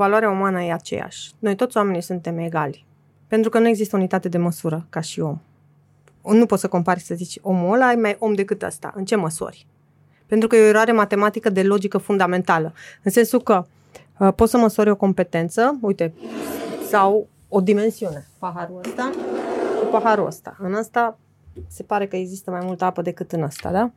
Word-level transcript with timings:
valoarea 0.00 0.30
umană 0.30 0.62
e 0.62 0.72
aceeași. 0.72 1.32
Noi 1.38 1.54
toți 1.54 1.76
oamenii 1.76 2.00
suntem 2.00 2.38
egali. 2.38 2.86
Pentru 3.26 3.50
că 3.50 3.58
nu 3.58 3.68
există 3.68 3.96
unitate 3.96 4.28
de 4.28 4.38
măsură 4.38 4.86
ca 4.90 5.00
și 5.00 5.20
om. 5.20 5.38
Nu 6.22 6.46
poți 6.46 6.60
să 6.60 6.68
compari 6.68 7.00
să 7.00 7.14
zici 7.14 7.38
omul 7.42 7.74
ăla 7.74 7.92
e 7.92 7.94
mai 7.94 8.16
om 8.18 8.34
decât 8.34 8.62
ăsta. 8.62 8.92
În 8.96 9.04
ce 9.04 9.16
măsori? 9.16 9.66
Pentru 10.26 10.48
că 10.48 10.56
e 10.56 10.60
o 10.60 10.64
eroare 10.64 10.92
matematică 10.92 11.50
de 11.50 11.62
logică 11.62 11.98
fundamentală. 11.98 12.72
În 13.02 13.10
sensul 13.10 13.42
că 13.42 13.66
uh, 14.18 14.32
poți 14.34 14.50
să 14.50 14.56
măsori 14.58 14.90
o 14.90 14.96
competență, 14.96 15.78
uite, 15.80 16.14
sau 16.88 17.28
o 17.48 17.60
dimensiune. 17.60 18.26
Paharul 18.38 18.80
ăsta 18.84 19.10
cu 19.80 19.86
paharul 19.90 20.26
ăsta. 20.26 20.56
În 20.58 20.74
ăsta 20.74 21.18
se 21.68 21.82
pare 21.82 22.06
că 22.06 22.16
există 22.16 22.50
mai 22.50 22.60
multă 22.64 22.84
apă 22.84 23.02
decât 23.02 23.32
în 23.32 23.42
ăsta, 23.42 23.70
da? 23.70 23.90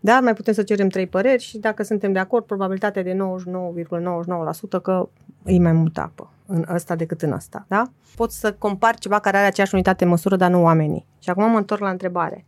Dar 0.00 0.22
mai 0.22 0.34
putem 0.34 0.54
să 0.54 0.62
cerem 0.62 0.88
trei 0.88 1.06
păreri 1.06 1.42
și 1.42 1.58
dacă 1.58 1.82
suntem 1.82 2.12
de 2.12 2.18
acord, 2.18 2.44
probabilitatea 2.44 3.02
de 3.02 3.16
99,99% 3.16 4.82
că 4.82 5.08
e 5.44 5.58
mai 5.58 5.72
multă 5.72 6.00
apă 6.00 6.30
în 6.46 6.64
ăsta 6.68 6.94
decât 6.94 7.22
în 7.22 7.32
ăsta, 7.32 7.64
da? 7.68 7.82
Poți 8.16 8.38
să 8.38 8.52
compari 8.52 8.98
ceva 8.98 9.18
care 9.18 9.36
are 9.36 9.46
aceeași 9.46 9.74
unitate 9.74 10.04
de 10.04 10.10
măsură, 10.10 10.36
dar 10.36 10.50
nu 10.50 10.62
oamenii. 10.62 11.06
Și 11.18 11.30
acum 11.30 11.50
mă 11.50 11.56
întorc 11.56 11.80
la 11.80 11.90
întrebare. 11.90 12.44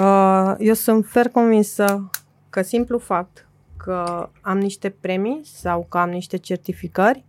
Uh, 0.00 0.54
eu 0.58 0.74
sunt 0.74 1.06
fer 1.06 1.28
convinsă 1.28 2.10
că 2.50 2.62
simplu 2.62 2.98
fapt 2.98 3.48
că 3.76 4.28
am 4.40 4.58
niște 4.58 4.90
premii 5.00 5.40
sau 5.44 5.86
că 5.88 5.98
am 5.98 6.10
niște 6.10 6.36
certificări 6.36 7.24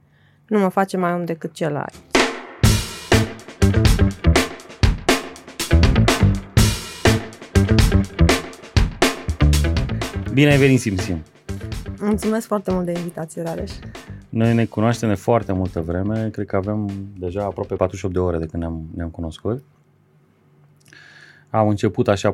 nu 0.47 0.59
mă 0.59 0.69
face 0.69 0.97
mai 0.97 1.13
om 1.13 1.25
decât 1.25 1.53
celălalt. 1.53 1.93
Bine 10.34 10.52
ai 10.52 10.58
venit, 10.58 10.80
Simsim! 10.80 11.17
Mulțumesc 11.99 12.48
foarte 12.48 12.72
mult 12.72 12.85
de 12.85 12.91
invitație, 12.91 13.41
Rareș. 13.41 13.72
Noi 14.30 14.53
ne 14.53 14.66
cunoaștem 14.66 15.09
de 15.09 15.16
foarte 15.16 15.52
multă 15.52 15.81
vreme, 15.81 16.30
cred 16.30 16.45
că 16.45 16.55
avem 16.55 16.89
deja 17.17 17.44
aproape 17.44 17.76
48 17.76 18.13
de 18.13 18.20
ore 18.20 18.38
de 18.38 18.45
când 18.45 18.63
ne-am, 18.63 18.89
ne-am 18.95 19.09
cunoscut. 19.09 19.64
Am 21.50 21.67
început 21.67 22.08
așa 22.08 22.33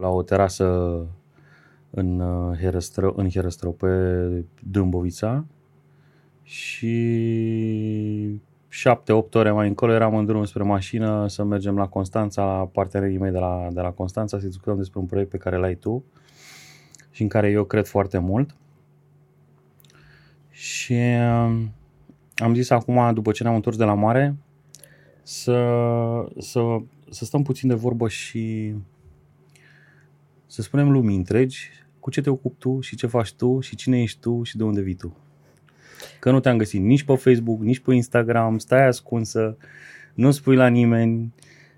la 0.00 0.08
o 0.08 0.22
terasă 0.22 0.98
în 1.90 2.22
Herăstră, 2.60 3.12
în 3.16 3.30
Herăstră 3.30 3.68
pe 3.68 3.86
Dâmbovița 4.70 5.44
și 6.42 6.90
7-8 8.70 9.32
ore 9.32 9.50
mai 9.50 9.68
încolo 9.68 9.92
eram 9.92 10.16
în 10.16 10.24
drum 10.24 10.44
spre 10.44 10.62
mașină 10.62 11.28
să 11.28 11.44
mergem 11.44 11.76
la 11.76 11.88
Constanța, 11.88 12.44
la 12.44 12.68
partenerii 12.72 13.18
mei 13.18 13.30
de 13.30 13.38
la, 13.38 13.68
de 13.72 13.80
la 13.80 13.90
Constanța, 13.90 14.38
să 14.38 14.46
discutăm 14.46 14.76
despre 14.76 14.98
un 14.98 15.06
proiect 15.06 15.30
pe 15.30 15.36
care 15.36 15.56
l-ai 15.56 15.74
tu 15.74 16.04
și 17.16 17.22
în 17.22 17.28
care 17.28 17.50
eu 17.50 17.64
cred 17.64 17.86
foarte 17.86 18.18
mult. 18.18 18.56
Și 20.50 20.92
um, 20.92 21.72
am 22.34 22.54
zis 22.54 22.70
acum, 22.70 23.14
după 23.14 23.32
ce 23.32 23.42
ne-am 23.42 23.54
întors 23.54 23.76
de 23.76 23.84
la 23.84 23.94
mare, 23.94 24.36
să, 25.22 25.58
să, 26.38 26.60
să 27.10 27.24
stăm 27.24 27.42
puțin 27.42 27.68
de 27.68 27.74
vorbă 27.74 28.08
și 28.08 28.74
să 30.46 30.62
spunem 30.62 30.90
lumii 30.90 31.16
întregi 31.16 31.70
cu 32.00 32.10
ce 32.10 32.20
te 32.20 32.30
ocupi 32.30 32.58
tu 32.58 32.80
și 32.80 32.96
ce 32.96 33.06
faci 33.06 33.32
tu 33.32 33.60
și 33.60 33.76
cine 33.76 34.02
ești 34.02 34.20
tu 34.20 34.42
și 34.42 34.56
de 34.56 34.64
unde 34.64 34.80
vii 34.80 34.94
tu. 34.94 35.16
Că 36.20 36.30
nu 36.30 36.40
te-am 36.40 36.56
găsit 36.56 36.80
nici 36.80 37.02
pe 37.02 37.14
Facebook, 37.14 37.60
nici 37.60 37.80
pe 37.80 37.94
Instagram, 37.94 38.58
stai 38.58 38.86
ascunsă, 38.86 39.56
nu 40.14 40.30
spui 40.30 40.56
la 40.56 40.66
nimeni, 40.66 41.32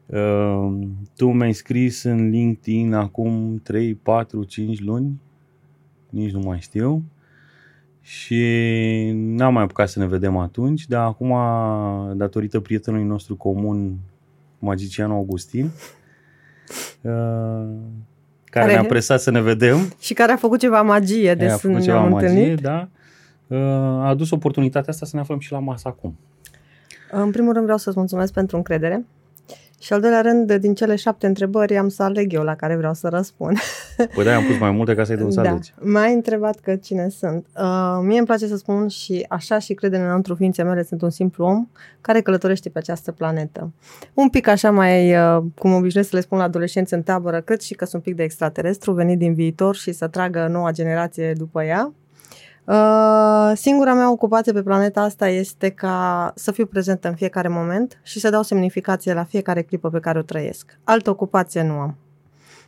uh, 0.06 0.78
tu 1.17 1.33
mi-ai 1.33 1.52
scris 1.52 2.02
în 2.02 2.28
LinkedIn 2.28 2.92
acum 2.92 3.61
3, 3.62 3.95
4, 3.95 4.45
5 4.45 4.80
luni 4.80 5.20
nici 6.11 6.33
nu 6.33 6.41
mai 6.41 6.59
știu. 6.61 7.03
Și 8.01 8.42
n-am 9.14 9.53
mai 9.53 9.62
apucat 9.62 9.89
să 9.89 9.98
ne 9.98 10.06
vedem 10.06 10.37
atunci, 10.37 10.87
dar 10.87 11.05
acum, 11.05 11.34
datorită 12.17 12.61
prietenului 12.61 13.06
nostru 13.06 13.37
comun, 13.37 13.97
magicianul 14.59 15.17
Augustin, 15.17 15.64
uh, 15.64 15.70
care, 18.45 18.67
care 18.67 18.73
ne-a 18.73 18.85
presat 18.85 19.20
să 19.20 19.30
ne 19.30 19.41
vedem. 19.41 19.77
Și 19.98 20.14
care 20.14 20.33
a 20.33 20.36
făcut 20.36 20.58
ceva 20.58 20.83
magie 20.83 21.35
de 21.35 21.48
a 21.48 21.57
făcut 21.57 21.83
ceva 21.83 22.05
magie, 22.05 22.29
întâlnit. 22.29 22.61
da. 22.61 22.89
Uh, 23.46 23.58
a 23.58 24.08
adus 24.08 24.30
oportunitatea 24.30 24.92
asta 24.92 25.07
să 25.07 25.13
ne 25.14 25.20
aflăm 25.20 25.39
și 25.39 25.52
la 25.52 25.58
masă 25.58 25.89
acum. 25.89 26.17
În 27.11 27.30
primul 27.30 27.52
rând 27.52 27.64
vreau 27.64 27.79
să-ți 27.79 27.98
mulțumesc 27.98 28.33
pentru 28.33 28.57
încredere. 28.57 29.07
Și 29.80 29.92
al 29.92 30.00
doilea 30.00 30.20
rând, 30.20 30.52
din 30.52 30.74
cele 30.74 30.96
șapte 30.96 31.27
întrebări, 31.27 31.77
am 31.77 31.89
să 31.89 32.02
aleg 32.02 32.33
eu 32.33 32.42
la 32.42 32.55
care 32.55 32.77
vreau 32.77 32.94
să 32.94 33.08
răspund. 33.08 33.58
Păi 34.14 34.24
da, 34.24 34.34
am 34.34 34.44
pus 34.44 34.58
mai 34.58 34.70
multe 34.70 34.94
ca 34.94 35.05
să-i 35.05 35.16
dăm 35.16 35.30
să 35.30 35.40
da. 35.40 35.50
alegi. 35.50 35.74
M-ai 35.80 36.14
întrebat 36.14 36.58
că 36.58 36.77
cine 36.77 37.08
sunt. 37.08 37.46
Uh, 37.56 37.98
mie 38.02 38.18
îmi 38.18 38.27
place 38.27 38.46
să 38.46 38.56
spun 38.56 38.89
și 38.89 39.27
așa 39.28 39.58
și 39.58 39.74
cred 39.74 39.92
în 39.92 40.00
înăuntru 40.00 40.34
ființe 40.34 40.62
mele, 40.62 40.83
sunt 40.83 41.02
un 41.02 41.11
simplu 41.11 41.44
om 41.44 41.68
care 42.00 42.20
călătorește 42.20 42.68
pe 42.68 42.78
această 42.78 43.12
planetă. 43.12 43.72
Un 44.14 44.28
pic 44.28 44.46
așa 44.46 44.70
mai, 44.70 45.16
uh, 45.16 45.42
cum 45.58 45.72
obișnuiesc 45.72 46.10
să 46.10 46.16
le 46.16 46.22
spun 46.22 46.39
la 46.39 46.45
adolescenți 46.45 46.95
în 46.95 47.02
tabără, 47.02 47.40
cred 47.40 47.60
și 47.60 47.74
că 47.74 47.84
sunt 47.84 48.02
un 48.05 48.08
pic 48.08 48.16
de 48.16 48.22
extraterestru 48.22 48.92
venit 48.92 49.18
din 49.18 49.34
viitor 49.34 49.77
și 49.77 49.92
să 49.92 50.06
tragă 50.06 50.46
noua 50.50 50.70
generație 50.70 51.33
după 51.33 51.62
ea. 51.62 51.92
Uh, 52.68 53.52
singura 53.55 53.95
mea 53.95 54.11
ocupație 54.11 54.52
pe 54.52 54.62
planeta 54.62 55.01
asta 55.01 55.29
este 55.29 55.70
ca 55.70 56.33
să 56.34 56.52
fiu 56.52 56.67
prezentă 56.67 57.08
în 57.08 57.14
fiecare 57.14 57.48
moment 57.48 58.01
și 58.02 58.20
să 58.20 58.30
dau 58.30 58.42
semnificație 58.42 59.12
la 59.12 59.24
fiecare 59.24 59.62
clipă 59.62 59.90
pe 59.90 60.01
care 60.01 60.18
o 60.18 60.23
trăiesc. 60.23 60.78
Altă 60.84 61.11
ocupație 61.11 61.62
nu 61.62 61.73
am. 61.73 61.96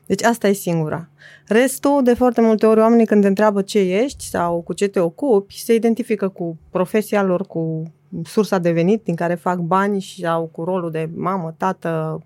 Deci 0.06 0.22
asta 0.22 0.48
e 0.48 0.52
singura. 0.52 1.08
Restul, 1.46 2.02
de 2.02 2.14
foarte 2.14 2.40
multe 2.40 2.66
ori, 2.66 2.80
oamenii 2.80 3.06
când 3.06 3.22
te 3.22 3.28
întreabă 3.28 3.62
ce 3.62 3.78
ești 3.78 4.24
sau 4.24 4.60
cu 4.60 4.72
ce 4.72 4.88
te 4.88 5.00
ocupi, 5.00 5.62
se 5.62 5.74
identifică 5.74 6.28
cu 6.28 6.58
profesia 6.70 7.22
lor, 7.22 7.46
cu 7.46 7.82
sursa 8.24 8.58
de 8.58 8.70
venit 8.70 9.04
din 9.04 9.14
care 9.14 9.34
fac 9.34 9.58
bani 9.58 10.00
sau 10.22 10.44
cu 10.52 10.64
rolul 10.64 10.90
de 10.90 11.10
mamă, 11.14 11.54
tată, 11.56 12.22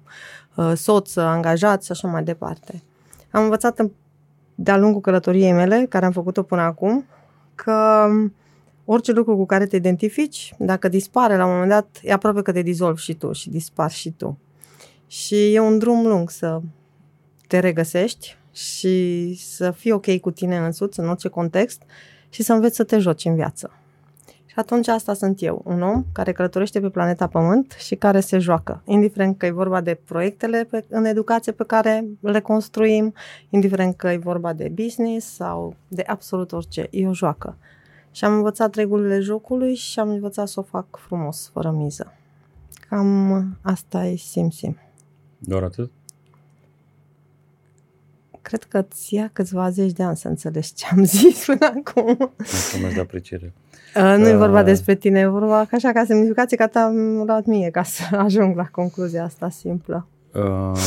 uh, 0.57 0.73
soț, 0.75 1.17
angajat 1.17 1.85
și 1.85 1.91
așa 1.91 2.09
mai 2.09 2.23
departe. 2.23 2.83
Am 3.31 3.43
învățat 3.43 3.81
de-a 4.55 4.77
lungul 4.77 5.01
călătoriei 5.01 5.53
mele, 5.53 5.87
care 5.89 6.05
am 6.05 6.13
făcut-o 6.13 6.43
până 6.43 6.63
acum, 6.63 7.05
că 7.55 8.09
orice 8.85 9.13
lucru 9.13 9.37
cu 9.37 9.47
care 9.47 9.67
te 9.67 9.77
identifici, 9.77 10.55
dacă 10.59 10.89
dispare 10.89 11.37
la 11.37 11.45
un 11.45 11.53
moment 11.53 11.71
dat, 11.71 12.01
e 12.03 12.13
aproape 12.13 12.43
că 12.43 12.53
te 12.53 12.63
dizolvi 12.63 13.03
și 13.03 13.15
tu 13.15 13.33
și 13.33 13.51
dispar 13.51 13.91
și 13.91 14.11
tu. 14.11 14.39
Și 15.07 15.55
e 15.55 15.59
un 15.59 15.79
drum 15.79 16.07
lung 16.07 16.31
să 16.31 16.61
te 17.47 17.59
regăsești 17.59 18.37
și 18.53 19.35
să 19.41 19.71
fii 19.71 19.93
ok 19.93 20.17
cu 20.21 20.31
tine 20.31 20.59
însuți 20.59 21.01
în 21.01 21.09
orice 21.09 21.29
context 21.29 21.83
și 22.29 22.43
să 22.43 22.53
înveți 22.53 22.77
să 22.77 22.85
te 22.85 22.99
joci 22.99 23.25
în 23.25 23.35
viață. 23.35 23.71
Și 24.55 24.61
atunci 24.61 24.89
asta 24.89 25.15
sunt 25.15 25.43
eu, 25.43 25.63
un 25.65 25.83
om 25.83 26.05
care 26.13 26.33
călătorește 26.33 26.81
pe 26.81 26.89
planeta 26.89 27.27
Pământ 27.27 27.73
și 27.79 27.95
care 27.95 28.21
se 28.21 28.39
joacă, 28.39 28.83
indiferent 28.85 29.39
că 29.39 29.47
e 29.47 29.51
vorba 29.51 29.81
de 29.81 30.01
proiectele 30.05 30.67
pe, 30.71 30.85
în 30.89 31.05
educație 31.05 31.53
pe 31.53 31.65
care 31.65 32.05
le 32.21 32.41
construim, 32.41 33.15
indiferent 33.51 33.97
că 33.97 34.09
e 34.09 34.17
vorba 34.17 34.53
de 34.53 34.73
business 34.75 35.35
sau 35.35 35.77
de 35.89 36.05
absolut 36.07 36.53
orice, 36.53 36.87
e 36.91 37.09
o 37.09 37.15
joacă. 37.15 37.57
Și 38.11 38.25
am 38.25 38.33
învățat 38.33 38.75
regulile 38.75 39.21
jocului 39.21 39.75
și 39.75 39.99
am 39.99 40.09
învățat 40.09 40.49
să 40.49 40.61
o 40.61 40.63
fac 40.63 40.87
frumos, 40.91 41.51
fără 41.53 41.71
miză. 41.71 42.13
Cam 42.89 43.59
asta 43.63 44.05
e 44.05 44.17
sim-sim. 44.17 44.79
Doar 45.39 45.63
atât? 45.63 45.91
Cred 48.45 48.63
că 48.63 48.83
ți 48.83 49.15
ia 49.15 49.31
câțiva 49.33 49.71
zeci 49.71 49.93
de 49.93 50.03
ani 50.03 50.17
să 50.17 50.29
înțelegi 50.29 50.75
ce 50.75 50.87
am 50.91 51.05
zis 51.17 51.45
până 51.45 51.67
acum. 51.67 52.17
Mulțumesc 52.37 52.95
de 52.95 53.01
apreciere. 53.01 53.53
Uh, 53.97 54.15
nu 54.19 54.29
e 54.29 54.37
vorba 54.37 54.59
uh, 54.59 54.65
despre 54.65 54.95
tine, 54.95 55.21
e 55.21 55.27
vorba 55.27 55.65
ca 55.65 55.77
așa 55.77 55.93
ca 55.93 56.05
semnificație 56.05 56.57
că 56.57 56.79
am 56.79 57.23
luat 57.27 57.45
mie 57.45 57.71
ca 57.71 57.83
să 57.83 58.03
ajung 58.27 58.57
la 58.57 58.65
concluzia 58.65 59.25
asta 59.25 59.51
simplă. 59.51 60.07
Uh, 60.33 60.79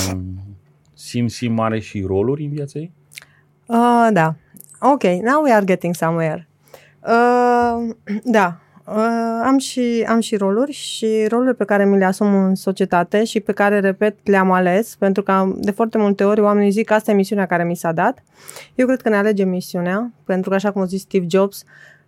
simți 0.94 1.48
mare 1.48 1.80
și 1.80 2.02
roluri 2.02 2.44
în 2.44 2.50
viața 2.50 2.80
ei? 2.80 2.92
Uh, 3.66 4.08
da. 4.12 4.36
Ok, 4.80 5.04
now 5.04 5.44
we 5.44 5.52
are 5.52 5.66
getting 5.66 5.96
somewhere. 5.96 6.48
Uh, 7.00 7.96
da, 8.24 8.48
Uh, 8.48 8.67
am, 9.44 9.58
și, 9.58 10.06
am 10.08 10.20
și 10.20 10.36
roluri 10.36 10.72
și 10.72 11.26
rolurile 11.30 11.54
pe 11.54 11.66
care 11.66 11.86
mi 11.86 11.98
le 11.98 12.06
asum 12.06 12.36
în 12.36 12.56
societate 12.56 13.24
și 13.24 13.40
pe 13.40 13.52
care, 13.52 13.80
repet, 13.80 14.16
le-am 14.24 14.52
ales, 14.52 14.96
pentru 14.96 15.24
că 15.24 15.54
de 15.56 15.72
foarte 15.72 15.98
multe 15.98 16.24
ori 16.24 16.42
oamenii 16.42 16.72
zic 16.72 16.86
că 16.86 16.94
asta 16.94 17.12
e 17.12 17.14
misiunea 17.14 17.46
care 17.46 17.64
mi 17.64 17.76
s-a 17.76 17.92
dat. 17.92 18.24
Eu 18.76 18.86
cred 18.86 19.02
că 19.02 19.10
ne 19.10 19.16
alegem 19.16 19.50
misiunea, 19.50 20.12
pentru 20.26 20.50
că, 20.50 20.56
așa 20.56 20.72
cum 20.72 20.82
a 20.82 20.86
zis 20.86 21.02
Steve 21.02 21.26
Jobs, 21.30 21.64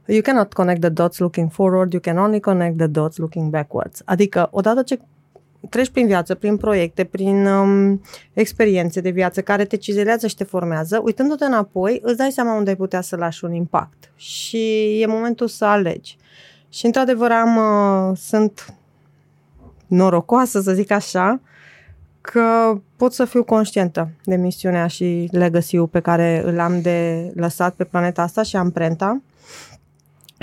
you 0.06 0.22
cannot 0.22 0.54
connect 0.54 0.82
the 0.82 0.90
dots 0.90 1.18
looking 1.18 1.52
forward, 1.52 1.92
you 1.94 2.02
can 2.02 2.18
only 2.18 2.40
connect 2.40 2.78
the 2.78 2.88
dots 2.88 3.18
looking 3.18 3.50
backwards. 3.50 4.02
Adică, 4.06 4.48
odată 4.52 4.82
ce 4.82 5.00
treci 5.70 5.90
prin 5.90 6.06
viață, 6.06 6.36
prin 6.36 6.58
proiecte, 6.58 7.04
prin 7.04 7.46
um, 7.46 8.02
experiențe 8.34 9.02
de 9.02 9.10
viață 9.10 9.42
care 9.42 9.66
te 9.66 9.78
cizelează 9.78 10.28
și 10.28 10.36
te 10.36 10.44
formează, 10.44 11.02
uitându-te 11.04 11.46
înapoi, 11.46 12.00
îți 12.04 12.18
dai 12.18 12.32
seama 12.32 12.56
unde 12.56 12.70
ai 12.70 12.76
putea 12.76 13.02
să 13.02 13.16
lași 13.16 13.46
un 13.46 13.54
impact. 13.54 14.12
Și 14.16 15.02
e 15.02 15.06
momentul 15.06 15.48
să 15.48 15.66
alegi. 15.66 16.18
Și 16.70 16.86
într-adevăr 16.86 17.32
am, 17.32 17.56
uh, 17.56 18.18
sunt 18.18 18.74
norocoasă, 19.88 20.62
să 20.62 20.74
zic 20.74 20.92
așa, 20.92 21.40
că 22.22 22.78
pot 22.96 23.14
să 23.14 23.26
fiu 23.26 23.44
conștientă 23.44 24.10
de 24.24 24.36
misiunea 24.36 24.88
și 24.88 25.30
legacy 25.32 25.78
pe 25.78 26.00
care 26.00 26.42
îl 26.46 26.60
am 26.60 26.82
de 26.82 27.32
lăsat 27.36 27.74
pe 27.74 27.84
planeta 27.84 28.22
asta 28.22 28.44
și 28.44 28.56
amprenta. 28.56 29.22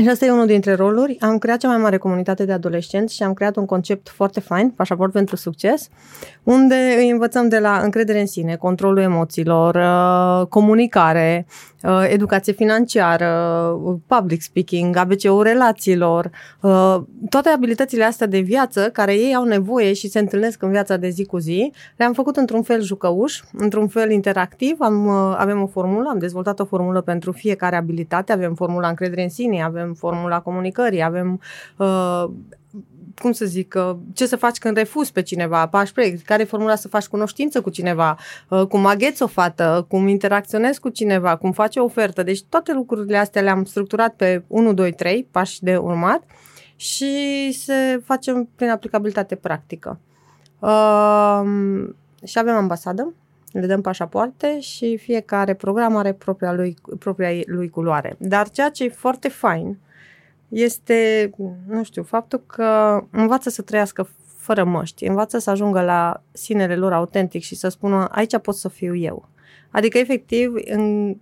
Și 0.03 0.09
asta 0.09 0.25
e 0.25 0.31
unul 0.31 0.47
dintre 0.47 0.75
roluri. 0.75 1.17
Am 1.21 1.39
creat 1.39 1.59
cea 1.59 1.69
mai 1.69 1.77
mare 1.77 1.97
comunitate 1.97 2.45
de 2.45 2.53
adolescenți 2.53 3.15
și 3.15 3.23
am 3.23 3.35
creat 3.35 3.57
un 3.57 3.67
concept 3.67 4.09
foarte 4.09 4.41
fain, 4.41 4.71
pașaport 4.71 5.13
pentru 5.13 5.37
succes, 5.37 5.89
unde 6.43 6.95
îi 6.99 7.11
învățăm 7.11 7.49
de 7.49 7.59
la 7.59 7.79
încredere 7.79 8.21
în 8.21 8.27
sine, 8.27 8.57
controlul 8.57 8.99
emoțiilor, 8.99 9.75
uh, 9.75 10.47
comunicare, 10.47 11.47
uh, 11.49 11.76
educație 12.09 12.53
financiară, 12.53 13.31
public 14.07 14.41
speaking, 14.41 14.97
ABC-ul 14.97 15.43
relațiilor, 15.43 16.31
uh, 16.61 16.97
toate 17.29 17.49
abilitățile 17.49 18.05
astea 18.05 18.27
de 18.27 18.39
viață 18.39 18.91
care 18.93 19.15
ei 19.15 19.35
au 19.35 19.45
nevoie 19.45 19.93
și 19.93 20.09
se 20.09 20.19
întâlnesc 20.19 20.63
în 20.63 20.71
viața 20.71 20.97
de 20.97 21.09
zi 21.09 21.25
cu 21.25 21.39
zi, 21.39 21.73
le-am 21.97 22.13
făcut 22.13 22.37
într-un 22.37 22.63
fel 22.63 22.83
jucăuș, 22.83 23.41
într-un 23.53 23.89
fel 23.89 24.11
interactiv. 24.11 24.77
Am, 24.81 25.09
avem 25.09 25.63
o 25.63 25.67
formulă, 25.67 26.09
am 26.09 26.19
dezvoltat 26.19 26.61
o 26.61 26.65
formulă 26.65 27.01
pentru 27.01 27.33
fiecare 27.33 27.77
abilitate, 27.77 28.33
avem 28.33 28.55
formula 28.55 28.89
încredere 28.89 29.23
în 29.23 29.29
sine, 29.29 29.63
avem 29.63 29.87
avem 29.87 29.95
formula 29.95 30.41
comunicării, 30.41 31.03
avem 31.03 31.41
uh, 31.77 32.25
cum 33.21 33.33
să 33.33 33.45
zic, 33.45 33.75
uh, 33.77 33.97
ce 34.15 34.27
să 34.27 34.37
faci 34.37 34.59
când 34.59 34.77
refuzi 34.77 35.13
pe 35.13 35.23
cineva, 35.23 35.67
pași 35.67 35.93
proiect, 35.93 36.25
care 36.25 36.43
e 36.43 36.47
formula 36.47 36.75
să 36.75 36.89
faci 36.89 37.07
cunoștință 37.07 37.61
cu 37.61 37.71
cineva, 37.71 38.19
uh, 38.49 38.67
cum 38.67 38.87
agheți 38.87 39.23
o 39.23 39.27
fată, 39.27 39.87
cum 39.89 40.09
interacționezi 40.09 40.81
cu 40.81 40.89
cineva, 40.89 41.37
cum 41.37 41.53
faci 41.53 41.77
o 41.77 41.85
ofertă. 41.85 42.23
Deci 42.23 42.43
toate 42.43 42.73
lucrurile 42.73 43.17
astea 43.17 43.43
le-am 43.43 43.65
structurat 43.65 44.15
pe 44.15 44.43
1, 44.47 44.73
2, 44.73 44.93
3, 44.93 45.29
pași 45.31 45.63
de 45.63 45.77
urmat 45.77 46.23
și 46.77 47.53
se 47.53 48.03
facem 48.05 48.49
prin 48.55 48.71
aplicabilitate 48.71 49.35
practică. 49.35 49.99
Uh, 50.59 51.43
și 52.25 52.39
avem 52.39 52.55
ambasadă, 52.55 53.15
le 53.53 53.67
dăm 53.67 53.81
pașapoarte 53.81 54.61
și 54.61 54.97
fiecare 54.97 55.55
program 55.55 55.97
are 55.97 56.13
propria 56.13 56.53
lui, 56.53 56.77
propria 56.99 57.31
lui 57.47 57.69
culoare. 57.69 58.17
Dar 58.19 58.51
ceea 58.51 58.71
ce 58.71 58.85
e 58.85 58.89
foarte 58.89 59.29
fain 59.29 59.79
este, 60.49 61.31
nu 61.67 61.85
știu, 61.85 62.03
faptul 62.03 62.43
că 62.47 63.01
învață 63.11 63.51
să 63.51 63.63
trăiască 63.63 64.09
fără 64.37 64.65
măști, 64.65 65.05
învață 65.05 65.39
să 65.39 65.51
ajungă 65.51 65.83
la 65.83 66.23
sinele 66.33 66.77
lor 66.77 66.93
autentic 66.93 67.43
și 67.43 67.55
să 67.55 67.69
spună 67.69 68.09
aici 68.11 68.39
pot 68.39 68.55
să 68.55 68.69
fiu 68.69 68.97
eu. 68.97 69.29
Adică, 69.71 69.99
efectiv, 69.99 70.53
în, 70.65 71.17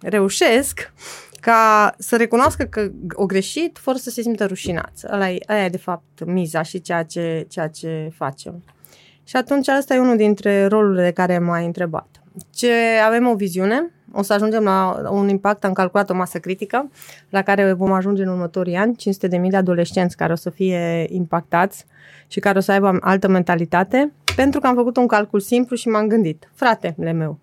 reușesc 0.00 0.92
ca 1.40 1.94
să 1.98 2.16
recunoască 2.16 2.64
că 2.64 2.90
o 3.12 3.26
greșit 3.26 3.78
fără 3.78 3.98
să 3.98 4.10
se 4.10 4.22
simtă 4.22 4.46
rușinați. 4.46 5.06
Ăla 5.12 5.30
e, 5.30 5.38
aia 5.46 5.64
e, 5.64 5.68
de 5.68 5.76
fapt, 5.76 6.24
miza 6.24 6.62
și 6.62 6.80
ceea 6.80 7.02
ce, 7.02 7.46
ceea 7.48 7.68
ce 7.68 8.10
facem. 8.14 8.62
Și 9.24 9.36
atunci 9.36 9.68
asta 9.68 9.94
e 9.94 9.98
unul 9.98 10.16
dintre 10.16 10.66
rolurile 10.66 11.02
de 11.02 11.10
care 11.10 11.38
m-ai 11.38 11.64
întrebat. 11.64 12.22
Ce 12.54 12.72
avem 13.04 13.26
o 13.26 13.34
viziune, 13.34 13.90
o 14.12 14.22
să 14.22 14.32
ajungem 14.32 14.62
la 14.62 15.10
un 15.10 15.28
impact, 15.28 15.64
am 15.64 15.72
calculat 15.72 16.10
o 16.10 16.14
masă 16.14 16.38
critică, 16.38 16.90
la 17.28 17.42
care 17.42 17.72
vom 17.72 17.92
ajunge 17.92 18.22
în 18.22 18.28
următorii 18.28 18.74
ani, 18.74 18.96
500.000 19.40 19.48
de 19.48 19.56
adolescenți 19.56 20.16
care 20.16 20.32
o 20.32 20.36
să 20.36 20.50
fie 20.50 21.06
impactați 21.08 21.86
și 22.26 22.40
care 22.40 22.58
o 22.58 22.60
să 22.60 22.72
aibă 22.72 22.96
altă 23.00 23.28
mentalitate, 23.28 24.12
pentru 24.36 24.60
că 24.60 24.66
am 24.66 24.74
făcut 24.74 24.96
un 24.96 25.06
calcul 25.06 25.40
simplu 25.40 25.76
și 25.76 25.88
m-am 25.88 26.06
gândit, 26.06 26.50
fratele 26.54 27.12
meu, 27.12 27.38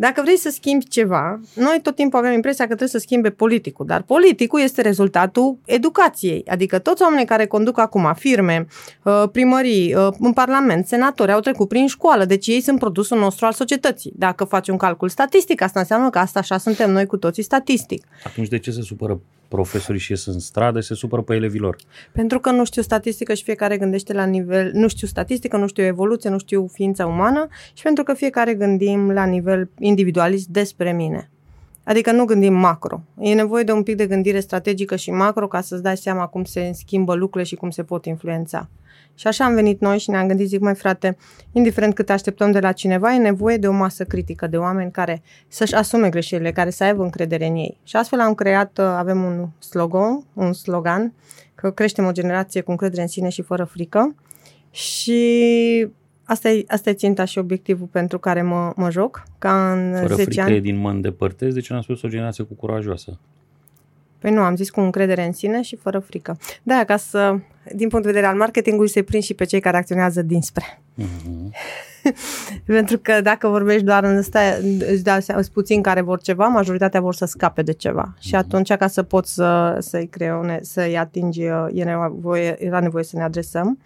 dacă 0.00 0.20
vrei 0.22 0.36
să 0.36 0.50
schimbi 0.50 0.88
ceva, 0.88 1.40
noi 1.54 1.78
tot 1.82 1.94
timpul 1.94 2.18
avem 2.18 2.32
impresia 2.32 2.64
că 2.64 2.74
trebuie 2.74 2.88
să 2.88 2.98
schimbe 2.98 3.30
politicul, 3.30 3.86
dar 3.86 4.02
politicul 4.02 4.60
este 4.60 4.82
rezultatul 4.82 5.58
educației. 5.64 6.44
Adică 6.48 6.78
toți 6.78 7.02
oamenii 7.02 7.26
care 7.26 7.46
conduc 7.46 7.78
acum 7.78 8.14
firme, 8.16 8.66
uh, 9.02 9.24
primării, 9.32 9.94
uh, 9.94 10.08
în 10.18 10.32
parlament, 10.32 10.86
senatori, 10.86 11.32
au 11.32 11.40
trecut 11.40 11.68
prin 11.68 11.86
școală, 11.86 12.24
deci 12.24 12.46
ei 12.46 12.60
sunt 12.60 12.78
produsul 12.78 13.18
nostru 13.18 13.46
al 13.46 13.52
societății. 13.52 14.12
Dacă 14.16 14.44
faci 14.44 14.68
un 14.68 14.76
calcul 14.76 15.08
statistic, 15.08 15.62
asta 15.62 15.80
înseamnă 15.80 16.10
că 16.10 16.18
asta 16.18 16.38
așa 16.38 16.58
suntem 16.58 16.90
noi 16.90 17.06
cu 17.06 17.16
toții 17.16 17.42
statistic. 17.42 18.06
Atunci 18.24 18.48
de 18.48 18.58
ce 18.58 18.70
se 18.70 18.82
supără 18.82 19.20
profesorii 19.48 20.00
și 20.00 20.10
ies 20.10 20.26
în 20.26 20.38
stradă 20.38 20.80
și 20.80 20.86
se 20.86 20.94
supără 20.94 21.22
pe 21.22 21.34
elevilor? 21.34 21.76
Pentru 22.12 22.40
că 22.40 22.50
nu 22.50 22.64
știu 22.64 22.82
statistică 22.82 23.34
și 23.34 23.44
fiecare 23.44 23.78
gândește 23.78 24.12
la 24.12 24.24
nivel, 24.24 24.70
nu 24.72 24.88
știu 24.88 25.06
statistică, 25.06 25.56
nu 25.56 25.66
știu 25.66 25.84
evoluție, 25.84 26.30
nu 26.30 26.38
știu 26.38 26.66
ființa 26.72 27.06
umană 27.06 27.48
și 27.72 27.82
pentru 27.82 28.04
că 28.04 28.14
fiecare 28.14 28.54
gândim 28.54 29.10
la 29.10 29.24
nivel 29.24 29.70
individualist 29.78 30.46
despre 30.46 30.92
mine. 30.92 31.30
Adică 31.84 32.12
nu 32.12 32.24
gândim 32.24 32.54
macro. 32.54 33.02
E 33.18 33.34
nevoie 33.34 33.64
de 33.64 33.72
un 33.72 33.82
pic 33.82 33.96
de 33.96 34.06
gândire 34.06 34.40
strategică 34.40 34.96
și 34.96 35.10
macro 35.10 35.48
ca 35.48 35.60
să-ți 35.60 35.82
dai 35.82 35.96
seama 35.96 36.26
cum 36.26 36.44
se 36.44 36.70
schimbă 36.74 37.14
lucrurile 37.14 37.48
și 37.48 37.56
cum 37.56 37.70
se 37.70 37.82
pot 37.82 38.04
influența. 38.04 38.68
Și 39.18 39.26
așa 39.26 39.44
am 39.44 39.54
venit 39.54 39.80
noi 39.80 39.98
și 39.98 40.10
ne-am 40.10 40.26
gândit, 40.26 40.48
zic, 40.48 40.60
mai 40.60 40.74
frate, 40.74 41.16
indiferent 41.52 41.94
cât 41.94 42.10
așteptăm 42.10 42.50
de 42.50 42.60
la 42.60 42.72
cineva, 42.72 43.14
e 43.14 43.18
nevoie 43.18 43.56
de 43.56 43.68
o 43.68 43.72
masă 43.72 44.04
critică, 44.04 44.46
de 44.46 44.56
oameni 44.56 44.90
care 44.90 45.22
să-și 45.48 45.74
asume 45.74 46.08
greșelile, 46.08 46.52
care 46.52 46.70
să 46.70 46.84
aibă 46.84 47.02
încredere 47.02 47.46
în 47.46 47.56
ei. 47.56 47.78
Și 47.82 47.96
astfel 47.96 48.20
am 48.20 48.34
creat, 48.34 48.78
uh, 48.78 48.84
avem 48.84 49.24
un 49.24 49.48
slogan, 49.58 50.24
un 50.34 50.52
slogan, 50.52 51.12
că 51.54 51.70
creștem 51.70 52.06
o 52.06 52.12
generație 52.12 52.60
cu 52.60 52.70
încredere 52.70 53.02
în 53.02 53.08
sine 53.08 53.28
și 53.28 53.42
fără 53.42 53.64
frică. 53.64 54.14
Și 54.70 55.88
Asta 56.24 56.50
e, 56.50 56.64
asta 56.66 56.90
e 56.90 56.92
ținta 56.92 57.24
și 57.24 57.38
obiectivul 57.38 57.86
pentru 57.86 58.18
care 58.18 58.42
mă, 58.42 58.72
mă 58.76 58.90
joc, 58.90 59.22
ca 59.38 59.72
în 59.72 59.92
Fără 59.92 60.14
10 60.14 60.22
frică 60.22 60.42
ani. 60.42 60.54
e 60.54 60.60
din 60.60 60.76
mă 60.76 60.90
îndepărtez, 60.90 61.54
deci 61.54 61.70
am 61.70 61.80
spus 61.80 62.02
o 62.02 62.08
generație 62.08 62.44
cu 62.44 62.54
curajoasă. 62.54 63.18
Păi 64.18 64.30
nu, 64.30 64.40
am 64.40 64.56
zis 64.56 64.70
cu 64.70 64.80
încredere 64.80 65.24
în 65.24 65.32
sine 65.32 65.62
și 65.62 65.76
fără 65.76 65.98
frică. 65.98 66.38
Da, 66.62 66.84
ca 66.84 66.96
să, 66.96 67.36
din 67.74 67.88
punct 67.88 68.04
de 68.04 68.10
vedere 68.10 68.26
al 68.26 68.36
marketingului, 68.36 68.90
se 68.90 69.02
prind 69.02 69.22
și 69.22 69.34
pe 69.34 69.44
cei 69.44 69.60
care 69.60 69.76
acționează 69.76 70.22
dinspre. 70.22 70.80
Mm-hmm. 71.02 71.50
Pentru 72.66 72.98
că 72.98 73.20
dacă 73.20 73.48
vorbești 73.48 73.84
doar 73.84 74.04
în 74.04 74.16
ăsta, 74.16 74.40
îți 74.78 75.02
dau 75.02 75.20
seama, 75.20 75.42
puțin 75.52 75.82
care 75.82 76.00
vor 76.00 76.20
ceva, 76.20 76.46
majoritatea 76.46 77.00
vor 77.00 77.14
să 77.14 77.24
scape 77.24 77.62
de 77.62 77.72
ceva. 77.72 78.14
Mm-hmm. 78.14 78.20
Și 78.20 78.34
mhm. 78.34 78.44
atunci, 78.44 78.72
ca 78.72 78.86
să 78.86 79.02
poți 79.02 79.34
să, 79.34 79.76
să-i 79.80 80.06
creune, 80.06 80.58
să-i 80.62 80.98
atingi, 80.98 81.42
e 81.72 81.84
nevoie, 81.84 82.64
era 82.64 82.80
nevoie 82.80 83.04
să 83.04 83.16
ne 83.16 83.22
adresăm 83.22 83.78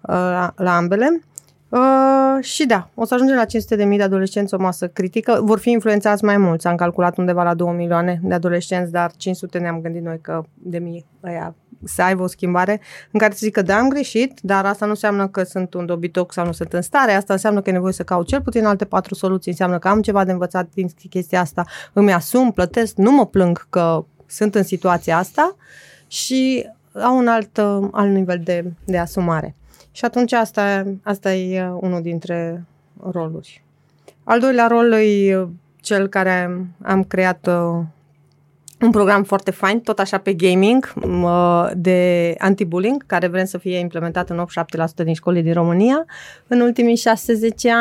uh, 0.00 0.14
la, 0.14 0.52
la 0.56 0.76
ambele. 0.76 1.20
Uh, 1.70 2.44
și 2.44 2.66
da, 2.66 2.88
o 2.94 3.04
să 3.04 3.14
ajungem 3.14 3.36
la 3.36 3.44
500.000 3.44 3.96
de 3.96 4.02
adolescenți 4.02 4.54
o 4.54 4.58
masă 4.58 4.88
critică. 4.88 5.40
Vor 5.42 5.58
fi 5.58 5.70
influențați 5.70 6.24
mai 6.24 6.36
mulți. 6.36 6.66
Am 6.66 6.76
calculat 6.76 7.16
undeva 7.16 7.42
la 7.42 7.54
2 7.54 7.74
milioane 7.74 8.20
de 8.22 8.34
adolescenți, 8.34 8.92
dar 8.92 9.10
500 9.16 9.58
ne-am 9.58 9.80
gândit 9.80 10.02
noi 10.02 10.18
că 10.20 10.42
de 10.54 10.78
mii 10.78 11.04
aia 11.20 11.54
să 11.84 12.02
aibă 12.02 12.22
o 12.22 12.26
schimbare 12.26 12.80
în 13.12 13.18
care 13.18 13.32
să 13.32 13.38
zică 13.42 13.62
da, 13.62 13.76
am 13.76 13.88
greșit, 13.88 14.38
dar 14.42 14.66
asta 14.66 14.84
nu 14.84 14.90
înseamnă 14.90 15.28
că 15.28 15.42
sunt 15.42 15.74
un 15.74 15.86
dobitoc 15.86 16.32
sau 16.32 16.46
nu 16.46 16.52
sunt 16.52 16.72
în 16.72 16.82
stare, 16.82 17.12
asta 17.12 17.32
înseamnă 17.32 17.60
că 17.60 17.70
e 17.70 17.72
nevoie 17.72 17.92
să 17.92 18.02
caut 18.02 18.26
cel 18.26 18.42
puțin 18.42 18.64
alte 18.64 18.84
patru 18.84 19.14
soluții, 19.14 19.50
înseamnă 19.50 19.78
că 19.78 19.88
am 19.88 20.00
ceva 20.00 20.24
de 20.24 20.32
învățat 20.32 20.68
din 20.74 20.88
chestia 21.10 21.40
asta, 21.40 21.64
îmi 21.92 22.12
asum, 22.12 22.52
plătesc, 22.52 22.96
nu 22.96 23.10
mă 23.10 23.26
plâng 23.26 23.66
că 23.70 24.04
sunt 24.26 24.54
în 24.54 24.62
situația 24.62 25.18
asta 25.18 25.56
și 26.06 26.66
au 26.92 27.16
un 27.16 27.26
alt, 27.28 27.58
alt 27.90 28.10
nivel 28.10 28.40
de, 28.44 28.72
de 28.84 28.98
asumare. 28.98 29.54
Și 29.92 30.04
atunci 30.04 30.32
asta, 30.32 30.84
asta 31.02 31.34
e 31.34 31.62
uh, 31.62 31.78
unul 31.80 32.02
dintre 32.02 32.64
roluri. 33.10 33.64
Al 34.24 34.40
doilea 34.40 34.66
rol 34.66 34.92
e 34.92 35.36
uh, 35.36 35.48
cel 35.80 36.08
care 36.08 36.66
am 36.82 37.04
creat 37.04 37.46
uh, 37.46 37.84
un 38.80 38.90
program 38.90 39.22
foarte 39.24 39.50
fain, 39.50 39.80
tot 39.80 39.98
așa 39.98 40.18
pe 40.18 40.34
gaming, 40.34 40.92
de 41.74 42.34
anti-bullying, 42.38 43.06
care 43.06 43.26
vrem 43.26 43.44
să 43.44 43.58
fie 43.58 43.78
implementat 43.78 44.30
în 44.30 44.46
87% 45.02 45.04
din 45.04 45.14
școlii 45.14 45.42
din 45.42 45.52
România 45.52 46.04
în 46.46 46.60
ultimii 46.60 46.98
6-10 46.98 47.02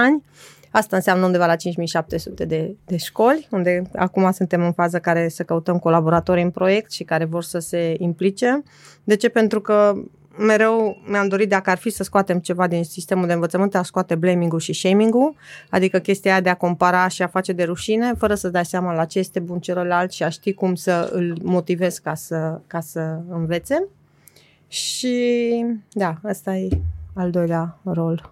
ani. 0.04 0.24
Asta 0.72 0.96
înseamnă 0.96 1.25
undeva 1.25 1.46
la 1.46 1.56
5700 1.56 2.46
de, 2.46 2.75
de 2.86 2.98
școli, 2.98 3.48
unde 3.51 3.82
acum 3.96 4.32
suntem 4.32 4.63
în 4.63 4.72
fază 4.72 5.00
care 5.00 5.30
să 5.30 5.44
căutăm 5.44 5.80
colaboratori 5.80 6.42
în 6.42 6.50
proiect 6.50 6.92
și 6.92 7.04
care 7.04 7.25
vor 7.25 7.44
să 7.44 7.60
se 7.60 7.96
implice. 7.98 8.63
De 9.04 9.16
ce? 9.16 9.30
Pentru 9.30 9.62
că 9.62 9.94
mereu 10.39 11.01
mi-am 11.05 11.27
dorit 11.27 11.50
dacă 11.50 11.69
ar 11.69 11.77
fi 11.77 11.89
să 11.89 12.03
scoatem 12.03 12.39
ceva 12.39 12.67
din 12.67 12.84
sistemul 12.84 13.27
de 13.27 13.34
învățământ, 13.34 13.75
a 13.75 13.84
scoate 13.84 14.15
blaming-ul 14.15 14.60
și 14.60 14.74
shaming-ul, 14.74 15.36
adică 15.69 16.00
chestia 16.00 16.31
aia 16.31 16.41
de 16.41 16.50
a 16.50 16.55
compara 16.55 17.08
și 17.08 17.22
a 17.22 17.27
face 17.27 17.51
de 17.51 17.63
rușine, 17.63 18.13
fără 18.13 18.36
să 18.36 18.50
dai 18.50 18.65
seama 18.65 18.93
la 18.93 19.05
ce 19.05 19.19
este 19.19 19.39
bun 19.39 19.60
celălalt 19.60 20.12
și 20.12 20.24
a 20.24 20.29
ști 20.29 20.53
cum 20.53 20.75
să 20.75 21.10
îl 21.13 21.38
motivezi 21.43 22.01
ca 22.01 22.13
să, 22.13 22.62
ca 22.67 22.79
să 22.79 23.19
învețe. 23.29 23.88
Și 24.67 25.65
da, 25.91 26.17
asta 26.24 26.55
e 26.55 26.69
al 27.13 27.31
doilea 27.31 27.79
rol. 27.84 28.31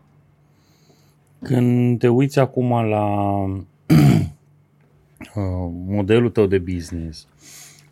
Când 1.42 2.00
te 2.00 2.08
uiți 2.08 2.40
acum 2.40 2.70
la 2.90 3.06
uh, 5.36 5.70
modelul 5.86 6.30
tău 6.30 6.46
de 6.46 6.58
business, 6.58 7.28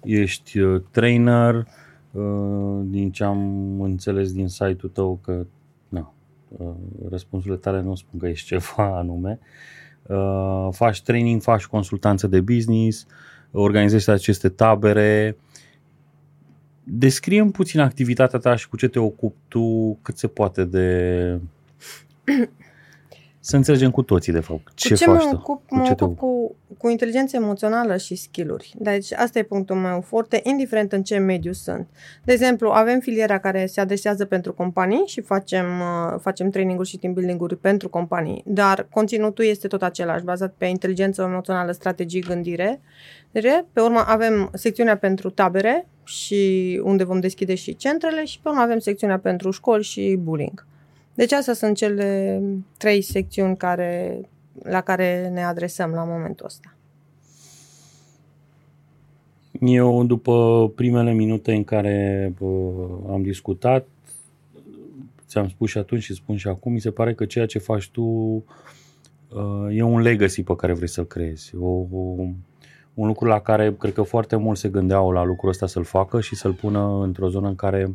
ești 0.03 0.60
uh, 0.60 0.81
trainer, 0.91 1.55
Uh, 1.55 1.85
din 2.84 3.12
ce 3.12 3.24
am 3.24 3.81
înțeles 3.81 4.34
din 4.34 4.48
site-ul 4.48 4.91
tău 4.93 5.19
că 5.24 5.45
na, 5.89 6.13
uh, 6.57 6.74
răspunsurile 7.10 7.60
tale 7.60 7.81
nu 7.81 7.95
spun 7.95 8.19
că 8.19 8.27
ești 8.27 8.48
ceva 8.55 8.98
anume. 8.98 9.39
Uh, 10.07 10.67
faci 10.72 11.01
training, 11.01 11.41
faci 11.41 11.65
consultanță 11.65 12.27
de 12.27 12.41
business, 12.41 13.05
organizezi 13.51 14.10
aceste 14.10 14.50
tabere. 14.50 15.38
Descrie 16.84 17.43
puțin 17.43 17.79
activitatea 17.79 18.39
ta 18.39 18.55
și 18.55 18.69
cu 18.69 18.77
ce 18.77 18.88
te 18.88 19.00
ocupi 19.00 19.38
tu 19.48 19.98
cât 20.01 20.17
se 20.17 20.27
poate 20.27 20.63
de 20.63 21.39
să 23.45 23.55
înțelegem 23.55 23.91
cu 23.91 24.01
toții, 24.01 24.33
de 24.33 24.39
fapt, 24.39 24.71
ce, 24.73 24.89
cu 24.89 24.95
ce 24.95 25.05
faci 25.05 25.23
mă 25.23 25.29
tu. 25.29 25.35
ocup? 25.35 25.67
Cu 25.67 25.75
Mă 25.75 25.83
ce 25.83 25.93
te 25.93 26.03
ocup 26.03 26.17
cu, 26.17 26.55
cu 26.77 26.89
inteligență 26.89 27.35
emoțională 27.35 27.97
și 27.97 28.15
skill-uri. 28.15 28.73
Deci 28.77 29.13
asta 29.13 29.39
e 29.39 29.43
punctul 29.43 29.75
meu 29.75 30.01
forte, 30.01 30.39
indiferent 30.43 30.91
în 30.91 31.03
ce 31.03 31.17
mediu 31.17 31.51
sunt. 31.51 31.87
De 32.23 32.31
exemplu, 32.31 32.69
avem 32.69 32.99
filiera 32.99 33.39
care 33.39 33.65
se 33.65 33.81
adresează 33.81 34.25
pentru 34.25 34.53
companii 34.53 35.03
și 35.05 35.21
facem, 35.21 35.65
uh, 35.65 36.19
facem 36.19 36.49
training-uri 36.49 36.89
și 36.89 36.97
team 36.97 37.13
building-uri 37.13 37.57
pentru 37.57 37.89
companii, 37.89 38.43
dar 38.45 38.87
conținutul 38.91 39.45
este 39.45 39.67
tot 39.67 39.83
același, 39.83 40.23
bazat 40.23 40.53
pe 40.57 40.65
inteligență 40.65 41.21
emoțională, 41.21 41.71
strategii, 41.71 42.21
gândire. 42.21 42.81
Pe 43.73 43.81
urmă 43.81 44.03
avem 44.07 44.49
secțiunea 44.53 44.97
pentru 44.97 45.29
tabere 45.29 45.87
și 46.03 46.81
unde 46.83 47.03
vom 47.03 47.19
deschide 47.19 47.55
și 47.55 47.75
centrele 47.75 48.25
și 48.25 48.39
pe 48.41 48.49
urmă 48.49 48.61
avem 48.61 48.79
secțiunea 48.79 49.19
pentru 49.19 49.51
școli 49.51 49.83
și 49.83 50.19
bullying. 50.21 50.65
Deci 51.15 51.31
astea 51.31 51.53
sunt 51.53 51.75
cele 51.75 52.41
trei 52.77 53.01
secțiuni 53.01 53.57
care, 53.57 54.22
la 54.63 54.81
care 54.81 55.29
ne 55.34 55.43
adresăm 55.43 55.91
la 55.91 56.03
momentul 56.03 56.45
ăsta. 56.45 56.75
Eu, 59.62 60.03
după 60.03 60.72
primele 60.75 61.13
minute 61.13 61.53
în 61.53 61.63
care 61.63 62.34
bă, 62.39 62.74
am 63.10 63.22
discutat, 63.22 63.88
ți-am 65.27 65.50
spus 65.50 65.69
și 65.69 65.77
atunci 65.77 66.03
și 66.03 66.13
spun 66.13 66.38
și 66.38 66.48
acum, 66.48 66.72
mi 66.72 66.79
se 66.79 66.91
pare 66.91 67.13
că 67.13 67.25
ceea 67.25 67.45
ce 67.45 67.60
faci 67.60 67.89
tu 67.89 68.01
uh, 68.01 69.67
e 69.72 69.81
un 69.81 70.00
legacy 70.00 70.43
pe 70.43 70.55
care 70.55 70.74
vrei 70.74 70.88
să-l 70.88 71.05
creezi. 71.05 71.55
O, 71.60 71.67
o, 71.91 72.15
un 72.93 73.07
lucru 73.07 73.27
la 73.27 73.39
care 73.39 73.75
cred 73.79 73.93
că 73.93 74.01
foarte 74.01 74.36
mult 74.36 74.57
se 74.57 74.69
gândeau 74.69 75.12
la 75.12 75.24
lucrul 75.24 75.50
ăsta 75.50 75.67
să-l 75.67 75.84
facă 75.84 76.22
și 76.22 76.36
să-l 76.36 76.53
pună 76.53 77.03
într-o 77.03 77.29
zonă 77.29 77.48
în 77.48 77.55
care 77.55 77.84
uh, 77.86 77.93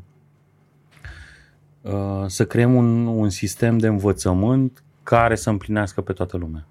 să 2.27 2.47
creăm 2.47 2.75
un, 2.75 3.07
un 3.07 3.31
sistem 3.31 3.79
de 3.79 3.87
învățământ 3.87 4.83
care 5.03 5.35
să 5.35 5.51
împlinească 5.51 6.01
pe 6.01 6.13
toată 6.13 6.37
lumea. 6.37 6.67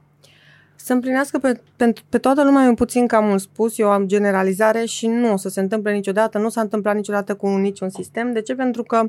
Să 0.76 0.94
împlinească 0.94 1.38
pe, 1.38 1.62
pe, 1.76 1.94
pe 2.10 2.18
toată 2.18 2.44
lumea 2.44 2.68
e 2.68 2.74
puțin 2.74 3.08
cam 3.08 3.26
mult 3.26 3.42
spus, 3.42 3.78
eu 3.78 3.92
am 3.92 4.08
generalizare 4.08 4.86
și 4.86 5.08
nu 5.08 5.34
o 5.34 5.38
să 5.38 5.50
se 5.50 5.60
întâmple 5.60 5.94
niciodată, 5.94 6.38
nu 6.38 6.50
s-a 6.50 6.62
întâmplat 6.62 6.96
niciodată 6.96 7.36
cu 7.36 7.48
niciun 7.48 7.90
sistem. 7.90 8.34
De 8.34 8.42
ce? 8.42 8.56
Pentru 8.56 8.84
că 8.84 9.02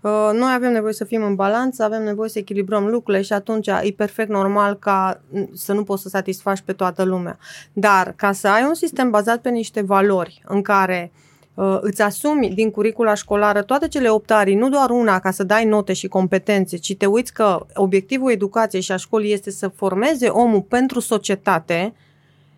uh, 0.00 0.30
noi 0.32 0.52
avem 0.54 0.72
nevoie 0.72 0.92
să 0.92 1.04
fim 1.04 1.22
în 1.22 1.34
balanță, 1.34 1.82
avem 1.82 2.02
nevoie 2.02 2.28
să 2.28 2.38
echilibrăm 2.38 2.86
lucrurile 2.86 3.22
și 3.22 3.32
atunci 3.32 3.66
e 3.66 3.94
perfect 3.96 4.28
normal 4.28 4.74
ca 4.74 5.20
să 5.52 5.72
nu 5.72 5.84
poți 5.84 6.02
să 6.02 6.08
satisfaci 6.08 6.60
pe 6.60 6.72
toată 6.72 7.02
lumea. 7.02 7.38
Dar 7.72 8.12
ca 8.16 8.32
să 8.32 8.48
ai 8.48 8.64
un 8.64 8.74
sistem 8.74 9.10
bazat 9.10 9.40
pe 9.40 9.50
niște 9.50 9.80
valori 9.82 10.42
în 10.46 10.62
care 10.62 11.12
uh, 11.12 11.18
uh, 11.18 11.33
îți 11.80 12.02
asumi 12.02 12.50
din 12.54 12.70
curicula 12.70 13.14
școlară 13.14 13.62
toate 13.62 13.88
cele 13.88 14.08
opt 14.08 14.30
arii, 14.30 14.54
nu 14.54 14.68
doar 14.68 14.90
una 14.90 15.18
ca 15.18 15.30
să 15.30 15.42
dai 15.42 15.64
note 15.64 15.92
și 15.92 16.08
competențe, 16.08 16.76
ci 16.76 16.96
te 16.96 17.06
uiți 17.06 17.32
că 17.32 17.66
obiectivul 17.74 18.30
educației 18.30 18.82
și 18.82 18.92
a 18.92 18.96
școlii 18.96 19.32
este 19.32 19.50
să 19.50 19.68
formeze 19.68 20.28
omul 20.28 20.60
pentru 20.60 21.00
societate, 21.00 21.92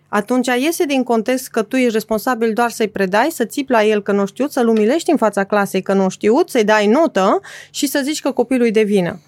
atunci 0.08 0.46
iese 0.46 0.84
din 0.84 1.02
context 1.02 1.48
că 1.48 1.62
tu 1.62 1.76
ești 1.76 1.92
responsabil 1.92 2.52
doar 2.52 2.70
să-i 2.70 2.88
predai, 2.88 3.28
să 3.30 3.44
țipi 3.44 3.72
la 3.72 3.84
el 3.84 4.02
că 4.02 4.12
nu 4.12 4.26
știu, 4.26 4.46
să-l 4.46 4.68
umilești 4.68 5.10
în 5.10 5.16
fața 5.16 5.44
clasei 5.44 5.82
că 5.82 5.92
nu 5.92 6.08
știu, 6.08 6.42
să-i 6.46 6.64
dai 6.64 6.86
notă 6.86 7.40
și 7.70 7.86
să 7.86 8.00
zici 8.04 8.20
că 8.20 8.30
copilul 8.30 8.66
e 8.66 8.70
de 8.70 8.82
vină. 8.82 9.20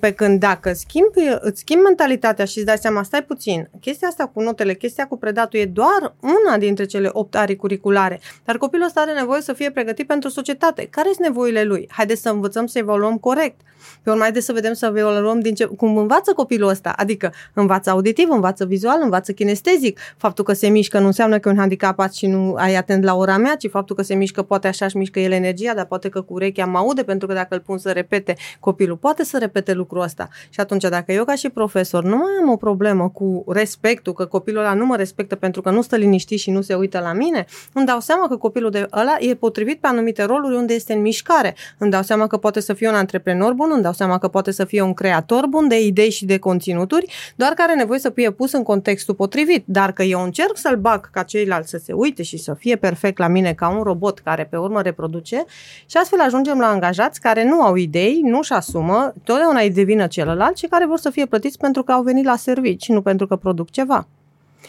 Pe 0.00 0.12
când 0.12 0.40
dacă 0.40 0.72
schimbi, 0.72 1.20
îți 1.40 1.60
schimbi 1.60 1.82
mentalitatea 1.82 2.44
și 2.44 2.56
îți 2.56 2.66
dai 2.66 2.78
seama, 2.78 3.02
stai 3.02 3.22
puțin, 3.22 3.70
chestia 3.80 4.08
asta 4.08 4.26
cu 4.26 4.40
notele, 4.40 4.74
chestia 4.74 5.06
cu 5.06 5.18
predatul 5.18 5.58
e 5.58 5.64
doar 5.64 6.14
una 6.20 6.58
dintre 6.58 6.84
cele 6.84 7.08
opt 7.12 7.36
arii 7.36 7.56
curriculare, 7.56 8.20
dar 8.44 8.56
copilul 8.56 8.86
ăsta 8.86 9.00
are 9.00 9.12
nevoie 9.12 9.40
să 9.40 9.52
fie 9.52 9.70
pregătit 9.70 10.06
pentru 10.06 10.28
societate. 10.28 10.86
Care 10.90 11.08
sunt 11.12 11.26
nevoile 11.26 11.62
lui? 11.62 11.88
Haideți 11.90 12.22
să 12.22 12.28
învățăm 12.28 12.66
să 12.66 12.78
evaluăm 12.78 13.18
corect. 13.18 13.60
Pe 14.02 14.10
urmă, 14.10 14.22
haideți 14.22 14.46
să 14.46 14.52
vedem 14.52 14.72
să 14.72 14.92
evaluăm 14.96 15.40
din 15.40 15.54
ce, 15.54 15.64
cum 15.64 15.96
învață 15.96 16.32
copilul 16.32 16.68
ăsta. 16.68 16.92
Adică 16.96 17.32
învață 17.54 17.90
auditiv, 17.90 18.30
învață 18.30 18.64
vizual, 18.64 18.98
învață 19.02 19.32
kinestezic. 19.32 20.00
Faptul 20.16 20.44
că 20.44 20.52
se 20.52 20.68
mișcă 20.68 20.98
nu 20.98 21.06
înseamnă 21.06 21.38
că 21.38 21.48
e 21.48 21.52
un 21.52 21.58
handicapat 21.58 22.14
și 22.14 22.26
nu 22.26 22.54
ai 22.54 22.74
atent 22.74 23.04
la 23.04 23.14
ora 23.14 23.36
mea, 23.36 23.56
ci 23.56 23.68
faptul 23.70 23.96
că 23.96 24.02
se 24.02 24.14
mișcă 24.14 24.42
poate 24.42 24.68
așa 24.68 24.88
și 24.88 24.96
mișcă 24.96 25.20
el 25.20 25.32
energia, 25.32 25.74
dar 25.74 25.84
poate 25.84 26.08
că 26.08 26.20
cu 26.20 26.32
urechea 26.32 26.64
mă 26.64 26.78
aude, 26.78 27.02
pentru 27.02 27.26
că 27.26 27.34
dacă 27.34 27.54
îl 27.54 27.60
pun 27.60 27.78
să 27.78 27.90
repete, 27.90 28.34
copilul 28.60 28.96
poate 28.96 29.24
să 29.24 29.38
repete 29.38 29.65
lucrul 29.72 30.02
ăsta. 30.02 30.28
Și 30.48 30.60
atunci, 30.60 30.82
dacă 30.82 31.12
eu 31.12 31.24
ca 31.24 31.34
și 31.34 31.48
profesor 31.48 32.04
nu 32.04 32.16
mai 32.16 32.30
am 32.42 32.50
o 32.50 32.56
problemă 32.56 33.08
cu 33.08 33.44
respectul, 33.48 34.12
că 34.12 34.24
copilul 34.24 34.60
ăla 34.60 34.74
nu 34.74 34.86
mă 34.86 34.96
respectă 34.96 35.34
pentru 35.34 35.60
că 35.60 35.70
nu 35.70 35.82
stă 35.82 35.96
liniștit 35.96 36.38
și 36.38 36.50
nu 36.50 36.60
se 36.60 36.74
uită 36.74 36.98
la 36.98 37.12
mine, 37.12 37.46
îmi 37.72 37.86
dau 37.86 38.00
seama 38.00 38.28
că 38.28 38.36
copilul 38.36 38.70
de 38.70 38.86
ăla 38.92 39.16
e 39.18 39.34
potrivit 39.34 39.80
pe 39.80 39.86
anumite 39.86 40.22
roluri 40.22 40.54
unde 40.54 40.74
este 40.74 40.92
în 40.92 41.00
mișcare. 41.00 41.54
Îmi 41.78 41.90
dau 41.90 42.02
seama 42.02 42.26
că 42.26 42.36
poate 42.36 42.60
să 42.60 42.72
fie 42.72 42.88
un 42.88 42.94
antreprenor 42.94 43.52
bun, 43.52 43.70
îmi 43.72 43.82
dau 43.82 43.92
seama 43.92 44.18
că 44.18 44.28
poate 44.28 44.50
să 44.50 44.64
fie 44.64 44.80
un 44.80 44.94
creator 44.94 45.46
bun 45.46 45.68
de 45.68 45.80
idei 45.80 46.10
și 46.10 46.24
de 46.24 46.38
conținuturi, 46.38 47.12
doar 47.36 47.52
care 47.52 47.70
are 47.70 47.78
nevoie 47.78 47.98
să 47.98 48.10
fie 48.10 48.30
pus 48.30 48.52
în 48.52 48.62
contextul 48.62 49.14
potrivit. 49.14 49.64
Dar 49.66 49.92
că 49.92 50.02
eu 50.02 50.22
încerc 50.22 50.56
să-l 50.56 50.76
bag 50.76 51.10
ca 51.10 51.22
ceilalți 51.22 51.70
să 51.70 51.80
se 51.84 51.92
uite 51.92 52.22
și 52.22 52.36
să 52.36 52.54
fie 52.54 52.76
perfect 52.76 53.18
la 53.18 53.26
mine 53.26 53.52
ca 53.52 53.68
un 53.68 53.82
robot 53.82 54.18
care 54.18 54.44
pe 54.44 54.56
urmă 54.56 54.82
reproduce 54.82 55.44
și 55.86 55.96
astfel 55.96 56.20
ajungem 56.20 56.58
la 56.58 56.66
angajați 56.66 57.20
care 57.20 57.44
nu 57.44 57.62
au 57.62 57.74
idei, 57.74 58.20
nu-și 58.24 58.52
asumă, 58.52 59.12
totdeauna 59.24 59.55
îi 59.60 59.70
devină 59.70 60.06
celălalt 60.06 60.56
și 60.56 60.66
care 60.66 60.86
vor 60.86 60.98
să 60.98 61.10
fie 61.10 61.26
plătiți 61.26 61.58
pentru 61.58 61.82
că 61.82 61.92
au 61.92 62.02
venit 62.02 62.24
la 62.24 62.36
servici, 62.36 62.88
nu 62.88 63.02
pentru 63.02 63.26
că 63.26 63.36
produc 63.36 63.70
ceva. 63.70 64.08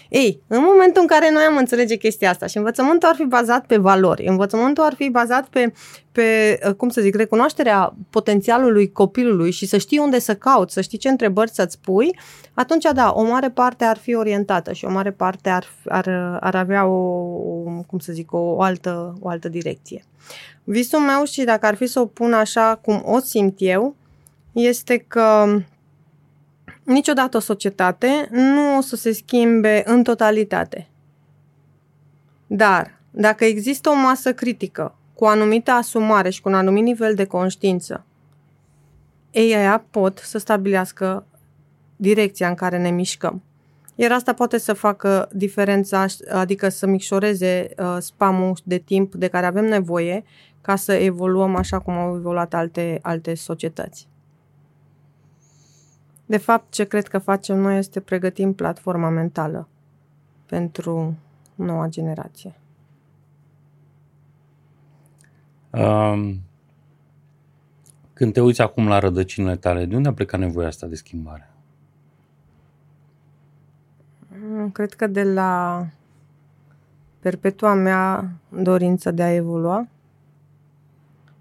Ei, 0.10 0.42
în 0.48 0.62
momentul 0.62 1.02
în 1.02 1.08
care 1.08 1.32
noi 1.32 1.44
am 1.44 1.58
înțelege 1.58 1.96
chestia 1.96 2.30
asta 2.30 2.46
și 2.46 2.58
învățământul 2.58 3.10
ar 3.10 3.16
fi 3.16 3.24
bazat 3.24 3.66
pe 3.66 3.78
valori, 3.78 4.26
învățământul 4.26 4.84
ar 4.84 4.94
fi 4.94 5.10
bazat 5.10 5.48
pe, 5.48 5.74
pe 6.12 6.60
cum 6.78 6.90
să 6.90 7.02
zic, 7.02 7.16
recunoașterea 7.16 7.94
potențialului 8.10 8.92
copilului 8.92 9.52
și 9.52 9.66
să 9.66 9.78
știi 9.78 9.98
unde 9.98 10.20
să 10.20 10.36
cauți, 10.36 10.74
să 10.74 10.82
știi 10.82 10.98
ce 10.98 11.10
întrebări 11.10 11.50
să-ți 11.50 11.80
pui, 11.80 12.20
atunci, 12.54 12.86
da, 12.94 13.12
o 13.16 13.24
mare 13.24 13.50
parte 13.50 13.84
ar 13.84 13.98
fi 13.98 14.16
orientată 14.16 14.74
și 14.74 14.86
o 14.86 14.92
mare 14.92 15.12
parte 15.12 15.50
ar, 15.50 15.68
ar, 15.86 16.38
ar 16.40 16.56
avea 16.56 16.86
o, 16.86 16.96
o, 16.96 17.82
cum 17.88 18.00
să 18.00 18.14
zic, 18.14 18.34
o, 18.34 18.38
o, 18.38 18.62
altă, 18.62 19.14
o 19.20 19.30
altă 19.30 19.50
direcție. 19.50 20.04
Visul 20.64 21.00
meu 21.00 21.24
și 21.24 21.44
dacă 21.44 21.66
ar 21.66 21.76
fi 21.76 21.86
să 21.86 22.00
o 22.00 22.06
pun 22.06 22.34
așa 22.34 22.80
cum 22.82 23.04
o 23.06 23.20
simt 23.20 23.56
eu, 23.58 23.96
este 24.58 24.98
că 24.98 25.60
niciodată 26.84 27.38
o 27.38 27.40
societate 27.40 28.28
nu 28.32 28.78
o 28.78 28.82
să 28.82 28.96
se 28.96 29.12
schimbe 29.12 29.84
în 29.86 30.04
totalitate. 30.04 30.88
Dar, 32.48 33.00
dacă 33.12 33.46
există 33.46 33.90
o 33.90 33.96
masă 33.96 34.34
critică, 34.34 34.96
cu 35.14 35.24
o 35.24 35.28
anumită 35.28 35.72
asumare 35.72 36.30
și 36.30 36.42
cu 36.42 36.50
un 36.50 36.56
anumit 36.56 36.84
nivel 36.84 37.16
de 37.16 37.26
conștiință, 37.26 38.06
ei 39.32 39.56
aia 39.56 39.86
pot 39.90 40.18
să 40.18 40.38
stabilească 40.38 41.26
direcția 41.96 42.48
în 42.48 42.56
care 42.56 42.78
ne 42.78 42.90
mișcăm. 42.90 43.42
Iar 43.96 44.12
asta 44.12 44.34
poate 44.34 44.58
să 44.58 44.74
facă 44.74 45.30
diferența, 45.34 46.06
adică 46.32 46.70
să 46.70 46.86
micșoreze 46.86 47.70
uh, 47.78 47.98
spamul 48.00 48.58
de 48.64 48.78
timp 48.78 49.16
de 49.16 49.28
care 49.28 49.46
avem 49.46 49.66
nevoie 49.66 50.24
ca 50.62 50.76
să 50.76 50.94
evoluăm 50.94 51.56
așa 51.56 51.80
cum 51.80 51.94
au 51.94 52.16
evoluat 52.16 52.54
alte, 52.54 53.00
alte 53.02 53.36
societăți. 53.36 54.08
De 56.28 56.38
fapt, 56.38 56.72
ce 56.72 56.84
cred 56.84 57.08
că 57.08 57.18
facem 57.18 57.58
noi 57.58 57.78
este 57.78 58.00
pregătim 58.00 58.54
platforma 58.54 59.10
mentală 59.10 59.68
pentru 60.46 61.16
noua 61.56 61.88
generație. 61.88 62.60
Um, 65.70 66.42
când 68.14 68.34
te 68.34 68.42
uiți 68.42 68.62
acum 68.62 68.88
la 68.88 69.00
rădăcinile 69.00 69.56
tale, 69.56 69.86
de 69.86 69.96
unde 69.96 70.08
a 70.08 70.14
plecat 70.14 70.40
nevoia 70.40 70.68
asta 70.68 70.88
de 70.88 70.96
schimbare? 70.96 71.52
Mm, 74.28 74.72
cred 74.72 74.94
că 74.94 75.08
de 75.08 75.24
la 75.24 75.86
perpetua 77.20 77.74
mea 77.74 78.32
dorință 78.50 79.12
de 79.12 79.24
a 79.24 79.34
evolua 79.34 79.88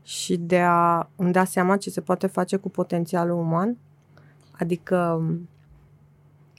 și 0.02 0.36
de 0.36 0.60
a 0.60 1.08
îmi 1.16 1.32
da 1.32 1.44
seama 1.44 1.76
ce 1.76 1.90
se 1.90 2.00
poate 2.00 2.26
face 2.26 2.56
cu 2.56 2.68
potențialul 2.68 3.38
uman 3.38 3.76
Adică 4.58 5.22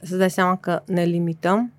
să 0.02 0.16
dai 0.16 0.30
seama 0.30 0.56
că 0.56 0.82
ne 0.86 1.04
limităm 1.04 1.72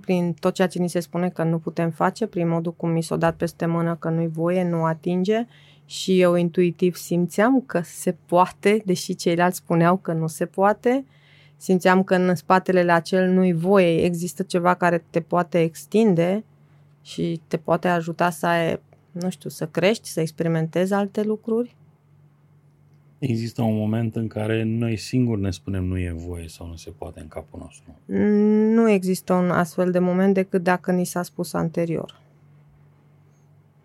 prin 0.00 0.32
tot 0.32 0.54
ceea 0.54 0.68
ce 0.68 0.78
ni 0.78 0.88
se 0.88 1.00
spune 1.00 1.28
că 1.28 1.42
nu 1.42 1.58
putem 1.58 1.90
face, 1.90 2.26
prin 2.26 2.48
modul 2.48 2.74
cum 2.74 2.90
mi 2.90 3.02
s-a 3.02 3.16
dat 3.16 3.34
peste 3.34 3.66
mână 3.66 3.96
că 3.96 4.08
nu-i 4.08 4.28
voie, 4.28 4.68
nu 4.68 4.84
atinge 4.84 5.46
și 5.88 6.20
eu 6.20 6.34
intuitiv 6.34 6.96
simțeam 6.96 7.60
că 7.60 7.80
se 7.80 8.16
poate, 8.26 8.82
deși 8.84 9.14
ceilalți 9.14 9.56
spuneau 9.56 9.96
că 9.96 10.12
nu 10.12 10.26
se 10.26 10.46
poate. 10.46 11.04
Simțeam 11.56 12.02
că 12.02 12.14
în 12.14 12.34
spatele 12.34 12.84
la 12.84 12.94
acel 12.94 13.30
nu-i 13.30 13.52
voie, 13.52 14.04
există 14.04 14.42
ceva 14.42 14.74
care 14.74 15.04
te 15.10 15.20
poate 15.20 15.60
extinde 15.60 16.44
și 17.02 17.40
te 17.46 17.56
poate 17.56 17.88
ajuta 17.88 18.30
să 18.30 18.46
ai, 18.46 18.80
nu 19.10 19.30
știu, 19.30 19.50
să 19.50 19.66
crești, 19.66 20.08
să 20.08 20.20
experimentezi 20.20 20.92
alte 20.92 21.22
lucruri. 21.22 21.76
Există 23.18 23.62
un 23.62 23.76
moment 23.76 24.16
în 24.16 24.26
care 24.26 24.62
noi 24.62 24.96
singuri 24.96 25.40
ne 25.40 25.50
spunem 25.50 25.84
nu 25.84 25.98
e 25.98 26.14
voie 26.16 26.48
sau 26.48 26.66
nu 26.66 26.76
se 26.76 26.90
poate 26.90 27.20
în 27.20 27.28
capul 27.28 27.60
nostru. 27.62 27.98
Nu 28.74 28.90
există 28.90 29.32
un 29.32 29.50
astfel 29.50 29.90
de 29.90 29.98
moment 29.98 30.34
decât 30.34 30.62
dacă 30.62 30.92
ni 30.92 31.04
s-a 31.04 31.22
spus 31.22 31.52
anterior. 31.52 32.20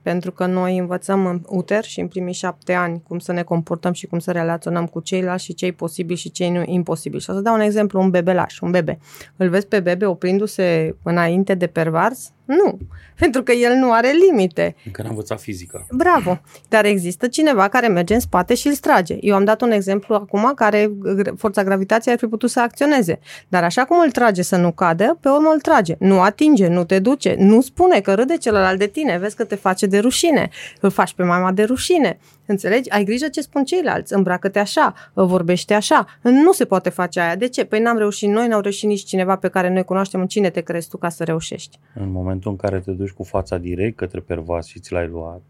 pentru 0.03 0.31
că 0.31 0.45
noi 0.45 0.77
învățăm 0.77 1.25
în 1.25 1.41
uter 1.47 1.83
și 1.83 1.99
în 1.99 2.07
primii 2.07 2.33
șapte 2.33 2.73
ani 2.73 3.01
cum 3.07 3.19
să 3.19 3.31
ne 3.31 3.43
comportăm 3.43 3.93
și 3.93 4.07
cum 4.07 4.19
să 4.19 4.31
relaționăm 4.31 4.85
cu 4.85 4.99
ceilalți 4.99 5.43
și 5.43 5.53
cei 5.53 5.71
posibili 5.71 6.17
și 6.17 6.31
cei 6.31 6.49
nu 6.49 6.63
imposibili. 6.65 7.21
Și 7.21 7.29
o 7.29 7.33
să 7.33 7.39
dau 7.39 7.53
un 7.53 7.59
exemplu, 7.59 8.01
un 8.01 8.09
bebelaș, 8.09 8.59
un 8.59 8.71
bebe. 8.71 8.99
Îl 9.35 9.49
vezi 9.49 9.67
pe 9.67 9.79
bebe 9.79 10.05
oprindu-se 10.05 10.95
înainte 11.03 11.53
de 11.53 11.67
pervars? 11.67 12.31
Nu, 12.45 12.77
pentru 13.19 13.43
că 13.43 13.51
el 13.51 13.73
nu 13.73 13.91
are 13.91 14.11
limite. 14.29 14.75
Încă 14.85 15.01
n-am 15.01 15.11
învățat 15.11 15.41
fizică. 15.41 15.87
Bravo! 15.91 16.41
Dar 16.69 16.85
există 16.85 17.27
cineva 17.27 17.67
care 17.67 17.87
merge 17.87 18.13
în 18.13 18.19
spate 18.19 18.55
și 18.55 18.67
îl 18.67 18.73
strage. 18.73 19.17
Eu 19.19 19.35
am 19.35 19.43
dat 19.43 19.61
un 19.61 19.71
exemplu 19.71 20.15
acum 20.15 20.51
care 20.55 20.91
forța 21.37 21.63
gravitației 21.63 22.13
ar 22.13 22.19
fi 22.19 22.25
putut 22.25 22.49
să 22.49 22.59
acționeze. 22.59 23.19
Dar 23.47 23.63
așa 23.63 23.85
cum 23.85 23.99
îl 23.99 24.11
trage 24.11 24.41
să 24.41 24.55
nu 24.55 24.71
cadă, 24.71 25.17
pe 25.21 25.29
urmă 25.29 25.49
îl 25.53 25.59
trage. 25.59 25.95
Nu 25.99 26.21
atinge, 26.21 26.67
nu 26.67 26.83
te 26.83 26.99
duce, 26.99 27.35
nu 27.37 27.61
spune 27.61 28.01
că 28.01 28.13
râde 28.13 28.37
celălalt 28.37 28.79
de 28.79 28.87
tine, 28.87 29.17
vezi 29.17 29.35
că 29.35 29.43
te 29.43 29.55
face 29.55 29.85
de 29.85 29.99
rușine, 29.99 30.49
îl 30.79 30.89
faci 30.89 31.13
pe 31.13 31.23
mama 31.23 31.51
de 31.51 31.63
rușine. 31.63 32.19
Înțelegi? 32.45 32.89
Ai 32.89 33.03
grijă 33.03 33.27
ce 33.27 33.41
spun 33.41 33.63
ceilalți, 33.63 34.13
îmbracă-te 34.13 34.59
așa, 34.59 34.93
vorbește 35.13 35.73
așa. 35.73 36.07
Nu 36.21 36.51
se 36.51 36.65
poate 36.65 36.89
face 36.89 37.19
aia. 37.19 37.35
De 37.35 37.47
ce? 37.47 37.65
Păi 37.65 37.79
n-am 37.79 37.97
reușit 37.97 38.29
noi, 38.29 38.47
n-au 38.47 38.61
reușit 38.61 38.89
nici 38.89 39.03
cineva 39.03 39.35
pe 39.35 39.47
care 39.47 39.69
noi 39.69 39.83
cunoaștem. 39.83 40.19
În 40.19 40.27
cine 40.27 40.49
te 40.49 40.61
crezi 40.61 40.89
tu 40.89 40.97
ca 40.97 41.09
să 41.09 41.23
reușești? 41.23 41.79
În 41.93 42.11
momentul 42.11 42.51
în 42.51 42.57
care 42.57 42.79
te 42.79 42.91
duci 42.91 43.11
cu 43.11 43.23
fața 43.23 43.57
direct 43.57 43.97
către 43.97 44.19
pervas 44.19 44.65
și 44.65 44.79
ți 44.79 44.91
l-ai 44.91 45.07
luat, 45.07 45.41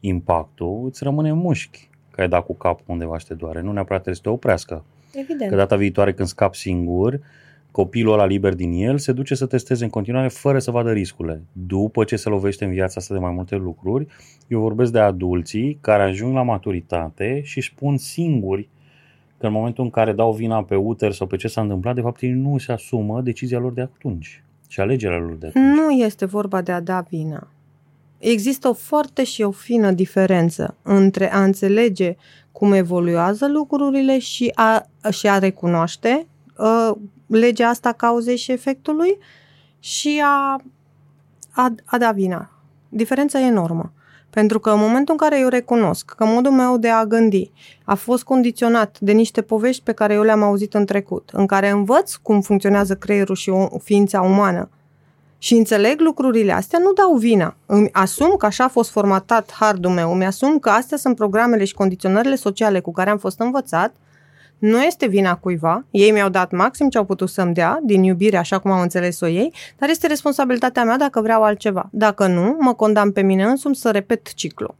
impactul 0.00 0.82
îți 0.84 1.04
rămâne 1.04 1.32
mușchi 1.32 1.88
că 2.10 2.20
ai 2.20 2.28
dat 2.28 2.44
cu 2.44 2.54
capul 2.54 2.84
undeva 2.86 3.18
și 3.18 3.26
te 3.26 3.34
doare. 3.34 3.60
Nu 3.60 3.72
neapărat 3.72 4.02
trebuie 4.02 4.14
să 4.14 4.22
te 4.22 4.28
oprească. 4.28 4.84
Evident. 5.12 5.50
Că 5.50 5.56
data 5.56 5.76
viitoare 5.76 6.12
când 6.12 6.28
scap 6.28 6.54
singur, 6.54 7.20
copilul 7.76 8.12
ăla 8.12 8.24
liber 8.26 8.54
din 8.54 8.72
el 8.72 8.98
se 8.98 9.12
duce 9.12 9.34
să 9.34 9.46
testeze 9.46 9.84
în 9.84 9.90
continuare 9.90 10.28
fără 10.28 10.58
să 10.58 10.70
vadă 10.70 10.92
riscurile. 10.92 11.42
După 11.52 12.04
ce 12.04 12.16
se 12.16 12.28
lovește 12.28 12.64
în 12.64 12.70
viața 12.70 12.94
asta 12.96 13.14
de 13.14 13.20
mai 13.20 13.32
multe 13.32 13.56
lucruri, 13.56 14.06
eu 14.48 14.60
vorbesc 14.60 14.92
de 14.92 14.98
adulții 14.98 15.78
care 15.80 16.02
ajung 16.02 16.34
la 16.34 16.42
maturitate 16.42 17.40
și 17.44 17.58
își 17.58 17.70
spun 17.70 17.96
singuri 17.96 18.68
că 19.38 19.46
în 19.46 19.52
momentul 19.52 19.84
în 19.84 19.90
care 19.90 20.12
dau 20.12 20.32
vina 20.32 20.62
pe 20.62 20.74
uter 20.74 21.12
sau 21.12 21.26
pe 21.26 21.36
ce 21.36 21.48
s-a 21.48 21.60
întâmplat, 21.60 21.94
de 21.94 22.00
fapt 22.00 22.20
ei 22.20 22.30
nu 22.30 22.58
se 22.58 22.72
asumă 22.72 23.20
decizia 23.20 23.58
lor 23.58 23.72
de 23.72 23.80
atunci 23.80 24.42
și 24.68 24.80
alegerea 24.80 25.18
lor 25.18 25.36
de 25.36 25.46
atunci. 25.46 25.64
Nu 25.64 25.90
este 25.90 26.24
vorba 26.24 26.62
de 26.62 26.72
a 26.72 26.80
da 26.80 27.00
vina. 27.08 27.48
Există 28.18 28.68
o 28.68 28.72
foarte 28.72 29.24
și 29.24 29.42
o 29.42 29.50
fină 29.50 29.90
diferență 29.90 30.76
între 30.82 31.32
a 31.32 31.42
înțelege 31.42 32.16
cum 32.52 32.72
evoluează 32.72 33.48
lucrurile 33.48 34.18
și 34.18 34.52
a, 34.54 34.86
și 35.10 35.28
a 35.28 35.38
recunoaște 35.38 36.26
uh, 36.58 36.96
legea 37.26 37.68
asta 37.68 37.92
cauzei 37.92 38.36
și 38.36 38.52
efectului 38.52 39.18
și 39.78 40.22
a, 40.24 40.60
a, 41.50 41.74
a 41.84 41.98
da 41.98 42.12
vina. 42.12 42.50
Diferența 42.88 43.38
e 43.38 43.44
enormă. 43.44 43.92
Pentru 44.30 44.60
că 44.60 44.70
în 44.70 44.78
momentul 44.78 45.14
în 45.20 45.28
care 45.28 45.40
eu 45.40 45.48
recunosc 45.48 46.10
că 46.16 46.24
modul 46.24 46.52
meu 46.52 46.78
de 46.78 46.88
a 46.88 47.04
gândi 47.04 47.50
a 47.84 47.94
fost 47.94 48.24
condiționat 48.24 48.96
de 49.00 49.12
niște 49.12 49.42
povești 49.42 49.82
pe 49.82 49.92
care 49.92 50.14
eu 50.14 50.22
le-am 50.22 50.42
auzit 50.42 50.74
în 50.74 50.84
trecut, 50.84 51.30
în 51.32 51.46
care 51.46 51.70
învăț 51.70 52.14
cum 52.14 52.40
funcționează 52.40 52.94
creierul 52.94 53.34
și 53.34 53.50
o, 53.50 53.78
ființa 53.78 54.20
umană 54.20 54.68
și 55.38 55.54
înțeleg 55.54 56.00
lucrurile 56.00 56.52
astea, 56.52 56.78
nu 56.78 56.92
dau 56.92 57.16
vina. 57.16 57.56
Îmi 57.66 57.88
asum 57.92 58.36
că 58.36 58.46
așa 58.46 58.64
a 58.64 58.68
fost 58.68 58.90
formatat 58.90 59.52
hardul 59.52 59.90
meu, 59.90 60.12
îmi 60.12 60.26
asum 60.26 60.58
că 60.58 60.70
astea 60.70 60.96
sunt 60.96 61.16
programele 61.16 61.64
și 61.64 61.74
condiționările 61.74 62.34
sociale 62.34 62.80
cu 62.80 62.92
care 62.92 63.10
am 63.10 63.18
fost 63.18 63.40
învățat 63.40 63.94
nu 64.58 64.82
este 64.82 65.06
vina 65.06 65.36
cuiva, 65.36 65.84
ei 65.90 66.10
mi-au 66.10 66.28
dat 66.28 66.52
maxim 66.52 66.88
ce 66.88 66.98
au 66.98 67.04
putut 67.04 67.28
să-mi 67.28 67.54
dea, 67.54 67.80
din 67.82 68.02
iubire, 68.02 68.36
așa 68.36 68.58
cum 68.58 68.70
au 68.70 68.80
înțeles-o 68.80 69.26
ei, 69.26 69.52
dar 69.78 69.88
este 69.88 70.06
responsabilitatea 70.06 70.84
mea 70.84 70.96
dacă 70.96 71.20
vreau 71.20 71.42
altceva. 71.42 71.88
Dacă 71.92 72.26
nu, 72.26 72.56
mă 72.60 72.74
condamn 72.74 73.12
pe 73.12 73.22
mine 73.22 73.44
însumi 73.44 73.76
să 73.76 73.90
repet 73.90 74.34
ciclu 74.34 74.74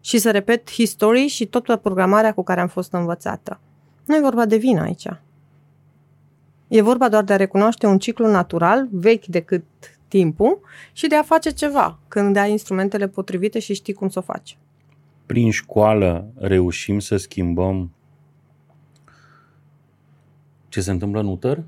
și 0.00 0.18
să 0.18 0.30
repet 0.30 0.70
history 0.70 1.26
și 1.26 1.46
toată 1.46 1.76
programarea 1.76 2.32
cu 2.32 2.42
care 2.42 2.60
am 2.60 2.68
fost 2.68 2.92
învățată. 2.92 3.60
Nu 4.04 4.16
e 4.16 4.20
vorba 4.20 4.46
de 4.46 4.56
vină 4.56 4.80
aici. 4.80 5.06
E 6.68 6.82
vorba 6.82 7.08
doar 7.08 7.22
de 7.22 7.32
a 7.32 7.36
recunoaște 7.36 7.86
un 7.86 7.98
ciclu 7.98 8.26
natural, 8.26 8.88
vechi 8.90 9.26
decât 9.26 9.64
timpul, 10.08 10.60
și 10.92 11.06
de 11.06 11.14
a 11.14 11.22
face 11.22 11.50
ceva 11.50 11.98
când 12.08 12.36
ai 12.36 12.50
instrumentele 12.50 13.08
potrivite 13.08 13.58
și 13.58 13.74
știi 13.74 13.92
cum 13.92 14.08
să 14.08 14.18
o 14.18 14.22
faci. 14.22 14.58
Prin 15.26 15.50
școală 15.50 16.26
reușim 16.34 16.98
să 16.98 17.16
schimbăm 17.16 17.90
ce 20.72 20.80
se 20.80 20.90
întâmplă 20.90 21.20
în 21.20 21.26
utăr? 21.26 21.62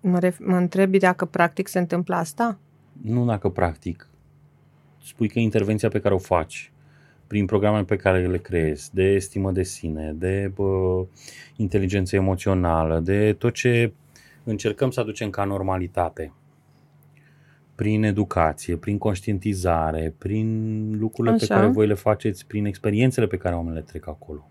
Mă, 0.00 0.18
ref- 0.18 0.38
mă 0.38 0.56
întrebi 0.56 0.98
dacă 0.98 1.24
practic 1.24 1.68
se 1.68 1.78
întâmplă 1.78 2.14
asta? 2.14 2.58
Nu 3.02 3.24
dacă 3.24 3.48
practic. 3.48 4.08
Spui 5.02 5.28
că 5.28 5.38
intervenția 5.38 5.88
pe 5.88 6.00
care 6.00 6.14
o 6.14 6.18
faci 6.18 6.72
prin 7.26 7.46
programele 7.46 7.84
pe 7.84 7.96
care 7.96 8.26
le 8.26 8.38
creezi, 8.38 8.94
de 8.94 9.02
estimă 9.02 9.52
de 9.52 9.62
sine, 9.62 10.14
de 10.18 10.52
bă, 10.54 11.04
inteligență 11.56 12.16
emoțională, 12.16 13.00
de 13.00 13.32
tot 13.32 13.54
ce 13.54 13.92
încercăm 14.44 14.90
să 14.90 15.00
aducem 15.00 15.30
ca 15.30 15.44
normalitate, 15.44 16.32
prin 17.74 18.02
educație, 18.02 18.76
prin 18.76 18.98
conștientizare, 18.98 20.14
prin 20.18 20.90
lucrurile 20.98 21.34
Așa. 21.34 21.46
pe 21.46 21.54
care 21.54 21.66
voi 21.66 21.86
le 21.86 21.94
faceți, 21.94 22.46
prin 22.46 22.64
experiențele 22.64 23.26
pe 23.26 23.36
care 23.36 23.54
oamenele 23.54 23.80
trec 23.80 24.08
acolo. 24.08 24.50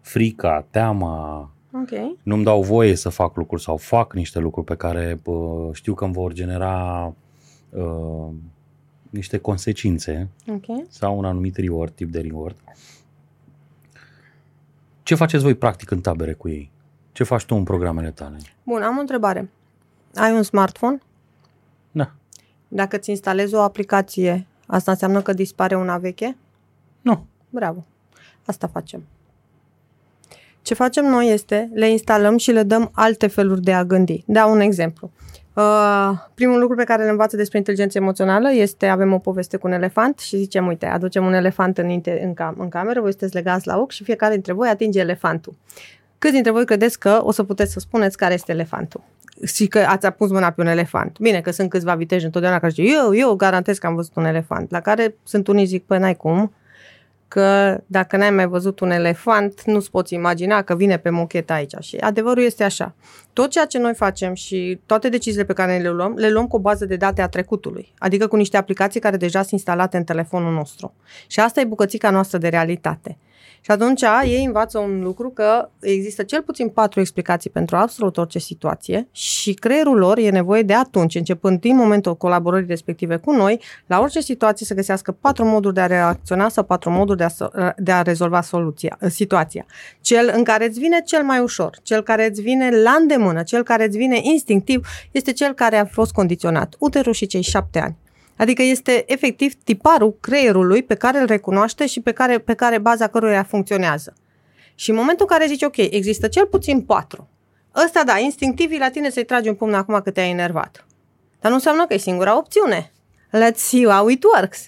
Frica, 0.00 0.66
teama, 0.70 1.50
Okay. 1.82 2.16
Nu-mi 2.22 2.44
dau 2.44 2.62
voie 2.62 2.94
să 2.94 3.08
fac 3.08 3.36
lucruri 3.36 3.62
sau 3.62 3.76
fac 3.76 4.14
niște 4.14 4.38
lucruri 4.38 4.66
pe 4.66 4.76
care 4.76 5.20
uh, 5.24 5.68
știu 5.72 5.94
că 5.94 6.04
îmi 6.04 6.12
vor 6.12 6.32
genera 6.32 7.12
uh, 7.70 8.28
niște 9.10 9.38
consecințe 9.38 10.28
okay. 10.48 10.86
sau 10.88 11.18
un 11.18 11.24
anumit 11.24 11.56
reward, 11.56 11.92
tip 11.92 12.10
de 12.10 12.20
reward. 12.20 12.56
Ce 15.02 15.14
faceți 15.14 15.42
voi 15.42 15.54
practic 15.54 15.90
în 15.90 16.00
tabere 16.00 16.32
cu 16.32 16.48
ei? 16.48 16.70
Ce 17.12 17.24
faci 17.24 17.44
tu 17.44 17.54
în 17.54 17.64
programele 17.64 18.10
tale? 18.10 18.36
Bun, 18.62 18.82
am 18.82 18.96
o 18.96 19.00
întrebare. 19.00 19.50
Ai 20.14 20.32
un 20.32 20.42
smartphone? 20.42 20.98
Da. 21.92 22.12
Dacă 22.68 22.96
ți 22.96 23.10
instalezi 23.10 23.54
o 23.54 23.60
aplicație, 23.60 24.46
asta 24.66 24.90
înseamnă 24.90 25.22
că 25.22 25.32
dispare 25.32 25.76
una 25.76 25.98
veche? 25.98 26.36
Nu. 27.00 27.26
Bravo. 27.50 27.84
Asta 28.44 28.66
facem. 28.66 29.02
Ce 30.66 30.74
facem 30.74 31.04
noi 31.04 31.32
este 31.32 31.70
le 31.74 31.90
instalăm 31.90 32.36
și 32.36 32.50
le 32.50 32.62
dăm 32.62 32.90
alte 32.94 33.26
feluri 33.26 33.60
de 33.60 33.72
a 33.72 33.84
gândi. 33.84 34.22
Da, 34.26 34.46
un 34.46 34.60
exemplu. 34.60 35.10
Uh, 35.54 36.10
primul 36.34 36.60
lucru 36.60 36.76
pe 36.76 36.84
care 36.84 37.02
îl 37.02 37.10
învață 37.10 37.36
despre 37.36 37.58
inteligență 37.58 37.98
emoțională 37.98 38.52
este 38.52 38.86
avem 38.86 39.12
o 39.12 39.18
poveste 39.18 39.56
cu 39.56 39.66
un 39.66 39.72
elefant 39.72 40.18
și 40.18 40.36
zicem, 40.36 40.66
uite, 40.66 40.86
aducem 40.86 41.26
un 41.26 41.32
elefant 41.32 41.78
în, 41.78 42.00
în, 42.22 42.34
cam, 42.34 42.54
în 42.58 42.68
cameră, 42.68 43.00
voi 43.00 43.10
sunteți 43.10 43.34
legați 43.34 43.66
la 43.66 43.78
ochi 43.78 43.90
și 43.90 44.04
fiecare 44.04 44.32
dintre 44.32 44.52
voi 44.52 44.68
atinge 44.68 44.98
elefantul. 44.98 45.54
Câți 46.18 46.32
dintre 46.32 46.50
voi 46.50 46.64
credeți 46.64 46.98
că 46.98 47.20
o 47.22 47.30
să 47.32 47.42
puteți 47.42 47.72
să 47.72 47.80
spuneți 47.80 48.16
care 48.16 48.34
este 48.34 48.52
elefantul? 48.52 49.02
Și 49.44 49.66
că 49.66 49.78
ați 49.78 50.06
apus 50.06 50.30
mâna 50.30 50.50
pe 50.50 50.60
un 50.60 50.66
elefant. 50.66 51.18
Bine, 51.18 51.40
că 51.40 51.50
sunt 51.50 51.70
câțiva 51.70 51.94
viteji 51.94 52.24
întotdeauna 52.24 52.60
care 52.60 52.72
zice, 52.72 52.94
eu, 52.94 53.14
eu 53.14 53.34
garantez 53.34 53.78
că 53.78 53.86
am 53.86 53.94
văzut 53.94 54.16
un 54.16 54.24
elefant. 54.24 54.70
La 54.70 54.80
care 54.80 55.14
sunt 55.22 55.48
unii 55.48 55.66
zic, 55.66 55.84
păi 55.84 55.98
n-ai 55.98 56.16
cum, 56.16 56.52
că 57.28 57.78
dacă 57.86 58.16
n-ai 58.16 58.30
mai 58.30 58.46
văzut 58.46 58.80
un 58.80 58.90
elefant, 58.90 59.62
nu-ți 59.64 59.90
poți 59.90 60.14
imagina 60.14 60.62
că 60.62 60.74
vine 60.74 60.98
pe 60.98 61.10
mochet 61.10 61.50
aici. 61.50 61.74
Și 61.80 61.96
adevărul 61.96 62.44
este 62.44 62.64
așa. 62.64 62.94
Tot 63.32 63.50
ceea 63.50 63.64
ce 63.64 63.78
noi 63.78 63.94
facem 63.94 64.34
și 64.34 64.80
toate 64.86 65.08
deciziile 65.08 65.44
pe 65.44 65.52
care 65.52 65.78
le 65.78 65.90
luăm, 65.90 66.14
le 66.16 66.30
luăm 66.30 66.46
cu 66.46 66.56
o 66.56 66.58
bază 66.58 66.84
de 66.84 66.96
date 66.96 67.22
a 67.22 67.28
trecutului, 67.28 67.92
adică 67.98 68.26
cu 68.26 68.36
niște 68.36 68.56
aplicații 68.56 69.00
care 69.00 69.16
deja 69.16 69.38
sunt 69.38 69.52
instalate 69.52 69.96
în 69.96 70.04
telefonul 70.04 70.52
nostru. 70.52 70.94
Și 71.26 71.40
asta 71.40 71.60
e 71.60 71.64
bucățica 71.64 72.10
noastră 72.10 72.38
de 72.38 72.48
realitate. 72.48 73.18
Și 73.66 73.72
atunci 73.72 74.02
ei 74.24 74.44
învață 74.44 74.78
un 74.78 75.02
lucru 75.02 75.30
că 75.30 75.68
există 75.80 76.22
cel 76.22 76.42
puțin 76.42 76.68
patru 76.68 77.00
explicații 77.00 77.50
pentru 77.50 77.76
absolut 77.76 78.16
orice 78.16 78.38
situație 78.38 79.08
și 79.10 79.54
creierul 79.54 79.98
lor 79.98 80.18
e 80.18 80.30
nevoie 80.30 80.62
de 80.62 80.74
atunci, 80.74 81.14
începând 81.14 81.60
din 81.60 81.76
momentul 81.76 82.16
colaborării 82.16 82.66
respective 82.68 83.16
cu 83.16 83.32
noi, 83.32 83.60
la 83.86 84.00
orice 84.00 84.20
situație 84.20 84.66
să 84.66 84.74
găsească 84.74 85.12
patru 85.12 85.44
moduri 85.44 85.74
de 85.74 85.80
a 85.80 85.86
reacționa 85.86 86.48
sau 86.48 86.64
patru 86.64 86.90
moduri 86.90 87.18
de 87.18 87.24
a, 87.24 87.72
de 87.76 87.92
a 87.92 88.02
rezolva 88.02 88.40
soluția, 88.40 88.98
situația. 89.08 89.66
Cel 90.00 90.32
în 90.36 90.44
care 90.44 90.66
îți 90.66 90.78
vine 90.78 91.00
cel 91.04 91.22
mai 91.22 91.38
ușor, 91.38 91.78
cel 91.82 92.02
care 92.02 92.26
îți 92.26 92.40
vine 92.40 92.70
la 92.82 92.96
îndemână, 93.00 93.42
cel 93.42 93.62
care 93.62 93.86
îți 93.86 93.96
vine 93.96 94.18
instinctiv, 94.22 94.86
este 95.10 95.32
cel 95.32 95.52
care 95.52 95.76
a 95.76 95.84
fost 95.84 96.12
condiționat. 96.12 96.74
Uterul 96.78 97.12
și 97.12 97.26
cei 97.26 97.42
șapte 97.42 97.80
ani. 97.80 97.96
Adică 98.36 98.62
este 98.62 99.04
efectiv 99.06 99.54
tiparul 99.64 100.16
creierului 100.20 100.82
pe 100.82 100.94
care 100.94 101.18
îl 101.18 101.26
recunoaște 101.26 101.86
și 101.86 102.00
pe 102.00 102.12
care, 102.12 102.38
pe 102.38 102.54
care 102.54 102.78
baza 102.78 103.06
căruia 103.06 103.42
funcționează. 103.42 104.14
Și 104.74 104.90
în 104.90 104.96
momentul 104.96 105.26
în 105.30 105.36
care 105.36 105.50
zici, 105.50 105.62
ok, 105.62 105.76
există 105.76 106.28
cel 106.28 106.46
puțin 106.46 106.82
patru, 106.82 107.28
ăsta 107.84 108.04
da, 108.04 108.18
instinctiv 108.18 108.70
la 108.78 108.90
tine 108.90 109.10
să-i 109.10 109.24
tragi 109.24 109.48
un 109.48 109.54
pumn 109.54 109.74
acum 109.74 110.00
că 110.04 110.10
te-ai 110.10 110.30
enervat. 110.30 110.86
Dar 111.40 111.50
nu 111.50 111.56
înseamnă 111.56 111.86
că 111.86 111.94
e 111.94 111.98
singura 111.98 112.36
opțiune. 112.36 112.92
Let's 113.28 113.54
see 113.54 113.86
how 113.86 114.08
it 114.08 114.24
works. 114.34 114.66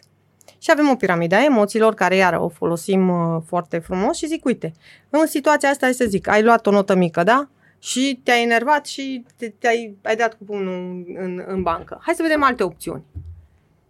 Și 0.58 0.70
avem 0.70 0.88
o 0.88 0.94
piramidă 0.94 1.34
a 1.34 1.44
emoțiilor 1.44 1.94
care 1.94 2.16
iară 2.16 2.40
o 2.40 2.48
folosim 2.48 3.08
uh, 3.08 3.42
foarte 3.46 3.78
frumos 3.78 4.16
și 4.16 4.26
zic, 4.26 4.44
uite, 4.44 4.72
în 5.10 5.26
situația 5.26 5.68
asta 5.68 5.90
să 5.90 6.04
zic, 6.04 6.28
ai 6.28 6.42
luat 6.42 6.66
o 6.66 6.70
notă 6.70 6.94
mică, 6.94 7.22
da? 7.22 7.48
Și 7.78 8.20
te-ai 8.24 8.42
enervat 8.42 8.86
și 8.86 9.24
te, 9.36 9.48
te-ai 9.48 9.96
ai 10.02 10.16
dat 10.16 10.34
cu 10.34 10.44
pumnul 10.44 10.74
în, 10.74 11.04
în, 11.18 11.44
în 11.46 11.62
bancă. 11.62 11.98
Hai 12.02 12.14
să 12.14 12.22
vedem 12.22 12.42
alte 12.42 12.62
opțiuni. 12.62 13.04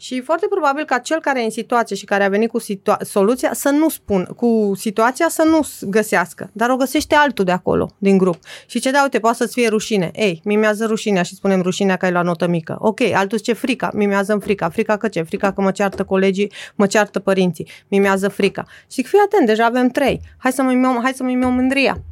Și 0.00 0.20
foarte 0.20 0.46
probabil 0.50 0.84
ca 0.84 0.98
cel 0.98 1.20
care 1.20 1.40
e 1.40 1.44
în 1.44 1.50
situație 1.50 1.96
și 1.96 2.04
care 2.04 2.24
a 2.24 2.28
venit 2.28 2.50
cu 2.50 2.60
situa- 2.60 2.98
soluția 3.04 3.52
să 3.52 3.68
nu 3.70 3.88
spun, 3.88 4.24
cu 4.36 4.72
situația 4.76 5.28
să 5.28 5.42
nu 5.42 5.60
găsească, 5.80 6.50
dar 6.52 6.70
o 6.70 6.76
găsește 6.76 7.14
altul 7.14 7.44
de 7.44 7.50
acolo, 7.50 7.90
din 7.98 8.18
grup. 8.18 8.36
Și 8.66 8.80
ce 8.80 8.90
da, 8.90 9.02
uite, 9.02 9.18
poate 9.18 9.36
să-ți 9.36 9.52
fie 9.52 9.68
rușine. 9.68 10.10
Ei, 10.14 10.40
mimează 10.44 10.86
rușinea 10.86 11.22
și 11.22 11.34
spunem 11.34 11.62
rușinea 11.62 11.96
că 11.96 12.04
ai 12.04 12.12
la 12.12 12.22
notă 12.22 12.46
mică. 12.46 12.76
Ok, 12.80 13.00
altul 13.00 13.38
ce 13.38 13.52
frica, 13.52 13.90
mimează 13.94 14.32
în 14.32 14.40
frica. 14.40 14.68
Frica 14.68 14.96
că 14.96 15.08
ce? 15.08 15.22
Frica 15.22 15.52
că 15.52 15.60
mă 15.60 15.70
ceartă 15.70 16.04
colegii, 16.04 16.52
mă 16.74 16.86
ceartă 16.86 17.18
părinții. 17.18 17.68
Mimează 17.88 18.28
frica. 18.28 18.64
Și 18.90 19.02
fii 19.02 19.18
atent, 19.24 19.46
deja 19.46 19.64
avem 19.64 19.88
trei. 19.88 20.20
Hai 20.38 20.52
să 20.52 20.62
mimăm, 20.62 21.00
hai 21.02 21.12
să 21.12 21.22
mimăm 21.22 21.52
mândria 21.54 22.02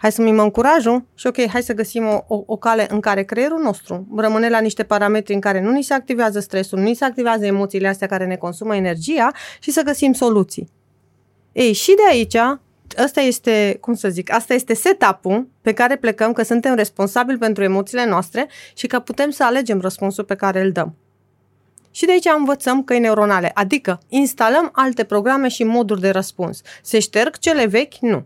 hai 0.00 0.12
să 0.12 0.22
mimăm 0.22 0.50
curajul 0.50 1.04
și 1.14 1.26
ok, 1.26 1.48
hai 1.48 1.62
să 1.62 1.72
găsim 1.72 2.06
o, 2.06 2.24
o, 2.26 2.42
o 2.46 2.56
cale 2.56 2.86
în 2.90 3.00
care 3.00 3.22
creierul 3.22 3.62
nostru 3.62 4.06
rămâne 4.16 4.48
la 4.48 4.58
niște 4.58 4.82
parametri 4.82 5.34
în 5.34 5.40
care 5.40 5.60
nu 5.60 5.70
ni 5.70 5.82
se 5.82 5.94
activează 5.94 6.40
stresul, 6.40 6.78
nu 6.78 6.84
ni 6.84 6.94
se 6.94 7.04
activează 7.04 7.46
emoțiile 7.46 7.88
astea 7.88 8.06
care 8.06 8.26
ne 8.26 8.36
consumă 8.36 8.76
energia 8.76 9.32
și 9.60 9.70
să 9.70 9.82
găsim 9.82 10.12
soluții. 10.12 10.70
Ei, 11.52 11.72
și 11.72 11.94
de 11.94 12.02
aici, 12.08 12.36
asta 12.96 13.20
este, 13.20 13.78
cum 13.80 13.94
să 13.94 14.08
zic, 14.08 14.32
asta 14.32 14.54
este 14.54 14.74
setup-ul 14.74 15.48
pe 15.62 15.72
care 15.72 15.96
plecăm 15.96 16.32
că 16.32 16.42
suntem 16.42 16.74
responsabili 16.74 17.38
pentru 17.38 17.62
emoțiile 17.62 18.06
noastre 18.06 18.48
și 18.74 18.86
că 18.86 18.98
putem 18.98 19.30
să 19.30 19.44
alegem 19.44 19.80
răspunsul 19.80 20.24
pe 20.24 20.34
care 20.34 20.60
îl 20.60 20.72
dăm. 20.72 20.94
Și 21.90 22.04
de 22.04 22.12
aici 22.12 22.28
învățăm 22.36 22.84
căi 22.84 22.98
neuronale, 22.98 23.50
adică 23.54 24.00
instalăm 24.08 24.70
alte 24.72 25.04
programe 25.04 25.48
și 25.48 25.64
moduri 25.64 26.00
de 26.00 26.10
răspuns. 26.10 26.60
Se 26.82 26.98
șterg 26.98 27.38
cele 27.38 27.66
vechi? 27.66 27.98
Nu 28.00 28.24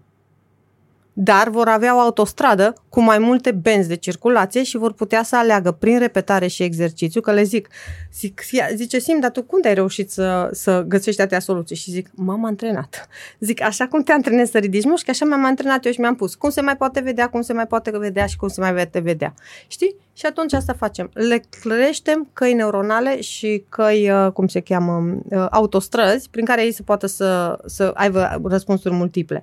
dar 1.12 1.48
vor 1.48 1.68
avea 1.68 1.96
o 1.96 1.98
autostradă 1.98 2.74
cu 2.88 3.00
mai 3.00 3.18
multe 3.18 3.50
benzi 3.50 3.88
de 3.88 3.96
circulație 3.96 4.62
și 4.62 4.76
vor 4.76 4.92
putea 4.92 5.22
să 5.22 5.36
aleagă 5.36 5.70
prin 5.70 5.98
repetare 5.98 6.46
și 6.46 6.62
exercițiu, 6.62 7.20
că 7.20 7.32
le 7.32 7.42
zic, 7.42 7.68
zic 8.12 8.40
zice 8.74 8.98
Sim, 8.98 9.20
dar 9.20 9.30
tu 9.30 9.42
cum 9.42 9.60
ai 9.64 9.74
reușit 9.74 10.10
să, 10.10 10.48
să 10.52 10.84
găsești 10.88 11.20
atâtea 11.20 11.40
soluții? 11.40 11.76
Și 11.76 11.90
zic, 11.90 12.10
m-am 12.14 12.44
antrenat. 12.44 13.08
Zic, 13.38 13.62
așa 13.62 13.86
cum 13.86 14.02
te 14.02 14.12
antrenezi 14.12 14.50
să 14.50 14.58
ridici 14.58 14.84
mușchi, 14.84 15.10
așa 15.10 15.24
mi-am 15.24 15.44
antrenat 15.44 15.84
eu 15.84 15.92
și 15.92 16.00
mi-am 16.00 16.14
pus. 16.14 16.34
Cum 16.34 16.50
se 16.50 16.60
mai 16.60 16.76
poate 16.76 17.00
vedea, 17.00 17.28
cum 17.28 17.40
se 17.40 17.52
mai 17.52 17.66
poate 17.66 17.98
vedea 17.98 18.26
și 18.26 18.36
cum 18.36 18.48
se 18.48 18.60
mai 18.60 18.74
poate 18.74 18.98
vedea. 18.98 19.34
Știi? 19.66 19.96
Și 20.14 20.26
atunci 20.26 20.52
asta 20.52 20.72
facem. 20.72 21.10
Le 21.12 21.42
creștem 21.60 22.28
căi 22.32 22.54
neuronale 22.54 23.20
și 23.20 23.64
căi, 23.68 24.10
uh, 24.10 24.32
cum 24.32 24.46
se 24.46 24.60
cheamă, 24.60 25.18
uh, 25.24 25.46
autostrăzi, 25.50 26.30
prin 26.30 26.44
care 26.44 26.64
ei 26.64 26.72
se 26.72 26.82
poată 26.82 27.06
să, 27.06 27.58
să 27.66 27.90
aibă 27.94 28.40
răspunsuri 28.44 28.94
multiple. 28.94 29.42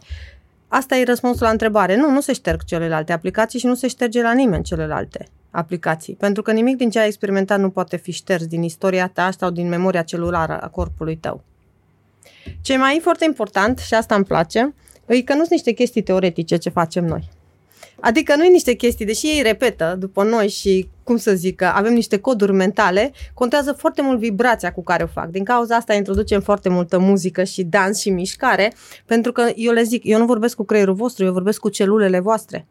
Asta 0.72 0.96
e 0.96 1.04
răspunsul 1.04 1.46
la 1.46 1.52
întrebare. 1.52 1.96
Nu, 1.96 2.10
nu 2.12 2.22
se 2.22 2.34
șterg 2.34 2.64
celelalte 2.64 3.14
aplicații 3.14 3.60
și 3.60 3.66
nu 3.66 3.76
se 3.76 3.88
șterge 3.88 4.22
la 4.22 4.34
nimeni 4.34 4.64
celelalte 4.64 5.28
aplicații. 5.52 6.14
Pentru 6.14 6.42
că 6.42 6.52
nimic 6.52 6.78
din 6.78 6.90
ce 6.90 7.00
ai 7.00 7.08
experimentat 7.08 7.60
nu 7.60 7.70
poate 7.70 7.98
fi 7.98 8.12
șters 8.12 8.46
din 8.46 8.64
istoria 8.64 9.08
ta 9.08 9.32
sau 9.38 9.50
din 9.50 9.68
memoria 9.68 10.02
celulară 10.02 10.60
a 10.62 10.68
corpului 10.68 11.16
tău. 11.16 11.44
Ce 12.62 12.78
mai 12.78 12.96
e 12.96 13.00
foarte 13.00 13.26
important, 13.26 13.78
și 13.78 13.94
asta 13.94 14.16
îmi 14.16 14.26
place, 14.26 14.74
e 15.06 15.22
că 15.22 15.34
nu 15.34 15.40
sunt 15.40 15.52
niște 15.52 15.72
chestii 15.72 16.02
teoretice 16.02 16.58
ce 16.58 16.70
facem 16.70 17.06
noi. 17.06 17.30
Adică 18.02 18.36
nu 18.36 18.44
e 18.44 18.50
niște 18.50 18.74
chestii, 18.74 19.06
deși 19.06 19.26
ei 19.26 19.42
repetă 19.42 19.96
după 20.00 20.24
noi 20.24 20.50
și, 20.50 20.90
cum 21.04 21.18
să 21.18 21.32
zic, 21.32 21.62
avem 21.62 21.94
niște 21.94 22.20
coduri 22.20 22.54
mentale, 22.54 23.12
contează 23.34 23.72
foarte 23.72 24.02
mult 24.02 24.20
vibrația 24.20 24.72
cu 24.72 24.84
care 24.84 25.04
o 25.04 25.08
fac. 25.08 25.30
Din 25.30 25.44
cauza 25.44 25.76
asta 25.76 25.94
introducem 25.94 26.42
foarte 26.42 26.70
multă 26.70 27.00
muzică 27.00 27.44
și 27.44 27.64
dans 27.64 28.00
și 28.00 28.10
mișcare, 28.10 28.74
pentru 29.06 29.32
că 29.32 29.50
eu 29.56 29.74
le 29.74 29.84
zic, 29.84 30.02
eu 30.06 30.20
nu 30.20 30.26
vorbesc 30.26 30.56
cu 30.56 30.64
creierul 30.64 30.94
vostru, 30.94 31.26
eu 31.26 31.32
vorbesc 31.32 31.60
cu 31.60 31.70
celulele 31.70 32.20
voastre. 32.20 32.68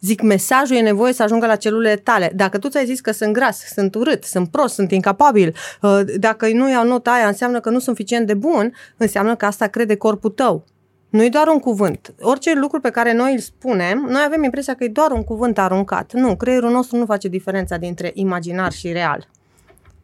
Zic, 0.00 0.20
mesajul 0.20 0.76
e 0.76 0.80
nevoie 0.80 1.12
să 1.12 1.22
ajungă 1.22 1.46
la 1.46 1.56
celulele 1.56 1.96
tale. 1.96 2.32
Dacă 2.34 2.58
tu 2.58 2.68
ți-ai 2.68 2.84
zis 2.84 3.00
că 3.00 3.12
sunt 3.12 3.32
gras, 3.32 3.58
sunt 3.74 3.94
urât, 3.94 4.24
sunt 4.24 4.48
prost, 4.50 4.74
sunt 4.74 4.90
incapabil, 4.90 5.54
uh, 5.82 6.00
dacă 6.16 6.48
nu 6.48 6.70
iau 6.70 6.86
nota 6.86 7.10
aia, 7.10 7.26
înseamnă 7.26 7.60
că 7.60 7.70
nu 7.70 7.78
sunt 7.78 7.96
suficient 7.96 8.26
de 8.26 8.34
bun, 8.34 8.74
înseamnă 8.96 9.36
că 9.36 9.44
asta 9.44 9.66
crede 9.66 9.96
corpul 9.96 10.30
tău. 10.30 10.64
Nu 11.12 11.24
e 11.24 11.28
doar 11.28 11.46
un 11.46 11.58
cuvânt. 11.58 12.14
Orice 12.20 12.54
lucru 12.54 12.80
pe 12.80 12.90
care 12.90 13.12
noi 13.12 13.32
îl 13.32 13.38
spunem, 13.38 14.06
noi 14.08 14.22
avem 14.26 14.42
impresia 14.42 14.74
că 14.74 14.84
e 14.84 14.88
doar 14.88 15.10
un 15.10 15.24
cuvânt 15.24 15.58
aruncat. 15.58 16.12
Nu, 16.12 16.36
creierul 16.36 16.70
nostru 16.70 16.96
nu 16.96 17.04
face 17.04 17.28
diferența 17.28 17.76
dintre 17.76 18.10
imaginar 18.14 18.72
și 18.72 18.92
real. 18.92 19.28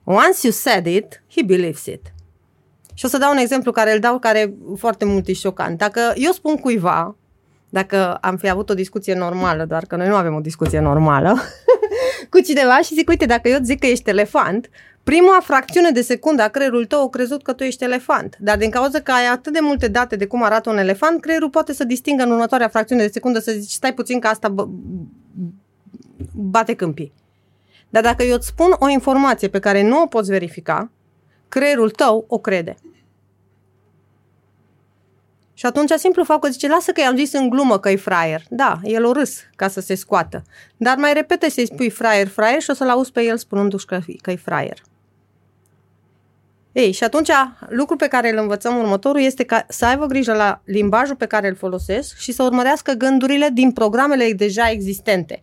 Once 0.05 0.39
you 0.43 0.53
said 0.53 0.87
it, 0.87 1.23
he 1.35 1.43
believes 1.43 1.87
it. 1.87 2.13
Și 2.95 3.05
o 3.05 3.09
să 3.09 3.19
dau 3.19 3.33
un 3.33 3.37
exemplu 3.37 3.73
care 3.73 3.93
îl 3.93 3.99
dau, 3.99 4.19
care 4.19 4.55
foarte 4.77 5.05
mult 5.05 5.27
e 5.27 5.33
șocant. 5.33 5.79
Dacă 5.79 6.13
eu 6.15 6.33
spun 6.33 6.57
cuiva, 6.57 7.17
dacă 7.69 8.15
am 8.15 8.37
fi 8.37 8.49
avut 8.49 8.71
o 8.71 8.75
discuție 8.75 9.15
normală, 9.15 9.65
doar 9.65 9.85
că 9.85 9.97
noi 9.97 10.09
nu 10.09 10.15
avem 10.15 10.35
o 10.35 10.41
discuție 10.41 10.81
normală, 10.81 11.39
cu 12.31 12.41
cineva 12.41 12.79
și 12.79 12.95
zic, 12.95 13.09
uite, 13.09 13.27
dacă 13.27 13.49
eu 13.49 13.59
zic 13.63 13.81
că 13.81 13.87
ești 13.87 14.11
elefant, 14.11 14.71
prima 15.09 15.41
fracțiune 15.43 15.91
de 15.91 16.01
secundă 16.01 16.43
a 16.43 16.49
creierului 16.49 16.87
tău 16.87 17.03
a 17.03 17.09
crezut 17.09 17.43
că 17.43 17.53
tu 17.53 17.63
ești 17.63 17.85
elefant. 17.85 18.37
Dar 18.41 18.57
din 18.57 18.71
cauza 18.71 19.01
că 19.01 19.13
ai 19.13 19.27
atât 19.27 19.53
de 19.53 19.59
multe 19.63 19.89
date 19.89 20.17
de 20.17 20.27
cum 20.27 20.43
arată 20.43 20.71
un 20.71 20.79
elefant, 20.79 21.21
creierul 21.21 21.51
poate 21.51 21.73
să 21.73 21.85
distingă 21.85 22.23
în 22.23 22.31
următoarea 22.31 22.69
fracțiune 22.69 23.03
de 23.03 23.11
secundă 23.13 23.39
să 23.39 23.53
zici, 23.53 23.71
stai 23.71 23.95
puțin 23.95 24.21
că 24.21 24.27
asta 24.27 24.55
b- 24.55 24.69
bate 26.33 26.75
câmpii. 26.75 27.13
Dar 27.89 28.03
dacă 28.03 28.23
eu 28.23 28.35
îți 28.35 28.47
spun 28.47 28.77
o 28.79 28.89
informație 28.89 29.49
pe 29.49 29.59
care 29.59 29.83
nu 29.83 30.03
o 30.03 30.07
poți 30.07 30.31
verifica, 30.31 30.91
creierul 31.49 31.91
tău 31.91 32.25
o 32.29 32.39
crede. 32.39 32.77
Și 35.55 35.67
atunci 35.67 35.91
simplu 35.91 36.25
fac 36.25 36.41
că 36.41 36.49
zice, 36.49 36.69
lasă 36.69 36.93
că 36.93 37.01
i-am 37.01 37.17
zis 37.17 37.33
în 37.33 37.49
glumă 37.49 37.79
că 37.79 37.91
e 37.91 37.97
fraier. 37.97 38.43
Da, 38.49 38.81
el 38.83 39.05
o 39.05 39.13
râs 39.13 39.41
ca 39.57 39.69
să 39.69 39.81
se 39.81 39.95
scoată. 39.95 40.43
Dar 40.77 40.97
mai 40.97 41.13
repete 41.13 41.51
să-i 41.51 41.67
spui 41.67 41.91
fraier, 41.91 42.29
fraier 42.29 42.61
și 42.61 42.71
o 42.71 42.75
să-l 42.75 42.89
auzi 42.89 43.13
pe 43.13 43.23
el 43.23 43.37
spunându-și 43.37 43.87
că, 43.87 44.01
că 44.23 44.31
e 44.31 44.37
fraier. 44.37 44.83
Ei, 46.73 46.93
și 46.93 47.05
atunci 47.05 47.31
lucrul 47.69 47.97
pe 47.97 48.09
care 48.09 48.31
îl 48.31 48.39
învățăm 48.39 48.79
următorul 48.79 49.21
este 49.21 49.45
ca 49.45 49.65
să 49.69 49.87
aibă 49.87 50.07
grijă 50.07 50.33
la 50.33 50.61
limbajul 50.65 51.17
pe 51.17 51.27
care 51.27 51.49
îl 51.49 51.55
folosesc 51.55 52.17
și 52.17 52.33
să 52.33 52.43
urmărească 52.43 52.93
gândurile 52.93 53.49
din 53.53 53.73
programele 53.73 54.33
deja 54.33 54.71
existente. 54.71 55.43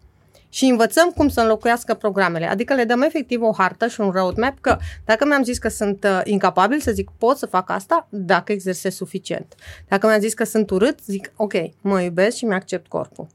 Și 0.49 0.65
învățăm 0.65 1.09
cum 1.09 1.29
să 1.29 1.41
înlocuiască 1.41 1.93
programele. 1.93 2.45
Adică 2.45 2.73
le 2.73 2.83
dăm 2.83 3.01
efectiv 3.01 3.41
o 3.41 3.51
hartă 3.57 3.87
și 3.87 4.01
un 4.01 4.09
roadmap 4.09 4.59
că 4.61 4.77
dacă 5.05 5.25
mi-am 5.25 5.43
zis 5.43 5.57
că 5.57 5.69
sunt 5.69 6.03
uh, 6.03 6.21
incapabil, 6.23 6.79
să 6.79 6.91
zic 6.91 7.09
pot 7.17 7.37
să 7.37 7.45
fac 7.45 7.69
asta 7.69 8.07
dacă 8.09 8.51
exersez 8.51 8.95
suficient. 8.95 9.55
Dacă 9.87 10.07
mi-am 10.07 10.19
zis 10.19 10.33
că 10.33 10.43
sunt 10.43 10.69
urât, 10.69 10.99
zic 11.05 11.31
ok, 11.35 11.53
mă 11.81 12.01
iubesc 12.01 12.37
și 12.37 12.45
mi-accept 12.45 12.87
corpul. 12.87 13.27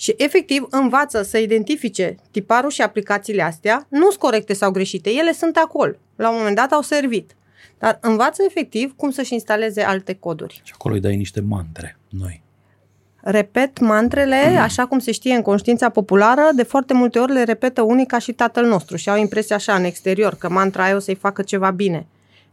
Și 0.00 0.14
efectiv 0.16 0.66
învață 0.70 1.22
să 1.22 1.38
identifice 1.38 2.16
tiparul 2.30 2.70
și 2.70 2.82
aplicațiile 2.82 3.42
astea, 3.42 3.86
nu 3.88 4.06
sunt 4.06 4.18
corecte 4.18 4.52
sau 4.52 4.70
greșite, 4.70 5.10
ele 5.10 5.32
sunt 5.32 5.56
acolo. 5.56 5.92
La 6.16 6.30
un 6.30 6.36
moment 6.36 6.56
dat 6.56 6.72
au 6.72 6.82
servit. 6.82 7.36
Dar 7.78 7.98
învață 8.00 8.42
efectiv 8.46 8.92
cum 8.96 9.10
să-și 9.10 9.32
instaleze 9.32 9.82
alte 9.82 10.14
coduri. 10.14 10.60
Și 10.64 10.72
acolo 10.74 10.94
îi 10.94 11.00
dai 11.00 11.16
niște 11.16 11.40
mantre 11.40 11.98
noi. 12.08 12.42
Repet 13.16 13.78
mantrele, 13.78 14.50
mm. 14.50 14.56
așa 14.56 14.86
cum 14.86 14.98
se 14.98 15.12
știe 15.12 15.34
în 15.34 15.42
conștiința 15.42 15.88
populară, 15.88 16.48
de 16.54 16.62
foarte 16.62 16.94
multe 16.94 17.18
ori 17.18 17.32
le 17.32 17.42
repetă 17.42 17.82
unii 17.82 18.06
ca 18.06 18.18
și 18.18 18.32
tatăl 18.32 18.66
nostru 18.66 18.96
și 18.96 19.10
au 19.10 19.16
impresia 19.16 19.56
așa 19.56 19.74
în 19.74 19.84
exterior 19.84 20.34
că 20.34 20.48
mantra 20.48 20.84
aia 20.84 20.96
o 20.96 20.98
să-i 20.98 21.14
facă 21.14 21.42
ceva 21.42 21.70
bine. 21.70 22.06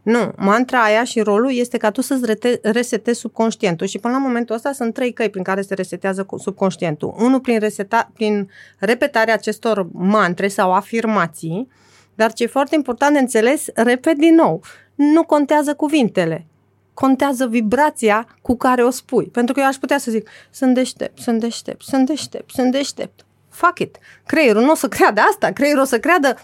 Nu, 0.08 0.32
mantra 0.36 0.82
aia 0.82 1.04
și 1.04 1.20
rolul 1.20 1.52
este 1.52 1.76
ca 1.76 1.90
tu 1.90 2.00
să-ți 2.00 2.26
rete- 2.26 2.58
resetezi 2.62 3.18
subconștientul 3.18 3.86
și 3.86 3.98
până 3.98 4.14
la 4.14 4.20
momentul 4.20 4.54
ăsta 4.54 4.72
sunt 4.72 4.94
trei 4.94 5.12
căi 5.12 5.30
prin 5.30 5.42
care 5.42 5.62
se 5.62 5.74
resetează 5.74 6.26
subconștientul. 6.38 7.14
Unul 7.18 7.40
prin, 7.40 7.58
reseta- 7.58 8.10
prin 8.14 8.50
repetarea 8.78 9.34
acestor 9.34 9.88
mantre 9.92 10.48
sau 10.48 10.72
afirmații, 10.72 11.68
dar 12.14 12.32
ce 12.32 12.42
e 12.42 12.46
foarte 12.46 12.74
important 12.74 13.12
de 13.12 13.18
înțeles, 13.18 13.66
repet 13.74 14.16
din 14.16 14.34
nou, 14.34 14.62
nu 14.94 15.24
contează 15.24 15.74
cuvintele, 15.74 16.46
contează 16.94 17.46
vibrația 17.46 18.26
cu 18.42 18.56
care 18.56 18.84
o 18.84 18.90
spui. 18.90 19.26
Pentru 19.26 19.54
că 19.54 19.60
eu 19.60 19.66
aș 19.66 19.76
putea 19.76 19.98
să 19.98 20.10
zic, 20.10 20.28
sunt 20.50 20.74
deștept, 20.74 21.18
sunt 21.18 21.40
deștept, 21.40 21.82
sunt 21.82 22.06
deștept, 22.06 22.50
sunt 22.50 22.72
deștept. 22.72 23.26
Fuck 23.48 23.78
it. 23.78 23.98
Creierul 24.26 24.62
nu 24.62 24.70
o 24.70 24.74
să 24.74 24.88
creadă 24.88 25.20
asta, 25.20 25.50
creierul 25.50 25.82
o 25.82 25.86
să 25.86 25.98
creadă, 25.98 26.36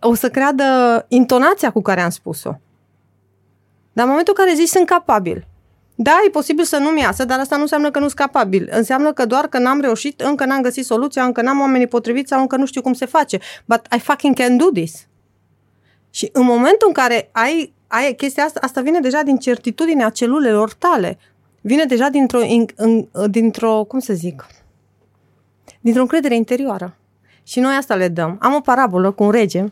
o 0.00 0.14
să 0.14 0.30
creadă 0.30 0.64
intonația 1.08 1.70
cu 1.70 1.82
care 1.82 2.00
am 2.00 2.10
spus-o. 2.10 2.52
Dar 3.92 4.04
în 4.04 4.10
momentul 4.10 4.34
în 4.38 4.44
care 4.44 4.56
zici 4.56 4.68
sunt 4.68 4.86
capabil, 4.86 5.46
da, 5.94 6.20
e 6.26 6.30
posibil 6.30 6.64
să 6.64 6.76
nu-mi 6.76 7.00
iasă, 7.00 7.24
dar 7.24 7.38
asta 7.38 7.56
nu 7.56 7.62
înseamnă 7.62 7.90
că 7.90 7.98
nu 7.98 8.04
sunt 8.04 8.18
capabil. 8.18 8.68
Înseamnă 8.72 9.12
că 9.12 9.26
doar 9.26 9.46
că 9.46 9.58
n-am 9.58 9.80
reușit, 9.80 10.20
încă 10.20 10.44
n-am 10.44 10.62
găsit 10.62 10.84
soluția, 10.84 11.24
încă 11.24 11.42
n-am 11.42 11.60
oamenii 11.60 11.86
potriviți 11.86 12.28
sau 12.28 12.40
încă 12.40 12.56
nu 12.56 12.66
știu 12.66 12.82
cum 12.82 12.92
se 12.92 13.06
face. 13.06 13.38
But 13.64 13.80
I 13.96 13.98
fucking 13.98 14.36
can 14.36 14.56
do 14.56 14.70
this. 14.70 15.06
Și 16.10 16.28
în 16.32 16.44
momentul 16.44 16.86
în 16.86 16.92
care 16.92 17.28
ai, 17.32 17.74
ai 17.86 18.14
chestia 18.14 18.44
asta, 18.44 18.60
asta 18.62 18.80
vine 18.80 19.00
deja 19.00 19.22
din 19.22 19.36
certitudinea 19.36 20.08
celulelor 20.08 20.72
tale. 20.72 21.18
Vine 21.60 21.84
deja 21.84 22.08
dintr-o, 22.08 22.42
in, 22.42 22.66
in, 22.84 23.08
dintr-o 23.30 23.84
cum 23.84 23.98
să 23.98 24.12
zic, 24.12 24.46
dintr-o 25.80 26.02
încredere 26.02 26.34
interioară. 26.34 26.96
Și 27.42 27.60
noi 27.60 27.74
asta 27.74 27.94
le 27.94 28.08
dăm. 28.08 28.36
Am 28.40 28.54
o 28.54 28.60
parabolă 28.60 29.10
cu 29.10 29.22
un 29.22 29.30
rege 29.30 29.64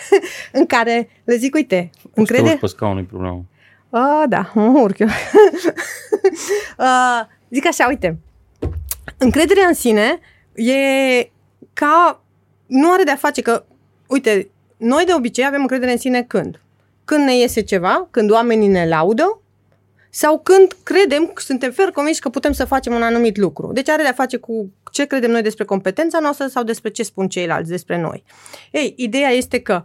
în 0.58 0.66
care 0.66 1.08
le 1.24 1.36
zic, 1.36 1.54
uite, 1.54 1.90
încredere... 2.14 2.56
pe 2.60 2.66
scaun, 2.66 2.96
nu 2.96 3.04
problemă. 3.04 3.44
Uh, 3.88 4.22
da, 4.28 4.50
mă 4.54 4.80
urc 4.80 4.98
eu. 4.98 5.08
uh, 6.78 7.20
zic 7.50 7.66
așa, 7.66 7.86
uite, 7.88 8.18
încrederea 9.18 9.66
în 9.66 9.74
sine 9.74 10.20
e 10.54 10.72
ca... 11.72 12.22
Nu 12.66 12.92
are 12.92 13.02
de-a 13.02 13.16
face 13.16 13.42
că, 13.42 13.64
uite, 14.06 14.50
noi 14.76 15.04
de 15.04 15.14
obicei 15.14 15.46
avem 15.46 15.60
încredere 15.60 15.92
în 15.92 15.98
sine 15.98 16.22
când? 16.22 16.62
când 17.04 17.24
ne 17.24 17.36
iese 17.36 17.60
ceva, 17.60 18.08
când 18.10 18.30
oamenii 18.30 18.68
ne 18.68 18.88
laudă 18.88 19.41
sau 20.14 20.38
când 20.38 20.76
credem, 20.82 21.32
suntem 21.36 21.70
fer 21.70 21.90
convinși 21.90 22.20
că 22.20 22.28
putem 22.28 22.52
să 22.52 22.64
facem 22.64 22.94
un 22.94 23.02
anumit 23.02 23.36
lucru. 23.36 23.72
Deci 23.72 23.88
are 23.88 24.02
de-a 24.02 24.12
face 24.12 24.36
cu 24.36 24.72
ce 24.90 25.04
credem 25.04 25.30
noi 25.30 25.42
despre 25.42 25.64
competența 25.64 26.18
noastră 26.18 26.46
sau 26.46 26.62
despre 26.62 26.90
ce 26.90 27.02
spun 27.02 27.28
ceilalți 27.28 27.70
despre 27.70 28.00
noi. 28.00 28.24
Ei, 28.70 28.94
ideea 28.96 29.28
este 29.28 29.60
că 29.60 29.84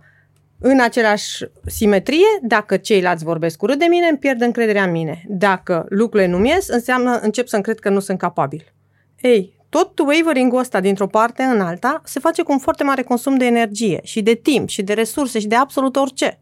în 0.59 0.79
același 0.79 1.45
simetrie, 1.65 2.27
dacă 2.41 2.77
ceilalți 2.77 3.23
vorbesc 3.23 3.61
urât 3.61 3.79
de 3.79 3.85
mine, 3.89 4.07
îmi 4.07 4.17
pierd 4.17 4.41
încrederea 4.41 4.83
în 4.83 4.91
mine. 4.91 5.23
Dacă 5.27 5.85
lucrurile 5.89 6.29
nu 6.29 6.45
ies, 6.45 6.67
înseamnă 6.67 7.19
încep 7.19 7.47
să-mi 7.47 7.63
cred 7.63 7.79
că 7.79 7.89
nu 7.89 7.99
sunt 7.99 8.17
capabil. 8.17 8.73
Ei, 9.21 9.53
tot 9.69 9.99
wavering-ul 9.99 10.59
ăsta 10.59 10.79
dintr-o 10.79 11.07
parte 11.07 11.43
în 11.43 11.61
alta 11.61 12.01
se 12.05 12.19
face 12.19 12.41
cu 12.41 12.51
un 12.51 12.57
foarte 12.57 12.83
mare 12.83 13.01
consum 13.03 13.37
de 13.37 13.45
energie 13.45 13.99
și 14.03 14.21
de 14.21 14.33
timp 14.33 14.69
și 14.69 14.81
de 14.81 14.93
resurse 14.93 15.39
și 15.39 15.47
de 15.47 15.55
absolut 15.55 15.95
orice. 15.95 16.39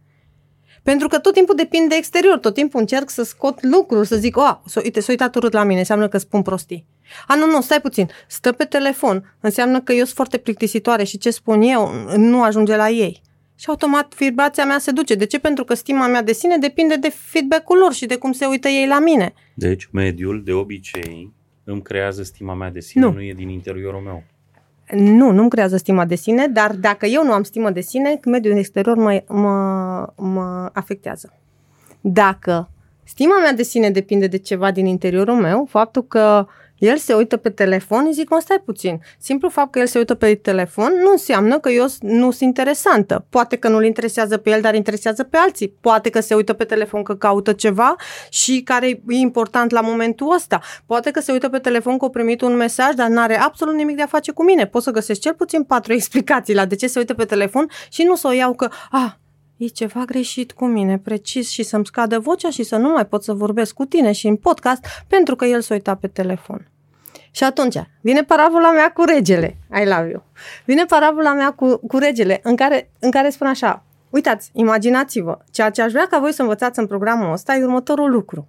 Pentru 0.90 1.08
că 1.08 1.20
tot 1.20 1.34
timpul 1.34 1.56
depind 1.56 1.90
de 1.90 1.96
exterior, 1.96 2.38
tot 2.38 2.54
timpul 2.54 2.80
încerc 2.80 3.10
să 3.10 3.24
scot 3.24 3.64
lucruri, 3.64 4.08
să 4.08 4.16
zic, 4.16 4.38
oh, 4.38 4.56
s-a, 4.66 4.82
uite, 4.84 5.00
s-a 5.00 5.12
uitat 5.12 5.36
urât 5.36 5.54
la 5.54 5.64
mine, 5.64 5.80
înseamnă 5.80 6.08
că 6.08 6.18
spun 6.18 6.42
prostii. 6.42 6.86
A, 7.28 7.36
nu, 7.36 7.46
nu, 7.46 7.62
stai 7.62 7.82
puțin, 7.82 8.10
stă 8.28 8.52
pe 8.52 8.64
telefon, 8.64 9.36
înseamnă 9.40 9.82
că 9.82 9.92
eu 9.92 10.04
sunt 10.04 10.16
foarte 10.16 10.38
plictisitoare 10.38 11.04
și 11.04 11.18
ce 11.18 11.30
spun 11.30 11.62
eu 11.62 11.92
nu 12.18 12.44
ajunge 12.44 12.76
la 12.76 12.90
ei. 12.90 13.22
Și 13.56 13.66
automat 13.68 14.16
vibrația 14.16 14.66
mea 14.66 14.80
se 14.80 14.92
duce. 14.92 15.16
De 15.16 15.26
ce? 15.26 15.40
Pentru 15.40 15.64
că 15.64 15.74
stima 15.74 16.08
mea 16.08 16.24
de 16.24 16.34
sine 16.34 16.58
depinde 16.58 16.96
de 16.96 17.10
feedback-ul 17.16 17.78
lor 17.78 17.94
și 17.94 18.06
de 18.06 18.16
cum 18.16 18.32
se 18.32 18.46
uită 18.46 18.68
ei 18.68 18.88
la 18.88 19.00
mine. 19.00 19.34
Deci, 19.54 19.90
mediul, 19.92 20.44
de 20.44 20.52
obicei, 20.54 21.34
îmi 21.64 21.82
creează 21.82 22.24
stima 22.24 22.54
mea 22.54 22.70
de 22.70 22.80
sine, 22.80 23.04
Nu. 23.06 23.12
nu, 23.12 23.16
nu 23.18 23.24
e 23.24 23.34
din 23.34 23.50
interiorul 23.50 24.02
meu. 24.02 24.24
Nu, 24.92 25.32
nu-mi 25.32 25.50
creează 25.50 25.78
stima 25.78 26.06
de 26.06 26.16
sine, 26.16 26.48
dar 26.48 26.76
dacă 26.76 27.06
eu 27.06 27.24
nu 27.24 27.32
am 27.32 27.44
stimă 27.44 27.70
de 27.70 27.82
sine, 27.82 28.20
mediul 28.26 28.58
exterior 28.58 28.96
mă, 28.98 29.24
mă, 29.28 30.08
mă 30.16 30.70
afectează. 30.74 31.34
Dacă 32.02 32.70
stima 33.04 33.40
mea 33.40 33.54
de 33.54 33.64
sine 33.64 33.90
depinde 33.90 34.28
de 34.28 34.38
ceva 34.38 34.72
din 34.72 34.86
interiorul 34.86 35.36
meu, 35.36 35.68
faptul 35.70 36.04
că 36.08 36.48
el 36.78 36.98
se 36.98 37.14
uită 37.14 37.38
pe 37.38 37.50
telefon, 37.50 38.04
îi 38.06 38.14
zic, 38.14 38.30
mă, 38.30 38.38
stai 38.42 38.62
puțin. 38.66 39.02
Simplu 39.18 39.50
fapt 39.50 39.72
că 39.72 39.80
el 39.80 39.88
se 39.88 39.98
uită 39.98 40.14
pe 40.14 40.36
telefon 40.36 40.94
nu 41.04 41.12
înseamnă 41.12 41.60
că 41.60 41.70
eu 41.70 41.86
nu 42.00 42.32
sunt 42.32 42.42
interesantă. 42.42 43.26
Poate 43.30 43.56
că 43.56 43.68
nu-l 43.68 43.86
interesează 43.86 44.38
pe 44.38 44.50
el, 44.50 44.62
dar 44.62 44.76
interesează 44.76 45.24
pe 45.24 45.38
alții. 45.38 45.70
Poate 45.82 46.10
că 46.10 46.20
se 46.20 46.36
uită 46.36 46.54
pe 46.54 46.64
telefon 46.64 47.04
că 47.04 47.16
caută 47.16 47.54
ceva 47.54 47.96
și 48.30 48.62
care 48.62 48.88
e 48.88 49.02
important 49.08 49.72
la 49.72 49.82
momentul 49.82 50.34
ăsta. 50.34 50.62
Poate 50.86 51.12
că 51.12 51.20
se 51.20 51.32
uită 51.32 51.50
pe 51.50 51.60
telefon 51.60 51.98
că 51.98 52.06
a 52.06 52.10
primit 52.10 52.42
un 52.42 52.56
mesaj, 52.56 52.94
dar 52.94 53.08
nu 53.08 53.20
are 53.20 53.40
absolut 53.40 53.76
nimic 53.76 53.96
de 53.96 54.02
a 54.02 54.08
face 54.08 54.32
cu 54.32 54.44
mine. 54.44 54.68
Pot 54.68 54.84
să 54.84 54.92
găsesc 54.92 55.20
cel 55.20 55.34
puțin 55.34 55.64
patru 55.64 55.94
explicații 56.00 56.56
la 56.56 56.66
de 56.66 56.76
ce 56.76 56.88
se 56.88 57.00
uită 57.00 57.14
pe 57.14 57.26
telefon 57.26 57.70
și 57.90 58.04
nu 58.04 58.16
să 58.16 58.28
o 58.28 58.32
iau 58.32 58.54
că, 58.54 58.70
ah, 58.92 59.12
e 59.58 59.66
ceva 59.66 60.04
greșit 60.06 60.52
cu 60.52 60.66
mine, 60.66 60.98
precis, 60.98 61.50
și 61.50 61.64
să-mi 61.64 61.86
scadă 61.86 62.20
vocea 62.20 62.50
și 62.50 62.64
să 62.64 62.76
nu 62.76 62.90
mai 62.90 63.06
pot 63.06 63.24
să 63.24 63.34
vorbesc 63.34 63.74
cu 63.74 63.86
tine 63.86 64.12
și 64.12 64.28
în 64.28 64.36
podcast 64.36 64.86
pentru 65.08 65.36
că 65.36 65.46
el 65.46 65.62
s-a 65.62 65.74
uitat 65.74 66.00
pe 66.00 66.08
telefon. 66.08 66.70
Și 67.32 67.44
atunci, 67.44 67.76
vine 68.02 68.24
parabola 68.24 68.72
mea 68.72 68.92
cu 68.92 69.04
regele, 69.04 69.58
I 69.82 69.86
love 69.86 70.10
you. 70.10 70.24
Vine 70.66 70.86
parabola 70.86 71.34
mea 71.34 71.52
cu, 71.52 71.78
cu 71.88 71.98
regele, 71.98 72.40
în 72.44 72.56
care, 72.56 72.92
în 73.00 73.12
care 73.12 73.30
spun 73.30 73.48
așa, 73.48 73.84
uitați, 74.10 74.50
imaginați-vă, 74.54 75.38
ceea 75.52 75.70
ce 75.70 75.82
aș 75.82 75.92
vrea 75.92 76.08
ca 76.08 76.20
voi 76.20 76.34
să 76.34 76.42
învățați 76.42 76.80
în 76.80 76.88
programul 76.88 77.32
ăsta 77.32 77.56
e 77.56 77.64
următorul 77.64 78.12
lucru. 78.12 78.48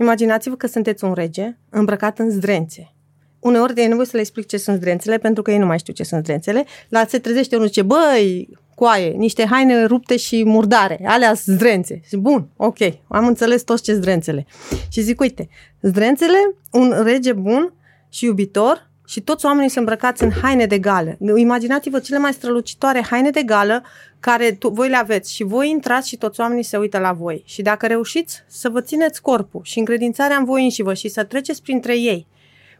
Imaginați-vă 0.00 0.56
că 0.56 0.66
sunteți 0.66 1.04
un 1.04 1.12
rege 1.12 1.56
îmbrăcat 1.70 2.18
în 2.18 2.30
zdrențe. 2.30 2.94
Uneori 3.38 3.80
e 3.80 3.86
nevoie 3.86 4.06
să 4.06 4.12
le 4.14 4.20
explic 4.20 4.46
ce 4.46 4.56
sunt 4.56 4.76
zdrențele, 4.76 5.18
pentru 5.18 5.42
că 5.42 5.50
ei 5.50 5.58
nu 5.58 5.66
mai 5.66 5.78
știu 5.78 5.92
ce 5.92 6.02
sunt 6.02 6.22
zdrențele. 6.22 6.64
La 6.88 7.04
se 7.08 7.18
trezește 7.18 7.54
unul 7.54 7.66
zice, 7.66 7.82
băi, 7.82 8.48
coaie, 8.76 9.08
niște 9.08 9.46
haine 9.46 9.84
rupte 9.84 10.16
și 10.16 10.44
murdare, 10.44 11.00
alea 11.04 11.34
sunt 11.34 11.56
zdrențe. 11.56 12.00
Și 12.08 12.16
bun, 12.16 12.48
ok, 12.56 12.78
am 13.08 13.26
înțeles 13.26 13.62
toți 13.62 13.82
ce 13.82 13.94
zdrențele. 13.94 14.46
Și 14.88 15.00
zic, 15.00 15.20
uite, 15.20 15.48
zdrențele, 15.80 16.54
un 16.72 16.94
rege 17.02 17.32
bun 17.32 17.72
și 18.08 18.24
iubitor 18.24 18.90
și 19.06 19.20
toți 19.20 19.44
oamenii 19.44 19.70
sunt 19.70 19.86
îmbrăcați 19.86 20.22
în 20.22 20.30
haine 20.42 20.66
de 20.66 20.78
gală. 20.78 21.16
Imaginați-vă 21.36 21.98
cele 21.98 22.18
mai 22.18 22.32
strălucitoare 22.32 23.02
haine 23.10 23.30
de 23.30 23.42
gală 23.42 23.82
care 24.20 24.52
tu, 24.52 24.68
voi 24.68 24.88
le 24.88 24.96
aveți 24.96 25.34
și 25.34 25.42
voi 25.42 25.70
intrați 25.70 26.08
și 26.08 26.16
toți 26.16 26.40
oamenii 26.40 26.62
se 26.62 26.76
uită 26.76 26.98
la 26.98 27.12
voi. 27.12 27.42
Și 27.46 27.62
dacă 27.62 27.86
reușiți 27.86 28.42
să 28.46 28.68
vă 28.68 28.80
țineți 28.80 29.22
corpul 29.22 29.60
și 29.64 29.78
încredințarea 29.78 30.36
în 30.36 30.44
voi 30.44 30.62
înși 30.62 30.82
și 31.00 31.08
să 31.08 31.24
treceți 31.24 31.62
printre 31.62 31.98
ei 31.98 32.26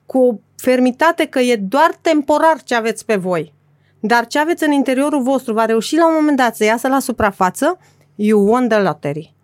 cu 0.06 0.18
o 0.18 0.35
fermitate 0.56 1.24
că 1.24 1.38
e 1.38 1.56
doar 1.56 1.98
temporar 2.00 2.62
ce 2.62 2.74
aveți 2.74 3.04
pe 3.04 3.16
voi, 3.16 3.52
dar 4.00 4.26
ce 4.26 4.38
aveți 4.38 4.64
în 4.64 4.72
interiorul 4.72 5.22
vostru 5.22 5.52
va 5.52 5.64
reuși 5.64 5.96
la 5.96 6.09
un 6.09 6.14
moment 6.14 6.37
dat 6.37 6.56
să 6.56 6.64
iasă 6.64 6.88
la 6.88 6.98
suprafață, 6.98 7.78
you 8.14 8.48
won 8.48 8.68
the 8.68 8.78
lottery. 8.78 9.35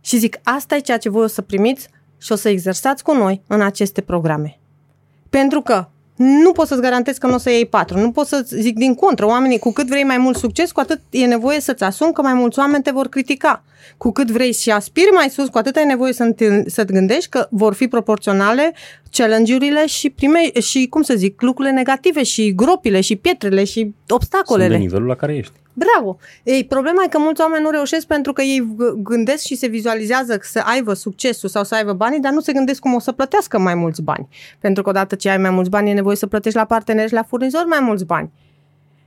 Și 0.00 0.18
zic, 0.18 0.38
asta 0.42 0.76
e 0.76 0.80
ceea 0.80 0.98
ce 0.98 1.08
voi 1.08 1.22
o 1.22 1.26
să 1.26 1.42
primiți 1.42 1.88
și 2.18 2.32
o 2.32 2.34
să 2.34 2.48
exersați 2.48 3.02
cu 3.02 3.12
noi 3.12 3.42
în 3.46 3.60
aceste 3.60 4.00
programe. 4.00 4.58
Pentru 5.30 5.60
că 5.60 5.86
nu 6.22 6.52
pot 6.52 6.66
să-ți 6.66 6.80
garantez 6.80 7.18
că 7.18 7.26
nu 7.26 7.34
o 7.34 7.38
să 7.38 7.50
iei 7.50 7.66
patru. 7.66 7.98
Nu 7.98 8.10
pot 8.10 8.26
să 8.26 8.44
zic 8.48 8.78
din 8.78 8.94
contră. 8.94 9.26
Oamenii, 9.26 9.58
cu 9.58 9.72
cât 9.72 9.86
vrei 9.86 10.04
mai 10.04 10.18
mult 10.18 10.36
succes, 10.36 10.72
cu 10.72 10.80
atât 10.80 11.00
e 11.10 11.26
nevoie 11.26 11.60
să-ți 11.60 11.82
asumi 11.82 12.12
că 12.12 12.22
mai 12.22 12.34
mulți 12.34 12.58
oameni 12.58 12.82
te 12.82 12.90
vor 12.90 13.08
critica. 13.08 13.64
Cu 13.96 14.12
cât 14.12 14.30
vrei 14.30 14.52
și 14.52 14.70
aspiri 14.70 15.10
mai 15.14 15.28
sus, 15.30 15.48
cu 15.48 15.58
atât 15.58 15.76
ai 15.76 15.84
nevoie 15.84 16.12
să 16.12 16.32
te, 16.36 16.70
să-ți 16.70 16.92
gândești 16.92 17.28
că 17.28 17.46
vor 17.50 17.74
fi 17.74 17.88
proporționale 17.88 18.72
challenge-urile 19.10 19.86
și, 19.86 20.10
prime, 20.10 20.60
și, 20.60 20.86
cum 20.90 21.02
să 21.02 21.14
zic, 21.14 21.40
lucrurile 21.40 21.74
negative 21.74 22.22
și 22.22 22.54
gropile 22.54 23.00
și 23.00 23.16
pietrele 23.16 23.64
și 23.64 23.94
obstacolele. 24.08 24.68
Sunt 24.68 24.78
de 24.78 24.84
nivelul 24.84 25.06
la 25.06 25.14
care 25.14 25.36
ești. 25.36 25.52
Bravo! 25.72 26.16
Ei, 26.42 26.64
problema 26.64 27.02
e 27.04 27.08
că 27.08 27.18
mulți 27.18 27.40
oameni 27.40 27.62
nu 27.62 27.70
reușesc 27.70 28.06
pentru 28.06 28.32
că 28.32 28.42
ei 28.42 28.76
gândesc 28.96 29.44
și 29.44 29.56
se 29.56 29.66
vizualizează 29.66 30.38
să 30.42 30.62
aibă 30.64 30.92
succesul 30.92 31.48
sau 31.48 31.64
să 31.64 31.74
aibă 31.74 31.92
banii, 31.92 32.20
dar 32.20 32.32
nu 32.32 32.40
se 32.40 32.52
gândesc 32.52 32.80
cum 32.80 32.94
o 32.94 32.98
să 32.98 33.12
plătească 33.12 33.58
mai 33.58 33.74
mulți 33.74 34.02
bani. 34.02 34.28
Pentru 34.58 34.82
că 34.82 34.88
odată 34.88 35.14
ce 35.14 35.30
ai 35.30 35.38
mai 35.38 35.50
mulți 35.50 35.70
bani, 35.70 35.90
e 35.90 35.94
nevoie 35.94 36.16
să 36.16 36.26
plătești 36.26 36.58
la 36.58 36.64
parteneri 36.64 37.08
și 37.08 37.14
la 37.14 37.22
furnizori 37.22 37.66
mai 37.66 37.80
mulți 37.80 38.04
bani. 38.04 38.30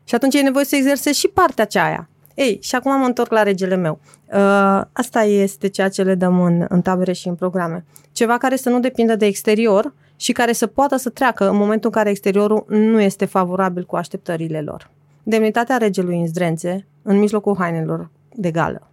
Și 0.03 0.15
atunci 0.15 0.35
e 0.35 0.41
nevoie 0.41 0.65
să 0.65 0.75
exersezi 0.75 1.19
și 1.19 1.27
partea 1.27 1.63
aceea. 1.63 2.09
Ei, 2.33 2.59
și 2.61 2.75
acum 2.75 2.99
mă 2.99 3.05
întorc 3.05 3.31
la 3.31 3.43
regele 3.43 3.75
meu. 3.75 3.99
Uh, 4.33 4.81
asta 4.91 5.23
este 5.23 5.67
ceea 5.67 5.89
ce 5.89 6.03
le 6.03 6.15
dăm 6.15 6.41
în, 6.41 6.65
în 6.69 6.81
tabere 6.81 7.11
și 7.11 7.27
în 7.27 7.35
programe. 7.35 7.85
Ceva 8.11 8.37
care 8.37 8.55
să 8.55 8.69
nu 8.69 8.79
depindă 8.79 9.15
de 9.15 9.25
exterior 9.25 9.93
și 10.15 10.31
care 10.31 10.53
să 10.53 10.67
poată 10.67 10.95
să 10.95 11.09
treacă 11.09 11.49
în 11.49 11.55
momentul 11.55 11.89
în 11.93 11.95
care 11.95 12.09
exteriorul 12.09 12.65
nu 12.67 12.99
este 13.01 13.25
favorabil 13.25 13.83
cu 13.83 13.95
așteptările 13.95 14.61
lor 14.61 14.93
demnitatea 15.27 15.77
regelui 15.77 16.19
în 16.19 16.27
zdrențe, 16.27 16.87
în 17.01 17.17
mijlocul 17.17 17.55
hainelor 17.55 18.09
de 18.35 18.51
gală. 18.51 18.89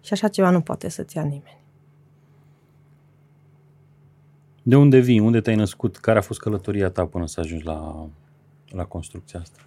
Și 0.00 0.12
așa 0.12 0.28
ceva 0.28 0.50
nu 0.50 0.60
poate 0.60 0.88
să-ți 0.88 1.16
ia 1.16 1.22
nimeni. 1.22 1.58
De 4.62 4.76
unde 4.76 4.98
vii? 4.98 5.18
Unde 5.18 5.40
te-ai 5.40 5.56
născut? 5.56 5.96
Care 5.96 6.18
a 6.18 6.22
fost 6.22 6.40
călătoria 6.40 6.90
ta 6.90 7.06
până 7.06 7.26
să 7.26 7.40
ajungi 7.40 7.64
la, 7.64 8.08
la 8.68 8.84
construcția 8.84 9.40
asta? 9.40 9.60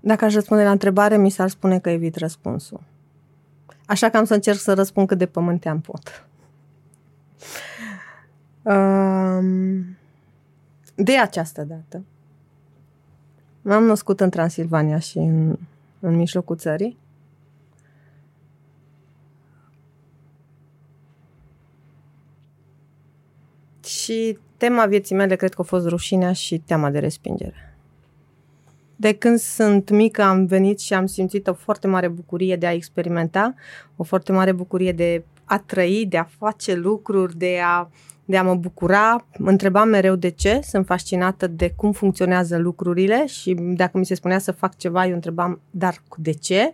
Dacă 0.00 0.24
aș 0.24 0.34
răspunde 0.34 0.62
la 0.62 0.70
întrebare, 0.70 1.16
mi 1.16 1.30
s-ar 1.30 1.48
spune 1.48 1.78
că 1.78 1.90
evit 1.90 2.16
răspunsul. 2.16 2.80
Așa 3.86 4.08
că 4.08 4.16
am 4.16 4.24
să 4.24 4.34
încerc 4.34 4.58
să 4.58 4.74
răspund 4.74 5.06
cât 5.06 5.18
de 5.18 5.26
pământean 5.26 5.80
pot. 5.80 6.27
De 10.94 11.18
această 11.18 11.62
dată 11.62 12.04
m-am 13.62 13.84
născut 13.84 14.20
în 14.20 14.30
Transilvania 14.30 14.98
și 14.98 15.18
în, 15.18 15.56
în 16.00 16.16
mijlocul 16.16 16.56
țării. 16.56 16.96
Și 23.84 24.38
tema 24.56 24.86
vieții 24.86 25.16
mele 25.16 25.36
cred 25.36 25.54
că 25.54 25.60
a 25.60 25.64
fost 25.64 25.86
rușinea 25.86 26.32
și 26.32 26.58
teama 26.58 26.90
de 26.90 26.98
respingere. 26.98 27.76
De 28.96 29.14
când 29.14 29.38
sunt 29.38 29.90
mică 29.90 30.22
am 30.22 30.46
venit 30.46 30.80
și 30.80 30.94
am 30.94 31.06
simțit 31.06 31.46
o 31.46 31.54
foarte 31.54 31.86
mare 31.86 32.08
bucurie 32.08 32.56
de 32.56 32.66
a 32.66 32.72
experimenta, 32.72 33.54
o 33.96 34.02
foarte 34.02 34.32
mare 34.32 34.52
bucurie 34.52 34.92
de 34.92 35.24
a 35.48 35.58
trăi, 35.58 36.06
de 36.08 36.16
a 36.16 36.28
face 36.38 36.74
lucruri, 36.74 37.36
de 37.36 37.58
a, 37.64 37.90
de 38.24 38.36
a 38.36 38.42
mă 38.42 38.54
bucura. 38.54 39.26
Mă 39.38 39.50
întrebam 39.50 39.88
mereu 39.88 40.14
de 40.14 40.28
ce, 40.28 40.60
sunt 40.62 40.86
fascinată 40.86 41.46
de 41.46 41.72
cum 41.76 41.92
funcționează 41.92 42.56
lucrurile 42.58 43.26
și 43.26 43.54
dacă 43.54 43.98
mi 43.98 44.06
se 44.06 44.14
spunea 44.14 44.38
să 44.38 44.52
fac 44.52 44.76
ceva, 44.76 45.06
eu 45.06 45.14
întrebam, 45.14 45.60
dar 45.70 46.02
de 46.16 46.32
ce? 46.32 46.72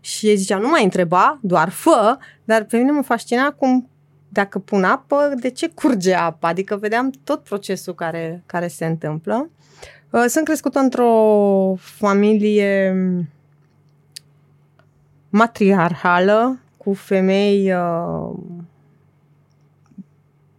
Și 0.00 0.26
ei 0.26 0.36
zicea, 0.36 0.58
nu 0.58 0.68
mai 0.68 0.84
întreba, 0.84 1.38
doar 1.42 1.68
fă, 1.68 2.18
dar 2.44 2.64
pe 2.64 2.76
mine 2.76 2.90
mă 2.90 3.02
fascina 3.02 3.50
cum 3.50 3.88
dacă 4.28 4.58
pun 4.58 4.84
apă, 4.84 5.32
de 5.40 5.50
ce 5.50 5.68
curge 5.68 6.14
apa? 6.14 6.48
Adică 6.48 6.76
vedeam 6.76 7.10
tot 7.24 7.42
procesul 7.42 7.94
care, 7.94 8.42
care 8.46 8.68
se 8.68 8.86
întâmplă. 8.86 9.50
Uh, 10.10 10.24
sunt 10.28 10.44
crescută 10.44 10.78
într-o 10.78 11.74
familie 11.78 12.94
matriarhală, 15.28 16.58
cu 16.84 16.92
femei 16.92 17.72
uh, 17.72 18.34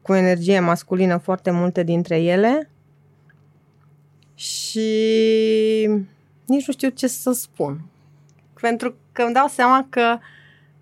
cu 0.01 0.13
energie 0.13 0.59
masculină 0.59 1.17
foarte 1.17 1.51
multe 1.51 1.83
dintre 1.83 2.21
ele 2.21 2.69
și 4.33 4.89
nici 6.45 6.67
nu 6.67 6.73
știu 6.73 6.89
ce 6.89 7.07
să 7.07 7.31
spun. 7.31 7.81
Pentru 8.61 8.95
că 9.11 9.21
îmi 9.21 9.33
dau 9.33 9.47
seama 9.47 9.87
că 9.89 10.17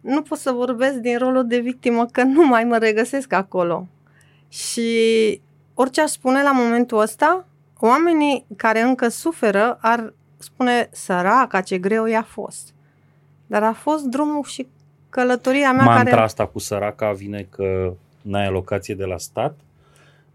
nu 0.01 0.21
pot 0.21 0.37
să 0.37 0.51
vorbesc 0.51 0.95
din 0.97 1.17
rolul 1.17 1.47
de 1.47 1.59
victimă, 1.59 2.05
că 2.05 2.23
nu 2.23 2.47
mai 2.47 2.63
mă 2.63 2.77
regăsesc 2.77 3.33
acolo. 3.33 3.87
Și 4.47 4.91
orice 5.73 6.01
aș 6.01 6.09
spune 6.09 6.41
la 6.43 6.51
momentul 6.51 6.99
ăsta, 6.99 7.47
oamenii 7.79 8.45
care 8.55 8.81
încă 8.81 9.07
suferă 9.07 9.77
ar 9.81 10.13
spune 10.37 10.89
săraca 10.91 11.61
ce 11.61 11.77
greu 11.77 12.05
i-a 12.05 12.23
fost. 12.23 12.73
Dar 13.47 13.63
a 13.63 13.73
fost 13.73 14.03
drumul 14.03 14.43
și 14.43 14.67
călătoria 15.11 15.71
mea 15.71 15.85
Mantra 15.85 16.09
care... 16.09 16.21
asta 16.21 16.45
cu 16.45 16.59
săraca 16.59 17.11
vine 17.11 17.47
că 17.49 17.93
n-ai 18.21 18.45
alocație 18.45 18.95
de 18.95 19.03
la 19.05 19.17
stat? 19.17 19.55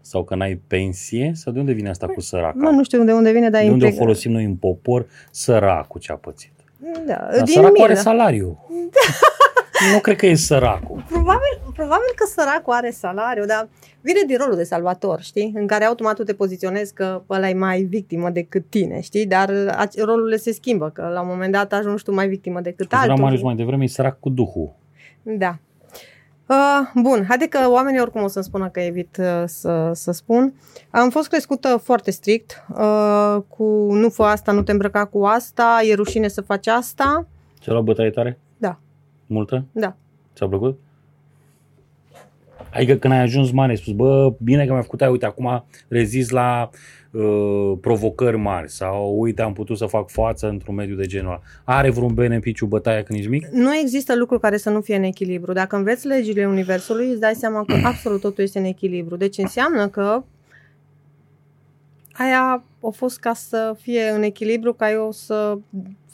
Sau 0.01 0.23
că 0.23 0.35
n-ai 0.35 0.61
pensie? 0.67 1.31
Sau 1.35 1.53
de 1.53 1.59
unde 1.59 1.71
vine 1.71 1.89
asta 1.89 2.07
cu 2.07 2.21
săraca? 2.21 2.53
Mă, 2.55 2.69
nu 2.69 2.83
știu 2.83 3.03
de 3.03 3.13
unde 3.13 3.31
vine, 3.31 3.49
dar 3.49 3.61
de 3.61 3.69
unde 3.69 3.83
o 3.83 3.87
implică- 3.87 4.03
folosim 4.05 4.31
noi 4.31 4.43
în 4.43 4.55
popor 4.55 5.05
săracul 5.31 5.99
ce 5.99 6.11
a 6.11 6.15
pățit? 6.15 6.51
Da, 7.05 7.13
Dar 7.31 7.43
din 7.43 7.53
săracul 7.53 7.81
are 7.81 7.89
milă. 7.91 8.01
salariu. 8.01 8.57
Nu 9.93 9.99
cred 9.99 10.15
că 10.15 10.25
e 10.25 10.35
săracul. 10.35 11.03
Probabil, 11.07 11.61
probabil 11.73 12.11
că 12.15 12.25
săracul 12.25 12.73
are 12.73 12.89
salariu, 12.89 13.45
dar 13.45 13.67
vine 14.01 14.19
din 14.27 14.37
rolul 14.37 14.55
de 14.55 14.63
salvator, 14.63 15.21
știi? 15.21 15.51
În 15.55 15.67
care 15.67 15.83
automat 15.83 16.15
tu 16.15 16.23
te 16.23 16.33
poziționezi 16.33 16.93
că 16.93 17.21
ăla 17.29 17.49
e 17.49 17.53
mai 17.53 17.81
victimă 17.81 18.29
decât 18.29 18.69
tine, 18.69 19.01
știi? 19.01 19.25
Dar 19.25 19.49
ace- 19.77 20.03
rolurile 20.03 20.37
se 20.37 20.51
schimbă, 20.51 20.89
că 20.89 21.09
la 21.13 21.21
un 21.21 21.27
moment 21.27 21.51
dat 21.51 21.73
ajungi 21.73 22.03
tu 22.03 22.13
mai 22.13 22.27
victimă 22.27 22.61
decât 22.61 22.77
Cum 22.77 22.85
spunea 22.87 23.03
altul. 23.03 23.23
Marius 23.23 23.41
mai 23.41 23.55
devreme, 23.55 23.83
e 23.83 23.87
sărac 23.87 24.19
cu 24.19 24.29
duhul. 24.29 24.75
Da. 25.21 25.57
Uh, 26.49 27.01
bun, 27.01 27.25
haide 27.27 27.47
că 27.47 27.59
oamenii 27.69 27.99
oricum 27.99 28.23
o 28.23 28.27
să-mi 28.27 28.45
spună 28.45 28.69
că 28.69 28.79
evit 28.79 29.17
uh, 29.19 29.43
să, 29.45 29.91
să 29.93 30.11
spun. 30.11 30.53
Am 30.89 31.09
fost 31.09 31.27
crescută 31.29 31.79
foarte 31.83 32.11
strict, 32.11 32.65
uh, 32.77 33.37
cu 33.47 33.63
nu 33.91 34.09
fă 34.09 34.23
asta, 34.23 34.51
nu 34.51 34.61
te 34.61 34.71
îmbrăca 34.71 35.05
cu 35.05 35.23
asta, 35.23 35.79
e 35.83 35.93
rușine 35.93 36.27
să 36.27 36.41
faci 36.41 36.67
asta. 36.67 37.27
Ți-a 37.61 37.71
luat 37.71 37.83
bătaie 37.83 38.09
tare? 38.09 38.39
Da. 39.27 39.35
Multă? 39.35 39.65
Da. 39.71 39.95
Ți-a 40.35 40.47
plăcut? 40.47 40.79
Adică 42.73 42.95
când 42.95 43.13
ai 43.13 43.19
ajuns 43.19 43.51
mare, 43.51 43.71
ai 43.71 43.77
spus, 43.77 43.93
bă, 43.93 44.33
bine 44.37 44.65
că 44.65 44.71
mi-ai 44.71 44.83
făcut 44.83 45.01
aia, 45.01 45.11
uite, 45.11 45.25
acum 45.25 45.65
rezist 45.87 46.31
la 46.31 46.69
uh, 47.11 47.73
provocări 47.81 48.37
mari 48.37 48.71
sau 48.71 49.19
uite, 49.19 49.41
am 49.41 49.53
putut 49.53 49.77
să 49.77 49.85
fac 49.85 50.09
față 50.09 50.47
într-un 50.47 50.75
mediu 50.75 50.95
de 50.95 51.05
genul 51.05 51.27
ăla. 51.27 51.41
Are 51.63 51.89
vreun 51.89 52.13
beneficiu 52.13 52.65
bătaia 52.65 53.03
când 53.03 53.19
ești 53.19 53.31
mic? 53.31 53.47
Nu 53.47 53.75
există 53.75 54.15
lucru 54.15 54.39
care 54.39 54.57
să 54.57 54.69
nu 54.69 54.81
fie 54.81 54.95
în 54.95 55.03
echilibru. 55.03 55.53
Dacă 55.53 55.75
înveți 55.75 56.07
legile 56.07 56.45
Universului, 56.45 57.09
îți 57.09 57.19
dai 57.19 57.35
seama 57.35 57.63
că 57.63 57.75
absolut 57.91 58.21
totul 58.21 58.43
este 58.43 58.59
în 58.59 58.65
echilibru. 58.65 59.15
Deci 59.15 59.37
înseamnă 59.37 59.87
că 59.87 60.23
aia 62.11 62.63
a 62.81 62.89
fost 62.89 63.19
ca 63.19 63.33
să 63.33 63.75
fie 63.81 64.09
în 64.09 64.21
echilibru, 64.23 64.73
ca 64.73 64.91
eu 64.91 65.11
să, 65.11 65.57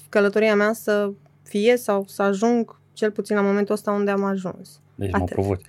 călătoria 0.09 0.55
mea 0.55 0.73
să 0.73 1.11
fie 1.43 1.77
sau 1.77 2.05
să 2.07 2.21
ajung 2.21 2.81
cel 2.93 3.11
puțin 3.11 3.35
la 3.35 3.41
momentul 3.41 3.73
ăsta 3.73 3.91
unde 3.91 4.11
am 4.11 4.23
ajuns. 4.23 4.79
Deci 4.95 5.11
mă 5.11 5.17
Atât. 5.17 5.29
provoci. 5.29 5.61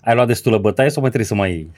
Ai 0.00 0.14
luat 0.14 0.26
destulă 0.26 0.58
bătaie 0.58 0.88
sau 0.88 1.00
mai 1.00 1.10
trebuie 1.10 1.28
să 1.30 1.34
mai 1.34 1.50
iei? 1.50 1.70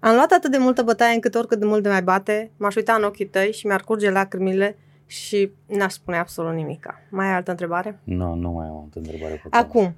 Am 0.00 0.14
luat 0.14 0.30
atât 0.32 0.50
de 0.50 0.58
multă 0.58 0.82
bătaie 0.82 1.14
încât 1.14 1.34
oricât 1.34 1.58
de 1.58 1.64
mult 1.64 1.82
de 1.82 1.88
mai 1.88 2.02
bate, 2.02 2.50
m-aș 2.56 2.74
uita 2.74 2.92
în 2.92 3.02
ochii 3.02 3.26
tăi 3.26 3.52
și 3.52 3.66
mi-ar 3.66 3.80
curge 3.80 4.10
lacrimile 4.10 4.76
și 5.06 5.50
n-aș 5.66 5.92
spune 5.92 6.16
absolut 6.18 6.54
nimica. 6.54 7.00
Mai 7.10 7.26
ai 7.26 7.34
altă 7.34 7.50
întrebare? 7.50 7.98
Nu, 8.04 8.34
nu 8.34 8.50
mai 8.50 8.66
am 8.66 8.76
altă 8.76 8.98
întrebare. 8.98 9.32
pe 9.32 9.40
tine. 9.48 9.62
Acum, 9.62 9.94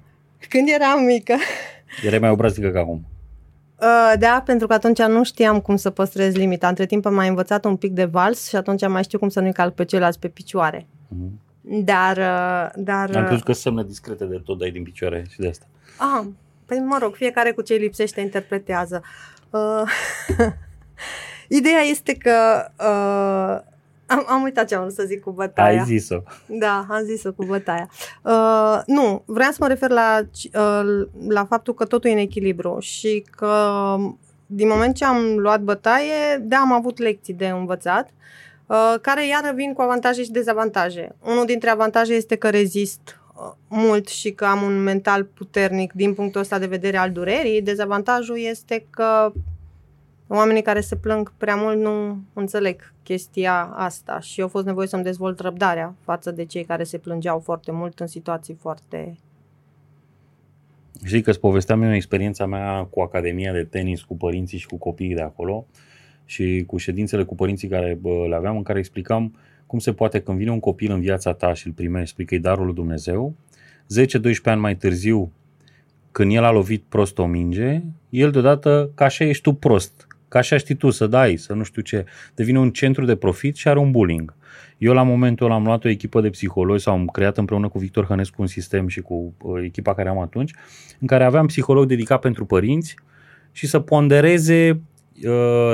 când 0.49 0.67
eram 0.69 1.03
mică, 1.03 1.33
Erai 2.03 2.19
mai 2.19 2.29
obraznică 2.29 2.69
ca 2.69 2.79
acum. 2.79 3.05
Uh, 3.81 4.13
Da, 4.19 4.41
pentru 4.45 4.67
că 4.67 4.73
atunci 4.73 5.01
nu 5.01 5.23
știam 5.23 5.59
cum 5.61 5.75
să 5.75 5.89
păstrez 5.89 6.35
limita. 6.35 6.67
Între 6.67 6.85
timp 6.85 7.05
am 7.05 7.13
mai 7.13 7.27
învățat 7.27 7.65
un 7.65 7.75
pic 7.75 7.91
de 7.91 8.05
vals 8.05 8.47
și 8.47 8.55
atunci 8.55 8.87
mai 8.87 9.03
știu 9.03 9.19
cum 9.19 9.29
să 9.29 9.39
nu-i 9.39 9.53
calc 9.53 9.73
pe 9.73 9.85
ceilalți 9.85 10.19
pe 10.19 10.27
picioare. 10.27 10.87
Mhm. 11.07 11.39
Dar, 11.67 12.17
uh, 12.17 12.83
dar... 12.83 13.15
Am 13.15 13.21
uh, 13.21 13.27
crezut 13.27 13.43
că 13.43 13.53
semne 13.53 13.83
discrete 13.83 14.25
de 14.25 14.41
tot 14.45 14.57
dai 14.57 14.69
din 14.69 14.83
picioare 14.83 15.25
și 15.29 15.39
de 15.39 15.47
asta. 15.47 15.65
Ah, 15.97 16.25
păi 16.65 16.79
mă 16.79 16.97
rog, 17.01 17.15
fiecare 17.15 17.51
cu 17.51 17.61
ce 17.61 17.73
îi 17.73 17.79
lipsește 17.79 18.21
interpretează. 18.21 19.03
Uh, 19.49 19.81
ideea 21.59 21.81
este 21.81 22.13
că 22.13 22.65
uh, 22.79 23.73
am, 24.05 24.25
am 24.27 24.41
uitat 24.43 24.67
ce 24.67 24.75
am 24.75 24.81
vrut 24.81 24.93
să 24.93 25.03
zic 25.03 25.21
cu 25.21 25.31
bătaia. 25.31 25.79
Ai 25.79 25.85
zis-o. 25.85 26.21
Da, 26.45 26.85
am 26.89 27.03
zis-o 27.03 27.33
cu 27.33 27.45
bătaia. 27.45 27.89
Uh, 28.21 28.81
nu, 28.85 29.23
vreau 29.25 29.51
să 29.51 29.57
mă 29.59 29.67
refer 29.67 29.89
la, 29.89 30.19
uh, 30.53 31.07
la 31.27 31.45
faptul 31.45 31.73
că 31.73 31.85
totul 31.85 32.09
e 32.09 32.13
în 32.13 32.19
echilibru 32.19 32.77
și 32.79 33.25
că 33.29 33.95
din 34.45 34.67
moment 34.67 34.95
ce 34.95 35.05
am 35.05 35.37
luat 35.37 35.61
bătaie, 35.61 36.37
da, 36.41 36.57
am 36.57 36.71
avut 36.71 36.97
lecții 36.97 37.33
de 37.33 37.47
învățat, 37.47 38.05
uh, 38.05 38.13
care 39.01 39.27
iară 39.27 39.51
vin 39.55 39.73
cu 39.73 39.81
avantaje 39.81 40.23
și 40.23 40.31
dezavantaje. 40.31 41.15
Unul 41.21 41.45
dintre 41.45 41.69
avantaje 41.69 42.13
este 42.13 42.35
că 42.35 42.49
rezist 42.49 43.19
uh, 43.35 43.51
mult 43.67 44.07
și 44.07 44.31
că 44.31 44.45
am 44.45 44.61
un 44.61 44.83
mental 44.83 45.23
puternic 45.23 45.93
din 45.93 46.13
punctul 46.13 46.41
ăsta 46.41 46.59
de 46.59 46.65
vedere 46.65 46.97
al 46.97 47.11
durerii. 47.11 47.61
Dezavantajul 47.61 48.39
este 48.39 48.85
că 48.89 49.31
oamenii 50.27 50.61
care 50.61 50.81
se 50.81 50.95
plâng 50.95 51.33
prea 51.37 51.55
mult 51.55 51.77
nu 51.77 52.17
înțeleg 52.33 52.93
chestia 53.03 53.73
asta 53.75 54.19
și 54.19 54.39
eu 54.39 54.45
a 54.45 54.49
fost 54.49 54.65
nevoie 54.65 54.87
să-mi 54.87 55.03
dezvolt 55.03 55.39
răbdarea 55.39 55.95
față 56.03 56.31
de 56.31 56.45
cei 56.45 56.63
care 56.63 56.83
se 56.83 56.97
plângeau 56.97 57.39
foarte 57.39 57.71
mult 57.71 57.99
în 57.99 58.07
situații 58.07 58.53
foarte... 58.53 59.17
Știi 61.03 61.21
că 61.21 61.29
îți 61.29 61.39
povesteam 61.39 61.81
eu 61.81 61.93
experiența 61.93 62.45
mea 62.45 62.87
cu 62.89 63.01
Academia 63.01 63.51
de 63.51 63.63
Tenis, 63.63 64.01
cu 64.01 64.17
părinții 64.17 64.57
și 64.57 64.67
cu 64.67 64.77
copiii 64.77 65.15
de 65.15 65.21
acolo 65.21 65.65
și 66.25 66.63
cu 66.67 66.77
ședințele 66.77 67.23
cu 67.23 67.35
părinții 67.35 67.67
care 67.67 67.97
bă, 68.01 68.25
le 68.29 68.35
aveam 68.35 68.57
în 68.57 68.63
care 68.63 68.79
explicam 68.79 69.35
cum 69.65 69.79
se 69.79 69.93
poate 69.93 70.19
când 70.19 70.37
vine 70.37 70.51
un 70.51 70.59
copil 70.59 70.91
în 70.91 70.99
viața 70.99 71.33
ta 71.33 71.53
și 71.53 71.67
îl 71.67 71.73
primești, 71.73 72.09
spui 72.09 72.25
că 72.25 72.35
e 72.35 72.39
darul 72.39 72.65
lui 72.65 72.73
Dumnezeu, 72.73 73.35
10-12 73.83 74.43
ani 74.43 74.61
mai 74.61 74.75
târziu, 74.75 75.31
când 76.11 76.33
el 76.33 76.43
a 76.43 76.51
lovit 76.51 76.83
prost 76.89 77.17
o 77.17 77.25
minge, 77.25 77.81
el 78.09 78.31
deodată, 78.31 78.91
ca 78.95 79.05
așa 79.05 79.25
ești 79.25 79.43
tu 79.43 79.53
prost, 79.53 80.07
ca 80.27 80.39
așa 80.39 80.57
știi 80.57 80.75
tu 80.75 80.89
să 80.89 81.07
dai, 81.07 81.35
să 81.35 81.53
nu 81.53 81.63
știu 81.63 81.81
ce, 81.81 82.05
devine 82.35 82.59
un 82.59 82.71
centru 82.71 83.05
de 83.05 83.15
profit 83.15 83.55
și 83.55 83.67
are 83.67 83.79
un 83.79 83.91
bullying. 83.91 84.33
Eu 84.77 84.93
la 84.93 85.03
momentul 85.03 85.45
ăla 85.45 85.55
am 85.55 85.63
luat 85.63 85.85
o 85.85 85.89
echipă 85.89 86.21
de 86.21 86.29
psihologi 86.29 86.83
sau 86.83 86.93
am 86.93 87.05
creat 87.05 87.37
împreună 87.37 87.67
cu 87.67 87.79
Victor 87.79 88.05
Hănescu 88.05 88.41
un 88.41 88.47
sistem 88.47 88.87
și 88.87 89.01
cu 89.01 89.33
uh, 89.41 89.61
echipa 89.63 89.93
care 89.93 90.09
am 90.09 90.19
atunci, 90.19 90.53
în 90.99 91.07
care 91.07 91.23
aveam 91.23 91.45
psiholog 91.45 91.85
dedicat 91.85 92.19
pentru 92.19 92.45
părinți 92.45 92.95
și 93.51 93.67
să 93.67 93.79
pondereze 93.79 94.69
uh, 94.69 94.77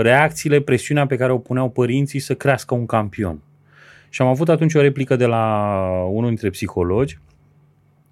reacțiile, 0.02 0.62
presiunea 0.62 1.06
pe 1.06 1.16
care 1.16 1.32
o 1.32 1.38
puneau 1.38 1.70
părinții 1.70 2.20
să 2.20 2.36
crească 2.36 2.74
un 2.74 2.86
campion. 2.86 3.42
Și 4.10 4.22
am 4.22 4.28
avut 4.28 4.50
atunci 4.50 4.74
o 4.74 4.82
replică 4.82 5.16
de 5.16 5.26
la 5.26 5.76
unul 6.10 6.28
dintre 6.28 6.50
psihologi, 6.50 7.20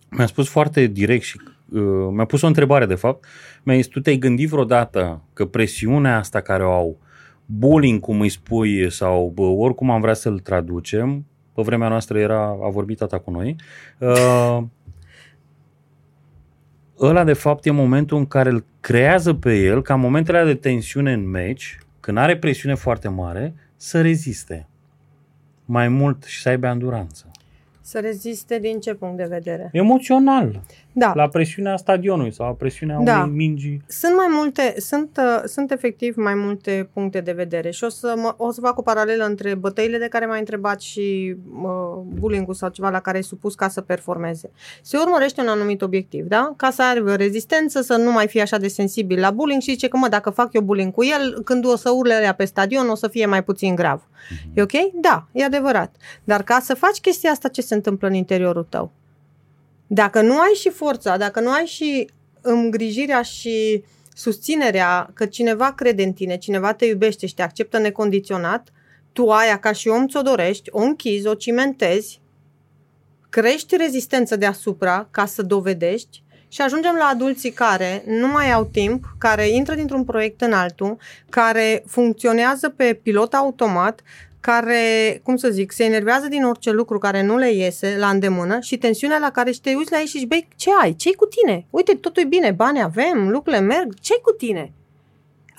mi-a 0.10 0.26
spus 0.26 0.50
foarte 0.50 0.86
direct 0.86 1.24
și 1.24 1.39
uh, 1.70 1.82
mi-a 2.12 2.26
pus 2.26 2.42
o 2.42 2.48
întrebare 2.48 2.86
de 2.86 2.96
fapt, 2.96 3.26
mi-a 3.63 3.76
zis, 3.76 3.88
tu 3.88 4.00
te-ai 4.00 4.18
gândit 4.18 4.50
vreodată 4.50 5.22
că 5.34 5.46
presiunea 5.46 6.18
asta 6.18 6.42
care 6.42 6.63
o 6.63 6.72
au, 6.72 6.98
bullying 7.46 8.00
cum 8.00 8.20
îi 8.20 8.30
spui 8.30 8.92
sau 8.92 9.32
bă, 9.36 9.42
oricum 9.42 9.92
am 9.92 10.02
vrea 10.02 10.13
să-l 10.13 10.39
traducem, 10.39 11.26
pe 11.54 11.62
vremea 11.62 11.88
noastră 11.88 12.20
era, 12.20 12.44
a 12.44 12.70
vorbit 12.70 12.98
tata 12.98 13.20
cu 13.20 13.32
noi, 13.32 13.56
uh, 13.98 14.60
ăla 16.99 17.23
de 17.23 17.33
fapt 17.33 17.65
e 17.65 17.71
momentul 17.71 18.17
în 18.17 18.25
care 18.25 18.49
îl 18.49 18.65
creează 18.79 19.33
pe 19.33 19.55
el 19.55 19.81
ca 19.81 19.93
în 19.93 19.99
momentele 19.99 20.38
alea 20.38 20.53
de 20.53 20.59
tensiune 20.59 21.13
în 21.13 21.29
meci, 21.29 21.77
când 21.99 22.17
are 22.17 22.38
presiune 22.38 22.75
foarte 22.75 23.07
mare, 23.07 23.53
să 23.75 24.01
reziste 24.01 24.67
mai 25.65 25.88
mult 25.88 26.23
și 26.23 26.41
să 26.41 26.49
aibă 26.49 26.67
anduranță. 26.67 27.31
Să 27.81 27.99
reziste 27.99 28.59
din 28.59 28.79
ce 28.79 28.93
punct 28.93 29.17
de 29.17 29.25
vedere? 29.29 29.69
Emoțional, 29.71 30.62
Da, 30.99 31.12
la 31.15 31.27
presiunea 31.27 31.77
stadionului 31.77 32.33
sau 32.33 32.45
la 32.45 32.53
presiunea 32.53 32.99
Da. 33.03 33.19
unei 33.19 33.35
mingi. 33.35 33.79
Sunt 33.88 34.15
mai 34.15 34.27
multe, 34.29 34.73
sunt, 34.77 35.17
uh, 35.17 35.41
sunt 35.45 35.71
efectiv 35.71 36.15
mai 36.15 36.33
multe 36.35 36.89
puncte 36.93 37.21
de 37.21 37.31
vedere 37.31 37.71
și 37.71 37.83
o 37.83 37.89
să, 37.89 38.13
mă, 38.17 38.33
o 38.38 38.51
să 38.51 38.62
fac 38.62 38.77
o 38.77 38.81
paralelă 38.81 39.25
între 39.25 39.55
bătăile 39.55 39.97
de 39.97 40.07
care 40.07 40.25
m-ai 40.25 40.39
întrebat 40.39 40.81
și 40.81 41.35
uh, 41.62 41.69
bullying-ul 42.19 42.53
sau 42.53 42.69
ceva 42.69 42.89
la 42.89 42.99
care 42.99 43.17
e 43.17 43.21
supus 43.21 43.55
ca 43.55 43.67
să 43.67 43.81
performeze. 43.81 44.51
Se 44.81 44.97
urmărește 44.97 45.41
un 45.41 45.47
anumit 45.47 45.81
obiectiv, 45.81 46.25
da? 46.25 46.53
Ca 46.57 46.69
să 46.69 46.83
aibă 46.83 47.15
rezistență, 47.15 47.81
să 47.81 47.95
nu 47.95 48.12
mai 48.12 48.27
fie 48.27 48.41
așa 48.41 48.58
de 48.58 48.67
sensibil 48.67 49.19
la 49.19 49.31
bullying 49.31 49.62
și 49.62 49.71
zice 49.71 49.87
că, 49.87 49.97
mă, 49.97 50.08
dacă 50.08 50.29
fac 50.29 50.54
eu 50.54 50.62
bullying 50.62 50.93
cu 50.93 51.04
el, 51.04 51.41
când 51.43 51.65
o 51.65 51.75
să 51.75 51.89
urle 51.89 52.13
alea 52.13 52.33
pe 52.33 52.45
stadion, 52.45 52.89
o 52.89 52.95
să 52.95 53.08
fie 53.08 53.25
mai 53.25 53.43
puțin 53.43 53.75
grav. 53.75 54.08
E 54.54 54.62
ok? 54.62 54.71
Da, 54.93 55.27
e 55.31 55.43
adevărat. 55.43 55.95
Dar 56.23 56.43
ca 56.43 56.60
să 56.62 56.73
faci 56.73 57.00
chestia 57.00 57.31
asta, 57.31 57.47
ce 57.47 57.62
se 57.62 57.75
întâmplă 57.75 58.08
în 58.08 58.13
interiorul 58.13 58.65
tău? 58.69 58.91
Dacă 59.92 60.21
nu 60.21 60.40
ai 60.40 60.54
și 60.54 60.69
forța, 60.69 61.17
dacă 61.17 61.40
nu 61.40 61.52
ai 61.52 61.65
și 61.65 62.10
îngrijirea 62.42 63.21
și 63.21 63.83
susținerea 64.13 65.10
că 65.13 65.25
cineva 65.25 65.73
crede 65.73 66.04
în 66.04 66.13
tine, 66.13 66.37
cineva 66.37 66.73
te 66.73 66.85
iubește 66.85 67.25
și 67.25 67.33
te 67.33 67.42
acceptă 67.42 67.77
necondiționat, 67.77 68.67
tu 69.13 69.29
aia 69.29 69.60
ca 69.60 69.71
și 69.71 69.87
om 69.87 70.08
ți-o 70.08 70.21
dorești, 70.21 70.69
o 70.71 70.81
închizi, 70.81 71.27
o 71.27 71.33
cimentezi, 71.33 72.21
crești 73.29 73.75
rezistență 73.75 74.35
deasupra 74.35 75.08
ca 75.12 75.25
să 75.25 75.42
dovedești 75.42 76.23
Și 76.48 76.62
ajungem 76.62 76.96
la 76.96 77.06
adulții 77.06 77.52
care 77.52 78.04
nu 78.06 78.27
mai 78.27 78.52
au 78.52 78.65
timp, 78.65 79.06
care 79.17 79.48
intră 79.48 79.75
dintr-un 79.75 80.04
proiect 80.04 80.42
în 80.42 80.54
altul, 80.54 80.98
care 81.29 81.83
funcționează 81.87 82.69
pe 82.69 83.00
pilot 83.04 83.33
automat, 83.33 84.02
care, 84.40 85.19
cum 85.23 85.35
să 85.35 85.50
zic, 85.50 85.71
se 85.71 85.83
enervează 85.83 86.27
din 86.27 86.46
orice 86.46 86.71
lucru 86.71 86.98
care 86.98 87.23
nu 87.23 87.37
le 87.37 87.52
iese 87.52 87.96
la 87.98 88.10
îndemână 88.10 88.60
și 88.60 88.77
tensiunea 88.77 89.17
la 89.17 89.31
care 89.31 89.52
și 89.52 89.62
te 89.62 89.73
uiți 89.75 89.92
la 89.92 90.00
ei 90.00 90.06
și 90.06 90.17
zici, 90.17 90.27
băi, 90.27 90.48
ce 90.56 90.69
ai? 90.81 90.96
Ce-i 90.96 91.13
cu 91.13 91.25
tine? 91.25 91.65
Uite, 91.69 91.94
totul 91.94 92.23
e 92.23 92.25
bine, 92.25 92.52
bani 92.52 92.81
avem, 92.81 93.29
lucrurile 93.29 93.62
merg, 93.62 93.94
ce-i 94.00 94.21
cu 94.21 94.31
tine? 94.31 94.73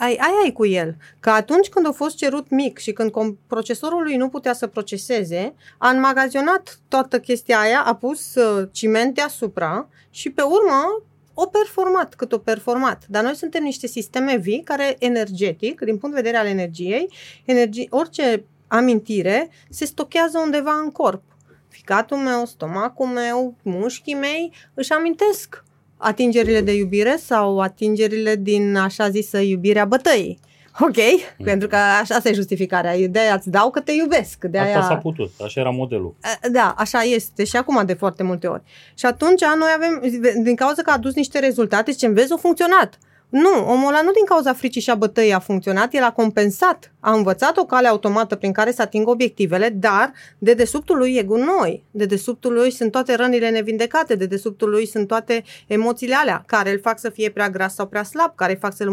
ai, 0.00 0.16
ai, 0.20 0.32
ai 0.42 0.52
cu 0.52 0.66
el. 0.66 0.96
Că 1.20 1.30
atunci 1.30 1.68
când 1.68 1.86
a 1.86 1.92
fost 1.92 2.16
cerut 2.16 2.50
mic 2.50 2.78
și 2.78 2.92
când 2.92 3.12
procesorul 3.46 4.02
lui 4.02 4.16
nu 4.16 4.28
putea 4.28 4.52
să 4.52 4.66
proceseze, 4.66 5.54
a 5.78 5.88
înmagazionat 5.88 6.78
toată 6.88 7.20
chestia 7.20 7.58
aia, 7.58 7.82
a 7.84 7.94
pus 7.94 8.34
uh, 8.34 8.68
ciment 8.72 9.14
deasupra 9.14 9.88
și 10.10 10.30
pe 10.30 10.42
urmă 10.42 11.02
o 11.34 11.46
performat 11.46 12.14
cât 12.14 12.32
o 12.32 12.38
performat. 12.38 13.04
Dar 13.08 13.22
noi 13.22 13.34
suntem 13.34 13.62
niște 13.62 13.86
sisteme 13.86 14.36
vii 14.36 14.62
care 14.64 14.96
energetic, 14.98 15.80
din 15.80 15.98
punct 15.98 16.14
de 16.14 16.22
vedere 16.22 16.42
al 16.42 16.46
energiei, 16.46 17.08
energie, 17.44 17.86
orice 17.90 18.44
amintire 18.70 19.50
se 19.68 19.84
stochează 19.84 20.38
undeva 20.38 20.72
în 20.84 20.90
corp. 20.90 21.22
Ficatul 21.68 22.16
meu, 22.16 22.44
stomacul 22.44 23.06
meu, 23.06 23.54
mușchii 23.62 24.14
mei 24.14 24.52
își 24.74 24.92
amintesc 24.92 25.64
atingerile 25.96 26.60
de 26.60 26.74
iubire 26.74 27.16
sau 27.16 27.60
atingerile 27.60 28.36
din 28.36 28.76
așa 28.76 29.10
zisă 29.10 29.38
iubirea 29.38 29.84
bătăii. 29.84 30.38
Ok, 30.80 30.96
mm. 31.36 31.44
pentru 31.44 31.68
că 31.68 31.76
așa 31.76 32.14
asta 32.14 32.28
e 32.28 32.32
justificarea. 32.32 33.08
De 33.08 33.18
aia 33.18 33.34
îți 33.34 33.50
dau 33.50 33.70
că 33.70 33.80
te 33.80 33.92
iubesc. 33.92 34.44
De 34.44 34.58
aia... 34.58 34.78
Asta 34.78 34.94
s-a 34.94 34.96
putut, 35.00 35.30
așa 35.44 35.60
era 35.60 35.70
modelul. 35.70 36.14
Da, 36.52 36.74
așa 36.78 37.00
este 37.00 37.44
și 37.44 37.56
acum 37.56 37.86
de 37.86 37.94
foarte 37.94 38.22
multe 38.22 38.46
ori. 38.46 38.62
Și 38.94 39.06
atunci 39.06 39.40
noi 39.40 39.70
avem, 39.74 40.02
din 40.42 40.54
cauza 40.54 40.82
că 40.82 40.90
a 40.90 40.94
adus 40.94 41.14
niște 41.14 41.38
rezultate, 41.38 41.90
zicem, 41.90 42.12
vezi, 42.12 42.32
a 42.32 42.36
funcționat. 42.36 42.98
Nu, 43.30 43.66
omul 43.66 43.88
ăla 43.88 44.02
nu 44.02 44.10
din 44.10 44.24
cauza 44.24 44.52
fricii 44.52 44.80
și 44.80 44.90
a 44.90 44.94
bătăii 44.94 45.32
a 45.32 45.38
funcționat, 45.38 45.94
el 45.94 46.02
a 46.02 46.12
compensat, 46.12 46.92
a 47.00 47.12
învățat 47.12 47.56
o 47.56 47.64
cale 47.64 47.88
automată 47.88 48.34
prin 48.36 48.52
care 48.52 48.72
să 48.72 48.82
atingă 48.82 49.10
obiectivele, 49.10 49.68
dar 49.68 50.12
de 50.38 50.54
desubtul 50.54 50.96
lui 50.96 51.14
e 51.14 51.22
gunoi, 51.22 51.84
de 51.90 52.04
desubtul 52.04 52.52
lui 52.52 52.70
sunt 52.70 52.90
toate 52.90 53.14
rănile 53.14 53.50
nevindecate, 53.50 54.14
de 54.14 54.26
desubtul 54.26 54.70
lui 54.70 54.86
sunt 54.86 55.06
toate 55.06 55.42
emoțiile 55.66 56.14
alea 56.14 56.42
care 56.46 56.70
îl 56.70 56.80
fac 56.80 56.98
să 56.98 57.10
fie 57.10 57.30
prea 57.30 57.50
gras 57.50 57.74
sau 57.74 57.86
prea 57.86 58.02
slab, 58.02 58.34
care 58.34 58.52
îl 58.52 58.58
fac 58.58 58.74
să, 58.74 58.86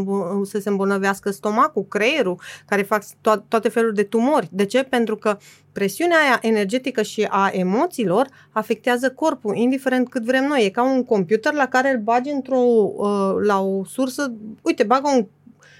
să 0.43 0.59
se 0.59 0.69
îmbolnăvească 0.69 1.31
stomacul, 1.31 1.85
creierul, 1.89 2.39
care 2.65 2.81
fac 2.81 3.03
to- 3.03 3.47
toate 3.47 3.69
feluri 3.69 3.95
de 3.95 4.03
tumori. 4.03 4.47
De 4.51 4.65
ce? 4.65 4.83
Pentru 4.83 5.15
că 5.15 5.37
presiunea 5.77 6.17
aia 6.17 6.39
energetică 6.41 7.01
și 7.01 7.27
a 7.29 7.49
emoțiilor 7.51 8.27
afectează 8.51 9.11
corpul, 9.11 9.55
indiferent 9.55 10.09
cât 10.09 10.23
vrem 10.23 10.45
noi. 10.45 10.65
E 10.65 10.69
ca 10.69 10.83
un 10.83 11.03
computer 11.03 11.53
la 11.53 11.67
care 11.67 11.91
îl 11.91 11.99
bagi 11.99 12.29
într-o, 12.29 12.57
uh, 12.57 13.33
la 13.45 13.59
o 13.61 13.85
sursă, 13.85 14.33
uite, 14.61 14.83
bagă 14.83 15.09
un... 15.15 15.25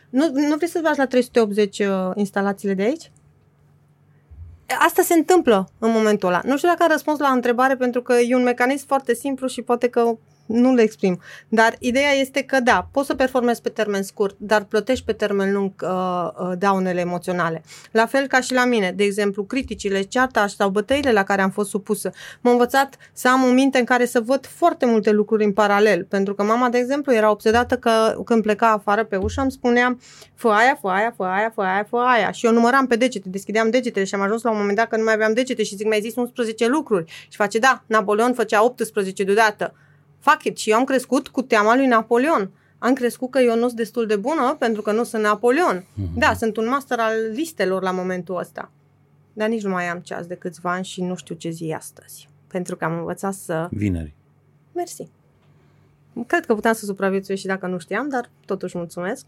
Nu, 0.10 0.32
nu 0.34 0.56
vrei 0.56 0.70
să 0.70 0.80
bagi 0.84 0.98
la 0.98 1.06
380 1.06 1.80
uh, 1.80 1.88
instalațiile 2.16 2.74
de 2.74 2.84
aici? 2.84 3.12
Asta 4.86 5.02
se 5.02 5.14
întâmplă 5.14 5.70
în 5.80 5.92
momentul 5.92 6.28
ăla. 6.28 6.42
Nu 6.44 6.58
știu 6.58 6.70
dacă 6.70 6.84
am 6.84 6.90
răspuns 6.92 7.20
la 7.20 7.30
întrebare 7.30 7.76
pentru 7.76 8.02
că 8.02 8.14
e 8.14 8.36
un 8.36 8.44
mecanism 8.44 8.88
foarte 8.88 9.14
simplu 9.14 9.48
și 9.48 9.62
poate 9.62 9.88
că 9.88 10.18
nu 10.48 10.74
le 10.74 10.82
exprim. 10.82 11.20
Dar 11.48 11.76
ideea 11.80 12.12
este 12.12 12.42
că 12.42 12.60
da, 12.60 12.88
poți 12.92 13.08
să 13.08 13.16
performezi 13.16 13.62
pe 13.62 13.70
termen 13.70 14.04
scurt, 14.04 14.36
dar 14.40 14.64
plătești 14.64 15.06
pe 15.06 15.14
termen 15.14 15.54
lung 15.54 15.72
uh, 15.84 15.90
uh, 15.90 16.52
daunele 16.58 17.00
emoționale. 17.00 17.64
La 17.92 18.06
fel 18.06 18.28
ca 18.28 18.42
și 18.42 18.54
la 18.54 18.66
mine, 18.66 18.92
de 18.92 19.04
exemplu, 19.04 19.44
criticile, 19.44 20.02
cearta 20.02 20.48
sau 20.48 20.70
bătăile 20.70 21.12
la 21.12 21.24
care 21.24 21.42
am 21.42 21.50
fost 21.50 21.70
supusă. 21.70 22.12
M-am 22.42 22.54
învățat 22.54 22.98
să 23.14 23.30
am 23.30 23.44
o 23.44 23.52
minte 23.52 23.78
în 23.78 23.86
care 23.86 24.06
să 24.06 24.22
văd 24.22 24.46
foarte 24.46 24.86
multe 24.86 25.12
lucruri 25.12 25.44
în 25.44 25.54
paralel, 25.54 26.04
pentru 26.04 26.34
că 26.34 26.44
mama, 26.44 26.70
de 26.70 26.78
exemplu, 26.78 27.14
era 27.14 27.30
obsedată 27.30 27.78
că 27.78 28.22
când 28.26 28.42
pleca 28.42 28.72
afară 28.72 29.04
pe 29.04 29.16
ușă 29.16 29.42
îmi 29.42 29.52
spunea 29.52 29.98
fă 30.36 30.48
aia, 30.48 30.78
fă 30.82 30.88
aia, 30.88 31.14
fă 31.16 31.24
aia, 31.24 31.52
fă 31.56 31.62
aia, 31.62 31.86
fă 31.90 31.98
aia. 31.98 32.32
Și 32.32 32.46
eu 32.46 32.52
număram 32.52 32.88
pe 32.88 32.96
degete, 32.96 33.30
deschideam 33.30 33.70
degetele 33.70 34.06
și 34.06 34.16
am 34.16 34.22
ajuns 34.22 34.42
la 34.42 34.52
un 34.52 34.58
moment 34.58 34.78
dat 34.78 34.88
că 34.88 34.98
nu 34.98 35.04
mai 35.04 35.14
aveam 35.14 35.34
degete 35.34 35.64
și 35.64 35.76
zic, 35.76 35.88
mi-ai 35.88 36.02
zis 36.02 36.16
11 36.16 36.68
lucruri. 36.68 37.12
Și 37.30 37.38
face, 37.38 37.60
da, 37.60 37.84
Napoleon 37.88 38.34
făcea 38.34 38.64
18 38.64 39.24
deodată 39.24 39.74
fuck 40.20 40.44
it. 40.44 40.58
Și 40.58 40.70
eu 40.70 40.78
am 40.78 40.84
crescut 40.84 41.28
cu 41.28 41.42
teama 41.42 41.76
lui 41.76 41.86
Napoleon. 41.86 42.52
Am 42.80 42.94
crescut 42.94 43.32
că 43.32 43.40
eu 43.40 43.56
nu 43.56 43.66
sunt 43.66 43.78
destul 43.78 44.06
de 44.06 44.16
bună 44.16 44.56
pentru 44.60 44.82
că 44.82 44.92
nu 44.92 45.04
sunt 45.04 45.24
Napoleon. 45.24 45.82
Mm-hmm. 45.82 46.14
Da, 46.16 46.34
sunt 46.34 46.58
un 46.58 46.68
master 46.68 47.00
al 47.00 47.14
listelor 47.32 47.82
la 47.82 47.92
momentul 47.92 48.38
ăsta. 48.38 48.72
Dar 49.34 49.50
nici 49.50 49.64
nu 49.64 49.70
mai 49.70 49.86
am 49.86 50.00
ceas 50.00 50.26
de 50.26 50.36
câțiva 50.36 50.72
ani 50.72 50.86
și 50.86 51.02
nu 51.02 51.16
știu 51.16 51.36
ce 51.36 51.50
zi 51.50 51.68
e 51.68 51.76
astăzi. 51.76 52.30
Pentru 52.48 52.76
că 52.76 52.86
am 52.86 52.98
învățat 52.98 53.34
să... 53.34 53.68
Vineri. 53.72 54.14
Mersi. 54.74 55.08
Cred 56.28 56.46
că 56.46 56.54
puteam 56.54 56.74
să 56.74 56.86
supraviețuiesc 56.86 57.42
și 57.42 57.48
dacă 57.48 57.68
nu 57.68 57.78
știam, 57.78 58.10
dar 58.10 58.30
totuși 58.46 58.78
mulțumesc. 58.78 59.28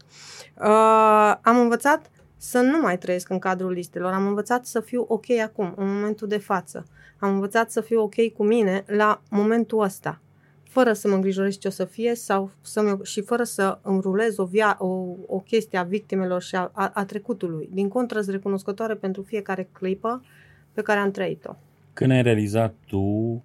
Uh, 0.54 1.34
am 1.42 1.58
învățat 1.58 2.10
să 2.36 2.60
nu 2.60 2.80
mai 2.80 2.98
trăiesc 2.98 3.28
în 3.28 3.38
cadrul 3.38 3.70
listelor. 3.70 4.12
Am 4.12 4.26
învățat 4.26 4.66
să 4.66 4.80
fiu 4.80 5.04
ok 5.08 5.30
acum, 5.30 5.72
în 5.76 5.94
momentul 5.94 6.28
de 6.28 6.38
față. 6.38 6.86
Am 7.18 7.32
învățat 7.32 7.70
să 7.70 7.80
fiu 7.80 8.02
ok 8.02 8.14
cu 8.36 8.44
mine 8.44 8.84
la 8.86 9.22
momentul 9.28 9.80
ăsta 9.80 10.20
fără 10.70 10.92
să 10.92 11.08
mă 11.08 11.14
îngrijorez 11.14 11.58
ce 11.58 11.68
o 11.68 11.70
să 11.70 11.84
fie 11.84 12.14
sau 12.14 12.50
să 12.60 12.98
și 13.02 13.20
fără 13.20 13.42
să 13.42 13.78
îmi 13.82 14.00
rulez 14.00 14.38
o, 14.38 14.44
via, 14.44 14.76
o, 14.78 14.86
o 15.26 15.38
chestie 15.38 15.78
a 15.78 15.82
victimelor 15.82 16.42
și 16.42 16.54
a, 16.54 16.70
a, 16.74 16.90
a 16.94 17.04
trecutului. 17.04 17.68
Din 17.72 17.88
contră, 17.88 18.20
sunt 18.20 18.34
recunoscătoare 18.34 18.94
pentru 18.94 19.22
fiecare 19.22 19.68
clipă 19.72 20.24
pe 20.72 20.82
care 20.82 20.98
am 20.98 21.10
trăit-o. 21.10 21.56
Când 21.92 22.10
ai 22.10 22.22
realizat 22.22 22.74
tu 22.86 23.42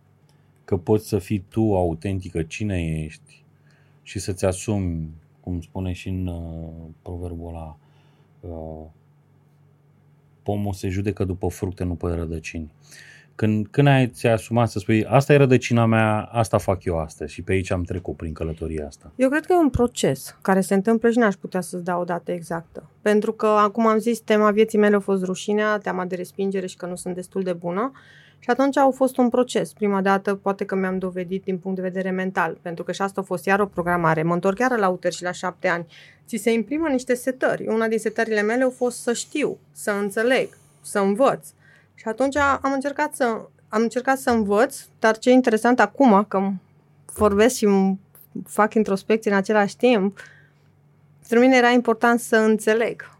că 0.65 0.78
poți 0.78 1.07
să 1.07 1.19
fii 1.19 1.45
tu 1.49 1.76
autentică, 1.76 2.43
cine 2.43 3.03
ești 3.03 3.43
și 4.01 4.19
să-ți 4.19 4.45
asumi, 4.45 5.09
cum 5.39 5.61
spune 5.61 5.91
și 5.91 6.09
în 6.09 6.28
uh, 6.28 6.69
proverbul 7.01 7.47
ăla, 7.47 7.78
uh, 8.39 8.86
pomul 10.43 10.73
se 10.73 10.89
judecă 10.89 11.23
după 11.23 11.47
fructe, 11.47 11.84
nu 11.84 11.95
pe 11.95 12.07
rădăcini. 12.07 12.71
Uh, 12.71 13.14
când, 13.36 13.67
când 13.67 13.88
ai 13.88 14.07
ți 14.07 14.27
asumat 14.27 14.69
să 14.69 14.79
spui, 14.79 15.05
asta 15.05 15.33
e 15.33 15.38
rădăcina 15.38 15.86
mea, 15.86 16.21
asta 16.21 16.57
fac 16.57 16.83
eu 16.83 16.99
astăzi 16.99 17.33
și 17.33 17.41
pe 17.41 17.51
aici 17.51 17.71
am 17.71 17.83
trecut 17.83 18.17
prin 18.17 18.33
călătoria 18.33 18.86
asta? 18.86 19.11
Eu 19.15 19.29
cred 19.29 19.45
că 19.45 19.53
e 19.53 19.57
un 19.57 19.69
proces 19.69 20.38
care 20.41 20.61
se 20.61 20.73
întâmplă 20.73 21.09
și 21.09 21.17
n-aș 21.17 21.36
putea 21.36 21.61
să-ți 21.61 21.83
dau 21.83 22.01
o 22.01 22.03
dată 22.03 22.31
exactă. 22.31 22.89
Pentru 23.01 23.31
că, 23.31 23.45
acum 23.45 23.88
am 23.88 23.97
zis, 23.97 24.19
tema 24.19 24.51
vieții 24.51 24.77
mele 24.77 24.95
a 24.95 24.99
fost 24.99 25.23
rușinea, 25.23 25.77
teama 25.77 26.05
de 26.05 26.15
respingere 26.15 26.67
și 26.67 26.77
că 26.77 26.86
nu 26.86 26.95
sunt 26.95 27.15
destul 27.15 27.43
de 27.43 27.53
bună. 27.53 27.91
Și 28.39 28.49
atunci 28.49 28.77
au 28.77 28.91
fost 28.91 29.17
un 29.17 29.29
proces. 29.29 29.73
Prima 29.73 30.01
dată 30.01 30.36
poate 30.36 30.65
că 30.65 30.75
mi-am 30.75 30.97
dovedit 30.97 31.43
din 31.43 31.57
punct 31.57 31.77
de 31.77 31.83
vedere 31.83 32.09
mental, 32.09 32.57
pentru 32.61 32.83
că 32.83 32.91
și 32.91 33.01
asta 33.01 33.21
a 33.21 33.23
fost 33.23 33.45
iar 33.45 33.59
o 33.59 33.65
programare. 33.65 34.23
Mă 34.23 34.33
întorc 34.33 34.57
chiar 34.57 34.77
la 34.77 34.89
UTER 34.89 35.11
și 35.13 35.23
la 35.23 35.31
șapte 35.31 35.67
ani. 35.67 35.86
Ți 36.27 36.38
se 36.38 36.51
imprimă 36.51 36.88
niște 36.88 37.13
setări. 37.13 37.67
Una 37.67 37.88
din 37.88 37.99
setările 37.99 38.41
mele 38.41 38.63
a 38.63 38.69
fost 38.69 39.01
să 39.01 39.13
știu, 39.13 39.57
să 39.71 39.91
înțeleg, 39.91 40.47
să 40.81 40.99
învăț. 40.99 41.47
Și 42.05 42.11
atunci 42.11 42.35
am 42.35 42.71
încercat 42.73 43.15
să, 43.15 43.23
am 43.69 43.81
încercat 43.81 44.17
să 44.17 44.29
învăț, 44.29 44.77
dar 44.99 45.17
ce 45.17 45.29
e 45.29 45.33
interesant 45.33 45.79
acum, 45.79 46.23
că 46.27 46.49
vorbesc 47.13 47.55
și 47.55 47.95
fac 48.47 48.73
introspecție 48.73 49.31
în 49.31 49.37
același 49.37 49.77
timp, 49.77 50.19
pentru 51.19 51.39
mine 51.39 51.57
era 51.57 51.69
important 51.69 52.19
să 52.19 52.37
înțeleg. 52.37 53.14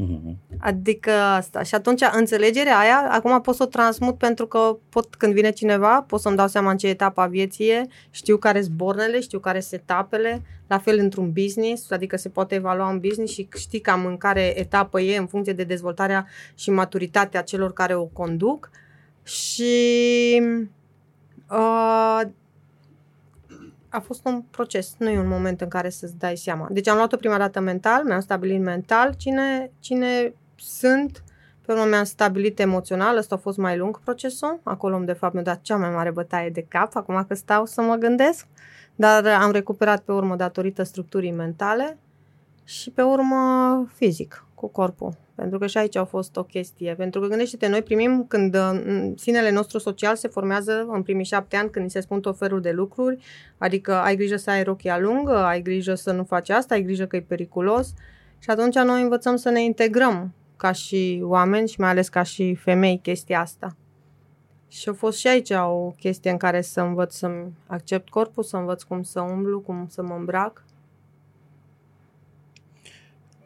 Mm-hmm. 0.00 0.58
Adică 0.58 1.10
asta. 1.10 1.62
Și 1.62 1.74
atunci 1.74 2.00
înțelegerea 2.12 2.78
aia, 2.78 3.08
acum 3.10 3.40
pot 3.40 3.54
să 3.54 3.62
o 3.62 3.66
transmut 3.66 4.18
pentru 4.18 4.46
că 4.46 4.78
pot, 4.88 5.14
când 5.14 5.32
vine 5.32 5.50
cineva, 5.50 6.02
pot 6.02 6.20
să-mi 6.20 6.36
dau 6.36 6.46
seama 6.46 6.70
în 6.70 6.76
ce 6.76 6.86
etapă 6.86 7.20
a 7.20 7.26
vieții 7.26 7.68
e, 7.68 7.86
știu 8.10 8.36
care 8.36 8.62
sunt 8.62 8.74
bornele, 8.74 9.20
știu 9.20 9.38
care 9.38 9.60
sunt 9.60 9.80
etapele, 9.80 10.42
la 10.66 10.78
fel 10.78 10.98
într-un 10.98 11.32
business, 11.32 11.90
adică 11.90 12.16
se 12.16 12.28
poate 12.28 12.54
evalua 12.54 12.88
un 12.88 12.98
business 12.98 13.32
și 13.32 13.48
știi 13.56 13.80
cam 13.80 14.06
în 14.06 14.16
care 14.16 14.58
etapă 14.58 15.00
e 15.00 15.16
în 15.16 15.26
funcție 15.26 15.52
de 15.52 15.64
dezvoltarea 15.64 16.26
și 16.54 16.70
maturitatea 16.70 17.42
celor 17.42 17.72
care 17.72 17.94
o 17.94 18.04
conduc. 18.04 18.70
Și 19.22 20.42
uh, 21.50 22.20
a 23.88 24.00
fost 24.00 24.26
un 24.26 24.42
proces, 24.50 24.94
nu 24.98 25.08
e 25.08 25.18
un 25.18 25.28
moment 25.28 25.60
în 25.60 25.68
care 25.68 25.88
să-ți 25.88 26.18
dai 26.18 26.36
seama. 26.36 26.66
Deci 26.70 26.88
am 26.88 26.96
luat-o 26.96 27.16
prima 27.16 27.38
dată 27.38 27.60
mental, 27.60 28.04
mi-am 28.04 28.20
stabilit 28.20 28.62
mental 28.62 29.14
cine, 29.16 29.70
cine 29.80 30.34
sunt, 30.56 31.22
pe 31.66 31.72
urmă 31.72 31.84
mi-am 31.84 32.04
stabilit 32.04 32.58
emoțional, 32.58 33.16
ăsta 33.16 33.34
a 33.34 33.38
fost 33.38 33.58
mai 33.58 33.76
lung 33.76 34.00
procesul, 34.00 34.60
acolo 34.62 34.98
de 34.98 35.12
fapt 35.12 35.34
mi-a 35.34 35.42
dat 35.42 35.60
cea 35.60 35.76
mai 35.76 35.90
mare 35.90 36.10
bătaie 36.10 36.50
de 36.50 36.66
cap, 36.68 36.96
acum 36.96 37.24
că 37.28 37.34
stau 37.34 37.66
să 37.66 37.80
mă 37.80 37.94
gândesc, 37.94 38.46
dar 38.94 39.26
am 39.26 39.50
recuperat 39.50 40.02
pe 40.02 40.12
urmă 40.12 40.36
datorită 40.36 40.82
structurii 40.82 41.32
mentale 41.32 41.98
și 42.64 42.90
pe 42.90 43.02
urmă 43.02 43.86
fizic, 43.94 44.44
cu 44.54 44.66
corpul. 44.66 45.16
Pentru 45.38 45.58
că 45.58 45.66
și 45.66 45.78
aici 45.78 45.96
a 45.96 46.04
fost 46.04 46.36
o 46.36 46.42
chestie. 46.42 46.94
Pentru 46.94 47.20
că 47.20 47.26
gândește-te, 47.26 47.68
noi 47.68 47.82
primim 47.82 48.24
când 48.28 48.54
uh, 48.54 48.80
sinele 49.16 49.50
nostru 49.50 49.78
social 49.78 50.16
se 50.16 50.28
formează 50.28 50.86
în 50.88 51.02
primii 51.02 51.24
șapte 51.24 51.56
ani 51.56 51.70
când 51.70 51.84
ni 51.84 51.90
se 51.90 52.00
spun 52.00 52.20
tot 52.20 52.38
felul 52.38 52.60
de 52.60 52.70
lucruri, 52.70 53.24
adică 53.58 53.94
ai 53.94 54.16
grijă 54.16 54.36
să 54.36 54.50
ai 54.50 54.62
rochia 54.62 54.98
lungă, 54.98 55.36
ai 55.36 55.62
grijă 55.62 55.94
să 55.94 56.12
nu 56.12 56.24
faci 56.24 56.50
asta, 56.50 56.74
ai 56.74 56.82
grijă 56.82 57.06
că 57.06 57.16
e 57.16 57.20
periculos 57.20 57.94
și 58.38 58.50
atunci 58.50 58.74
noi 58.74 59.02
învățăm 59.02 59.36
să 59.36 59.50
ne 59.50 59.62
integrăm 59.62 60.34
ca 60.56 60.72
și 60.72 61.20
oameni 61.24 61.68
și 61.68 61.80
mai 61.80 61.90
ales 61.90 62.08
ca 62.08 62.22
și 62.22 62.54
femei 62.54 62.98
chestia 63.02 63.40
asta. 63.40 63.76
Și 64.68 64.88
a 64.88 64.92
fost 64.92 65.18
și 65.18 65.28
aici 65.28 65.50
o 65.50 65.94
chestie 65.98 66.30
în 66.30 66.36
care 66.36 66.60
să 66.60 66.80
învăț 66.80 67.14
să-mi 67.14 67.52
accept 67.66 68.08
corpul, 68.08 68.42
să 68.42 68.56
învăț 68.56 68.82
cum 68.82 69.02
să 69.02 69.20
umblu, 69.20 69.60
cum 69.60 69.86
să 69.88 70.02
mă 70.02 70.14
îmbrac. 70.14 70.64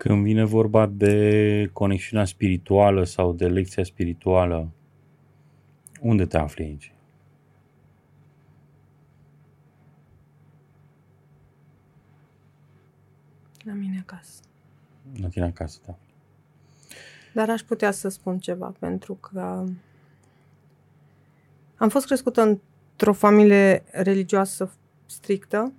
Când 0.03 0.22
vine 0.22 0.44
vorba 0.44 0.86
de 0.86 1.70
conexiunea 1.72 2.24
spirituală 2.24 3.05
sau 3.05 3.32
de 3.32 3.48
lecția 3.48 3.84
spirituală, 3.84 4.70
unde 6.00 6.26
te 6.26 6.38
afli 6.38 6.64
aici? 6.64 6.94
La 13.64 13.72
mine 13.72 13.98
acasă. 14.07 14.42
La 15.20 15.28
tine 15.28 15.44
acasă, 15.44 15.78
da. 15.86 15.98
Dar 17.34 17.50
aș 17.50 17.61
putea 17.61 17.90
să 17.90 18.09
spun 18.09 18.38
ceva, 18.38 18.74
pentru 18.78 19.14
că 19.14 19.64
am 21.76 21.88
fost 21.88 22.07
crescută 22.07 22.40
într-o 22.40 23.12
familie 23.12 23.82
religioasă 23.90 24.72
strictă, 25.07 25.72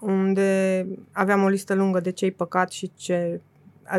unde 0.00 0.86
aveam 1.12 1.42
o 1.42 1.48
listă 1.48 1.74
lungă 1.74 2.00
de 2.00 2.10
ce-i 2.10 2.30
păcat 2.30 2.70
și 2.70 2.90
ce... 2.96 3.40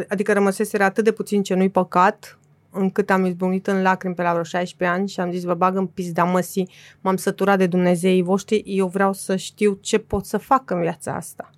Adică 0.08 0.34
rămăseseră 0.34 0.84
atât 0.84 1.04
de 1.04 1.12
puțin 1.12 1.43
ce 1.43 1.54
nu-i 1.54 1.70
păcat, 1.70 2.39
încât 2.72 3.10
am 3.10 3.26
izbunit 3.26 3.68
în 3.68 3.82
lacrimi 3.82 4.16
pe 4.16 4.22
la 4.22 4.32
vreo 4.32 4.43
16 4.43 4.97
ani 4.97 5.10
și 5.10 5.20
am 5.20 5.32
zis, 5.32 5.43
vă 5.43 5.54
bag 5.54 5.76
în 5.76 5.88
pizda 5.88 6.24
măsii, 6.24 6.70
m-am 7.02 7.16
săturat 7.16 7.58
de 7.58 7.68
Dumnezeii 7.68 8.22
voștri, 8.22 8.64
eu 8.66 8.88
vreau 8.88 9.14
să 9.14 9.36
știu 9.36 9.78
ce 9.82 9.97
pot 9.97 10.26
să 10.26 10.38
fac 10.38 10.70
în 10.70 10.82
viața 10.82 11.16
asta. 11.16 11.49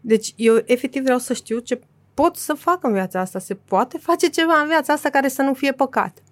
Deci 0.00 0.32
eu 0.36 0.56
efectiv 0.64 1.02
vreau 1.02 1.18
să 1.18 1.32
știu 1.32 1.58
ce 1.58 1.80
pot 2.14 2.36
să 2.36 2.54
fac 2.54 2.84
în 2.84 2.92
viața 2.92 3.20
asta. 3.20 3.38
Se 3.38 3.54
poate 3.54 3.98
face 3.98 4.28
ceva 4.28 4.60
în 4.60 4.68
viața 4.68 4.92
asta 4.92 5.08
care 5.08 5.28
să 5.28 5.42
nu 5.42 5.54
fie 5.54 5.72
păcat. 5.72 6.22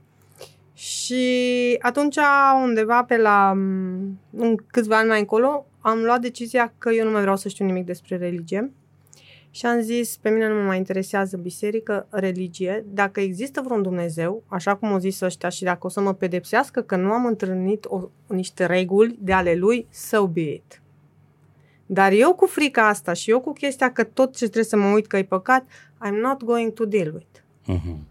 Și 0.73 1.77
atunci, 1.81 2.17
undeva 2.63 3.05
pe 3.05 3.17
la 3.17 3.51
în 4.31 4.57
câțiva 4.67 4.99
ani 4.99 5.09
mai 5.09 5.19
încolo, 5.19 5.67
am 5.81 5.99
luat 5.99 6.21
decizia 6.21 6.75
că 6.79 6.91
eu 6.91 7.05
nu 7.05 7.11
mai 7.11 7.21
vreau 7.21 7.37
să 7.37 7.49
știu 7.49 7.65
nimic 7.65 7.85
despre 7.85 8.17
religie. 8.17 8.73
Și 9.51 9.67
am 9.67 9.81
zis, 9.81 10.17
pe 10.17 10.29
mine 10.29 10.49
nu 10.49 10.55
mă 10.55 10.63
mai 10.63 10.77
interesează 10.77 11.37
biserică, 11.37 12.07
religie. 12.11 12.85
Dacă 12.89 13.21
există 13.21 13.61
vreun 13.65 13.83
Dumnezeu, 13.83 14.43
așa 14.47 14.77
cum 14.77 14.89
au 14.89 14.99
zis 14.99 15.21
ăștia, 15.21 15.49
și 15.49 15.63
dacă 15.63 15.87
o 15.87 15.89
să 15.89 16.01
mă 16.01 16.15
pedepsească 16.15 16.81
că 16.81 16.97
nu 16.97 17.13
am 17.13 17.27
întâlnit 17.27 17.85
o, 17.89 18.09
niște 18.27 18.67
reguli 18.67 19.19
de 19.21 19.33
ale 19.33 19.55
lui, 19.55 19.87
so 19.91 20.27
be 20.27 20.41
it. 20.41 20.83
Dar 21.87 22.13
eu 22.13 22.35
cu 22.35 22.47
frica 22.47 22.89
asta 22.89 23.13
și 23.13 23.31
eu 23.31 23.41
cu 23.41 23.53
chestia 23.53 23.93
că 23.93 24.05
tot 24.05 24.37
ce 24.37 24.45
trebuie 24.45 24.65
să 24.65 24.77
mă 24.77 24.87
uit 24.87 25.07
că 25.07 25.17
e 25.17 25.25
păcat, 25.25 25.65
I'm 26.07 26.21
not 26.23 26.45
going 26.45 26.73
to 26.73 26.85
deal 26.85 27.13
with. 27.15 27.39
Uh-huh. 27.69 28.08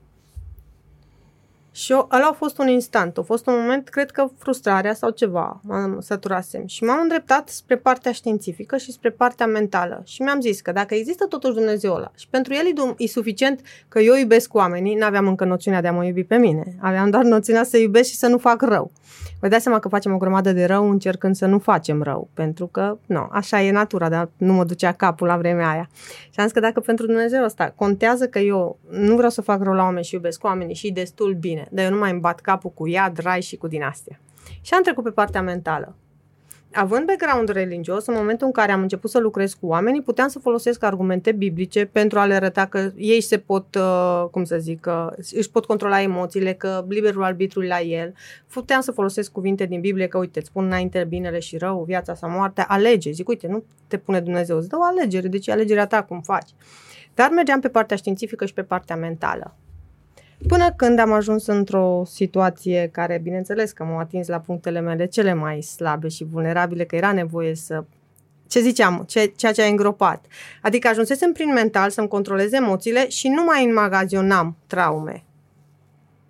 Și 1.78 1.92
eu, 1.92 2.08
ăla 2.12 2.28
a 2.28 2.34
fost 2.34 2.58
un 2.58 2.68
instant, 2.68 3.18
a 3.18 3.22
fost 3.22 3.48
un 3.48 3.54
moment, 3.58 3.90
cred 3.90 4.12
că 4.12 4.28
frustrarea 4.38 4.94
sau 4.94 5.10
ceva, 5.10 5.62
m-am 5.64 6.00
săturasem. 6.00 6.68
Și 6.68 6.84
m-am 6.84 7.00
îndreptat 7.02 7.50
spre 7.50 7.76
partea 7.76 8.12
științifică 8.12 8.78
și 8.78 8.92
spre 8.92 9.10
partea 9.10 9.46
mentală. 9.46 10.02
Și 10.06 10.22
mi-am 10.22 10.42
zis 10.42 10.62
că 10.62 10.72
dacă 10.72 10.94
există 10.94 11.26
totuși 11.26 11.54
Dumnezeu 11.54 11.94
ăla 11.94 12.12
și 12.16 12.28
pentru 12.30 12.54
el 12.54 12.66
e, 12.66 13.04
e 13.04 13.08
suficient 13.08 13.62
că 13.88 14.00
eu 14.00 14.16
iubesc 14.16 14.54
oamenii, 14.54 14.96
n-aveam 14.96 15.28
încă 15.28 15.46
noțiunea 15.46 15.82
de 15.82 15.88
a 15.88 15.92
mă 15.92 16.06
iubi 16.06 16.24
pe 16.24 16.36
mine, 16.36 16.76
aveam 16.80 17.10
doar 17.10 17.24
noțiunea 17.24 17.64
să 17.64 17.78
iubesc 17.78 18.10
și 18.10 18.16
să 18.16 18.28
nu 18.28 18.38
fac 18.38 18.62
rău. 18.62 18.92
Vă 19.40 19.48
dați 19.48 19.64
seama 19.64 19.80
că 19.80 19.88
facem 19.88 20.14
o 20.14 20.18
grămadă 20.18 20.52
de 20.52 20.66
rău 20.66 20.90
încercând 20.90 21.36
să 21.36 21.46
nu 21.46 21.60
facem 21.60 22.02
rău, 22.02 22.30
pentru 22.34 22.68
că, 22.68 22.98
nu, 23.06 23.28
așa 23.32 23.62
e 23.62 23.72
natura, 23.72 24.10
dar 24.10 24.30
nu 24.38 24.54
mă 24.54 24.64
ducea 24.64 24.92
capul 24.92 25.28
la 25.28 25.38
vremea 25.38 25.70
aia. 25.70 25.90
Și 26.30 26.40
am 26.40 26.44
zis 26.44 26.54
că 26.54 26.60
dacă 26.60 26.80
pentru 26.80 27.06
Dumnezeu 27.06 27.44
ăsta 27.44 27.74
contează 27.76 28.28
că 28.28 28.40
eu 28.40 28.78
nu 28.90 29.16
vreau 29.16 29.30
să 29.30 29.42
fac 29.42 29.64
rău 29.64 29.74
la 29.74 29.84
oameni 29.84 30.06
și 30.06 30.14
iubesc 30.14 30.44
oamenii 30.44 30.76
și 30.76 30.92
destul 30.92 31.34
bine, 31.34 31.67
dar 31.72 31.86
eu 31.86 31.92
nu 31.92 31.98
mai 31.98 32.12
îmi 32.12 32.20
bat 32.20 32.40
capul 32.40 32.70
cu 32.70 32.88
iad, 32.88 33.18
rai 33.18 33.42
și 33.42 33.56
cu 33.56 33.68
dinastia. 33.68 34.20
Și 34.62 34.74
am 34.74 34.82
trecut 34.82 35.04
pe 35.04 35.10
partea 35.10 35.42
mentală 35.42 35.96
având 36.72 37.06
background 37.06 37.50
religios, 37.50 38.06
în 38.06 38.14
momentul 38.14 38.46
în 38.46 38.52
care 38.52 38.72
am 38.72 38.82
început 38.82 39.10
să 39.10 39.20
lucrez 39.20 39.54
cu 39.54 39.68
oamenii, 39.68 40.02
puteam 40.02 40.28
să 40.28 40.40
folosesc 40.40 40.84
argumente 40.84 41.32
biblice 41.32 41.86
pentru 41.86 42.20
a 42.20 42.26
le 42.26 42.34
arăta 42.34 42.66
că 42.66 42.92
ei 42.96 43.22
se 43.22 43.38
pot, 43.38 43.76
uh, 43.76 44.26
cum 44.32 44.44
să 44.44 44.58
zic, 44.58 44.80
că 44.80 45.14
își 45.34 45.52
pot 45.52 45.66
controla 45.66 46.02
emoțiile, 46.02 46.54
că 46.54 46.86
liberul 46.88 47.24
arbitru 47.24 47.62
la 47.62 47.82
el. 47.82 48.14
Puteam 48.54 48.82
să 48.82 48.92
folosesc 48.92 49.32
cuvinte 49.32 49.66
din 49.66 49.80
Biblie 49.80 50.08
că, 50.08 50.18
uite, 50.18 50.40
îți 50.40 50.48
spun 50.48 50.66
înainte 50.66 51.06
binele 51.10 51.40
și 51.40 51.58
rău, 51.58 51.84
viața 51.84 52.14
sau 52.14 52.30
moartea, 52.30 52.66
alege. 52.68 53.12
Zic, 53.12 53.28
uite, 53.28 53.48
nu 53.48 53.64
te 53.88 53.98
pune 53.98 54.20
Dumnezeu, 54.20 54.58
îți 54.58 54.70
dă 54.70 54.78
o 54.78 54.84
alegere, 54.84 55.28
deci 55.28 55.48
e 55.48 55.52
alegerea 55.52 55.88
ta 55.88 56.04
cum 56.04 56.22
faci. 56.22 56.50
Dar 57.14 57.30
mergeam 57.30 57.60
pe 57.60 57.70
partea 57.70 57.98
științifică 57.98 58.46
și 58.46 58.54
pe 58.54 58.64
partea 58.64 58.96
mentală. 58.96 59.56
Până 60.48 60.74
când 60.76 61.00
am 61.00 61.12
ajuns 61.12 61.46
într-o 61.46 62.04
situație 62.06 62.90
care, 62.92 63.20
bineînțeles 63.24 63.72
că 63.72 63.84
m-au 63.84 63.98
atins 63.98 64.28
la 64.28 64.40
punctele 64.40 64.80
mele 64.80 65.06
cele 65.06 65.34
mai 65.34 65.62
slabe 65.62 66.08
și 66.08 66.24
vulnerabile, 66.24 66.86
că 66.86 66.96
era 66.96 67.12
nevoie 67.12 67.56
să 67.56 67.84
ce 68.48 68.60
ziceam, 68.60 69.04
ce, 69.08 69.34
ceea 69.36 69.52
ce 69.52 69.62
a 69.62 69.68
îngropat. 69.68 70.26
Adică 70.62 70.88
ajunsesem 70.88 71.32
prin 71.32 71.54
mental 71.54 71.90
să-mi 71.90 72.08
controlez 72.08 72.52
emoțiile 72.52 73.10
și 73.10 73.28
nu 73.28 73.44
mai 73.44 73.66
înmagazionam 73.66 74.58
traume. 74.68 75.24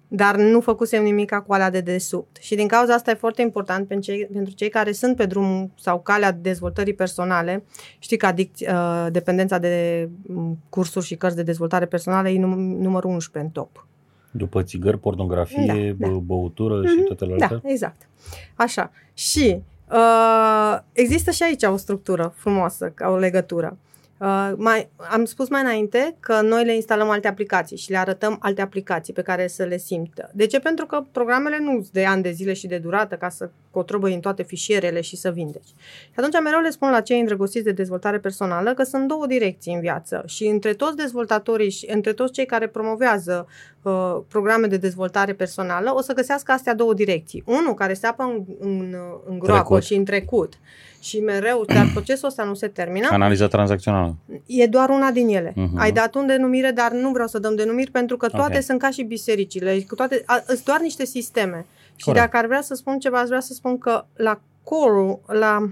Dar 0.07 0.35
nu 0.35 0.61
făcusem 0.61 1.03
nimic 1.03 1.35
cu 1.47 1.53
alea 1.53 1.69
de 1.69 1.81
desubt. 1.81 2.37
Și 2.39 2.55
din 2.55 2.67
cauza 2.67 2.93
asta 2.93 3.11
e 3.11 3.13
foarte 3.13 3.41
important 3.41 3.87
pentru 3.87 4.11
cei, 4.11 4.25
pentru 4.33 4.53
cei 4.53 4.69
care 4.69 4.91
sunt 4.91 5.15
pe 5.15 5.25
drumul 5.25 5.69
sau 5.79 5.99
calea 5.99 6.31
dezvoltării 6.31 6.93
personale. 6.93 7.63
Știi 7.99 8.17
că 8.17 8.25
adic, 8.25 8.53
uh, 8.59 9.07
dependența 9.11 9.57
de 9.57 10.09
mm, 10.21 10.57
cursuri 10.69 11.05
și 11.05 11.15
cărți 11.15 11.35
de 11.35 11.43
dezvoltare 11.43 11.85
personală 11.85 12.29
e 12.29 12.39
num- 12.39 12.77
numărul 12.79 13.11
11 13.11 13.39
în 13.39 13.49
top. 13.49 13.87
După 14.31 14.63
țigări, 14.63 14.99
pornografie, 14.99 15.95
da, 15.99 16.07
da. 16.07 16.13
băutură 16.13 16.81
mm-hmm. 16.81 16.87
și 16.87 17.15
toate 17.15 17.35
Da, 17.37 17.59
exact. 17.63 18.07
Așa. 18.55 18.91
Și 19.13 19.61
uh, 19.91 20.79
există 20.91 21.31
și 21.31 21.43
aici 21.43 21.63
o 21.63 21.77
structură 21.77 22.33
frumoasă, 22.35 22.91
ca 22.95 23.09
o 23.09 23.17
legătură. 23.17 23.77
Uh, 24.19 24.51
mai, 24.55 24.89
am 24.95 25.25
spus 25.25 25.49
mai 25.49 25.61
înainte 25.61 26.15
că 26.19 26.41
noi 26.41 26.65
le 26.65 26.75
instalăm 26.75 27.09
alte 27.09 27.27
aplicații 27.27 27.77
și 27.77 27.91
le 27.91 27.97
arătăm 27.97 28.37
alte 28.41 28.61
aplicații 28.61 29.13
pe 29.13 29.21
care 29.21 29.47
să 29.47 29.63
le 29.63 29.77
simtă. 29.77 30.31
De 30.33 30.45
ce? 30.45 30.59
Pentru 30.59 30.85
că 30.85 31.03
programele 31.11 31.57
nu 31.59 31.71
sunt 31.71 31.89
de 31.89 32.05
ani 32.05 32.21
de 32.21 32.31
zile 32.31 32.53
și 32.53 32.67
de 32.67 32.77
durată 32.77 33.15
ca 33.15 33.29
să 33.29 33.49
cotrobăi 33.71 34.13
în 34.13 34.19
toate 34.19 34.43
fișierele 34.43 35.01
și 35.01 35.15
să 35.15 35.31
vindeci. 35.31 35.67
Și 36.03 36.15
atunci 36.15 36.41
mereu 36.43 36.59
le 36.59 36.69
spun 36.69 36.89
la 36.89 37.01
cei 37.01 37.19
îndrăgostiți 37.19 37.63
de 37.63 37.71
dezvoltare 37.71 38.19
personală 38.19 38.73
că 38.73 38.83
sunt 38.83 39.07
două 39.07 39.27
direcții 39.27 39.73
în 39.73 39.79
viață 39.79 40.23
și 40.25 40.45
între 40.45 40.73
toți 40.73 40.95
dezvoltatorii 40.95 41.69
și 41.69 41.89
între 41.93 42.13
toți 42.13 42.33
cei 42.33 42.45
care 42.45 42.67
promovează 42.67 43.47
uh, 43.81 44.17
programe 44.27 44.67
de 44.67 44.77
dezvoltare 44.77 45.33
personală 45.33 45.93
o 45.95 46.01
să 46.01 46.13
găsească 46.13 46.51
astea 46.51 46.75
două 46.75 46.93
direcții. 46.93 47.43
Unul 47.45 47.73
care 47.73 47.93
se 47.93 48.07
apă 48.07 48.23
în, 48.23 48.43
în, 48.59 48.95
în 49.25 49.39
groapă 49.39 49.63
trecut. 49.63 49.83
și 49.83 49.93
în 49.93 50.03
trecut 50.03 50.53
și 50.99 51.19
mereu, 51.19 51.63
dar 51.67 51.87
procesul 51.93 52.27
ăsta 52.27 52.43
nu 52.43 52.53
se 52.53 52.67
termină. 52.67 53.07
Analiza 53.11 53.47
tranzacțională. 53.47 54.15
E 54.45 54.67
doar 54.67 54.89
una 54.89 55.11
din 55.11 55.27
ele. 55.27 55.51
Uh-huh. 55.51 55.75
Ai 55.75 55.91
dat 55.91 56.15
un 56.15 56.27
denumire, 56.27 56.71
dar 56.71 56.91
nu 56.91 57.09
vreau 57.11 57.27
să 57.27 57.39
dăm 57.39 57.55
denumiri 57.55 57.91
pentru 57.91 58.17
că 58.17 58.27
toate 58.27 58.45
okay. 58.45 58.63
sunt 58.63 58.79
ca 58.79 58.89
și 58.89 59.03
bisericile. 59.03 59.85
Toate, 59.95 60.25
sunt 60.47 60.63
doar 60.63 60.79
niște 60.79 61.05
sisteme. 61.05 61.51
Corect. 61.51 61.97
Și 61.97 62.11
dacă 62.11 62.37
ar 62.37 62.45
vrea 62.45 62.61
să 62.61 62.75
spun 62.75 62.99
ceva, 62.99 63.19
aș 63.19 63.27
vrea 63.27 63.39
să 63.39 63.53
spun 63.53 63.77
că 63.77 64.05
la 64.15 64.39
core 64.63 65.19
la 65.25 65.69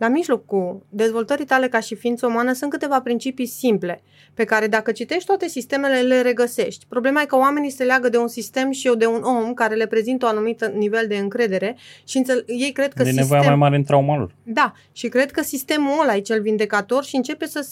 la 0.00 0.08
mijlocul 0.08 0.86
dezvoltării 0.88 1.44
tale 1.44 1.68
ca 1.68 1.80
și 1.80 1.94
ființă 1.94 2.26
umană 2.26 2.52
sunt 2.52 2.70
câteva 2.70 3.00
principii 3.00 3.46
simple, 3.46 4.02
pe 4.34 4.44
care 4.44 4.66
dacă 4.66 4.92
citești 4.92 5.26
toate 5.26 5.48
sistemele 5.48 6.00
le 6.00 6.20
regăsești. 6.20 6.86
Problema 6.88 7.20
e 7.20 7.24
că 7.24 7.36
oamenii 7.36 7.70
se 7.70 7.84
leagă 7.84 8.08
de 8.08 8.16
un 8.18 8.28
sistem 8.28 8.70
și 8.70 8.86
eu 8.86 8.94
de 8.94 9.06
un 9.06 9.22
om 9.22 9.54
care 9.54 9.74
le 9.74 9.86
prezintă 9.86 10.26
un 10.26 10.32
anumit 10.32 10.66
nivel 10.66 11.06
de 11.08 11.16
încredere 11.16 11.76
și 12.04 12.16
înțel- 12.16 12.44
ei 12.46 12.72
cred 12.72 12.92
că 12.92 13.02
de 13.02 13.08
sistem... 13.08 13.22
nevoia 13.22 13.48
mai 13.48 13.56
mare 13.56 13.76
în 13.76 13.84
trauma 13.84 14.16
lor. 14.16 14.34
Da, 14.42 14.72
și 14.92 15.08
cred 15.08 15.30
că 15.30 15.42
sistemul 15.42 16.00
ăla 16.02 16.16
e 16.16 16.20
cel 16.20 16.42
vindecator 16.42 17.04
și 17.04 17.16
începe 17.16 17.46
să 17.46 17.66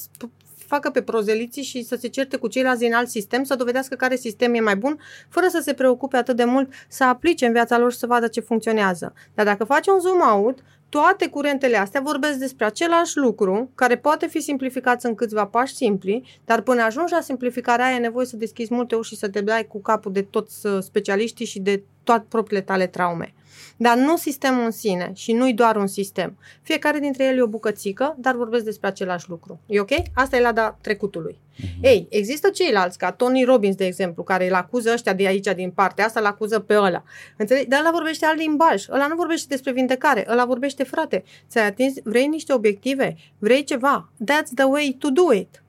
facă 0.68 0.90
pe 0.90 1.02
prozeliții 1.02 1.62
și 1.62 1.82
să 1.82 1.96
se 2.00 2.08
certe 2.08 2.36
cu 2.36 2.48
ceilalți 2.48 2.80
din 2.80 2.94
alt 2.94 3.08
sistem, 3.08 3.44
să 3.44 3.54
dovedească 3.54 3.94
care 3.94 4.16
sistem 4.16 4.54
e 4.54 4.60
mai 4.60 4.76
bun, 4.76 4.98
fără 5.28 5.46
să 5.48 5.60
se 5.62 5.72
preocupe 5.72 6.16
atât 6.16 6.36
de 6.36 6.44
mult 6.44 6.72
să 6.88 7.04
aplice 7.04 7.46
în 7.46 7.52
viața 7.52 7.78
lor 7.78 7.92
și 7.92 7.98
să 7.98 8.06
vadă 8.06 8.28
ce 8.28 8.40
funcționează. 8.40 9.12
Dar 9.34 9.44
dacă 9.44 9.64
faci 9.64 9.86
un 9.86 10.00
zoom 10.00 10.20
out, 10.20 10.58
toate 10.88 11.28
curentele 11.28 11.76
astea 11.76 12.00
vorbesc 12.00 12.38
despre 12.38 12.64
același 12.64 13.16
lucru, 13.16 13.70
care 13.74 13.96
poate 13.96 14.26
fi 14.26 14.40
simplificat 14.40 15.04
în 15.04 15.14
câțiva 15.14 15.46
pași 15.46 15.74
simpli, 15.74 16.40
dar 16.44 16.60
până 16.60 16.82
ajungi 16.82 17.12
la 17.12 17.20
simplificarea 17.20 17.86
aia 17.86 17.94
e 17.94 17.98
nevoie 17.98 18.26
să 18.26 18.36
deschizi 18.36 18.74
multe 18.74 18.94
uși 18.94 19.10
și 19.10 19.16
să 19.16 19.28
te 19.28 19.40
dai 19.40 19.66
cu 19.66 19.80
capul 19.80 20.12
de 20.12 20.22
toți 20.22 20.66
uh, 20.66 20.82
specialiștii 20.82 21.46
și 21.46 21.60
de 21.60 21.82
toate 22.04 22.26
propriile 22.28 22.62
tale 22.62 22.86
traume. 22.86 23.34
Dar 23.76 23.96
nu 23.96 24.16
sistemul 24.16 24.64
în 24.64 24.70
sine 24.70 25.10
și 25.14 25.32
nu-i 25.32 25.52
doar 25.52 25.76
un 25.76 25.86
sistem. 25.86 26.38
Fiecare 26.62 26.98
dintre 26.98 27.24
ele 27.24 27.36
e 27.36 27.42
o 27.42 27.46
bucățică, 27.46 28.16
dar 28.18 28.34
vorbesc 28.34 28.64
despre 28.64 28.88
același 28.88 29.28
lucru. 29.28 29.60
E 29.66 29.80
ok? 29.80 29.90
Asta 30.14 30.36
e 30.36 30.40
lada 30.40 30.78
trecutului. 30.80 31.38
Mm-hmm. 31.38 31.80
Ei, 31.80 32.06
există 32.10 32.50
ceilalți, 32.50 32.98
ca 32.98 33.12
Tony 33.12 33.44
Robbins, 33.44 33.74
de 33.74 33.86
exemplu, 33.86 34.22
care 34.22 34.48
îl 34.48 34.54
acuză 34.54 34.92
ăștia 34.92 35.12
de 35.12 35.26
aici, 35.26 35.54
din 35.54 35.70
partea 35.70 36.04
asta, 36.04 36.20
îl 36.20 36.26
acuză 36.26 36.58
pe 36.58 36.76
ăla. 36.76 37.02
Înțelegi? 37.36 37.66
Dar 37.66 37.80
ăla 37.80 37.90
vorbește 37.90 38.26
alt 38.26 38.38
limbaj. 38.38 38.88
Ăla 38.88 39.06
nu 39.06 39.14
vorbește 39.14 39.46
despre 39.48 39.72
vindecare. 39.72 40.26
Ăla 40.28 40.44
vorbește, 40.44 40.82
frate, 40.82 41.24
ți-ai 41.48 41.66
atins, 41.66 41.94
vrei 42.04 42.26
niște 42.26 42.52
obiective, 42.52 43.16
vrei 43.38 43.64
ceva. 43.64 44.12
That's 44.24 44.54
the 44.54 44.64
way 44.64 44.96
to 44.98 45.10
do 45.10 45.32
it. 45.32 45.62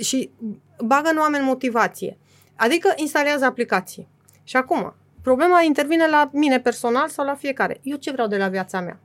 Și 0.00 0.30
bagă 0.84 1.08
în 1.10 1.18
oameni 1.18 1.44
motivație. 1.44 2.18
Adică 2.56 2.92
instalează 2.96 3.44
aplicații. 3.44 4.08
Și 4.44 4.56
acum, 4.56 4.94
problema 5.22 5.62
intervine 5.62 6.06
la 6.06 6.30
mine 6.32 6.60
personal 6.60 7.08
sau 7.08 7.24
la 7.24 7.34
fiecare. 7.34 7.80
Eu 7.82 7.96
ce 7.96 8.10
vreau 8.10 8.28
de 8.28 8.36
la 8.36 8.48
viața 8.48 8.80
mea? 8.80 9.00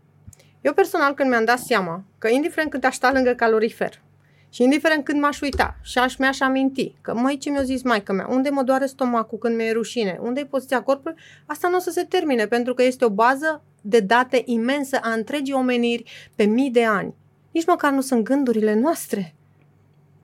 Eu 0.61 0.73
personal, 0.73 1.13
când 1.13 1.29
mi-am 1.29 1.45
dat 1.45 1.59
seama 1.59 2.03
că 2.17 2.27
indiferent 2.27 2.71
cât 2.71 2.83
aș 2.83 2.95
sta 2.95 3.11
lângă 3.11 3.33
calorifer 3.33 4.01
și 4.49 4.63
indiferent 4.63 5.03
când 5.03 5.21
m-aș 5.21 5.41
uita 5.41 5.77
și 5.81 5.97
aș 5.97 6.15
mi-aș 6.15 6.39
aminti 6.39 6.95
că 7.01 7.13
măi 7.15 7.37
ce 7.37 7.49
mi-a 7.49 7.63
zis 7.63 7.83
maică 7.83 8.13
mea, 8.13 8.27
unde 8.29 8.49
mă 8.49 8.63
doare 8.63 8.85
stomacul 8.85 9.37
când 9.37 9.55
mi-e 9.55 9.71
rușine, 9.71 10.17
unde 10.21 10.39
e 10.39 10.45
poziția 10.45 10.83
corpului, 10.83 11.17
asta 11.45 11.67
nu 11.67 11.75
o 11.75 11.79
să 11.79 11.89
se 11.89 12.03
termine 12.03 12.45
pentru 12.45 12.73
că 12.73 12.83
este 12.83 13.05
o 13.05 13.09
bază 13.09 13.63
de 13.81 13.99
date 13.99 14.41
imensă 14.45 14.99
a 15.01 15.09
întregii 15.09 15.53
omeniri 15.53 16.31
pe 16.35 16.43
mii 16.43 16.69
de 16.69 16.85
ani. 16.85 17.13
Nici 17.51 17.65
măcar 17.65 17.91
nu 17.91 18.01
sunt 18.01 18.23
gândurile 18.23 18.73
noastre. 18.73 19.35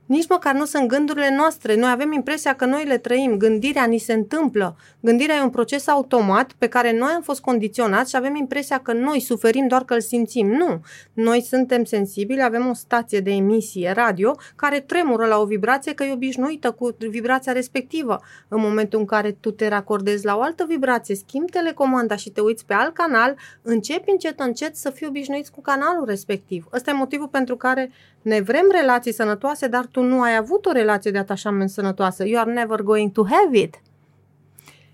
Nici 0.05 0.27
măcar 0.29 0.53
nu 0.53 0.65
sunt 0.65 0.87
gândurile 0.87 1.35
noastre. 1.35 1.75
Noi 1.75 1.89
avem 1.91 2.11
impresia 2.11 2.55
că 2.55 2.65
noi 2.65 2.85
le 2.85 2.97
trăim. 2.97 3.37
Gândirea 3.37 3.85
ni 3.85 3.97
se 3.97 4.13
întâmplă. 4.13 4.75
Gândirea 4.99 5.35
e 5.35 5.41
un 5.41 5.49
proces 5.49 5.87
automat 5.87 6.51
pe 6.57 6.67
care 6.67 6.97
noi 6.97 7.11
am 7.15 7.21
fost 7.21 7.41
condiționați 7.41 8.09
și 8.09 8.15
avem 8.15 8.35
impresia 8.35 8.77
că 8.79 8.93
noi 8.93 9.19
suferim 9.19 9.67
doar 9.67 9.83
că 9.83 9.93
îl 9.93 10.01
simțim. 10.01 10.47
Nu. 10.47 10.81
Noi 11.13 11.41
suntem 11.41 11.83
sensibili, 11.83 12.43
avem 12.43 12.67
o 12.69 12.73
stație 12.73 13.19
de 13.19 13.31
emisie 13.31 13.91
radio 13.91 14.35
care 14.55 14.79
tremură 14.79 15.25
la 15.25 15.39
o 15.39 15.45
vibrație 15.45 15.93
că 15.93 16.03
e 16.03 16.13
obișnuită 16.13 16.71
cu 16.71 16.95
vibrația 16.97 17.51
respectivă. 17.51 18.21
În 18.47 18.61
momentul 18.61 18.99
în 18.99 19.05
care 19.05 19.31
tu 19.31 19.51
te 19.51 19.67
racordezi 19.67 20.25
la 20.25 20.37
o 20.37 20.41
altă 20.41 20.65
vibrație, 20.67 21.15
schimbi 21.15 21.51
telecomanda 21.51 22.15
și 22.15 22.29
te 22.29 22.41
uiți 22.41 22.65
pe 22.65 22.73
alt 22.73 22.93
canal, 22.93 23.35
începi 23.61 24.11
încet 24.11 24.39
încet 24.39 24.75
să 24.75 24.89
fii 24.89 25.07
obișnuit 25.07 25.49
cu 25.49 25.61
canalul 25.61 26.05
respectiv. 26.05 26.67
Ăsta 26.73 26.91
e 26.91 26.93
motivul 26.93 27.27
pentru 27.27 27.55
care 27.55 27.91
ne 28.21 28.41
vrem 28.41 28.65
relații 28.71 29.13
sănătoase, 29.13 29.67
dar 29.67 29.85
tu 29.93 30.01
nu 30.01 30.21
ai 30.21 30.35
avut 30.35 30.65
o 30.65 30.71
relație 30.71 31.11
de 31.11 31.17
atașament 31.17 31.69
sănătoasă. 31.69 32.27
You 32.27 32.41
are 32.41 32.53
never 32.53 32.81
going 32.81 33.11
to 33.11 33.25
have 33.29 33.57
it. 33.57 33.81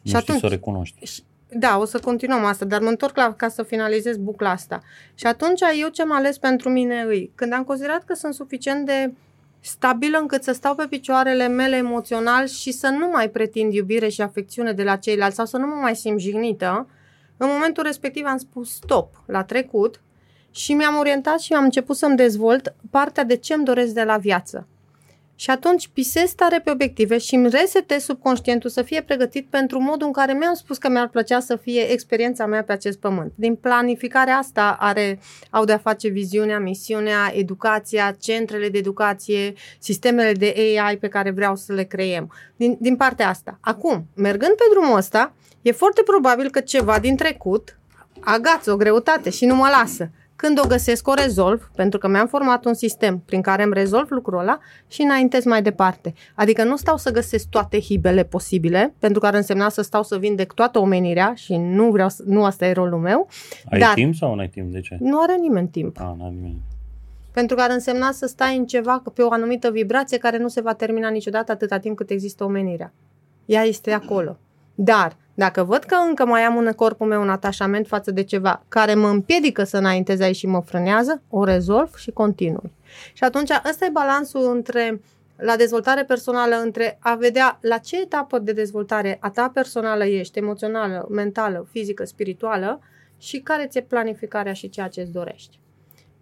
Nu 0.02 0.10
și 0.10 0.16
atunci, 0.16 0.40
să 0.40 0.46
o 0.46 0.50
recunoști. 0.50 1.24
Da, 1.50 1.78
o 1.78 1.86
să 1.86 2.00
continuăm 2.00 2.44
asta, 2.44 2.66
dar 2.66 2.82
mă 2.82 2.90
întorc 2.90 3.16
la, 3.16 3.34
ca 3.34 3.48
să 3.48 3.64
finalizez 3.64 4.18
bucla 4.18 4.50
asta. 4.50 4.82
Și 5.16 5.26
atunci 5.26 5.60
eu 5.80 5.88
ce 5.88 6.02
am 6.02 6.12
ales 6.12 6.38
pentru 6.38 6.70
mine 6.70 7.02
îi, 7.08 7.32
când 7.36 7.54
am 7.54 7.64
considerat 7.64 8.04
că 8.04 8.14
sunt 8.14 8.34
suficient 8.34 8.86
de 8.86 9.14
stabilă 9.60 10.18
încât 10.18 10.44
să 10.44 10.52
stau 10.52 10.76
pe 10.76 10.86
picioarele 10.90 11.48
mele 11.48 11.76
emoțional 11.76 12.48
și 12.48 12.72
să 12.72 12.88
nu 12.88 13.10
mai 13.12 13.30
pretind 13.30 13.74
iubire 13.74 14.10
și 14.10 14.22
afecțiune 14.22 14.72
de 14.72 14.84
la 14.84 14.96
ceilalți 14.96 15.36
sau 15.36 15.46
să 15.46 15.58
nu 15.58 15.68
mă 15.68 15.76
mai 15.82 15.96
simt 15.96 16.20
jignită, 16.20 16.88
în 17.38 17.48
momentul 17.52 17.84
respectiv 17.84 18.26
am 18.26 18.38
spus 18.38 18.74
stop 18.74 19.24
la 19.26 19.44
trecut 19.44 20.02
și 20.52 20.74
mi-am 20.74 20.98
orientat 20.98 21.40
și 21.40 21.54
am 21.54 21.64
început 21.64 21.96
să-mi 21.96 22.16
dezvolt 22.16 22.76
partea 22.90 23.24
de 23.24 23.36
ce 23.36 23.54
îmi 23.54 23.66
doresc 23.66 23.94
de 23.94 24.04
la 24.04 24.18
viață. 24.18 24.68
Și 25.40 25.50
atunci 25.50 25.88
pisez 25.88 26.32
tare 26.32 26.60
pe 26.60 26.72
obiective 26.72 27.18
și 27.18 27.36
îmi 27.36 27.50
resetez 27.50 28.04
subconștientul 28.04 28.70
să 28.70 28.82
fie 28.82 29.02
pregătit 29.02 29.48
pentru 29.50 29.80
modul 29.80 30.08
în 30.08 30.14
care 30.14 30.34
mi-am 30.34 30.54
spus 30.54 30.78
că 30.78 30.90
mi-ar 30.90 31.08
plăcea 31.08 31.40
să 31.40 31.56
fie 31.56 31.92
experiența 31.92 32.46
mea 32.46 32.64
pe 32.64 32.72
acest 32.72 33.00
pământ. 33.00 33.32
Din 33.36 33.56
planificarea 33.56 34.36
asta 34.36 34.76
are, 34.80 35.20
au 35.50 35.66
de-a 35.66 35.78
face 35.78 36.08
viziunea, 36.08 36.60
misiunea, 36.60 37.32
educația, 37.34 38.16
centrele 38.20 38.70
de 38.70 38.78
educație, 38.78 39.54
sistemele 39.80 40.32
de 40.32 40.54
AI 40.58 40.98
pe 40.98 41.08
care 41.08 41.32
vreau 41.32 41.56
să 41.56 41.74
le 41.74 41.84
creiem. 41.84 42.32
Din, 42.56 42.78
din 42.80 42.96
partea 42.96 43.30
asta. 43.30 43.58
Acum, 43.62 44.06
mergând 44.16 44.54
pe 44.54 44.64
drumul 44.70 44.98
ăsta, 44.98 45.34
e 45.62 45.72
foarte 45.72 46.02
probabil 46.02 46.50
că 46.50 46.60
ceva 46.60 47.00
din 47.00 47.16
trecut 47.16 47.80
agață 48.20 48.72
o 48.72 48.78
greutate 48.78 49.30
și 49.30 49.46
nu 49.46 49.56
mă 49.56 49.68
lasă. 49.80 50.10
Când 50.42 50.60
o 50.64 50.68
găsesc, 50.68 51.08
o 51.08 51.14
rezolv, 51.14 51.72
pentru 51.76 52.00
că 52.00 52.08
mi-am 52.08 52.28
format 52.28 52.66
un 52.66 52.74
sistem 52.74 53.22
prin 53.26 53.42
care 53.42 53.64
îmi 53.64 53.74
rezolv 53.74 54.10
lucrul 54.10 54.40
ăla 54.40 54.60
și 54.88 55.02
înaintez 55.02 55.46
mai 55.46 55.62
departe. 55.62 56.14
Adică 56.36 56.64
nu 56.64 56.76
stau 56.76 56.98
să 56.98 57.12
găsesc 57.12 57.50
toate 57.50 57.80
hibele 57.80 58.24
posibile, 58.24 58.94
pentru 59.00 59.20
că 59.20 59.26
ar 59.26 59.34
însemna 59.34 59.70
să 59.70 59.82
stau 59.82 60.04
să 60.04 60.18
vindec 60.18 60.54
toată 60.54 60.80
omenirea 60.80 61.34
și 61.36 61.56
nu 61.58 61.92
vreau 61.92 62.10
să, 62.10 62.24
nu 62.26 62.44
asta 62.44 62.66
e 62.66 62.72
rolul 62.72 63.00
meu. 63.00 63.28
Ai 63.70 63.80
dar 63.80 63.94
timp 63.94 64.16
sau 64.16 64.34
nu 64.34 64.40
ai 64.40 64.48
timp? 64.48 64.72
De 64.72 64.80
ce? 64.80 64.98
Nu 65.00 65.22
are 65.22 65.36
nimeni 65.36 65.68
timp. 65.68 66.00
A, 66.00 66.16
nu 66.18 66.24
are 66.24 66.34
nimeni. 66.34 66.62
Pentru 67.32 67.56
că 67.56 67.62
ar 67.62 67.70
însemna 67.70 68.12
să 68.12 68.26
stai 68.26 68.58
în 68.58 68.66
ceva 68.66 69.04
pe 69.14 69.22
o 69.22 69.32
anumită 69.32 69.72
vibrație 69.72 70.18
care 70.18 70.38
nu 70.38 70.48
se 70.48 70.62
va 70.62 70.74
termina 70.74 71.10
niciodată 71.10 71.52
atâta 71.52 71.78
timp 71.78 71.96
cât 71.96 72.10
există 72.10 72.44
omenirea. 72.44 72.94
Ea 73.46 73.62
este 73.62 73.92
acolo. 73.92 74.38
Dar 74.76 75.18
dacă 75.40 75.64
văd 75.64 75.84
că 75.84 75.96
încă 76.08 76.26
mai 76.26 76.42
am 76.42 76.58
în 76.58 76.72
corpul 76.72 77.08
meu 77.08 77.22
un 77.22 77.30
atașament 77.30 77.88
față 77.88 78.12
de 78.12 78.24
ceva 78.24 78.64
care 78.68 78.94
mă 78.94 79.08
împiedică 79.08 79.64
să 79.64 79.78
înaintez 79.78 80.20
aici 80.20 80.36
și 80.36 80.48
mă 80.48 80.62
frânează, 80.62 81.22
o 81.30 81.44
rezolv 81.44 81.96
și 81.96 82.12
continui. 82.12 82.72
Și 83.14 83.24
atunci 83.24 83.50
ăsta 83.70 83.86
e 83.86 83.90
balansul 83.90 84.56
între 84.56 85.02
la 85.36 85.56
dezvoltare 85.56 86.04
personală 86.04 86.56
între 86.56 86.98
a 87.02 87.16
vedea 87.16 87.58
la 87.62 87.78
ce 87.78 88.02
etapă 88.02 88.40
de 88.40 88.52
dezvoltare 88.52 89.18
a 89.22 89.30
ta 89.30 89.52
personală 89.54 90.06
ești, 90.06 90.38
emoțională, 90.38 91.08
mentală, 91.10 91.68
fizică, 91.72 92.06
spirituală 92.06 92.80
și 93.18 93.40
care 93.40 93.68
ți-e 93.68 93.82
planificarea 93.82 94.54
și 94.54 94.70
ceea 94.70 94.88
ce 94.88 95.02
îți 95.02 95.12
dorești. 95.12 95.60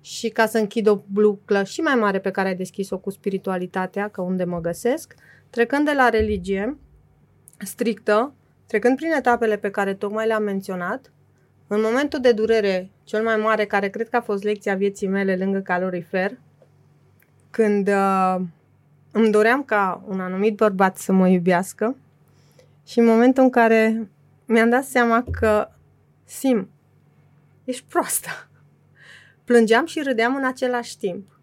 Și 0.01 0.30
ca 0.30 0.45
să 0.45 0.57
închid 0.57 0.88
o 0.88 0.99
bluclă 1.11 1.63
și 1.63 1.82
mai 1.82 1.95
mare 1.95 2.20
pe 2.20 2.32
care 2.32 2.47
ai 2.47 2.55
deschis-o 2.55 2.97
cu 2.97 3.09
spiritualitatea, 3.09 4.07
că 4.07 4.22
unde 4.22 4.43
mă 4.43 4.61
găsesc, 4.61 5.15
trecând 5.49 5.86
de 5.86 5.93
la 5.95 6.09
religie 6.09 6.78
strictă, 7.57 8.34
Trecând 8.68 8.95
prin 8.95 9.11
etapele 9.11 9.57
pe 9.57 9.72
care 9.72 9.93
tocmai 9.93 10.28
le-am 10.28 10.43
menționat, 10.43 11.11
în 11.68 11.82
momentul 11.82 12.20
de 12.20 12.32
durere 12.32 12.89
cel 13.03 13.24
mai 13.24 13.36
mare, 13.36 13.65
care 13.65 13.89
cred 13.89 14.09
că 14.09 14.15
a 14.15 14.22
fost 14.22 14.43
lecția 14.43 14.76
vieții 14.76 15.07
mele 15.07 15.36
lângă 15.36 15.59
calorifer, 15.59 16.38
când 17.49 17.88
uh, 17.88 18.36
îmi 19.11 19.32
doream 19.32 19.63
ca 19.63 20.03
un 20.07 20.20
anumit 20.20 20.55
bărbat 20.55 20.97
să 20.97 21.11
mă 21.11 21.28
iubească 21.28 21.95
și 22.86 22.99
în 22.99 23.05
momentul 23.05 23.43
în 23.43 23.49
care 23.49 24.09
mi-am 24.45 24.70
dat 24.70 24.84
seama 24.84 25.24
că 25.32 25.70
Sim, 26.30 26.70
ești 27.63 27.84
proastă. 27.89 28.30
Plângeam 29.43 29.86
și 29.86 30.01
râdeam 30.01 30.36
în 30.36 30.45
același 30.45 30.97
timp. 30.97 31.39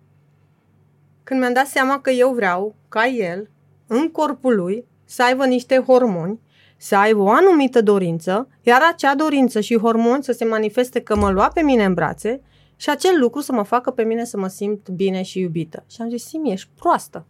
Când 1.22 1.40
mi-am 1.40 1.52
dat 1.52 1.66
seama 1.66 2.00
că 2.00 2.10
eu 2.10 2.32
vreau, 2.32 2.74
ca 2.88 3.06
el, 3.06 3.50
în 3.86 4.10
corpul 4.10 4.54
lui, 4.54 4.84
să 5.04 5.22
aibă 5.22 5.46
niște 5.46 5.78
hormoni 5.78 6.40
să 6.76 6.96
aibă 6.96 7.22
o 7.22 7.30
anumită 7.30 7.82
dorință, 7.82 8.48
iar 8.62 8.80
acea 8.92 9.14
dorință 9.14 9.60
și 9.60 9.78
hormoni 9.78 10.24
să 10.24 10.32
se 10.32 10.44
manifeste 10.44 11.00
că 11.00 11.16
mă 11.16 11.30
lua 11.30 11.48
pe 11.48 11.60
mine 11.60 11.84
în 11.84 11.94
brațe 11.94 12.40
și 12.76 12.90
acel 12.90 13.18
lucru 13.18 13.40
să 13.40 13.52
mă 13.52 13.62
facă 13.62 13.90
pe 13.90 14.02
mine 14.02 14.24
să 14.24 14.36
mă 14.36 14.48
simt 14.48 14.88
bine 14.88 15.22
și 15.22 15.38
iubită. 15.38 15.84
Și 15.90 16.02
am 16.02 16.08
zis, 16.08 16.24
Simi, 16.24 16.52
ești 16.52 16.68
proastă. 16.74 17.26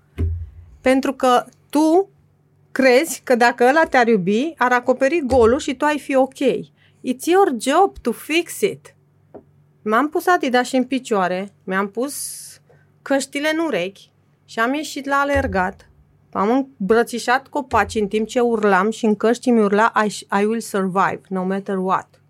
Pentru 0.81 1.13
că 1.13 1.45
tu 1.71 2.09
crezi 2.73 3.21
că 3.25 3.37
dacă 3.37 3.65
ăla 3.65 3.85
te-ar 3.85 4.07
iubi, 4.07 4.55
ar 4.57 4.73
acoperi 4.73 5.23
golul 5.27 5.59
și 5.59 5.75
tu 5.75 5.85
ai 5.85 5.99
fi 5.99 6.15
ok. 6.15 6.39
It's 7.07 7.25
your 7.25 7.55
job 7.59 7.99
to 7.99 8.13
fix 8.13 8.61
it. 8.61 8.95
M-am 9.83 10.09
pus 10.09 10.27
Adidas 10.27 10.67
și 10.67 10.77
în 10.77 10.85
picioare, 10.85 11.53
mi-am 11.65 11.91
pus 11.91 12.15
căștile 13.03 13.51
în 13.53 13.59
urechi 13.59 14.11
și 14.45 14.59
am 14.59 14.75
ieșit 14.75 15.07
la 15.07 15.17
alergat 15.17 15.89
am 16.35 16.69
îmbrățișat 16.79 17.47
copaci 17.47 17.95
în 17.95 18.07
timp 18.07 18.29
ce 18.29 18.41
urlam 18.41 18.91
și 18.91 19.05
în 19.05 19.15
căști 19.15 19.51
mi 19.51 19.61
urla 19.61 19.93
I, 20.07 20.41
I 20.41 20.45
will 20.45 20.61
survive, 20.61 21.21
no 21.29 21.45
matter 21.45 21.77
what. 21.77 22.21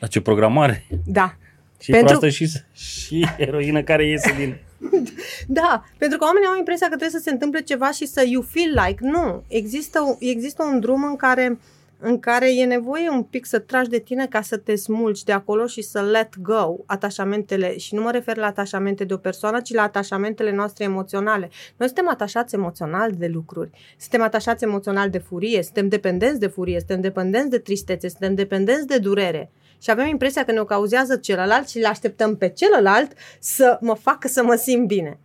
La 0.00 0.06
ce 0.06 0.20
programare! 0.20 0.86
Da. 1.06 1.36
Și 1.80 1.90
pentru... 1.90 2.18
proastă 2.18 2.28
și, 2.28 2.48
și 2.72 3.26
eroină 3.36 3.82
care 3.82 4.06
iese 4.06 4.34
din... 4.36 4.56
da, 5.60 5.84
pentru 5.98 6.18
că 6.18 6.24
oamenii 6.24 6.48
au 6.48 6.56
impresia 6.56 6.88
că 6.88 6.96
trebuie 6.96 7.20
să 7.20 7.24
se 7.24 7.30
întâmple 7.30 7.60
ceva 7.60 7.90
și 7.90 8.06
să 8.06 8.24
you 8.26 8.42
feel 8.42 8.82
like. 8.86 9.04
Nu, 9.06 9.44
există, 9.48 10.16
există 10.18 10.62
un 10.62 10.80
drum 10.80 11.04
în 11.04 11.16
care 11.16 11.50
uh, 11.50 11.58
în 12.00 12.18
care 12.18 12.54
e 12.54 12.64
nevoie 12.64 13.08
un 13.08 13.22
pic 13.22 13.46
să 13.46 13.58
tragi 13.58 13.88
de 13.88 13.98
tine 13.98 14.26
ca 14.26 14.40
să 14.40 14.56
te 14.56 14.74
smulgi 14.74 15.24
de 15.24 15.32
acolo 15.32 15.66
și 15.66 15.82
să 15.82 16.00
let 16.00 16.38
go 16.38 16.76
atașamentele. 16.86 17.76
Și 17.76 17.94
nu 17.94 18.02
mă 18.02 18.10
refer 18.10 18.36
la 18.36 18.46
atașamente 18.46 19.04
de 19.04 19.14
o 19.14 19.16
persoană, 19.16 19.60
ci 19.60 19.72
la 19.72 19.82
atașamentele 19.82 20.52
noastre 20.52 20.84
emoționale. 20.84 21.50
Noi 21.76 21.88
suntem 21.88 22.08
atașați 22.08 22.54
emoțional 22.54 23.12
de 23.12 23.26
lucruri. 23.26 23.70
Suntem 23.98 24.22
atașați 24.22 24.64
emoțional 24.64 25.10
de 25.10 25.18
furie, 25.18 25.62
suntem 25.62 25.88
dependenți 25.88 26.40
de 26.40 26.46
furie, 26.46 26.78
suntem 26.78 27.00
dependenți 27.00 27.50
de 27.50 27.58
tristețe, 27.58 28.08
suntem 28.08 28.34
dependenți 28.34 28.86
de 28.86 28.98
durere. 28.98 29.50
Și 29.82 29.90
avem 29.90 30.06
impresia 30.06 30.44
că 30.44 30.52
ne 30.52 30.60
o 30.60 30.64
cauzează 30.64 31.16
celălalt 31.16 31.68
și 31.68 31.78
le 31.78 31.86
așteptăm 31.86 32.36
pe 32.36 32.48
celălalt 32.48 33.12
să 33.40 33.78
mă 33.80 33.94
facă 33.94 34.28
să 34.28 34.42
mă 34.42 34.54
simt 34.54 34.86
bine. 34.86 35.18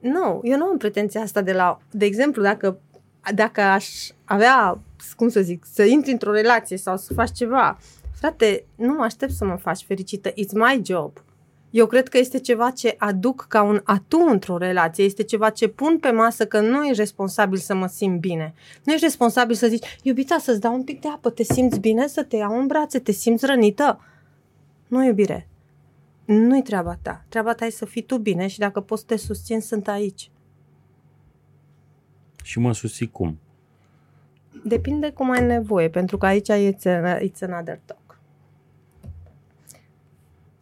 Nu, 0.00 0.40
eu 0.42 0.56
nu 0.56 0.64
am 0.64 0.76
pretenția 0.76 1.20
asta 1.20 1.42
de 1.42 1.52
la... 1.52 1.78
De 1.90 2.04
exemplu, 2.04 2.42
dacă, 2.42 2.80
dacă 3.34 3.60
aș 3.60 3.86
avea 4.24 4.80
cum 5.16 5.28
să 5.28 5.40
zic, 5.40 5.64
să 5.72 5.84
intri 5.84 6.12
într-o 6.12 6.32
relație 6.32 6.76
sau 6.76 6.96
să 6.96 7.14
faci 7.14 7.32
ceva. 7.32 7.78
Frate, 8.14 8.64
nu 8.74 8.92
mă 8.92 9.02
aștept 9.02 9.32
să 9.32 9.44
mă 9.44 9.56
faci 9.56 9.84
fericită. 9.86 10.30
It's 10.30 10.52
my 10.52 10.80
job. 10.84 11.22
Eu 11.70 11.86
cred 11.86 12.08
că 12.08 12.18
este 12.18 12.38
ceva 12.38 12.70
ce 12.70 12.94
aduc 12.98 13.46
ca 13.48 13.62
un 13.62 13.80
atu 13.84 14.18
într-o 14.18 14.56
relație, 14.56 15.04
este 15.04 15.22
ceva 15.22 15.50
ce 15.50 15.68
pun 15.68 15.98
pe 15.98 16.10
masă 16.10 16.46
că 16.46 16.60
nu 16.60 16.84
ești 16.84 16.98
responsabil 16.98 17.58
să 17.58 17.74
mă 17.74 17.86
simt 17.86 18.20
bine. 18.20 18.54
Nu 18.84 18.92
ești 18.92 19.04
responsabil 19.04 19.54
să 19.54 19.66
zici, 19.66 19.98
iubita, 20.02 20.38
să-ți 20.38 20.60
dau 20.60 20.74
un 20.74 20.84
pic 20.84 21.00
de 21.00 21.08
apă, 21.08 21.30
te 21.30 21.42
simți 21.42 21.80
bine, 21.80 22.06
să 22.06 22.22
te 22.22 22.36
iau 22.36 22.58
în 22.58 22.66
brațe, 22.66 22.98
te 22.98 23.12
simți 23.12 23.46
rănită. 23.46 24.00
Nu, 24.86 25.04
iubire, 25.04 25.48
nu-i 26.24 26.62
treaba 26.62 26.98
ta. 27.02 27.24
Treaba 27.28 27.54
ta 27.54 27.66
e 27.66 27.70
să 27.70 27.84
fii 27.84 28.02
tu 28.02 28.18
bine 28.18 28.46
și 28.46 28.58
dacă 28.58 28.80
poți 28.80 29.00
să 29.00 29.06
te 29.06 29.16
susțin, 29.16 29.60
sunt 29.60 29.88
aici. 29.88 30.30
Și 32.42 32.58
mă 32.58 32.72
susții 32.74 33.10
cum? 33.10 33.38
Depinde 34.64 35.10
cum 35.10 35.30
ai 35.30 35.46
nevoie, 35.46 35.88
pentru 35.88 36.18
că 36.18 36.26
aici 36.26 36.50
it's, 36.50 36.84
a, 36.84 37.18
it's 37.18 37.42
another 37.42 37.80
talk. 37.84 38.18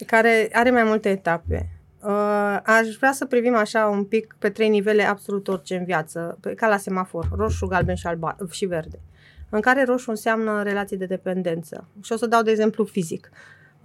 Care 0.07 0.49
are 0.53 0.71
mai 0.71 0.85
multe 0.85 1.09
etape. 1.09 1.69
Uh, 2.03 2.59
aș 2.65 2.97
vrea 2.99 3.13
să 3.13 3.25
privim 3.25 3.55
așa 3.55 3.87
un 3.87 4.05
pic 4.05 4.37
pe 4.39 4.51
trei 4.51 4.69
nivele 4.69 5.03
absolut 5.03 5.49
orice 5.49 5.77
în 5.77 5.85
viață, 5.85 6.39
ca 6.57 6.69
la 6.69 6.77
semafor, 6.77 7.29
roșu, 7.37 7.67
galben 7.67 7.95
și, 7.95 8.07
alba, 8.07 8.37
și 8.51 8.67
verde, 8.67 8.99
în 9.49 9.61
care 9.61 9.85
roșu 9.85 10.11
înseamnă 10.11 10.63
relații 10.63 10.97
de 10.97 11.07
dependență. 11.07 11.89
Și 12.03 12.13
o 12.13 12.17
să 12.17 12.27
dau 12.27 12.43
de 12.43 12.51
exemplu 12.51 12.85
fizic. 12.85 13.31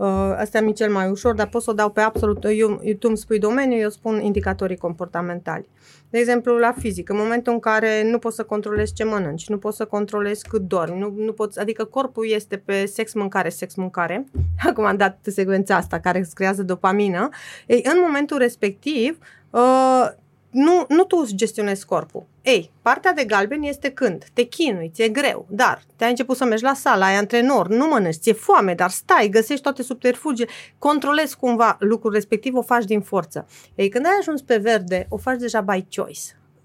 Uh, 0.01 0.07
asta 0.37 0.61
mi 0.61 0.73
cel 0.73 0.91
mai 0.91 1.09
ușor, 1.09 1.35
dar 1.35 1.47
pot 1.47 1.61
să 1.61 1.69
o 1.69 1.73
dau 1.73 1.89
pe 1.89 2.01
absolut, 2.01 2.43
eu, 2.43 2.81
tu 2.99 3.07
îmi 3.07 3.17
spui 3.17 3.39
domeniu, 3.39 3.77
eu 3.77 3.89
spun 3.89 4.21
indicatorii 4.21 4.77
comportamentali. 4.77 5.69
De 6.09 6.17
exemplu, 6.17 6.57
la 6.57 6.71
fizic, 6.77 7.09
în 7.09 7.17
momentul 7.17 7.53
în 7.53 7.59
care 7.59 8.09
nu 8.09 8.17
poți 8.17 8.35
să 8.35 8.43
controlezi 8.43 8.93
ce 8.93 9.03
mănânci, 9.03 9.49
nu 9.49 9.57
poți 9.57 9.77
să 9.77 9.85
controlezi 9.85 10.47
cât 10.47 10.61
dormi, 10.61 10.99
nu, 10.99 11.13
nu 11.17 11.31
poți, 11.31 11.59
adică 11.59 11.83
corpul 11.83 12.29
este 12.29 12.57
pe 12.57 12.85
sex-mâncare, 12.85 13.49
sex-mâncare, 13.49 14.25
acum 14.69 14.85
am 14.85 14.97
dat 14.97 15.17
secvența 15.21 15.75
asta 15.75 15.99
care 15.99 16.19
îți 16.19 16.35
creează 16.35 16.63
dopamină, 16.63 17.29
ei, 17.67 17.85
în 17.93 17.99
momentul 18.05 18.37
respectiv, 18.37 19.17
uh, 19.49 20.11
nu, 20.51 20.85
nu 20.87 21.03
tu 21.03 21.17
îți 21.17 21.35
gestionezi 21.35 21.85
corpul. 21.85 22.25
Ei, 22.41 22.71
partea 22.81 23.13
de 23.13 23.23
galben 23.23 23.63
este 23.63 23.91
când 23.91 24.25
te 24.33 24.43
chinui, 24.43 24.91
ți-e 24.93 25.09
greu, 25.09 25.45
dar 25.49 25.83
te-ai 25.95 26.09
început 26.09 26.37
să 26.37 26.45
mergi 26.45 26.63
la 26.63 26.73
sala, 26.73 27.05
ai 27.05 27.15
antrenor, 27.15 27.67
nu 27.67 27.87
mănânci, 27.87 28.15
ți-e 28.15 28.33
foame, 28.33 28.73
dar 28.73 28.89
stai, 28.89 29.29
găsești 29.29 29.63
toate 29.63 29.83
subterfugiile, 29.83 30.51
controlezi 30.77 31.37
cumva 31.37 31.75
lucrul 31.79 32.13
respectiv, 32.13 32.55
o 32.55 32.61
faci 32.61 32.85
din 32.85 33.01
forță. 33.01 33.47
Ei, 33.75 33.89
când 33.89 34.05
ai 34.05 34.17
ajuns 34.19 34.41
pe 34.41 34.57
verde, 34.57 35.05
o 35.09 35.17
faci 35.17 35.39
deja 35.39 35.61
by 35.61 35.85
choice, 35.95 36.21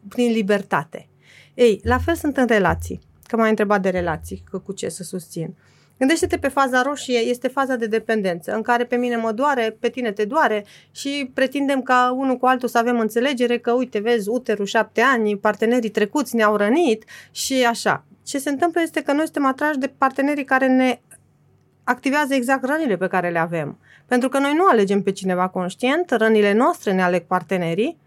prin 0.09 0.32
libertate. 0.32 1.09
Ei, 1.55 1.80
la 1.84 1.99
fel 1.99 2.14
sunt 2.14 2.37
în 2.37 2.47
relații, 2.47 3.01
că 3.26 3.37
m-ai 3.37 3.49
întrebat 3.49 3.82
de 3.82 3.89
relații, 3.89 4.43
că 4.51 4.59
cu 4.59 4.72
ce 4.72 4.89
să 4.89 5.03
susțin. 5.03 5.47
Uh, 5.49 5.76
Gândește-te 5.99 6.39
pe 6.39 6.49
faza 6.49 6.83
roșie, 6.83 7.19
este 7.19 7.49
faza 7.49 7.77
de 7.77 7.87
dependență, 7.87 8.55
în 8.55 8.63
care 8.63 8.85
pe 8.85 8.97
mine 8.97 9.17
mă 9.17 9.33
doare, 9.33 9.77
pe 9.81 9.89
tine 9.89 10.13
te 10.13 10.25
doare 10.25 10.65
și 10.91 11.31
pretindem 11.35 11.83
ca 11.83 12.15
unul 12.17 12.37
cu 12.37 12.47
altul 12.47 12.69
să 12.69 12.79
avem 12.79 12.99
înțelegere 12.99 13.59
că, 13.59 13.73
uite, 13.73 13.99
vezi, 13.99 14.29
uterul 14.29 14.67
șapte 14.67 15.01
ani, 15.01 15.37
partenerii 15.37 15.91
trecuți 15.91 16.37
ne-au 16.37 16.57
rănit 16.57 17.05
și 17.31 17.65
așa. 17.65 18.05
Ce 18.23 18.39
se 18.39 18.51
întâmplă 18.51 18.81
este 18.81 19.03
că 19.03 19.13
noi 19.13 19.25
suntem 19.25 19.47
atrași 19.47 19.79
de 19.79 19.93
partenerii 19.99 20.45
care 20.45 20.67
ne 20.67 21.01
activează 21.85 22.35
exact 22.35 22.65
rănile 22.65 22.97
pe 22.97 23.07
care 23.07 23.31
le 23.31 23.39
avem. 23.39 23.79
Pentru 24.07 24.29
că 24.29 24.39
noi 24.39 24.55
nu 24.55 24.67
alegem 24.67 25.03
pe 25.03 25.13
cineva 25.13 25.49
conștient, 25.49 26.11
rănile 26.11 26.53
noastre 26.53 26.93
ne 26.93 27.03
aleg 27.03 27.23
partenerii 27.23 27.99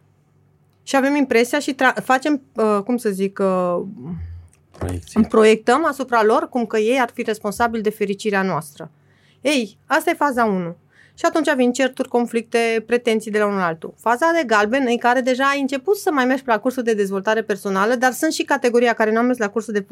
și 0.84 0.96
avem 0.96 1.16
impresia 1.16 1.60
și 1.60 1.76
tra- 1.76 2.04
facem, 2.04 2.42
uh, 2.56 2.80
cum 2.84 2.98
să 2.98 3.10
zic, 3.10 3.40
uh, 3.42 3.82
Proiecție. 4.80 5.22
proiectăm 5.30 5.86
asupra 5.86 6.24
lor 6.24 6.50
cum 6.50 6.66
că 6.66 6.78
ei 6.78 7.00
ar 7.00 7.10
fi 7.14 7.22
responsabili 7.22 7.84
de 7.84 7.90
fericirea 7.90 8.42
noastră. 8.42 8.92
Ei, 9.42 9.78
asta 9.86 10.10
e 10.10 10.14
faza 10.14 10.46
1. 10.46 10.76
Și 11.20 11.26
atunci 11.26 11.54
vin 11.56 11.72
certuri, 11.72 12.08
conflicte, 12.08 12.84
pretenții 12.86 13.32
de 13.32 13.40
la 13.40 13.46
unul 13.46 13.60
altul. 13.60 13.94
Faza 13.98 14.32
de 14.34 14.44
galben 14.46 14.86
în 14.88 14.98
care 14.98 15.22
deja 15.22 15.44
ai 15.44 15.62
început 15.62 15.98
să 15.98 16.12
mai 16.12 16.26
mergi 16.26 16.44
pe 16.44 16.52
la 16.52 16.60
cursul 16.60 16.84
de 16.84 16.94
dezvoltare 16.94 17.42
personală, 17.42 17.96
dar 17.96 18.12
sunt 18.12 18.32
și 18.32 18.44
categoria 18.44 18.94
care 18.94 19.12
nu 19.12 19.18
au 19.18 19.24
mers 19.24 19.38
la 19.38 19.50
cursul 19.50 19.74
de, 19.74 19.86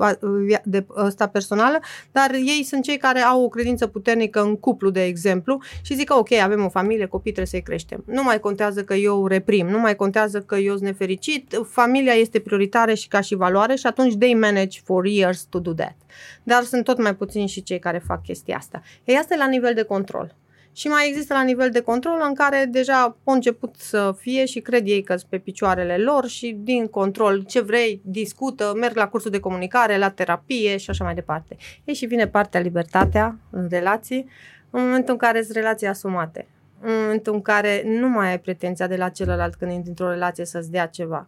de 0.64 0.86
ăsta 0.96 1.28
personală, 1.28 1.80
dar 2.12 2.34
ei 2.34 2.64
sunt 2.64 2.84
cei 2.84 2.98
care 2.98 3.20
au 3.20 3.44
o 3.44 3.48
credință 3.48 3.88
puternică 3.88 4.42
în 4.42 4.56
cuplu, 4.56 4.90
de 4.90 5.04
exemplu, 5.04 5.62
și 5.82 5.96
zic 5.96 6.08
că 6.08 6.14
ok, 6.14 6.32
avem 6.32 6.66
o 6.66 6.70
familie, 6.70 7.06
copii 7.06 7.32
trebuie 7.32 7.46
să-i 7.46 7.62
creștem. 7.62 8.04
Nu 8.06 8.24
mai 8.24 8.40
contează 8.40 8.84
că 8.84 8.94
eu 8.94 9.28
reprim, 9.28 9.68
nu 9.68 9.80
mai 9.80 9.96
contează 9.96 10.42
că 10.42 10.56
eu 10.56 10.74
sunt 10.74 10.86
nefericit, 10.86 11.62
familia 11.70 12.14
este 12.14 12.40
prioritară 12.40 12.94
și 12.94 13.08
ca 13.08 13.22
și 13.22 13.36
valoare 13.36 13.76
și 13.76 13.88
atunci 13.88 14.18
they 14.18 14.34
manage 14.34 14.80
for 14.84 15.06
years 15.06 15.42
to 15.50 15.60
do 15.60 15.74
that. 15.74 15.96
Dar 16.44 16.64
sunt 16.64 16.84
tot 16.84 17.02
mai 17.02 17.16
puțini 17.16 17.48
și 17.48 17.64
cei 17.64 17.80
care 17.80 18.04
fac 18.06 18.24
chestia 18.24 18.58
asta. 18.58 18.82
Ei, 19.04 19.16
asta 19.16 19.34
e 19.34 19.38
la 19.38 19.48
nivel 19.48 19.74
de 19.74 19.84
control 19.84 20.36
și 20.78 20.88
mai 20.88 21.08
există 21.08 21.34
la 21.34 21.44
nivel 21.44 21.70
de 21.70 21.82
control 21.82 22.24
în 22.28 22.34
care 22.34 22.66
deja 22.70 23.18
au 23.24 23.34
început 23.34 23.76
să 23.78 24.16
fie 24.18 24.46
și 24.46 24.60
cred 24.60 24.88
ei 24.88 25.04
că 25.04 25.16
sunt 25.16 25.30
pe 25.30 25.38
picioarele 25.38 25.98
lor 25.98 26.28
și 26.28 26.58
din 26.60 26.88
control 26.88 27.44
ce 27.44 27.62
vrei, 27.62 28.02
discută, 28.04 28.74
merg 28.76 28.96
la 28.96 29.08
cursul 29.08 29.32
de 29.32 29.40
comunicare, 29.40 29.98
la 29.98 30.10
terapie 30.10 30.78
și 30.78 30.90
așa 30.90 31.04
mai 31.04 31.14
departe. 31.14 31.58
Ei 31.84 31.94
și 31.94 32.06
vine 32.06 32.28
partea 32.28 32.60
libertatea 32.60 33.38
în 33.50 33.68
relații, 33.70 34.30
în 34.70 34.82
momentul 34.82 35.12
în 35.14 35.20
care 35.20 35.42
sunt 35.42 35.56
relații 35.56 35.88
asumate, 35.88 36.48
în 36.82 36.94
momentul 37.02 37.34
în 37.34 37.42
care 37.42 37.84
nu 37.86 38.10
mai 38.10 38.30
ai 38.30 38.40
pretenția 38.40 38.88
de 38.88 38.96
la 38.96 39.10
celălalt 39.10 39.56
când 39.56 39.72
intri 39.72 39.90
într-o 39.90 40.10
relație 40.10 40.46
să-ți 40.46 40.72
dea 40.72 40.86
ceva. 40.86 41.28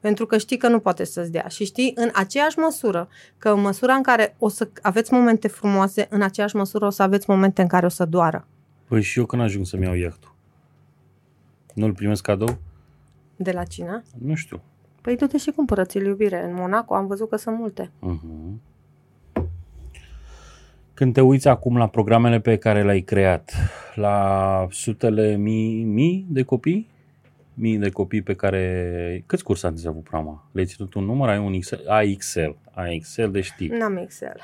Pentru 0.00 0.26
că 0.26 0.38
știi 0.38 0.56
că 0.56 0.68
nu 0.68 0.78
poate 0.78 1.04
să-ți 1.04 1.32
dea 1.32 1.46
și 1.48 1.64
știi 1.64 1.92
în 1.94 2.10
aceeași 2.14 2.58
măsură 2.58 3.08
că 3.38 3.50
în 3.50 3.60
măsura 3.60 3.94
în 3.94 4.02
care 4.02 4.36
o 4.38 4.48
să 4.48 4.68
aveți 4.82 5.12
momente 5.12 5.48
frumoase, 5.48 6.06
în 6.10 6.22
aceeași 6.22 6.56
măsură 6.56 6.86
o 6.86 6.90
să 6.90 7.02
aveți 7.02 7.30
momente 7.30 7.62
în 7.62 7.68
care 7.68 7.86
o 7.86 7.88
să 7.88 8.04
doară. 8.04 8.46
Păi 8.90 9.02
și 9.02 9.18
eu 9.18 9.26
când 9.26 9.42
ajung 9.42 9.66
să-mi 9.66 9.84
iau 9.84 9.94
iahtul? 9.94 10.34
Nu-l 11.74 11.92
primesc 11.92 12.22
cadou? 12.22 12.58
De 13.36 13.52
la 13.52 13.64
cine? 13.64 14.02
Nu 14.18 14.34
știu. 14.34 14.62
Păi 15.00 15.16
du-te 15.16 15.38
și 15.38 15.50
cumpără-ți-l 15.50 16.06
iubire. 16.06 16.44
În 16.44 16.54
Monaco 16.54 16.94
am 16.94 17.06
văzut 17.06 17.28
că 17.28 17.36
sunt 17.36 17.58
multe. 17.58 17.90
Uh-huh. 17.90 18.58
Când 20.94 21.12
te 21.12 21.20
uiți 21.20 21.48
acum 21.48 21.76
la 21.76 21.88
programele 21.88 22.40
pe 22.40 22.56
care 22.56 22.82
le-ai 22.82 23.00
creat, 23.00 23.52
la 23.94 24.66
sutele 24.70 25.36
mii, 25.36 25.84
mii 25.84 26.26
de 26.28 26.42
copii, 26.42 26.90
mii 27.54 27.78
de 27.78 27.90
copii 27.90 28.22
pe 28.22 28.34
care... 28.34 29.22
Câți 29.26 29.44
cursanți 29.44 29.86
ai 29.86 29.92
avut 29.92 30.04
programa? 30.04 30.48
Le-ai 30.52 30.66
ținut 30.66 30.94
un 30.94 31.04
număr? 31.04 31.28
Ai 31.28 31.38
un 31.38 31.52
Excel? 31.52 31.84
Ai 31.86 32.10
Excel. 32.10 32.56
Ai 32.70 32.94
Excel 32.94 33.30
de 33.30 33.40
știi. 33.40 33.68
N-am 33.68 33.96
Excel. 33.96 34.40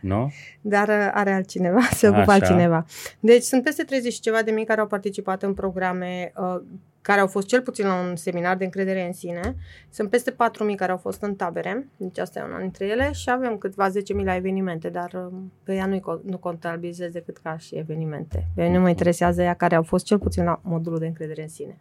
Nu? 0.00 0.32
Dar 0.60 0.88
uh, 0.88 1.10
are 1.12 1.32
altcineva, 1.32 1.80
se 1.92 2.08
ocupă 2.08 2.20
Așa. 2.20 2.32
altcineva. 2.32 2.86
Deci 3.20 3.42
sunt 3.42 3.62
peste 3.62 3.82
30 3.82 4.12
și 4.12 4.20
ceva 4.20 4.42
de 4.42 4.50
mii 4.50 4.64
care 4.64 4.80
au 4.80 4.86
participat 4.86 5.42
în 5.42 5.54
programe 5.54 6.32
uh, 6.36 6.60
care 7.00 7.20
au 7.20 7.26
fost 7.26 7.46
cel 7.46 7.60
puțin 7.60 7.86
la 7.86 7.94
un 8.08 8.16
seminar 8.16 8.56
de 8.56 8.64
încredere 8.64 9.06
în 9.06 9.12
sine. 9.12 9.56
Sunt 9.90 10.10
peste 10.10 10.30
4.000 10.30 10.36
care 10.76 10.92
au 10.92 10.96
fost 10.96 11.22
în 11.22 11.34
tabere, 11.34 11.88
deci 11.96 12.18
asta 12.18 12.38
e 12.38 12.42
una 12.42 12.60
dintre 12.60 12.86
ele 12.86 13.12
și 13.12 13.30
avem 13.30 13.56
câteva 13.56 13.88
10.000 13.90 14.24
la 14.24 14.36
evenimente, 14.36 14.88
dar 14.88 15.12
uh, 15.14 15.38
pe 15.62 15.74
ea 15.74 15.86
nu, 15.86 16.20
nu 16.24 16.38
contabilizez 16.38 17.12
decât 17.12 17.36
ca 17.36 17.56
și 17.56 17.74
evenimente. 17.74 18.46
Pe 18.54 18.62
mine 18.62 18.74
nu 18.74 18.80
mă 18.80 18.88
interesează 18.88 19.42
ea 19.42 19.54
care 19.54 19.74
au 19.74 19.82
fost 19.82 20.04
cel 20.04 20.18
puțin 20.18 20.44
la 20.44 20.60
modulul 20.62 20.98
de 20.98 21.06
încredere 21.06 21.42
în 21.42 21.48
sine 21.48 21.78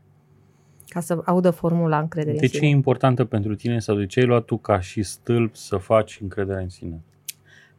ca 0.89 0.99
să 0.99 1.21
audă 1.25 1.49
formula 1.49 1.99
încrederii 1.99 2.39
De 2.39 2.45
în 2.45 2.51
ce 2.51 2.57
sine. 2.57 2.67
e 2.67 2.71
importantă 2.71 3.25
pentru 3.25 3.55
tine 3.55 3.79
sau 3.79 3.95
de 3.95 4.05
ce 4.05 4.19
ai 4.19 4.25
luat 4.25 4.45
tu 4.45 4.57
ca 4.57 4.79
și 4.79 5.03
stâlp 5.03 5.55
să 5.55 5.77
faci 5.77 6.19
încrederea 6.21 6.61
în 6.61 6.69
sine? 6.69 7.01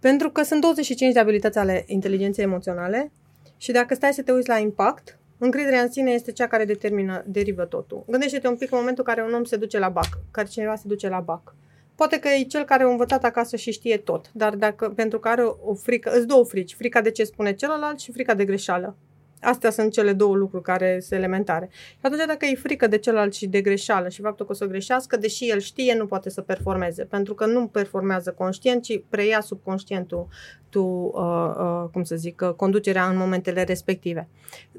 Pentru 0.01 0.31
că 0.31 0.43
sunt 0.43 0.61
25 0.61 1.13
de 1.13 1.19
abilități 1.19 1.59
ale 1.59 1.85
inteligenței 1.87 2.45
emoționale 2.45 3.13
și 3.57 3.73
dacă 3.73 3.95
stai 3.95 4.13
să 4.13 4.23
te 4.23 4.33
uiți 4.33 4.49
la 4.49 4.59
impact, 4.59 5.19
încrederea 5.39 5.83
în 5.83 5.91
sine 5.91 6.11
este 6.11 6.33
cea 6.33 6.47
care 6.47 6.65
determină, 6.65 7.25
derivă 7.27 7.65
totul. 7.65 8.05
Gândește-te 8.09 8.49
un 8.49 8.57
pic 8.57 8.73
în 8.73 8.79
momentul 8.79 9.05
în 9.07 9.15
care 9.15 9.27
un 9.29 9.35
om 9.35 9.45
se 9.45 9.57
duce 9.57 9.79
la 9.79 9.89
bac, 9.89 10.09
care 10.31 10.47
cineva 10.47 10.77
se 10.77 10.85
duce 10.87 11.09
la 11.09 11.21
bac. 11.21 11.55
Poate 11.95 12.19
că 12.19 12.29
e 12.29 12.43
cel 12.43 12.65
care 12.65 12.83
a 12.83 12.89
învățat 12.89 13.25
acasă 13.25 13.57
și 13.57 13.73
știe 13.73 13.97
tot, 13.97 14.31
dar 14.33 14.55
dacă, 14.55 14.89
pentru 14.89 15.19
că 15.19 15.29
are 15.29 15.43
o 15.43 15.75
frică, 15.75 16.11
îți 16.17 16.27
două 16.27 16.45
frici, 16.45 16.75
frica 16.75 17.01
de 17.01 17.11
ce 17.11 17.25
spune 17.25 17.53
celălalt 17.53 17.99
și 17.99 18.13
frica 18.13 18.35
de 18.35 18.45
greșeală. 18.45 18.97
Astea 19.41 19.70
sunt 19.70 19.93
cele 19.93 20.12
două 20.12 20.34
lucruri 20.34 20.62
care 20.62 20.99
sunt 21.01 21.18
elementare. 21.18 21.68
Și 21.72 21.99
atunci 22.01 22.24
dacă 22.26 22.47
e 22.47 22.55
frică 22.55 22.86
de 22.86 22.99
celălalt 22.99 23.34
și 23.34 23.47
de 23.47 23.61
greșeală 23.61 24.09
și 24.09 24.20
faptul 24.20 24.47
că 24.47 24.53
o 24.53 24.55
să 24.55 24.66
greșească, 24.66 25.16
deși 25.16 25.51
el 25.51 25.59
știe, 25.59 25.95
nu 25.95 26.07
poate 26.07 26.30
să 26.30 26.41
performeze. 26.41 27.05
Pentru 27.05 27.34
că 27.34 27.47
nu 27.47 27.66
performează 27.66 28.32
conștient, 28.32 28.82
ci 28.82 29.01
preia 29.09 29.41
subconștientul 29.41 30.28
tu, 30.68 30.82
uh, 31.14 31.55
uh, 31.59 31.89
cum 31.93 32.03
să 32.03 32.16
zic, 32.16 32.41
uh, 32.45 32.51
conducerea 32.51 33.09
în 33.09 33.16
momentele 33.16 33.62
respective. 33.62 34.28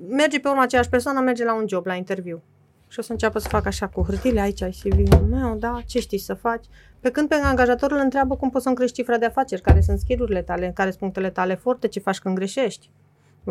Merge 0.07 0.39
pe 0.39 0.47
urmă 0.47 0.61
aceeași 0.61 0.89
persoană, 0.89 1.19
merge 1.19 1.43
la 1.43 1.55
un 1.55 1.65
job, 1.67 1.85
la 1.85 1.93
interviu. 1.93 2.41
Și 2.87 2.99
o 2.99 3.01
să 3.01 3.11
înceapă 3.11 3.39
să 3.39 3.47
facă 3.47 3.67
așa 3.67 3.87
cu 3.87 4.03
hârtile, 4.03 4.39
aici 4.39 4.61
ai 4.61 4.77
CV-ul 4.81 5.27
meu, 5.29 5.55
da, 5.55 5.81
ce 5.85 5.99
știi 5.99 6.17
să 6.17 6.33
faci? 6.33 6.65
Pe 6.99 7.11
când 7.11 7.27
pe 7.27 7.35
angajatorul 7.35 7.97
îl 7.97 8.03
întreabă 8.03 8.35
cum 8.35 8.49
poți 8.49 8.63
să-mi 8.63 8.75
crești 8.75 8.95
cifra 8.95 9.17
de 9.17 9.25
afaceri, 9.25 9.61
care 9.61 9.81
sunt 9.81 9.99
skill-urile 9.99 10.41
tale, 10.41 10.71
care 10.75 10.89
sunt 10.89 11.01
punctele 11.01 11.29
tale 11.29 11.55
forte, 11.55 11.87
ce 11.87 11.99
faci 11.99 12.19
când 12.19 12.35
greșești. 12.35 12.89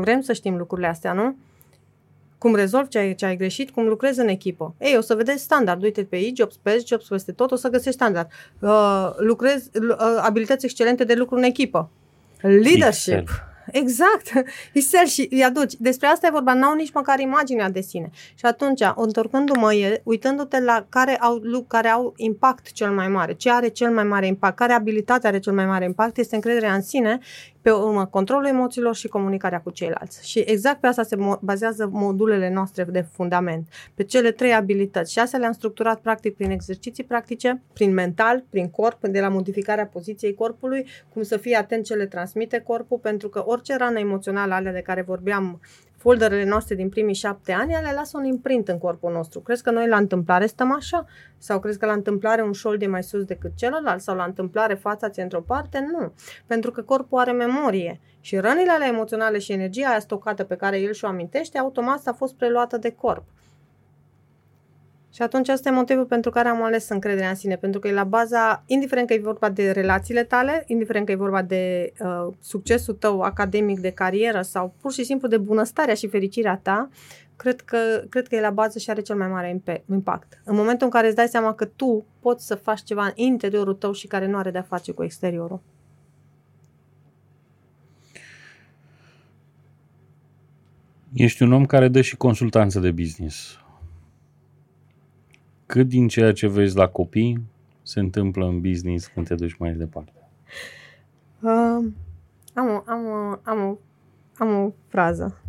Vrem 0.00 0.20
să 0.20 0.32
știm 0.32 0.56
lucrurile 0.56 0.86
astea, 0.86 1.12
nu? 1.12 1.36
Cum 2.38 2.54
rezolvi 2.54 2.88
ce 2.88 2.98
ai, 2.98 3.14
ce 3.14 3.24
ai 3.24 3.36
greșit, 3.36 3.70
cum 3.70 3.86
lucrezi 3.86 4.20
în 4.20 4.28
echipă. 4.28 4.74
Ei, 4.78 4.96
o 4.96 5.00
să 5.00 5.14
vedeți 5.14 5.42
standard. 5.42 5.82
Uite 5.82 6.04
pe 6.04 6.16
e-jobs, 6.16 6.56
pe 6.62 6.82
jobs, 6.86 7.08
peste 7.08 7.32
tot, 7.32 7.50
o 7.50 7.56
să 7.56 7.68
găsești 7.68 7.92
standard. 7.92 8.28
Uh, 8.58 9.10
lucrezi, 9.16 9.70
uh, 9.78 9.96
abilități 10.20 10.64
excelente 10.64 11.04
de 11.04 11.14
lucru 11.14 11.36
în 11.36 11.42
echipă. 11.42 11.90
Leadership. 12.40 13.12
Excel. 13.12 13.24
exact. 13.72 14.32
Isel 14.72 15.06
și 15.06 15.28
îi 15.30 15.44
aduci. 15.44 15.74
Despre 15.78 16.06
asta 16.06 16.26
e 16.26 16.30
vorba, 16.30 16.54
n-au 16.54 16.74
nici 16.74 16.92
măcar 16.92 17.18
imaginea 17.18 17.70
de 17.70 17.80
sine. 17.80 18.10
Și 18.34 18.44
atunci, 18.44 18.80
întorcându-mă, 18.96 19.98
uitându-te 20.02 20.60
la 20.60 20.86
care 20.88 21.16
au, 21.16 21.64
care 21.66 21.88
au 21.88 22.14
impact 22.16 22.72
cel 22.72 22.90
mai 22.90 23.08
mare, 23.08 23.32
ce 23.34 23.50
are 23.50 23.68
cel 23.68 23.90
mai 23.90 24.04
mare 24.04 24.26
impact, 24.26 24.56
care 24.56 24.72
abilitate 24.72 25.26
are 25.26 25.38
cel 25.38 25.52
mai 25.52 25.66
mare 25.66 25.84
impact, 25.84 26.18
este 26.18 26.34
încrederea 26.34 26.74
în 26.74 26.82
sine, 26.82 27.18
pe 27.62 27.70
urmă 27.70 28.06
controlul 28.06 28.46
emoțiilor 28.46 28.94
și 28.94 29.08
comunicarea 29.08 29.60
cu 29.60 29.70
ceilalți. 29.70 30.28
Și 30.28 30.38
exact 30.38 30.80
pe 30.80 30.86
asta 30.86 31.02
se 31.02 31.16
bazează 31.40 31.88
modulele 31.92 32.50
noastre 32.50 32.84
de 32.84 33.06
fundament, 33.12 33.68
pe 33.94 34.04
cele 34.04 34.30
trei 34.30 34.54
abilități. 34.54 35.12
Și 35.12 35.18
astea 35.18 35.38
le-am 35.38 35.52
structurat 35.52 36.00
practic 36.00 36.34
prin 36.34 36.50
exerciții 36.50 37.04
practice, 37.04 37.62
prin 37.72 37.92
mental, 37.92 38.44
prin 38.50 38.70
corp, 38.70 39.06
de 39.06 39.20
la 39.20 39.28
modificarea 39.28 39.86
poziției 39.86 40.34
corpului, 40.34 40.86
cum 41.12 41.22
să 41.22 41.36
fie 41.36 41.56
atent 41.56 41.84
ce 41.84 41.94
le 41.94 42.06
transmite 42.06 42.60
corpul, 42.60 42.98
pentru 42.98 43.28
că 43.28 43.42
orice 43.46 43.76
rană 43.76 43.98
emoțională 43.98 44.54
alea 44.54 44.72
de 44.72 44.80
care 44.80 45.02
vorbeam 45.02 45.60
folderele 45.98 46.44
noastre 46.44 46.74
din 46.74 46.88
primii 46.88 47.14
șapte 47.14 47.52
ani, 47.52 47.72
ele 47.72 47.92
lasă 47.94 48.16
un 48.16 48.24
imprint 48.24 48.68
în 48.68 48.78
corpul 48.78 49.12
nostru. 49.12 49.40
Crezi 49.40 49.62
că 49.62 49.70
noi 49.70 49.88
la 49.88 49.96
întâmplare 49.96 50.46
stăm 50.46 50.72
așa? 50.72 51.04
Sau 51.38 51.60
crezi 51.60 51.78
că 51.78 51.86
la 51.86 51.92
întâmplare 51.92 52.42
un 52.42 52.52
șold 52.52 52.82
e 52.82 52.86
mai 52.86 53.02
sus 53.02 53.24
decât 53.24 53.50
celălalt? 53.56 54.00
Sau 54.00 54.16
la 54.16 54.24
întâmplare 54.24 54.74
fața 54.74 55.08
ți 55.08 55.20
într-o 55.20 55.40
parte? 55.40 55.88
Nu. 55.98 56.12
Pentru 56.46 56.70
că 56.70 56.82
corpul 56.82 57.18
are 57.18 57.32
memorie 57.32 58.00
și 58.20 58.36
rănile 58.36 58.70
alea 58.70 58.86
emoționale 58.86 59.38
și 59.38 59.52
energia 59.52 59.88
aia 59.88 59.98
stocată 59.98 60.44
pe 60.44 60.56
care 60.56 60.80
el 60.80 60.92
și-o 60.92 61.08
amintește, 61.08 61.58
automat 61.58 62.06
a 62.06 62.12
fost 62.12 62.34
preluată 62.34 62.76
de 62.76 62.90
corp. 62.90 63.24
Și 65.18 65.24
atunci 65.24 65.48
asta 65.48 65.68
e 65.68 65.72
motivul 65.72 66.04
pentru 66.04 66.30
care 66.30 66.48
am 66.48 66.62
ales 66.62 66.88
încrederea 66.88 67.28
în 67.28 67.34
sine, 67.34 67.56
pentru 67.56 67.80
că 67.80 67.88
e 67.88 67.92
la 67.92 68.04
baza, 68.04 68.62
indiferent 68.66 69.06
că 69.06 69.14
e 69.14 69.18
vorba 69.18 69.50
de 69.50 69.70
relațiile 69.70 70.24
tale, 70.24 70.64
indiferent 70.66 71.06
că 71.06 71.12
e 71.12 71.14
vorba 71.14 71.42
de 71.42 71.92
uh, 72.00 72.34
succesul 72.40 72.94
tău 72.94 73.20
academic, 73.20 73.80
de 73.80 73.90
carieră 73.90 74.42
sau 74.42 74.74
pur 74.80 74.92
și 74.92 75.04
simplu 75.04 75.28
de 75.28 75.38
bunăstarea 75.38 75.94
și 75.94 76.08
fericirea 76.08 76.60
ta, 76.62 76.88
cred 77.36 77.60
că, 77.60 77.78
cred 78.08 78.28
că 78.28 78.34
e 78.34 78.40
la 78.40 78.50
bază 78.50 78.78
și 78.78 78.90
are 78.90 79.00
cel 79.00 79.16
mai 79.16 79.28
mare 79.28 79.62
impact. 79.90 80.40
În 80.44 80.56
momentul 80.56 80.86
în 80.86 80.92
care 80.92 81.06
îți 81.06 81.16
dai 81.16 81.28
seama 81.28 81.54
că 81.54 81.64
tu 81.64 82.06
poți 82.20 82.46
să 82.46 82.54
faci 82.54 82.82
ceva 82.82 83.04
în 83.04 83.12
interiorul 83.14 83.74
tău 83.74 83.92
și 83.92 84.06
care 84.06 84.26
nu 84.26 84.36
are 84.36 84.50
de-a 84.50 84.62
face 84.62 84.92
cu 84.92 85.02
exteriorul. 85.02 85.60
Ești 91.12 91.42
un 91.42 91.52
om 91.52 91.66
care 91.66 91.88
dă 91.88 92.00
și 92.00 92.16
consultanță 92.16 92.80
de 92.80 92.90
business 92.90 93.58
cât 95.68 95.88
din 95.88 96.08
ceea 96.08 96.32
ce 96.32 96.48
vezi 96.48 96.76
la 96.76 96.88
copii 96.88 97.42
se 97.82 98.00
întâmplă 98.00 98.46
în 98.46 98.60
business 98.60 99.06
când 99.06 99.26
te 99.26 99.34
duci 99.34 99.56
mai 99.56 99.72
departe? 99.72 100.12
Uh, 101.40 101.84
am, 102.54 102.68
o, 102.68 102.82
am, 102.86 103.06
o, 103.06 103.38
am, 103.42 103.64
o, 103.64 103.78
am 104.36 104.64
o 104.64 104.72
frază. 104.88 105.40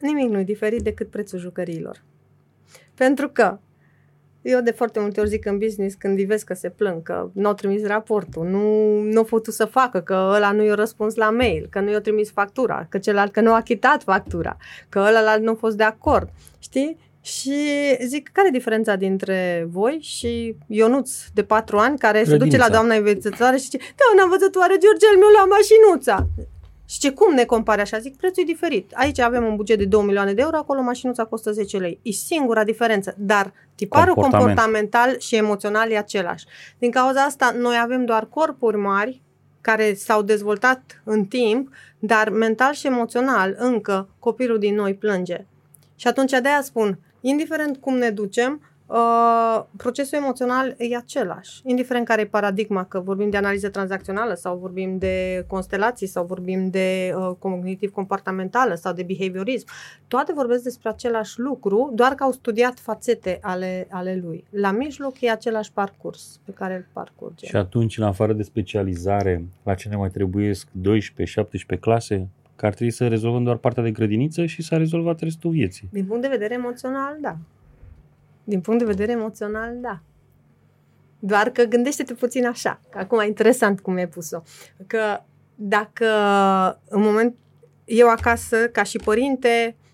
Nimic 0.00 0.30
nu 0.30 0.38
e 0.38 0.44
diferit 0.44 0.82
decât 0.82 1.10
prețul 1.10 1.38
jucăriilor. 1.38 2.02
Pentru 2.94 3.28
că 3.28 3.58
eu 4.42 4.60
de 4.60 4.70
foarte 4.70 5.00
multe 5.00 5.20
ori 5.20 5.28
zic 5.28 5.44
în 5.44 5.58
business 5.58 5.94
când 5.94 6.18
îi 6.18 6.24
vezi 6.24 6.44
că 6.44 6.54
se 6.54 6.70
plâng, 6.70 7.02
că 7.02 7.30
nu 7.32 7.46
au 7.46 7.54
trimis 7.54 7.86
raportul, 7.86 8.46
nu, 8.46 9.00
nu 9.00 9.18
au 9.18 9.24
putut 9.24 9.54
să 9.54 9.64
facă, 9.64 10.00
că 10.00 10.32
ăla 10.34 10.52
nu 10.52 10.64
i-a 10.64 10.74
răspuns 10.74 11.14
la 11.14 11.30
mail, 11.30 11.66
că 11.70 11.80
nu 11.80 11.90
i-a 11.90 12.00
trimis 12.00 12.30
factura, 12.30 12.86
că 12.88 12.98
celălalt 12.98 13.32
că 13.32 13.40
nu 13.40 13.52
a 13.52 13.54
achitat 13.54 14.02
factura, 14.02 14.56
că 14.88 14.98
ăla 14.98 15.36
nu 15.36 15.50
a 15.50 15.54
fost 15.54 15.76
de 15.76 15.82
acord. 15.82 16.30
Știi? 16.58 16.96
Și 17.26 17.58
zic, 18.06 18.28
care 18.32 18.48
e 18.48 18.50
diferența 18.50 18.96
dintre 18.96 19.66
voi 19.70 19.98
și 20.02 20.56
Ionuț 20.66 21.10
de 21.34 21.44
patru 21.44 21.78
ani 21.78 21.98
care 21.98 22.18
Grădinița. 22.22 22.44
se 22.44 22.50
duce 22.50 22.62
la 22.62 22.68
doamna 22.76 22.94
învățătoare 22.94 23.56
și 23.56 23.62
zice, 23.62 23.76
da, 23.78 24.04
una 24.14 24.22
învățătoare, 24.22 24.76
Georgel 24.78 25.18
meu 25.18 25.28
la 25.38 25.44
mașinuța. 25.44 26.26
Și 26.88 26.98
ce, 26.98 27.10
cum 27.10 27.34
ne 27.34 27.44
compare 27.44 27.80
așa? 27.80 27.98
Zic, 27.98 28.16
prețul 28.16 28.42
e 28.42 28.46
diferit. 28.46 28.90
Aici 28.94 29.18
avem 29.18 29.44
un 29.44 29.56
buget 29.56 29.78
de 29.78 29.84
2 29.84 30.02
milioane 30.04 30.32
de 30.32 30.40
euro, 30.40 30.56
acolo 30.56 30.82
mașinuța 30.82 31.24
costă 31.24 31.52
10 31.52 31.78
lei. 31.78 31.98
E 32.02 32.10
singura 32.10 32.64
diferență, 32.64 33.14
dar 33.18 33.52
tiparul 33.74 34.14
Comportament. 34.14 34.56
comportamental 34.58 35.18
și 35.18 35.36
emoțional 35.36 35.90
e 35.90 35.96
același. 35.96 36.44
Din 36.78 36.90
cauza 36.90 37.20
asta, 37.20 37.54
noi 37.58 37.76
avem 37.82 38.04
doar 38.04 38.26
corpuri 38.26 38.76
mari 38.76 39.22
care 39.60 39.94
s-au 39.94 40.22
dezvoltat 40.22 41.02
în 41.04 41.24
timp, 41.24 41.74
dar 41.98 42.28
mental 42.28 42.72
și 42.72 42.86
emoțional 42.86 43.54
încă 43.58 44.08
copilul 44.18 44.58
din 44.58 44.74
noi 44.74 44.94
plânge. 44.94 45.46
Și 45.96 46.06
atunci 46.06 46.30
de 46.30 46.48
aia 46.48 46.62
spun, 46.62 46.98
indiferent 47.28 47.76
cum 47.76 47.96
ne 47.96 48.10
ducem, 48.10 48.60
uh, 48.86 49.64
procesul 49.76 50.18
emoțional 50.18 50.74
e 50.78 50.96
același. 50.96 51.60
Indiferent 51.64 52.06
care 52.06 52.20
e 52.20 52.26
paradigma, 52.26 52.84
că 52.84 53.00
vorbim 53.00 53.30
de 53.30 53.36
analiză 53.36 53.68
tranzacțională 53.68 54.34
sau 54.34 54.56
vorbim 54.56 54.98
de 54.98 55.44
constelații 55.46 56.06
sau 56.06 56.24
vorbim 56.24 56.70
de 56.70 57.12
uh, 57.16 57.30
cognitiv 57.38 57.90
comportamentală 57.90 58.74
sau 58.74 58.92
de 58.92 59.02
behaviorism, 59.02 59.66
toate 60.08 60.32
vorbesc 60.32 60.62
despre 60.62 60.88
același 60.88 61.40
lucru, 61.40 61.92
doar 61.94 62.12
că 62.12 62.22
au 62.22 62.32
studiat 62.32 62.78
fațete 62.78 63.38
ale, 63.42 63.86
ale 63.90 64.20
lui. 64.22 64.44
La 64.50 64.70
mijloc 64.70 65.20
e 65.20 65.30
același 65.30 65.72
parcurs 65.72 66.40
pe 66.44 66.52
care 66.52 66.74
îl 66.74 66.86
parcurge. 66.92 67.46
Și 67.46 67.56
atunci, 67.56 67.98
în 67.98 68.04
afară 68.04 68.32
de 68.32 68.42
specializare, 68.42 69.44
la 69.62 69.74
ce 69.74 69.88
ne 69.88 69.96
mai 69.96 70.10
trebuie 70.10 70.52
12-17 70.52 70.56
clase? 71.80 72.28
Că 72.56 72.66
ar 72.66 72.74
trebui 72.74 72.92
să 72.92 73.08
rezolvăm 73.08 73.44
doar 73.44 73.56
partea 73.56 73.82
de 73.82 73.90
grădiniță 73.90 74.46
și 74.46 74.62
s-a 74.62 74.76
rezolvat 74.76 75.20
restul 75.20 75.50
vieții. 75.50 75.88
Din 75.92 76.04
punct 76.04 76.22
de 76.22 76.28
vedere 76.28 76.54
emoțional, 76.54 77.16
da. 77.20 77.36
Din 78.44 78.60
punct 78.60 78.80
de 78.80 78.86
vedere 78.86 79.12
emoțional, 79.12 79.76
da. 79.80 80.00
Doar 81.18 81.50
că 81.50 81.64
gândește-te 81.64 82.14
puțin 82.14 82.46
așa, 82.46 82.80
că 82.90 82.98
acum 82.98 83.18
e 83.18 83.26
interesant 83.26 83.80
cum 83.80 83.96
e 83.96 84.06
pus-o, 84.06 84.42
că 84.86 85.20
dacă 85.54 86.06
în 86.88 87.00
moment 87.00 87.34
eu 87.84 88.08
acasă, 88.08 88.68
ca 88.68 88.82
și 88.82 88.98
părinte, 88.98 89.76
Uh, 89.78 89.85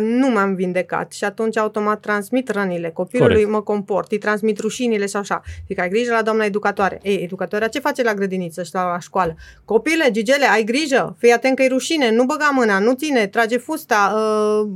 nu 0.00 0.28
m-am 0.28 0.54
vindecat 0.54 1.12
și 1.12 1.24
atunci 1.24 1.56
automat 1.56 2.00
transmit 2.00 2.48
rănile 2.48 2.90
copilului, 2.90 3.34
Corect. 3.34 3.50
mă 3.50 3.62
comport, 3.62 4.12
îi 4.12 4.18
transmit 4.18 4.58
rușinile 4.58 5.06
și 5.06 5.16
așa. 5.16 5.42
Zic, 5.66 5.78
ai 5.78 5.88
grijă 5.88 6.12
la 6.12 6.22
doamna 6.22 6.44
educatoare. 6.44 6.98
Ei, 7.02 7.22
educatoarea 7.22 7.68
ce 7.68 7.78
face 7.78 8.02
la 8.02 8.14
grădiniță 8.14 8.62
și 8.62 8.70
la, 8.72 8.90
la 8.90 8.98
școală? 8.98 9.34
Copile, 9.64 10.10
Gigele, 10.10 10.46
ai 10.46 10.64
grijă, 10.64 11.16
fii 11.18 11.32
atent 11.32 11.56
că 11.56 11.62
e 11.62 11.68
rușine, 11.68 12.10
nu 12.10 12.24
băga 12.24 12.50
mâna, 12.54 12.78
nu 12.78 12.92
ține, 12.92 13.26
trage 13.26 13.56
fusta, 13.56 14.14
uh, 14.14 14.70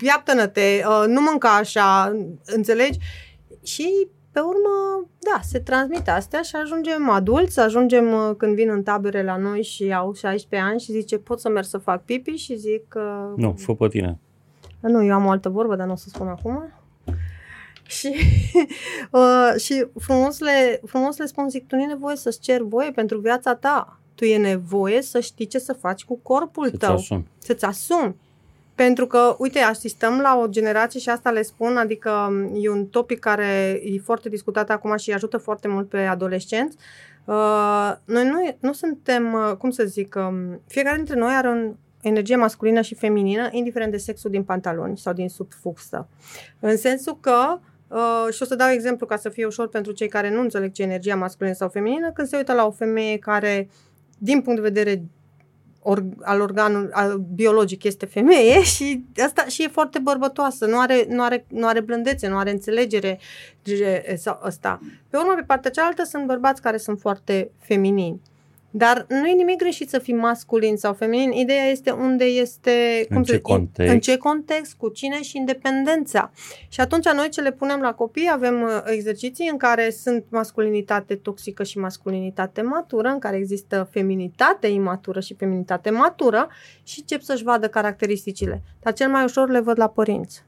iaptă-te, 0.00 0.82
uh, 0.86 1.04
nu 1.06 1.20
mânca 1.20 1.48
așa, 1.48 2.16
înțelegi? 2.44 2.98
Și 3.62 4.08
pe 4.36 4.42
urmă, 4.42 5.08
da, 5.18 5.40
se 5.42 5.58
transmit 5.58 6.08
astea 6.08 6.42
și 6.42 6.56
ajungem 6.56 7.10
adulți, 7.10 7.60
ajungem 7.60 8.12
uh, 8.12 8.34
când 8.36 8.54
vin 8.54 8.70
în 8.70 8.82
tabere 8.82 9.22
la 9.22 9.36
noi 9.36 9.62
și 9.62 9.92
au 9.92 10.12
16 10.12 10.68
ani 10.68 10.80
și 10.80 10.92
zice, 10.92 11.18
pot 11.18 11.40
să 11.40 11.48
merg 11.48 11.66
să 11.66 11.78
fac 11.78 12.04
pipi 12.04 12.30
și 12.30 12.56
zic... 12.56 12.94
Uh, 12.96 13.32
nu, 13.36 13.54
fă 13.58 13.74
pe 13.74 13.88
tine. 13.88 14.18
Nu, 14.80 15.04
eu 15.04 15.14
am 15.14 15.26
o 15.26 15.30
altă 15.30 15.48
vorbă, 15.48 15.76
dar 15.76 15.86
nu 15.86 15.92
o 15.92 15.96
să 15.96 16.08
spun 16.08 16.28
acum. 16.28 16.72
Și, 17.86 18.14
uh, 19.10 19.60
și 19.60 19.86
frumos, 20.00 20.38
le, 20.38 20.80
frumos 20.86 21.16
le 21.16 21.26
spun, 21.26 21.48
zic, 21.48 21.66
tu 21.66 21.76
nu 21.76 21.82
e 21.82 21.86
nevoie 21.86 22.16
să-ți 22.16 22.40
cer 22.40 22.62
voie 22.62 22.90
pentru 22.90 23.18
viața 23.18 23.54
ta. 23.54 24.00
Tu 24.14 24.24
e 24.24 24.36
nevoie 24.36 25.02
să 25.02 25.20
știi 25.20 25.46
ce 25.46 25.58
să 25.58 25.72
faci 25.72 26.04
cu 26.04 26.18
corpul 26.22 26.64
să-ți 26.64 26.78
tău. 26.78 26.94
Asumi. 26.94 27.26
Să-ți 27.38 27.64
asumi. 27.64 28.16
Pentru 28.74 29.06
că, 29.06 29.36
uite, 29.38 29.58
asistăm 29.58 30.20
la 30.20 30.38
o 30.42 30.46
generație 30.46 31.00
și 31.00 31.08
asta 31.08 31.30
le 31.30 31.42
spun, 31.42 31.76
adică 31.76 32.10
um, 32.10 32.50
e 32.62 32.68
un 32.70 32.86
topic 32.86 33.18
care 33.18 33.80
e 33.84 33.98
foarte 33.98 34.28
discutat 34.28 34.70
acum 34.70 34.96
și 34.96 35.12
ajută 35.12 35.36
foarte 35.36 35.68
mult 35.68 35.88
pe 35.88 35.98
adolescenți. 35.98 36.76
Uh, 37.24 37.92
noi 38.04 38.24
nu, 38.24 38.56
nu 38.60 38.72
suntem, 38.72 39.32
uh, 39.32 39.56
cum 39.56 39.70
să 39.70 39.84
zic, 39.84 40.14
um, 40.18 40.60
fiecare 40.66 40.96
dintre 40.96 41.16
noi 41.16 41.34
are 41.34 41.48
un, 41.48 41.74
energie 42.06 42.36
masculină 42.36 42.80
și 42.80 42.94
feminină, 42.94 43.48
indiferent 43.50 43.90
de 43.90 43.96
sexul 43.96 44.30
din 44.30 44.44
pantaloni 44.44 44.98
sau 44.98 45.12
din 45.12 45.28
sub 45.28 45.52
fuxă. 45.52 46.08
În 46.60 46.76
sensul 46.76 47.20
că 47.20 47.58
Uh, 47.88 48.32
și 48.32 48.42
o 48.42 48.44
să 48.44 48.54
dau 48.54 48.70
exemplu 48.70 49.06
ca 49.06 49.16
să 49.16 49.28
fie 49.28 49.46
ușor 49.46 49.68
pentru 49.68 49.92
cei 49.92 50.08
care 50.08 50.30
nu 50.30 50.40
înțeleg 50.40 50.72
ce 50.72 50.82
energia 50.82 51.16
masculină 51.16 51.54
sau 51.54 51.68
feminină, 51.68 52.12
când 52.12 52.28
se 52.28 52.36
uită 52.36 52.52
la 52.52 52.66
o 52.66 52.70
femeie 52.70 53.18
care, 53.18 53.68
din 54.18 54.42
punct 54.42 54.60
de 54.60 54.68
vedere 54.68 55.02
or, 55.82 56.04
al 56.22 56.40
organului 56.40 56.88
al 56.92 57.16
biologic, 57.34 57.84
este 57.84 58.06
femeie 58.06 58.62
și 58.74 59.04
asta 59.24 59.44
și 59.44 59.62
e 59.62 59.68
foarte 59.68 59.98
bărbătoasă, 59.98 60.66
nu 60.66 60.78
are, 60.78 61.06
nu 61.08 61.22
are, 61.22 61.46
nu 61.48 61.66
are 61.66 61.80
blândețe, 61.80 62.28
nu 62.28 62.36
are 62.36 62.50
înțelegere 62.50 63.18
sau 64.16 64.38
asta. 64.42 64.80
Pe 65.10 65.16
urmă, 65.16 65.32
pe 65.36 65.42
partea 65.42 65.70
cealaltă 65.70 66.04
sunt 66.04 66.26
bărbați 66.26 66.62
care 66.62 66.76
sunt 66.76 67.00
foarte 67.00 67.50
feminini. 67.58 68.20
Dar 68.76 69.06
nu 69.08 69.26
e 69.26 69.32
nimic 69.32 69.56
greșit 69.56 69.88
să 69.88 69.98
fii 69.98 70.14
masculin 70.14 70.76
sau 70.76 70.92
feminin. 70.92 71.30
Ideea 71.30 71.64
este 71.64 71.90
unde 71.90 72.24
este... 72.24 73.04
Cum 73.08 73.16
în 73.16 73.22
ce 73.22 73.32
să, 73.32 73.40
context. 73.40 73.92
În 73.92 74.00
ce 74.00 74.16
context, 74.16 74.74
cu 74.74 74.88
cine 74.88 75.22
și 75.22 75.36
independența. 75.36 76.30
Și 76.68 76.80
atunci 76.80 77.08
noi 77.08 77.28
ce 77.28 77.40
le 77.40 77.52
punem 77.52 77.80
la 77.80 77.92
copii, 77.92 78.30
avem 78.32 78.62
uh, 78.62 78.82
exerciții 78.84 79.48
în 79.50 79.56
care 79.56 79.90
sunt 79.90 80.24
masculinitate 80.28 81.14
toxică 81.14 81.62
și 81.62 81.78
masculinitate 81.78 82.62
matură, 82.62 83.08
în 83.08 83.18
care 83.18 83.36
există 83.36 83.88
feminitate 83.90 84.66
imatură 84.66 85.20
și 85.20 85.34
feminitate 85.34 85.90
matură 85.90 86.48
și 86.82 86.98
încep 87.00 87.20
să-și 87.20 87.44
vadă 87.44 87.68
caracteristicile. 87.68 88.62
Dar 88.82 88.92
cel 88.92 89.08
mai 89.08 89.24
ușor 89.24 89.50
le 89.50 89.60
văd 89.60 89.78
la 89.78 89.88
părinți. 89.88 90.42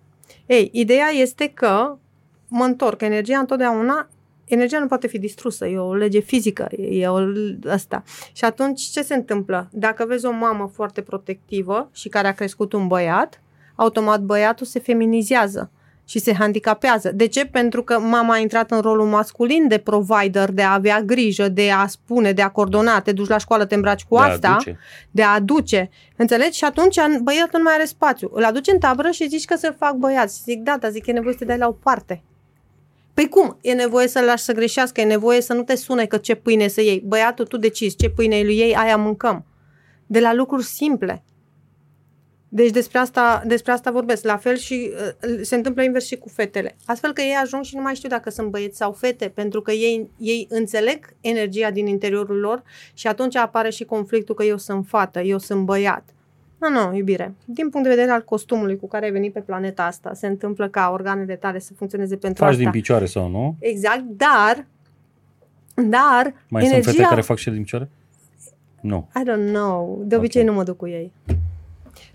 Ei, 0.46 0.70
ideea 0.72 1.08
este 1.08 1.48
că, 1.54 1.98
mă 2.48 2.64
întorc, 2.64 3.00
energia 3.00 3.38
întotdeauna 3.38 4.08
Energia 4.48 4.78
nu 4.78 4.86
poate 4.86 5.06
fi 5.06 5.18
distrusă, 5.18 5.66
e 5.66 5.78
o 5.78 5.94
lege 5.94 6.20
fizică, 6.20 6.68
e 6.90 7.08
o 7.08 7.18
asta. 7.68 8.02
Și 8.32 8.44
atunci 8.44 8.80
ce 8.82 9.02
se 9.02 9.14
întâmplă? 9.14 9.68
Dacă 9.72 10.04
vezi 10.08 10.26
o 10.26 10.32
mamă 10.32 10.70
foarte 10.74 11.00
protectivă 11.00 11.88
și 11.92 12.08
care 12.08 12.28
a 12.28 12.32
crescut 12.32 12.72
un 12.72 12.86
băiat, 12.86 13.42
automat 13.74 14.20
băiatul 14.20 14.66
se 14.66 14.78
feminizează 14.78 15.70
și 16.08 16.18
se 16.18 16.34
handicapează. 16.34 17.12
De 17.14 17.26
ce? 17.26 17.46
Pentru 17.46 17.82
că 17.82 17.98
mama 18.00 18.34
a 18.34 18.38
intrat 18.38 18.70
în 18.70 18.80
rolul 18.80 19.06
masculin 19.06 19.68
de 19.68 19.78
provider, 19.78 20.50
de 20.50 20.62
a 20.62 20.72
avea 20.72 21.02
grijă, 21.02 21.48
de 21.48 21.70
a 21.70 21.86
spune, 21.86 22.32
de 22.32 22.42
a 22.42 22.48
coordona, 22.48 23.00
te 23.00 23.12
duci 23.12 23.28
la 23.28 23.38
școală, 23.38 23.64
te 23.64 23.74
îmbraci 23.74 24.04
cu 24.04 24.16
De 24.16 24.22
a 24.22 24.24
asta, 24.24 24.48
aduce. 24.50 24.78
de 25.10 25.22
a 25.22 25.28
aduce. 25.34 25.90
Înțelegi? 26.16 26.56
Și 26.56 26.64
atunci 26.64 26.96
băiatul 27.22 27.58
nu 27.58 27.62
mai 27.62 27.74
are 27.74 27.84
spațiu. 27.84 28.30
Îl 28.32 28.44
aduci 28.44 28.68
în 28.72 28.78
tabără 28.78 29.10
și 29.10 29.28
zici 29.28 29.44
că 29.44 29.56
să-l 29.56 29.76
fac 29.78 29.94
băiat. 29.94 30.32
Și 30.32 30.42
zic, 30.42 30.62
da, 30.62 30.76
dar 30.80 30.90
zic, 30.90 31.06
e 31.06 31.12
nevoie 31.12 31.32
să 31.32 31.38
te 31.38 31.44
dai 31.44 31.58
la 31.58 31.68
o 31.68 31.72
parte. 31.72 32.22
Păi 33.18 33.28
cum? 33.28 33.58
E 33.60 33.72
nevoie 33.72 34.08
să-l 34.08 34.24
lași 34.24 34.44
să 34.44 34.52
greșească, 34.52 35.00
e 35.00 35.04
nevoie 35.04 35.40
să 35.40 35.52
nu 35.52 35.62
te 35.62 35.74
sune 35.74 36.06
că 36.06 36.16
ce 36.16 36.34
pâine 36.34 36.68
să 36.68 36.80
iei. 36.80 37.02
Băiatul, 37.06 37.46
tu 37.46 37.56
decizi 37.56 37.96
ce 37.96 38.10
pâine 38.10 38.36
e 38.38 38.44
lui 38.44 38.58
ei, 38.58 38.74
aia 38.74 38.96
mâncăm. 38.96 39.44
De 40.06 40.20
la 40.20 40.34
lucruri 40.34 40.64
simple. 40.64 41.24
Deci 42.48 42.70
despre 42.70 42.98
asta, 42.98 43.42
despre 43.46 43.72
asta 43.72 43.90
vorbesc. 43.90 44.24
La 44.24 44.36
fel 44.36 44.56
și 44.56 44.90
uh, 44.92 45.38
se 45.42 45.54
întâmplă 45.54 45.82
invers 45.82 46.06
și 46.06 46.16
cu 46.16 46.28
fetele. 46.28 46.76
Astfel 46.86 47.12
că 47.12 47.20
ei 47.20 47.34
ajung 47.42 47.64
și 47.64 47.76
nu 47.76 47.82
mai 47.82 47.94
știu 47.94 48.08
dacă 48.08 48.30
sunt 48.30 48.48
băieți 48.48 48.76
sau 48.76 48.92
fete, 48.92 49.28
pentru 49.28 49.62
că 49.62 49.72
ei, 49.72 50.10
ei 50.18 50.46
înțeleg 50.50 51.14
energia 51.20 51.70
din 51.70 51.86
interiorul 51.86 52.38
lor 52.38 52.62
și 52.94 53.06
atunci 53.06 53.36
apare 53.36 53.70
și 53.70 53.84
conflictul 53.84 54.34
că 54.34 54.44
eu 54.44 54.56
sunt 54.56 54.86
fată, 54.86 55.20
eu 55.20 55.38
sunt 55.38 55.64
băiat. 55.64 56.08
Nu, 56.58 56.68
nu, 56.68 56.96
iubire. 56.96 57.34
Din 57.44 57.68
punct 57.68 57.86
de 57.88 57.94
vedere 57.94 58.10
al 58.14 58.24
costumului 58.24 58.76
cu 58.76 58.86
care 58.88 59.04
ai 59.04 59.10
venit 59.10 59.32
pe 59.32 59.40
planeta 59.40 59.84
asta, 59.84 60.14
se 60.14 60.26
întâmplă 60.26 60.68
ca 60.68 60.90
organele 60.92 61.36
tale 61.36 61.58
să 61.58 61.72
funcționeze 61.76 62.16
pentru 62.16 62.42
Faci 62.44 62.52
asta. 62.52 62.62
din 62.62 62.70
picioare 62.72 63.06
sau 63.06 63.28
nu? 63.28 63.56
Exact, 63.58 64.02
dar 64.02 64.66
dar 65.88 66.34
Mai 66.48 66.62
energia 66.64 66.82
sunt 66.82 66.96
fete 66.96 67.08
care 67.08 67.20
fac 67.20 67.36
și 67.36 67.50
din 67.50 67.62
picioare? 67.62 67.88
Nu. 68.80 69.08
I 69.14 69.22
don't 69.30 69.52
know. 69.52 70.02
De 70.04 70.16
obicei 70.16 70.42
Ok. 70.42 70.48
nu 70.48 70.54
mă 70.54 70.62
duc 70.62 70.76
cu 70.76 70.86
ei. 70.88 71.12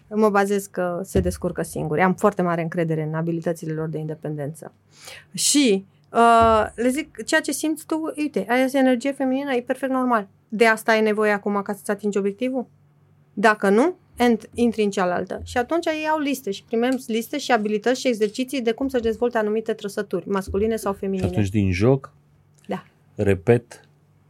Mă 0.07 0.29
bazez 0.29 0.65
că 0.65 0.99
se 1.03 1.19
descurcă 1.19 1.61
singuri. 1.61 2.01
Am 2.01 2.13
foarte 2.13 2.41
mare 2.41 2.61
încredere 2.61 3.03
în 3.03 3.13
abilitățile 3.13 3.73
lor 3.73 3.87
de 3.87 3.97
independență. 3.97 4.71
Și 5.33 5.85
uh, 6.11 6.65
le 6.75 6.89
zic, 6.89 7.23
ceea 7.23 7.41
ce 7.41 7.51
simți 7.51 7.85
tu, 7.85 8.13
uite, 8.17 8.45
aia 8.49 8.63
este 8.63 8.77
energie 8.77 9.11
feminină, 9.11 9.53
e 9.53 9.61
perfect 9.61 9.91
normal. 9.91 10.27
De 10.49 10.65
asta 10.65 10.91
ai 10.91 11.01
nevoie 11.01 11.31
acum 11.31 11.61
ca 11.61 11.73
să-ți 11.73 11.91
atingi 11.91 12.17
obiectivul? 12.17 12.65
Dacă 13.33 13.69
nu, 13.69 13.95
ent- 14.17 14.49
intri 14.53 14.83
în 14.83 14.89
cealaltă. 14.89 15.41
Și 15.43 15.57
atunci 15.57 15.85
ei 15.85 16.07
au 16.11 16.19
liste 16.19 16.51
și 16.51 16.63
primim 16.63 16.99
liste 17.07 17.37
și 17.37 17.51
abilități 17.51 17.99
și 17.99 18.07
exerciții 18.07 18.61
de 18.61 18.71
cum 18.71 18.87
să-și 18.87 19.03
dezvolte 19.03 19.37
anumite 19.37 19.73
trăsături, 19.73 20.27
masculine 20.29 20.75
sau 20.75 20.93
Și 20.93 20.99
feminine. 20.99 21.27
atunci 21.27 21.49
din 21.49 21.71
joc 21.71 22.13
Da. 22.67 22.83
repet 23.15 23.87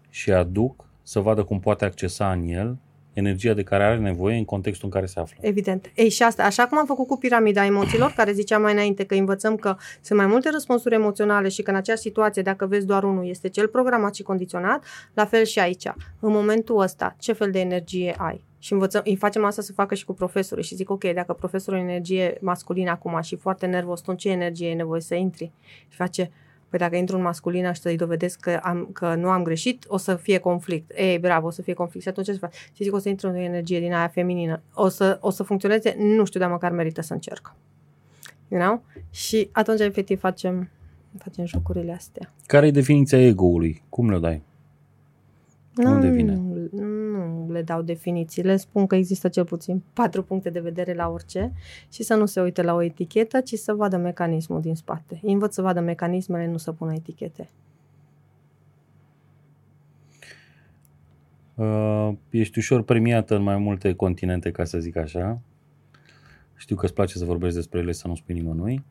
și 0.10 0.32
aduc 0.32 0.86
să 1.04 1.20
vadă 1.20 1.44
cum 1.44 1.60
poate 1.60 1.86
accesa 1.86 2.32
în 2.32 2.48
el 2.48 2.78
energia 3.14 3.54
de 3.54 3.64
care 3.64 3.84
are 3.84 3.98
nevoie 3.98 4.38
în 4.38 4.46
contextul 4.46 4.86
în 4.86 4.92
care 4.92 5.06
se 5.06 5.20
află. 5.20 5.38
Evident. 5.42 5.92
Ei, 5.96 6.10
și 6.10 6.24
asta, 6.24 6.44
așa 6.44 6.68
cum 6.68 6.78
am 6.78 6.86
făcut 6.86 7.08
cu 7.08 7.18
piramida 7.18 7.66
emoțiilor, 7.66 8.14
care 8.16 8.32
ziceam 8.32 8.62
mai 8.62 8.72
înainte 8.74 9.04
că 9.04 9.16
învățăm 9.16 9.56
că 9.56 9.76
sunt 10.02 10.20
mai 10.20 10.28
multe 10.28 10.50
răspunsuri 10.50 10.96
emoționale 10.96 11.50
și 11.50 11.62
că 11.62 11.70
în 11.70 11.76
aceeași 11.76 12.02
situație, 12.02 12.42
dacă 12.42 12.66
vezi 12.66 12.86
doar 12.86 13.04
unul, 13.04 13.28
este 13.28 13.50
cel 13.50 13.68
programat 13.68 14.16
și 14.16 14.24
condiționat, 14.24 14.84
la 15.14 15.26
fel 15.26 15.44
și 15.44 15.60
aici. 15.60 15.86
În 16.20 16.32
momentul 16.32 16.80
ăsta, 16.80 17.16
ce 17.20 17.34
fel 17.34 17.52
de 17.52 17.60
energie 17.60 18.16
ai? 18.18 18.44
Și 18.64 18.74
învățăm, 18.74 19.02
îi 19.06 19.16
facem 19.16 19.46
asta 19.46 19.62
să 19.62 19.74
facă 19.74 19.96
și 19.96 20.06
cu 20.06 20.14
profesorii 20.14 20.64
și 20.64 20.76
zic, 20.76 20.90
ok, 20.90 21.04
dacă 21.04 21.34
profesorul 21.34 21.80
e 21.80 21.84
energie 21.84 22.38
masculină 22.42 22.90
acum 22.90 23.22
și 23.22 23.36
foarte 23.36 23.66
nervos, 23.66 24.00
tu 24.02 24.12
în 24.12 24.18
ce 24.18 24.30
energie 24.30 24.70
e 24.70 24.74
nevoie 24.74 25.02
să 25.02 25.16
intri? 25.16 25.52
Și 25.88 25.98
face, 25.98 26.32
Păi 26.70 26.80
dacă 26.80 26.96
intru 26.96 27.16
în 27.16 27.22
masculină 27.22 27.72
și 27.72 27.82
să-i 27.82 27.96
dovedesc 27.96 28.40
că, 28.40 28.60
am, 28.64 28.90
că 28.94 29.16
nu 29.16 29.30
am 29.30 29.44
greșit, 29.44 29.86
o 29.88 29.98
să 29.98 30.16
fie 30.16 30.38
conflict. 30.38 30.92
Ei, 30.96 31.20
bravo, 31.20 31.48
o 31.48 31.50
să 31.50 31.62
fie 31.62 31.74
conflict. 31.74 32.04
Și 32.04 32.10
atunci 32.10 32.26
ce 32.26 32.32
să 32.32 32.40
fac? 32.40 32.54
Și 32.54 32.84
zic, 32.84 32.94
o 32.94 32.98
să 32.98 33.10
intru 33.10 33.28
în 33.28 33.36
o 33.36 33.40
energie 33.40 33.80
din 33.80 33.94
aia 33.94 34.08
feminină. 34.08 34.62
O 34.74 34.88
să, 34.88 35.18
o 35.22 35.30
să 35.30 35.44
funcționeze? 35.44 35.96
Nu 35.98 36.26
știu, 36.26 36.40
dar 36.40 36.50
măcar 36.50 36.72
merită 36.72 37.02
să 37.02 37.14
încerc. 37.14 37.56
You 38.48 38.62
know? 38.62 38.84
Și 39.10 39.50
atunci, 39.52 39.80
efectiv, 39.80 40.20
facem, 40.20 40.70
facem 41.18 41.46
jocurile 41.46 41.94
astea. 41.94 42.34
Care 42.46 42.68
e 42.68 42.72
definiția 42.72 43.28
ego-ului? 43.28 43.84
Cum 43.90 44.10
le 44.10 44.20
dai? 44.20 44.42
Unde 45.78 46.08
nu, 46.08 46.14
vine? 46.14 46.42
Nu 47.54 47.60
le 47.60 47.66
dau 47.66 47.82
definiții. 47.82 48.44
Le 48.44 48.56
spun 48.56 48.88
că 48.88 48.96
există 48.96 49.28
cel 49.28 49.46
puțin 49.46 49.84
patru 49.94 50.24
puncte 50.24 50.50
de 50.50 50.60
vedere 50.60 50.94
la 50.94 51.10
orice 51.10 51.52
și 51.92 52.04
să 52.04 52.16
nu 52.16 52.26
se 52.26 52.42
uite 52.42 52.62
la 52.62 52.74
o 52.74 52.82
etichetă, 52.82 53.42
ci 53.42 53.54
să 53.54 53.74
vadă 53.74 53.98
mecanismul 53.98 54.62
din 54.62 54.76
spate. 54.76 55.20
Îi 55.22 55.34
învăț 55.34 55.54
să 55.54 55.62
vadă 55.62 55.80
mecanismele, 55.80 56.48
nu 56.48 56.58
să 56.58 56.72
pună 56.72 56.94
etichete. 56.94 57.50
Uh, 61.56 62.12
ești 62.30 62.58
ușor 62.58 62.82
premiată 62.82 63.36
în 63.36 63.44
mai 63.44 63.58
multe 63.58 63.94
continente, 63.94 64.52
ca 64.52 64.64
să 64.64 64.80
zic 64.80 64.96
așa. 64.96 65.42
Știu 66.56 66.76
că 66.76 66.86
îți 66.86 66.94
place 66.94 67.18
să 67.18 67.26
vorbești 67.26 67.56
despre 67.56 67.80
ele, 67.80 67.92
să 67.92 68.08
nu 68.08 68.16
spui 68.16 68.34
nimănui. 68.34 68.84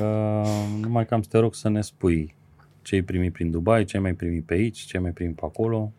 Uh, 0.00 0.80
numai 0.80 1.06
că 1.06 1.14
am 1.14 1.22
să 1.22 1.28
te 1.30 1.38
rog 1.38 1.54
să 1.54 1.68
ne 1.68 1.80
spui 1.80 2.34
ce 2.82 2.94
ai 2.94 3.02
primit 3.02 3.32
prin 3.32 3.50
Dubai, 3.50 3.84
ce 3.84 3.96
ai 3.96 4.02
mai 4.02 4.14
primit 4.14 4.44
pe 4.44 4.54
aici, 4.54 4.78
ce 4.78 4.96
ai 4.96 5.02
mai 5.02 5.12
primit 5.12 5.34
pe 5.34 5.44
acolo 5.44 5.92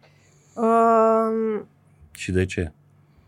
Um, 0.56 1.68
și 2.16 2.32
de 2.32 2.46
ce. 2.46 2.72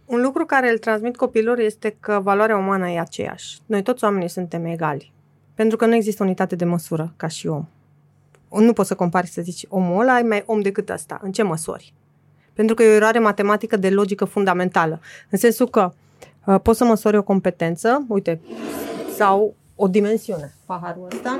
Un 0.05 0.21
lucru 0.21 0.45
care 0.45 0.71
îl 0.71 0.77
transmit 0.77 1.15
copilor 1.15 1.59
este 1.59 1.97
că 1.99 2.19
valoarea 2.23 2.57
umană 2.57 2.89
e 2.89 2.99
aceeași. 2.99 3.59
Noi 3.65 3.81
toți 3.81 4.03
oamenii 4.03 4.29
suntem 4.29 4.65
egali. 4.65 5.13
Pentru 5.53 5.77
că 5.77 5.85
nu 5.85 5.95
există 5.95 6.23
unitate 6.23 6.55
de 6.55 6.65
măsură 6.65 7.13
ca 7.17 7.27
și 7.27 7.47
om. 7.47 7.65
Nu 8.49 8.73
poți 8.73 8.87
să 8.87 8.95
compari 8.95 9.27
să 9.27 9.41
zici 9.41 9.65
omul 9.69 10.01
ăla 10.01 10.19
e 10.19 10.23
mai 10.23 10.43
om 10.45 10.61
decât 10.61 10.89
ăsta. 10.89 11.19
În 11.23 11.31
ce 11.31 11.43
măsori? 11.43 11.93
Pentru 12.53 12.75
că 12.75 12.83
e 12.83 12.87
o 12.91 12.95
eroare 12.95 13.19
matematică 13.19 13.77
de 13.77 13.89
logică 13.89 14.25
fundamentală. 14.25 14.99
În 15.29 15.37
sensul 15.37 15.69
că 15.69 15.93
uh, 16.45 16.59
poți 16.61 16.77
să 16.77 16.83
măsori 16.83 17.17
o 17.17 17.23
competență, 17.23 18.05
uite, 18.07 18.39
sau 19.15 19.55
o 19.75 19.87
dimensiune. 19.87 20.53
Paharul 20.65 21.07
ăsta 21.13 21.37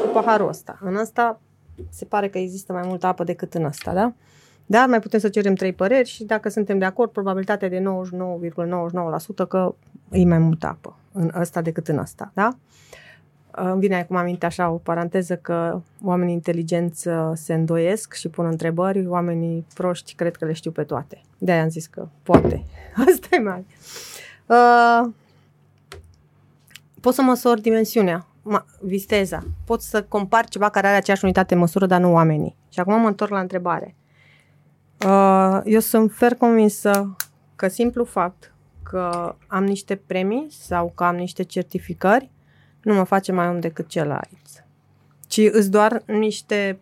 cu 0.00 0.08
paharul 0.12 0.48
ăsta. 0.48 0.78
În 0.80 0.96
ăsta 0.96 1.40
se 1.90 2.04
pare 2.04 2.28
că 2.28 2.38
există 2.38 2.72
mai 2.72 2.82
multă 2.86 3.06
apă 3.06 3.24
decât 3.24 3.54
în 3.54 3.64
ăsta, 3.64 3.92
da? 3.92 4.12
Dar 4.70 4.88
mai 4.88 5.00
putem 5.00 5.20
să 5.20 5.28
cerem 5.28 5.54
trei 5.54 5.72
păreri 5.72 6.08
și 6.08 6.24
dacă 6.24 6.48
suntem 6.48 6.78
de 6.78 6.84
acord, 6.84 7.10
probabilitatea 7.10 7.68
de 7.68 7.82
99,99% 9.44 9.48
că 9.48 9.74
e 10.10 10.24
mai 10.24 10.38
multă 10.38 10.66
apă 10.66 10.96
în 11.12 11.30
ăsta 11.34 11.62
decât 11.62 11.88
în 11.88 11.98
ăsta, 11.98 12.30
da? 12.34 12.56
Îmi 13.50 13.80
vine 13.80 13.96
acum 13.96 14.16
aminte 14.16 14.46
așa 14.46 14.70
o 14.70 14.76
paranteză 14.76 15.36
că 15.36 15.80
oamenii 16.04 16.34
inteligenți 16.34 17.08
uh, 17.08 17.30
se 17.34 17.54
îndoiesc 17.54 18.14
și 18.14 18.28
pun 18.28 18.46
întrebări, 18.46 19.06
oamenii 19.06 19.66
proști 19.74 20.14
cred 20.14 20.36
că 20.36 20.44
le 20.44 20.52
știu 20.52 20.70
pe 20.70 20.82
toate. 20.82 21.20
De-aia 21.38 21.62
am 21.62 21.68
zis 21.68 21.86
că 21.86 22.08
poate. 22.22 22.64
Asta 23.08 23.26
e 23.30 23.38
mai. 23.38 23.66
Uh, 24.46 25.10
poți 27.00 27.16
să 27.16 27.22
măsori 27.22 27.60
dimensiunea, 27.60 28.26
ma, 28.42 28.64
visteza. 28.80 29.42
Poți 29.64 29.88
să 29.88 30.02
compari 30.02 30.48
ceva 30.48 30.68
care 30.68 30.86
are 30.86 30.96
aceeași 30.96 31.24
unitate 31.24 31.54
de 31.54 31.60
măsură, 31.60 31.86
dar 31.86 32.00
nu 32.00 32.12
oamenii. 32.12 32.56
Și 32.68 32.80
acum 32.80 33.00
mă 33.00 33.08
întorc 33.08 33.30
la 33.30 33.40
întrebare. 33.40 33.94
Uh, 35.06 35.60
eu 35.64 35.80
sunt 35.80 36.12
fer 36.12 36.34
convinsă 36.34 37.16
că 37.56 37.68
simplu 37.68 38.04
fapt 38.04 38.52
că 38.82 39.34
am 39.46 39.64
niște 39.64 39.96
premii 39.96 40.46
sau 40.50 40.92
că 40.94 41.04
am 41.04 41.16
niște 41.16 41.42
certificări 41.42 42.30
nu 42.82 42.94
mă 42.94 43.04
face 43.04 43.32
mai 43.32 43.48
om 43.48 43.60
decât 43.60 43.88
celălalt. 43.88 44.64
Ci 45.26 45.40
îți 45.52 45.70
doar 45.70 46.02
niște 46.06 46.78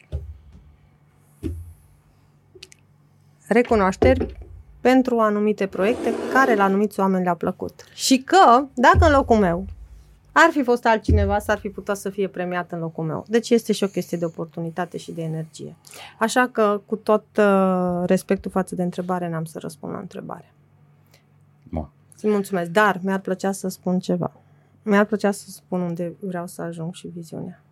recunoașteri 3.49 4.37
pentru 4.81 5.19
anumite 5.19 5.67
proiecte 5.67 6.13
care 6.33 6.55
la 6.55 6.65
anumiți 6.65 7.01
oameni 7.01 7.23
le-au 7.23 7.37
plăcut. 7.37 7.85
Și 7.95 8.19
că, 8.19 8.65
dacă 8.75 9.07
în 9.07 9.13
locul 9.13 9.37
meu 9.37 9.67
ar 10.47 10.51
fi 10.51 10.63
fost 10.63 10.87
altcineva, 10.87 11.39
s-ar 11.39 11.59
fi 11.59 11.69
putut 11.69 11.97
să 11.97 12.11
fie 12.11 12.29
premiat 12.29 12.73
în 12.73 12.79
locul 12.79 13.05
meu. 13.05 13.25
Deci 13.29 13.51
este 13.51 13.73
și 13.73 13.85
o 13.85 13.87
chestie 13.87 14.19
de 14.19 14.25
oportunitate 14.25 14.99
și 14.99 15.13
de 15.13 15.23
energie. 15.23 15.77
Așa 16.19 16.49
că, 16.53 16.81
cu 16.87 16.97
tot 16.97 17.25
uh, 17.37 18.03
respectul 18.07 18.51
față 18.51 18.75
de 18.75 18.83
întrebare, 18.83 19.29
n-am 19.29 19.45
să 19.45 19.59
răspund 19.59 19.93
la 19.93 19.99
întrebare. 19.99 20.53
Mă. 21.63 21.89
Îți 22.15 22.29
mulțumesc, 22.29 22.71
dar 22.71 23.01
mi-ar 23.03 23.21
plăcea 23.21 23.53
să 23.53 23.69
spun 23.69 23.99
ceva. 23.99 24.33
Mi-ar 24.83 25.05
plăcea 25.05 25.31
să 25.31 25.51
spun 25.51 25.81
unde 25.81 26.13
vreau 26.21 26.47
să 26.47 26.63
ajung 26.63 26.95
și 26.95 27.07
viziunea. 27.07 27.63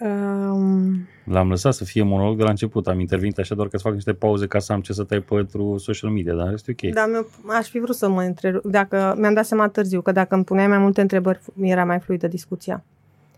Um, 0.00 1.08
L-am 1.24 1.48
lăsat 1.48 1.74
să 1.74 1.84
fie 1.84 2.02
monolog 2.02 2.36
de 2.36 2.42
la 2.42 2.50
început. 2.50 2.86
Am 2.86 3.00
intervenit 3.00 3.38
așa 3.38 3.54
doar 3.54 3.68
ca 3.68 3.76
să 3.76 3.82
fac 3.82 3.92
niște 3.92 4.12
pauze 4.12 4.46
ca 4.46 4.58
să 4.58 4.72
am 4.72 4.80
ce 4.80 4.92
să 4.92 5.04
tai 5.04 5.20
pentru 5.20 5.78
social 5.78 6.10
media, 6.10 6.34
dar 6.34 6.52
este 6.52 6.76
ok. 6.78 6.92
dar 6.92 7.08
mi 7.08 7.26
aș 7.58 7.68
fi 7.68 7.78
vrut 7.78 7.96
să 7.96 8.08
mă 8.08 8.22
întrerup. 8.22 8.64
Dacă 8.64 9.14
mi-am 9.18 9.34
dat 9.34 9.44
seama 9.44 9.68
târziu 9.68 10.00
că 10.00 10.12
dacă 10.12 10.34
îmi 10.34 10.44
puneai 10.44 10.66
mai 10.66 10.78
multe 10.78 11.00
întrebări, 11.00 11.40
era 11.60 11.84
mai 11.84 11.98
fluidă 11.98 12.28
discuția. 12.28 12.84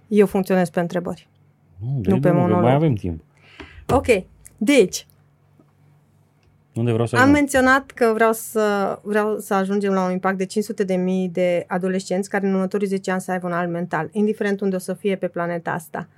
Eu 0.08 0.26
funcționez 0.26 0.68
pe 0.68 0.80
întrebări. 0.80 1.28
Nu, 1.78 1.88
nu 1.94 2.00
pe 2.00 2.08
drumul, 2.08 2.22
că 2.30 2.32
monolog. 2.32 2.62
Mai 2.62 2.74
avem 2.74 2.94
timp. 2.94 3.22
Ok, 3.88 4.06
deci, 4.56 5.06
Unde 6.74 6.92
vreau 6.92 7.06
să 7.06 7.16
Am 7.16 7.20
ajung? 7.20 7.36
menționat 7.36 7.90
că 7.90 8.10
vreau 8.14 8.32
să, 8.32 8.98
vreau 9.02 9.38
să 9.38 9.54
ajungem 9.54 9.92
la 9.92 10.04
un 10.04 10.10
impact 10.10 10.38
de 10.38 10.44
500 10.44 10.84
de 10.84 10.94
mii 10.94 11.28
de 11.28 11.64
adolescenți 11.68 12.28
care 12.28 12.46
în 12.46 12.54
următorii 12.54 12.86
10 12.86 13.10
ani 13.10 13.20
să 13.20 13.30
aibă 13.30 13.46
un 13.46 13.52
alt 13.52 13.70
mental, 13.70 14.08
indiferent 14.12 14.60
unde 14.60 14.76
o 14.76 14.78
să 14.78 14.94
fie 14.94 15.16
pe 15.16 15.28
planeta 15.28 15.70
asta. 15.70 16.08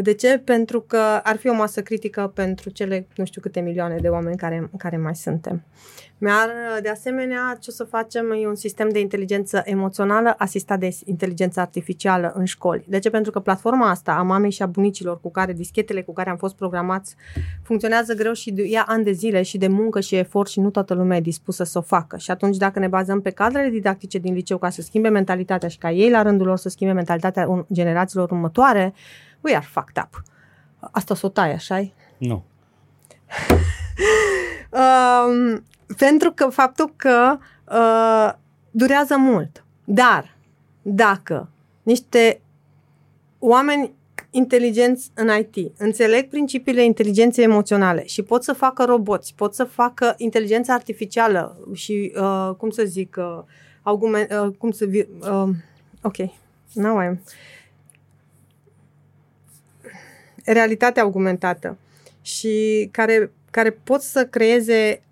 De 0.00 0.14
ce? 0.14 0.38
Pentru 0.38 0.80
că 0.80 1.20
ar 1.22 1.36
fi 1.36 1.48
o 1.48 1.54
masă 1.54 1.82
critică 1.82 2.30
pentru 2.34 2.70
cele 2.70 3.06
nu 3.16 3.24
știu 3.24 3.40
câte 3.40 3.60
milioane 3.60 3.96
de 4.00 4.08
oameni 4.08 4.36
care, 4.36 4.70
care 4.78 4.96
mai 4.96 5.16
suntem. 5.16 5.62
Mi-ar, 6.18 6.48
de 6.82 6.88
asemenea, 6.88 7.56
ce 7.60 7.70
o 7.70 7.72
să 7.72 7.84
facem 7.84 8.30
e 8.30 8.46
un 8.46 8.54
sistem 8.54 8.88
de 8.88 9.00
inteligență 9.00 9.62
emoțională 9.64 10.34
asistat 10.38 10.78
de 10.78 10.96
inteligență 11.04 11.60
artificială 11.60 12.32
în 12.36 12.44
școli. 12.44 12.84
De 12.88 12.98
ce? 12.98 13.10
Pentru 13.10 13.30
că 13.30 13.40
platforma 13.40 13.90
asta 13.90 14.12
a 14.12 14.22
mamei 14.22 14.50
și 14.50 14.62
a 14.62 14.66
bunicilor 14.66 15.20
cu 15.20 15.30
care, 15.30 15.52
dischetele 15.52 16.02
cu 16.02 16.12
care 16.12 16.30
am 16.30 16.36
fost 16.36 16.54
programați, 16.54 17.16
funcționează 17.62 18.14
greu 18.14 18.32
și 18.32 18.54
ia 18.70 18.84
ani 18.88 19.04
de 19.04 19.12
zile 19.12 19.42
și 19.42 19.58
de 19.58 19.68
muncă 19.68 20.00
și 20.00 20.14
efort 20.14 20.50
și 20.50 20.60
nu 20.60 20.70
toată 20.70 20.94
lumea 20.94 21.16
e 21.16 21.20
dispusă 21.20 21.64
să 21.64 21.78
o 21.78 21.82
facă. 21.82 22.16
Și 22.16 22.30
atunci 22.30 22.56
dacă 22.56 22.78
ne 22.78 22.88
bazăm 22.88 23.20
pe 23.20 23.30
cadrele 23.30 23.68
didactice 23.68 24.18
din 24.18 24.34
liceu 24.34 24.58
ca 24.58 24.70
să 24.70 24.82
schimbe 24.82 25.08
mentalitatea 25.08 25.68
și 25.68 25.78
ca 25.78 25.90
ei 25.90 26.10
la 26.10 26.22
rândul 26.22 26.46
lor 26.46 26.56
să 26.56 26.68
schimbe 26.68 26.92
mentalitatea 26.92 27.66
generațiilor 27.72 28.30
următoare, 28.30 28.94
we 29.42 29.54
are 29.56 29.66
fucked 29.68 30.04
up. 30.04 30.22
Asta 30.90 31.12
o 31.12 31.16
să 31.16 31.26
o 31.26 31.28
tai, 31.28 31.52
așa 31.52 31.92
Nu. 32.18 32.44
um, 34.80 35.64
pentru 35.96 36.32
că 36.32 36.48
faptul 36.48 36.92
că 36.96 37.38
uh, 37.72 38.32
durează 38.70 39.16
mult. 39.16 39.64
Dar 39.84 40.36
dacă 40.82 41.48
niște 41.82 42.40
oameni 43.38 43.92
inteligenți 44.30 45.10
în 45.14 45.30
IT, 45.38 45.72
înțeleg 45.76 46.28
principiile 46.28 46.84
inteligenței 46.84 47.44
emoționale 47.44 48.06
și 48.06 48.22
pot 48.22 48.42
să 48.42 48.52
facă 48.52 48.84
roboți, 48.84 49.34
pot 49.36 49.54
să 49.54 49.64
facă 49.64 50.14
inteligența 50.16 50.74
artificială 50.74 51.68
și, 51.72 52.12
uh, 52.16 52.50
cum 52.56 52.70
să 52.70 52.84
zic, 52.84 53.16
uh, 53.18 53.42
argument, 53.82 54.32
uh, 54.32 54.54
cum 54.58 54.70
să... 54.70 54.84
Uh, 54.84 55.48
ok, 56.02 56.16
now 56.72 56.98
I'm... 57.02 57.20
Realitatea 60.44 61.02
augmentată 61.02 61.78
și 62.22 62.88
care, 62.90 63.30
care 63.50 63.70
pot 63.70 64.00
să 64.00 64.26
creeze 64.26 65.02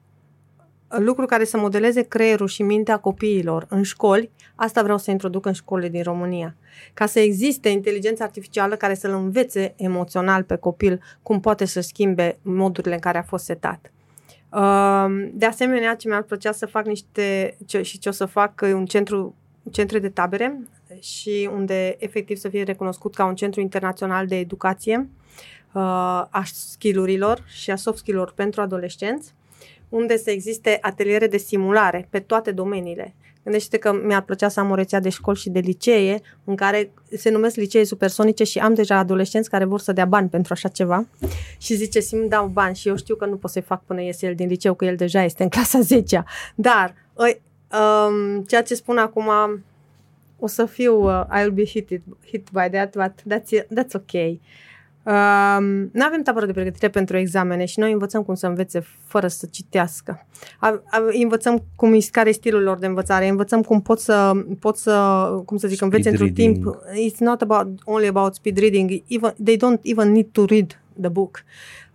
lucruri 0.89 1.29
care 1.29 1.45
să 1.45 1.57
modeleze 1.57 2.03
creierul 2.03 2.47
și 2.47 2.63
mintea 2.63 2.97
copiilor 2.97 3.67
în 3.69 3.83
școli, 3.83 4.31
asta 4.55 4.83
vreau 4.83 4.99
să 4.99 5.11
introduc 5.11 5.47
în 5.47 5.53
școlile 5.53 5.89
din 5.89 6.03
România. 6.03 6.55
Ca 6.95 7.07
să 7.07 7.21
existe 7.21 7.69
inteligența 7.69 8.25
artificială 8.25 8.77
care 8.77 8.95
să-l 8.95 9.13
învețe 9.13 9.75
emoțional 9.77 10.43
pe 10.43 10.57
copil 10.57 11.01
cum 11.23 11.41
poate 11.41 11.65
să 11.65 11.81
schimbe 11.81 12.39
modurile 12.43 12.95
în 12.95 13.01
care 13.01 13.19
a 13.19 13.23
fost 13.23 13.45
setat. 13.45 13.93
De 15.33 15.47
asemenea, 15.47 15.95
ce 15.95 16.09
mi-ar 16.09 16.23
plăcea 16.23 16.53
să 16.53 16.67
fac 16.67 16.87
niște, 16.87 17.57
ce, 17.67 17.83
și 17.83 17.99
ce 17.99 18.09
o 18.09 18.13
să 18.13 18.25
fac, 18.25 18.61
un 18.63 18.87
centru, 18.87 19.35
centre 19.71 19.99
de 19.99 20.09
tabere 20.09 20.59
și 21.01 21.49
unde 21.53 21.97
efectiv 21.99 22.37
să 22.37 22.49
fie 22.49 22.63
recunoscut 22.63 23.15
ca 23.15 23.25
un 23.25 23.35
centru 23.35 23.61
internațional 23.61 24.27
de 24.27 24.39
educație 24.39 25.09
a 25.73 26.43
skillurilor 26.45 27.45
și 27.47 27.71
a 27.71 27.77
soft 27.77 27.99
skill-urilor 27.99 28.35
pentru 28.37 28.61
adolescenți 28.61 29.35
unde 29.89 30.17
să 30.17 30.31
existe 30.31 30.79
ateliere 30.81 31.27
de 31.27 31.37
simulare 31.37 32.07
pe 32.11 32.21
toate 32.21 32.51
domeniile. 32.51 33.15
Gândește 33.43 33.77
că 33.77 33.93
mi-ar 34.05 34.23
plăcea 34.23 34.49
să 34.49 34.61
am 34.61 34.71
o 34.71 34.75
rețea 34.75 35.01
de 35.01 35.09
școli 35.09 35.39
și 35.39 35.51
de 35.51 35.59
licee 35.59 36.21
în 36.45 36.55
care 36.55 36.91
se 37.17 37.31
numesc 37.31 37.57
licee 37.57 37.85
supersonice 37.85 38.45
și 38.45 38.59
am 38.59 38.75
deja 38.75 38.97
adolescenți 38.97 39.51
care 39.51 39.65
vor 39.65 39.81
să 39.81 39.93
dea 39.93 40.05
bani 40.05 40.29
pentru 40.29 40.53
așa 40.53 40.69
ceva 40.69 41.07
și 41.59 41.75
zice, 41.75 42.01
simt 42.01 42.29
dau 42.29 42.47
bani 42.47 42.77
și 42.77 42.89
eu 42.89 42.97
știu 42.97 43.15
că 43.15 43.27
nu 43.27 43.37
pot 43.37 43.51
să-i 43.51 43.63
fac 43.63 43.85
până 43.85 44.03
iese 44.03 44.27
el 44.27 44.35
din 44.35 44.49
liceu, 44.49 44.75
că 44.75 44.85
el 44.85 44.97
deja 44.97 45.23
este 45.23 45.43
în 45.43 45.49
clasa 45.49 45.81
10 45.81 46.25
Dar, 46.55 46.95
oi, 47.15 47.41
um, 47.73 48.43
ceea 48.43 48.63
ce 48.63 48.75
spun 48.75 48.99
acum, 48.99 49.31
o 50.41 50.47
să 50.47 50.65
fiu, 50.65 51.05
uh, 51.05 51.25
I'll 51.39 51.53
be 51.53 51.65
hit, 51.65 51.89
hit 52.27 52.49
by 52.53 52.69
that, 52.71 52.97
but 52.97 53.35
that's, 53.35 53.65
that's 53.79 53.95
okay. 53.95 54.41
Uh, 55.03 55.59
nu 55.93 56.05
avem 56.05 56.23
tabără 56.23 56.47
de 56.47 56.53
pregătire 56.53 56.89
pentru 56.89 57.17
examene 57.17 57.65
și 57.65 57.79
noi 57.79 57.93
învățăm 57.93 58.23
cum 58.23 58.35
să 58.35 58.47
învețe 58.47 58.85
fără 59.05 59.29
să 59.29 59.47
citească. 59.51 60.27
A, 60.59 60.83
a, 60.91 61.03
învățăm 61.23 61.65
cum 61.77 61.99
care 62.11 62.29
e 62.29 62.33
stilul 62.33 62.63
lor 62.63 62.79
de 62.79 62.87
învățare, 62.87 63.29
învățăm 63.29 63.63
cum 63.63 63.83
pot 63.83 63.99
să, 63.99 64.33
pot 64.59 64.77
să 64.77 64.93
cum 65.45 65.57
să 65.57 65.69
zic, 65.69 65.81
învețe 65.81 66.09
într-un 66.09 66.33
timp. 66.33 66.81
It's 67.09 67.19
not 67.19 67.43
about 67.43 67.67
only 67.85 68.07
about 68.07 68.35
speed 68.35 68.59
reading. 68.59 69.03
Even, 69.07 69.35
they 69.45 69.57
don't 69.57 69.81
even 69.83 70.13
need 70.13 70.27
to 70.33 70.45
read 70.45 70.81
the 71.01 71.11
book. 71.11 71.37
Uh, 71.37 71.90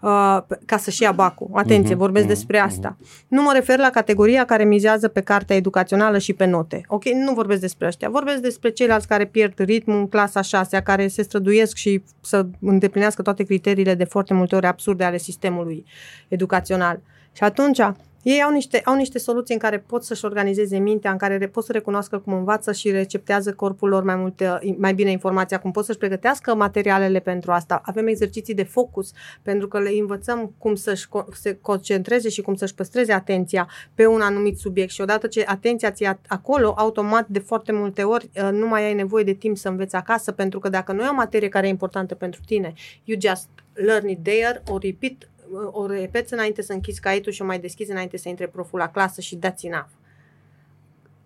ca 0.65 0.77
să-și 0.77 1.01
ia 1.01 1.11
bacul. 1.11 1.49
Atenție, 1.53 1.95
uh-huh, 1.95 1.97
vorbesc 1.97 2.25
uh-huh, 2.25 2.29
despre 2.29 2.59
asta. 2.59 2.97
Uh-huh. 2.97 3.27
Nu 3.27 3.41
mă 3.41 3.51
refer 3.53 3.79
la 3.79 3.89
categoria 3.89 4.45
care 4.45 4.63
mizează 4.63 5.07
pe 5.07 5.21
cartea 5.21 5.55
educațională 5.55 6.17
și 6.17 6.33
pe 6.33 6.45
note. 6.45 6.81
Ok? 6.87 7.03
Nu 7.05 7.33
vorbesc 7.33 7.61
despre 7.61 7.87
ăștia. 7.87 8.09
Vorbesc 8.09 8.37
despre 8.37 8.69
ceilalți 8.69 9.07
care 9.07 9.25
pierd 9.25 9.59
ritmul 9.59 9.97
în 9.97 10.07
clasa 10.07 10.41
6 10.41 10.81
care 10.81 11.07
se 11.07 11.21
străduiesc 11.21 11.75
și 11.75 12.03
să 12.21 12.45
îndeplinească 12.61 13.21
toate 13.21 13.43
criteriile 13.43 13.95
de 13.95 14.03
foarte 14.03 14.33
multe 14.33 14.55
ori 14.55 14.65
absurde 14.65 15.03
ale 15.03 15.17
sistemului 15.17 15.85
educațional. 16.27 16.99
Și 17.31 17.43
atunci, 17.43 17.79
ei 18.25 18.43
au 18.43 18.51
niște, 18.51 18.81
au 18.85 18.95
niște 18.95 19.19
soluții 19.19 19.53
în 19.53 19.59
care 19.59 19.79
pot 19.79 20.03
să-și 20.03 20.25
organizeze 20.25 20.77
mintea, 20.77 21.11
în 21.11 21.17
care 21.17 21.47
pot 21.47 21.63
să 21.63 21.71
recunoască 21.71 22.17
cum 22.19 22.33
învață 22.33 22.71
și 22.71 22.91
receptează 22.91 23.53
corpul 23.53 23.89
lor 23.89 24.03
mai, 24.03 24.15
multe, 24.15 24.59
mai 24.77 24.93
bine 24.93 25.11
informația, 25.11 25.59
cum 25.59 25.71
pot 25.71 25.85
să-și 25.85 25.97
pregătească 25.97 26.55
materialele 26.55 27.19
pentru 27.19 27.51
asta. 27.51 27.81
Avem 27.85 28.07
exerciții 28.07 28.53
de 28.53 28.63
focus, 28.63 29.11
pentru 29.41 29.67
că 29.67 29.79
le 29.79 29.89
învățăm 29.99 30.53
cum 30.57 30.75
să-și 30.75 31.07
se 31.31 31.57
concentreze 31.61 32.29
și 32.29 32.41
cum 32.41 32.55
să-și 32.55 32.73
păstreze 32.73 33.13
atenția 33.13 33.69
pe 33.93 34.05
un 34.05 34.21
anumit 34.21 34.57
subiect. 34.57 34.91
Și 34.91 35.01
odată 35.01 35.27
ce 35.27 35.43
atenția 35.47 35.91
ți 35.91 36.05
acolo, 36.27 36.73
automat, 36.77 37.27
de 37.27 37.39
foarte 37.39 37.71
multe 37.71 38.03
ori, 38.03 38.29
uh, 38.35 38.49
nu 38.51 38.67
mai 38.67 38.85
ai 38.85 38.93
nevoie 38.93 39.23
de 39.23 39.33
timp 39.33 39.57
să 39.57 39.69
înveți 39.69 39.95
acasă, 39.95 40.31
pentru 40.31 40.59
că 40.59 40.69
dacă 40.69 40.91
nu 40.91 41.03
e 41.03 41.07
o 41.07 41.13
materie 41.13 41.49
care 41.49 41.67
e 41.67 41.69
importantă 41.69 42.15
pentru 42.15 42.41
tine, 42.45 42.73
you 43.03 43.19
just 43.21 43.47
learn 43.73 44.07
it 44.07 44.23
there 44.23 44.63
or 44.69 44.81
repeat 44.81 45.29
o 45.71 45.85
repeți 45.85 46.33
înainte 46.33 46.61
să 46.61 46.73
închizi 46.73 46.99
caietul 46.99 47.31
și 47.31 47.41
o 47.41 47.45
mai 47.45 47.59
deschizi 47.59 47.91
înainte 47.91 48.17
să 48.17 48.29
intre 48.29 48.47
proful 48.47 48.79
la 48.79 48.89
clasă 48.89 49.21
și 49.21 49.35
dați 49.35 49.65
enough. 49.65 49.89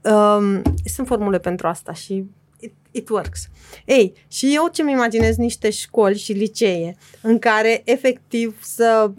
Um, 0.02 0.62
sunt 0.86 1.08
formule 1.08 1.40
pentru 1.40 1.68
asta 1.68 1.94
și 1.94 2.26
it, 2.60 2.74
it 2.92 3.10
works. 3.10 3.50
Ei, 3.86 4.14
și 4.28 4.56
eu 4.56 4.68
ce-mi 4.72 4.92
imaginez 4.92 5.36
niște 5.36 5.70
școli 5.70 6.18
și 6.18 6.32
licee 6.32 6.96
în 7.22 7.40
care 7.40 7.82
efectiv 7.86 8.64
să 8.64 9.12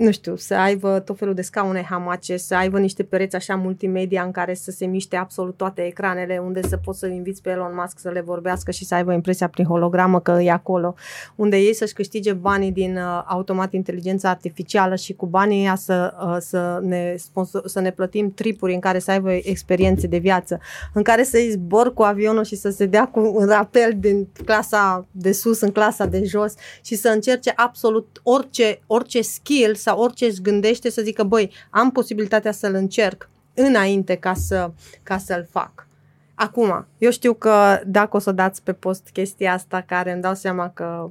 nu 0.00 0.10
știu, 0.10 0.36
să 0.36 0.54
aibă 0.54 1.00
tot 1.00 1.18
felul 1.18 1.34
de 1.34 1.42
scaune 1.42 1.86
hamace, 1.88 2.36
să 2.36 2.54
aibă 2.54 2.78
niște 2.78 3.02
pereți 3.02 3.36
așa 3.36 3.54
multimedia 3.54 4.22
în 4.22 4.30
care 4.30 4.54
să 4.54 4.70
se 4.70 4.86
miște 4.86 5.16
absolut 5.16 5.56
toate 5.56 5.82
ecranele, 5.82 6.38
unde 6.38 6.62
să 6.68 6.76
poți 6.76 6.98
să 6.98 7.06
inviți 7.06 7.42
pe 7.42 7.50
Elon 7.50 7.72
Musk 7.74 7.98
să 7.98 8.08
le 8.08 8.20
vorbească 8.20 8.70
și 8.70 8.84
să 8.84 8.94
aibă 8.94 9.12
impresia 9.12 9.48
prin 9.48 9.64
hologramă 9.64 10.20
că 10.20 10.30
e 10.30 10.50
acolo, 10.50 10.94
unde 11.34 11.56
ei 11.56 11.74
să-și 11.74 11.92
câștige 11.92 12.32
banii 12.32 12.72
din 12.72 12.96
uh, 12.96 13.22
automat 13.26 13.72
inteligența 13.72 14.28
artificială 14.28 14.94
și 14.94 15.12
cu 15.12 15.26
banii 15.26 15.60
ăia 15.60 15.74
să, 15.74 16.14
uh, 16.24 16.36
să, 16.38 16.78
ne 16.82 17.14
sponsor, 17.18 17.62
să 17.66 17.80
ne 17.80 17.90
plătim 17.90 18.34
tripuri 18.34 18.74
în 18.74 18.80
care 18.80 18.98
să 18.98 19.10
aibă 19.10 19.32
experiențe 19.32 20.06
de 20.06 20.18
viață, 20.18 20.60
în 20.94 21.02
care 21.02 21.22
să 21.22 21.38
zbor 21.50 21.94
cu 21.94 22.02
avionul 22.02 22.44
și 22.44 22.56
să 22.56 22.70
se 22.70 22.86
dea 22.86 23.06
cu 23.06 23.32
un 23.34 23.46
rapel 23.46 23.92
din 23.96 24.28
clasa 24.44 25.06
de 25.10 25.32
sus 25.32 25.60
în 25.60 25.70
clasa 25.70 26.06
de 26.06 26.22
jos 26.24 26.54
și 26.82 26.94
să 26.94 27.08
încerce 27.08 27.52
absolut 27.56 28.20
orice, 28.22 28.80
orice 28.86 29.22
skill 29.22 29.74
sau 29.90 30.00
orice 30.00 30.24
își 30.24 30.40
gândește 30.40 30.90
să 30.90 31.02
zică, 31.02 31.22
băi, 31.22 31.50
am 31.70 31.90
posibilitatea 31.90 32.52
să-l 32.52 32.74
încerc 32.74 33.28
înainte 33.54 34.14
ca, 34.14 34.34
să, 34.34 34.70
ca 35.02 35.18
să-l 35.18 35.46
fac. 35.50 35.86
Acum, 36.34 36.86
eu 36.98 37.10
știu 37.10 37.34
că 37.34 37.80
dacă 37.86 38.16
o 38.16 38.18
să 38.18 38.32
dați 38.32 38.62
pe 38.62 38.72
post 38.72 39.08
chestia 39.12 39.52
asta 39.52 39.84
care 39.86 40.12
îmi 40.12 40.22
dau 40.22 40.34
seama 40.34 40.68
că 40.68 41.08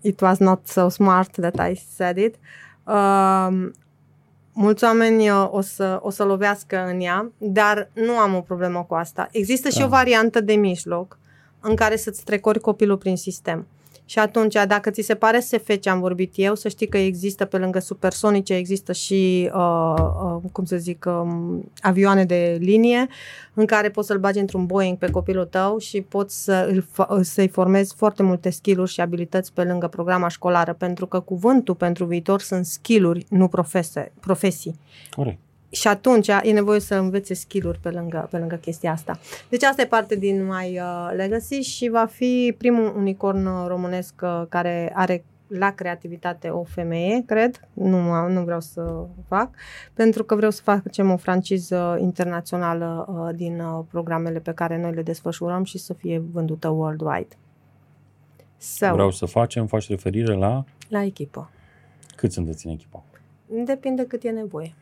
it 0.00 0.20
was 0.20 0.38
not 0.38 0.66
so 0.66 0.88
smart 0.88 1.40
that 1.40 1.70
I 1.70 1.82
said 1.96 2.16
it, 2.16 2.34
uh, 2.84 3.68
mulți 4.52 4.84
oameni 4.84 5.30
uh, 5.30 5.48
o 5.50 5.60
să, 5.60 5.98
o 6.02 6.10
să 6.10 6.24
lovească 6.24 6.84
în 6.86 7.00
ea, 7.00 7.30
dar 7.38 7.90
nu 7.92 8.12
am 8.12 8.34
o 8.34 8.40
problemă 8.40 8.84
cu 8.88 8.94
asta. 8.94 9.28
Există 9.30 9.68
da. 9.68 9.74
și 9.74 9.82
o 9.82 9.88
da. 9.88 9.96
variantă 9.96 10.40
de 10.40 10.54
mijloc 10.54 11.18
în 11.60 11.74
care 11.74 11.96
să-ți 11.96 12.24
trecori 12.24 12.60
copilul 12.60 12.96
prin 12.96 13.16
sistem. 13.16 13.66
Și 14.12 14.18
atunci, 14.18 14.54
dacă 14.66 14.90
ți 14.90 15.02
se 15.02 15.14
pare 15.14 15.40
SF 15.40 15.78
ce 15.80 15.90
am 15.90 16.00
vorbit 16.00 16.32
eu, 16.36 16.54
să 16.54 16.68
știi 16.68 16.88
că 16.88 16.98
există 16.98 17.44
pe 17.44 17.58
lângă 17.58 17.78
supersonice, 17.78 18.54
există 18.54 18.92
și, 18.92 19.50
uh, 19.54 19.94
uh, 20.24 20.50
cum 20.52 20.64
să 20.64 20.76
zic, 20.76 21.04
um, 21.08 21.70
avioane 21.80 22.24
de 22.24 22.56
linie 22.60 23.06
în 23.54 23.66
care 23.66 23.90
poți 23.90 24.06
să-l 24.06 24.18
bagi 24.18 24.38
într-un 24.38 24.66
Boeing 24.66 24.98
pe 24.98 25.10
copilul 25.10 25.44
tău 25.44 25.78
și 25.78 26.00
poți 26.00 26.44
să 26.44 26.82
să-i 27.20 27.48
formezi 27.48 27.94
foarte 27.96 28.22
multe 28.22 28.50
skill-uri 28.50 28.90
și 28.90 29.00
abilități 29.00 29.52
pe 29.52 29.64
lângă 29.64 29.88
programa 29.88 30.28
școlară, 30.28 30.72
pentru 30.72 31.06
că 31.06 31.20
cuvântul 31.20 31.74
pentru 31.74 32.04
viitor 32.04 32.40
sunt 32.40 32.64
skill-uri, 32.64 33.26
nu 33.28 33.48
profese, 33.48 34.12
profesii. 34.20 34.78
Corect 35.16 35.38
și 35.72 35.88
atunci 35.88 36.28
e 36.28 36.52
nevoie 36.52 36.80
să 36.80 36.94
învețe 36.94 37.34
skill-uri 37.34 37.78
pe 37.78 37.90
lângă, 37.90 38.28
pe 38.30 38.38
lângă 38.38 38.54
chestia 38.54 38.92
asta. 38.92 39.18
Deci 39.48 39.62
asta 39.62 39.82
e 39.82 39.86
parte 39.86 40.16
din 40.16 40.44
My 40.44 40.78
uh, 40.78 41.12
Legacy 41.16 41.60
și 41.60 41.88
va 41.88 42.06
fi 42.06 42.54
primul 42.58 42.92
unicorn 42.96 43.66
românesc 43.66 44.14
uh, 44.22 44.42
care 44.48 44.92
are 44.94 45.24
la 45.58 45.70
creativitate 45.70 46.48
o 46.48 46.62
femeie, 46.62 47.22
cred, 47.26 47.68
nu, 47.72 48.28
nu 48.28 48.42
vreau 48.44 48.60
să 48.60 49.06
fac, 49.28 49.50
pentru 49.94 50.24
că 50.24 50.34
vreau 50.34 50.50
să 50.50 50.62
facem 50.62 51.10
o 51.10 51.16
franciză 51.16 51.98
internațională 52.00 53.06
uh, 53.08 53.34
din 53.36 53.60
uh, 53.60 53.84
programele 53.90 54.38
pe 54.38 54.52
care 54.52 54.80
noi 54.80 54.92
le 54.92 55.02
desfășurăm 55.02 55.64
și 55.64 55.78
să 55.78 55.92
fie 55.92 56.22
vândută 56.32 56.68
worldwide. 56.68 57.36
So, 58.58 58.92
vreau 58.92 59.10
să 59.10 59.26
facem, 59.26 59.66
faci 59.66 59.88
referire 59.88 60.34
la? 60.34 60.64
La 60.88 61.02
echipă. 61.02 61.50
Cât 62.16 62.32
sunteți 62.32 62.66
în 62.66 62.72
echipă? 62.72 63.04
Depinde 63.64 64.06
cât 64.06 64.22
e 64.22 64.30
nevoie. 64.30 64.74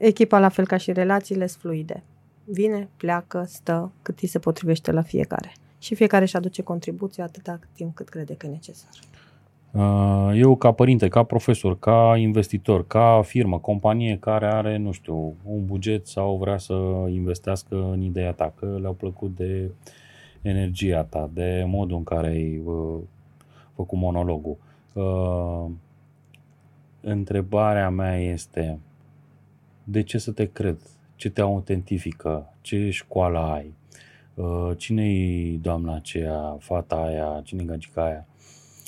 Echipa, 0.00 0.38
la 0.38 0.48
fel 0.48 0.66
ca 0.66 0.76
și 0.76 0.92
relațiile, 0.92 1.46
sunt 1.46 1.60
fluide. 1.60 2.02
Vine, 2.44 2.88
pleacă, 2.96 3.44
stă, 3.46 3.92
cât 4.02 4.18
îi 4.18 4.28
se 4.28 4.38
potrivește 4.38 4.92
la 4.92 5.02
fiecare. 5.02 5.52
Și 5.78 5.94
fiecare 5.94 6.22
își 6.22 6.36
aduce 6.36 6.62
contribuția 6.62 7.24
atâta 7.24 7.58
timp 7.74 7.94
cât 7.94 8.08
crede 8.08 8.34
că 8.34 8.46
e 8.46 8.50
necesar. 8.50 8.90
Uh, 9.70 10.30
eu 10.34 10.56
ca 10.56 10.72
părinte, 10.72 11.08
ca 11.08 11.22
profesor, 11.22 11.78
ca 11.78 12.16
investitor, 12.16 12.86
ca 12.86 13.22
firmă, 13.24 13.58
companie 13.58 14.16
care 14.18 14.46
are, 14.46 14.76
nu 14.76 14.92
știu, 14.92 15.34
un 15.44 15.64
buget 15.64 16.06
sau 16.06 16.36
vrea 16.36 16.58
să 16.58 16.74
investească 17.08 17.88
în 17.92 18.00
ideea 18.00 18.32
ta, 18.32 18.52
că 18.56 18.78
le-au 18.80 18.92
plăcut 18.92 19.36
de 19.36 19.70
energia 20.42 21.02
ta, 21.02 21.30
de 21.32 21.64
modul 21.66 21.96
în 21.96 22.04
care 22.04 22.28
ai 22.28 22.62
uh, 22.64 22.98
făcut 23.74 23.98
monologul. 23.98 24.56
Uh, 24.92 25.66
întrebarea 27.00 27.90
mea 27.90 28.18
este 28.18 28.78
de 29.90 30.02
ce 30.02 30.18
să 30.18 30.32
te 30.32 30.46
cred? 30.46 30.78
Ce 31.16 31.30
te 31.30 31.40
autentifică? 31.40 32.52
Ce 32.60 32.90
școală 32.90 33.38
ai? 33.38 33.74
Uh, 34.34 34.70
cine-i 34.76 35.58
doamna 35.62 35.94
aceea, 35.94 36.56
fata 36.60 36.96
aia, 36.96 37.40
cine-i 37.44 37.64
gagica 37.64 38.04
aia? 38.04 38.26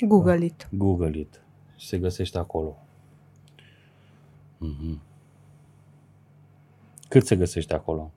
Google 0.00 0.44
it. 0.44 0.68
Uh, 0.70 0.78
Google 0.78 1.18
it. 1.18 1.40
Se 1.78 1.98
găsește 1.98 2.38
acolo. 2.38 2.76
Mm-hmm. 4.56 4.98
Cât 7.08 7.26
se 7.26 7.36
găsește 7.36 7.74
acolo? 7.74 8.10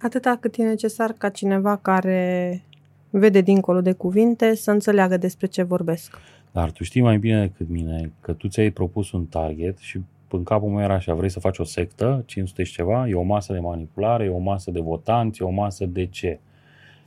Atâta 0.00 0.36
cât 0.40 0.54
e 0.56 0.62
necesar 0.62 1.12
ca 1.12 1.28
cineva 1.28 1.76
care 1.76 2.62
vede 3.10 3.40
dincolo 3.40 3.80
de 3.80 3.92
cuvinte 3.92 4.54
să 4.54 4.70
înțeleagă 4.70 5.16
despre 5.16 5.46
ce 5.46 5.62
vorbesc. 5.62 6.18
Dar 6.56 6.70
tu 6.70 6.84
știi 6.84 7.00
mai 7.00 7.18
bine 7.18 7.40
decât 7.40 7.68
mine 7.68 8.12
că 8.20 8.32
tu 8.32 8.48
ți-ai 8.48 8.70
propus 8.70 9.12
un 9.12 9.24
target 9.24 9.78
și 9.78 10.00
în 10.30 10.42
capul 10.42 10.68
meu 10.68 10.80
era 10.82 10.94
așa, 10.94 11.14
vrei 11.14 11.28
să 11.28 11.40
faci 11.40 11.58
o 11.58 11.64
sectă, 11.64 12.22
500 12.26 12.62
și 12.62 12.72
ceva, 12.72 13.08
e 13.08 13.14
o 13.14 13.22
masă 13.22 13.52
de 13.52 13.58
manipulare, 13.58 14.24
e 14.24 14.28
o 14.28 14.38
masă 14.38 14.70
de 14.70 14.80
votanți, 14.80 15.42
e 15.42 15.44
o 15.44 15.50
masă 15.50 15.86
de 15.86 16.06
ce? 16.06 16.38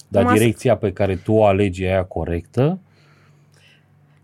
Dar 0.08 0.24
masă... 0.24 0.38
direcția 0.38 0.78
pe 0.78 0.94
care 0.94 1.16
tu 1.16 1.34
o 1.34 1.46
alegi 1.46 1.84
e 1.84 1.88
aia 1.88 2.04
corectă? 2.04 2.80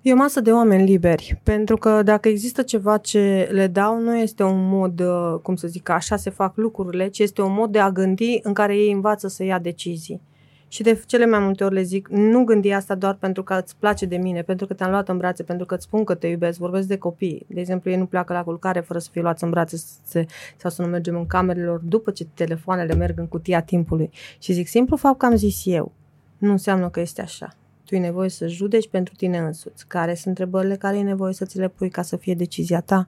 E 0.02 0.14
o 0.14 0.16
masă 0.16 0.42
de 0.42 0.52
oameni 0.52 0.86
liberi, 0.90 1.40
pentru 1.44 1.76
că 1.76 2.04
dacă 2.04 2.28
există 2.28 2.62
ceva 2.62 2.98
ce 2.98 3.50
le 3.52 3.68
dau, 3.68 4.00
nu 4.00 4.18
este 4.18 4.44
un 4.44 4.70
mod, 4.70 5.00
uh, 5.00 5.40
cum 5.42 5.56
să 5.56 5.68
zic, 5.68 5.90
așa 5.90 6.16
se 6.16 6.30
fac 6.30 6.56
lucrurile, 6.56 7.08
ci 7.08 7.20
este 7.20 7.42
un 7.42 7.54
mod 7.54 7.72
de 7.72 7.80
a 7.80 7.92
gândi 7.92 8.40
în 8.42 8.54
care 8.54 8.76
ei 8.76 8.92
învață 8.92 9.28
să 9.28 9.44
ia 9.44 9.60
decizii. 9.60 10.22
Și 10.68 10.84
de 10.84 11.04
cele 11.06 11.26
mai 11.26 11.40
multe 11.40 11.64
ori 11.64 11.74
le 11.74 11.82
zic, 11.82 12.08
nu 12.08 12.44
gândi 12.44 12.72
asta 12.72 12.96
doar 12.96 13.16
pentru 13.16 13.44
că 13.44 13.60
îți 13.64 13.76
place 13.80 14.06
de 14.06 14.18
mine, 14.18 14.42
pentru 14.42 14.68
că 14.68 14.74
te-am 14.74 14.90
luat 14.90 15.10
în 15.10 15.18
brațe, 15.18 15.44
pentru 15.44 15.66
că 15.66 15.76
îți 15.76 15.84
spun 15.84 16.04
că 16.04 16.14
te 16.14 16.28
iubesc, 16.28 16.60
vorbesc 16.60 16.88
de 16.88 16.98
copii. 16.98 17.46
De 17.50 17.60
exemplu, 17.60 17.90
ei 17.90 17.98
nu 17.98 18.06
pleacă 18.06 18.34
la 18.34 18.44
culcare 18.44 18.80
fără 18.80 19.00
să 19.00 19.10
fie 19.12 19.22
luați 19.22 19.44
în 19.44 19.50
brațe 19.50 19.78
se, 20.04 20.26
sau 20.58 20.72
să 20.72 20.82
nu 20.82 20.88
mergem 20.88 21.16
în 21.16 21.26
camerelor 21.26 21.80
după 21.80 22.12
ce 22.12 22.28
telefoanele 22.34 22.94
merg 22.94 23.20
în 23.20 23.28
cutia 23.28 23.62
timpului. 23.62 24.10
Și 24.40 24.54
zic, 24.54 24.68
simplu 24.68 24.96
fapt 24.96 25.18
că 25.18 25.26
am 25.26 25.36
zis 25.36 25.62
eu, 25.66 25.92
nu 26.38 26.52
înseamnă 26.52 26.90
că 26.90 27.00
este 27.00 27.22
așa. 27.22 27.56
Tu 27.86 27.96
ai 27.96 28.02
nevoie 28.02 28.30
să 28.30 28.48
judeci 28.48 28.90
pentru 28.90 29.14
tine 29.16 29.38
însuți. 29.38 29.88
Care 29.88 30.14
sunt 30.14 30.26
întrebările 30.26 30.76
care 30.76 30.96
ai 30.96 31.04
nevoie 31.04 31.34
să 31.34 31.46
ți 31.46 31.58
le 31.58 31.68
pui 31.68 31.90
ca 31.90 32.02
să 32.02 32.16
fie 32.18 32.34
decizia 32.34 32.82
ta? 32.82 33.08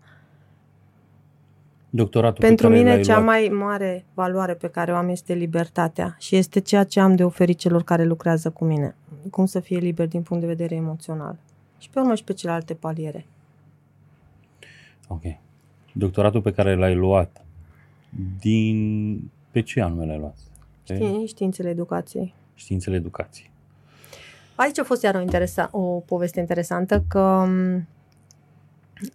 Doctoratul 1.97 2.43
Pentru 2.43 2.67
pe 2.67 2.73
care 2.73 2.83
mine 2.83 3.01
cea 3.01 3.13
luat. 3.13 3.25
mai 3.25 3.47
mare 3.47 4.05
valoare 4.13 4.53
pe 4.53 4.67
care 4.67 4.91
o 4.91 4.95
am 4.95 5.09
este 5.09 5.33
libertatea 5.33 6.15
și 6.19 6.35
este 6.35 6.59
ceea 6.59 6.83
ce 6.83 6.99
am 6.99 7.15
de 7.15 7.23
oferit 7.23 7.57
celor 7.57 7.83
care 7.83 8.03
lucrează 8.03 8.49
cu 8.49 8.65
mine. 8.65 8.95
Cum 9.31 9.45
să 9.45 9.59
fie 9.59 9.77
liber 9.77 10.07
din 10.07 10.21
punct 10.21 10.41
de 10.41 10.49
vedere 10.49 10.75
emoțional. 10.75 11.35
Și 11.77 11.89
pe 11.89 11.99
urmă 11.99 12.15
și 12.15 12.23
pe 12.23 12.33
celelalte 12.33 12.73
paliere. 12.73 13.25
Ok. 15.07 15.21
Doctoratul 15.93 16.41
pe 16.41 16.51
care 16.51 16.75
l-ai 16.75 16.95
luat, 16.95 17.45
din... 18.39 19.31
pe 19.51 19.61
ce 19.61 19.81
anume 19.81 20.05
l-ai 20.05 20.17
luat? 20.17 20.37
Știi, 20.83 21.25
științele 21.27 21.69
educației. 21.69 22.33
Științele 22.55 22.95
educației. 22.95 23.49
Aici 24.55 24.79
a 24.79 24.83
fost 24.83 25.03
iar 25.03 25.15
o, 25.15 25.19
interesa- 25.19 25.69
o 25.71 25.81
poveste 25.81 26.39
interesantă 26.39 27.03
că 27.07 27.47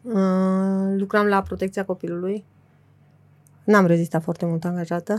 uh, 0.03 0.95
lucram 0.97 1.27
la 1.27 1.43
protecția 1.43 1.85
copilului 1.85 2.45
N-am 3.64 3.86
rezistat 3.86 4.22
foarte 4.22 4.47
mult 4.47 4.64
angajată. 4.64 5.18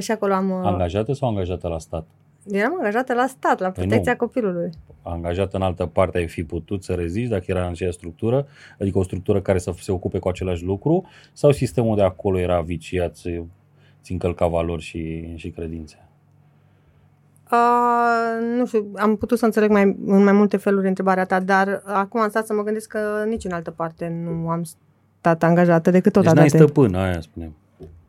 și 0.00 0.10
acolo 0.10 0.32
am... 0.32 0.50
Uh, 0.50 0.60
angajată 0.64 1.12
sau 1.12 1.28
angajată 1.28 1.68
la 1.68 1.78
stat? 1.78 2.06
Eram 2.50 2.74
angajată 2.78 3.14
la 3.14 3.26
stat, 3.26 3.60
la 3.60 3.70
păi 3.70 3.82
protecția 3.84 4.16
păi 4.16 4.26
copilului. 4.26 4.70
Angajată 5.02 5.56
în 5.56 5.62
altă 5.62 5.86
parte 5.86 6.18
ai 6.18 6.28
fi 6.28 6.44
putut 6.44 6.82
să 6.82 6.92
rezisti 6.92 7.30
dacă 7.30 7.44
era 7.46 7.62
în 7.62 7.70
aceeași 7.70 7.96
structură, 7.96 8.46
adică 8.80 8.98
o 8.98 9.02
structură 9.02 9.40
care 9.40 9.58
să 9.58 9.72
se 9.78 9.92
ocupe 9.92 10.18
cu 10.18 10.28
același 10.28 10.64
lucru, 10.64 11.06
sau 11.32 11.50
sistemul 11.50 11.96
de 11.96 12.02
acolo 12.02 12.38
era 12.38 12.60
viciat, 12.60 13.16
ți 14.02 14.12
încălca 14.12 14.46
valori 14.46 14.82
și, 14.82 15.32
și 15.36 15.50
credințe? 15.50 16.04
Uh, 17.52 18.56
nu 18.56 18.66
știu, 18.66 18.90
am 18.96 19.16
putut 19.16 19.38
să 19.38 19.44
înțeleg 19.44 19.70
mai, 19.70 19.96
în 20.06 20.24
mai 20.24 20.32
multe 20.32 20.56
feluri 20.56 20.88
întrebarea 20.88 21.24
ta, 21.24 21.40
dar 21.40 21.82
acum 21.84 22.20
am 22.20 22.28
stat 22.28 22.46
să 22.46 22.54
mă 22.54 22.62
gândesc 22.62 22.88
că 22.88 23.24
nici 23.26 23.44
în 23.44 23.52
altă 23.52 23.70
parte 23.70 24.08
nu 24.24 24.48
am 24.48 24.62
stat 25.20 25.42
angajată 25.42 25.90
decât 25.90 26.12
tot 26.12 26.22
deci 26.22 26.32
n-ai 26.32 26.48
stăpân, 26.48 26.94
aia 26.94 27.20
spunem. 27.20 27.54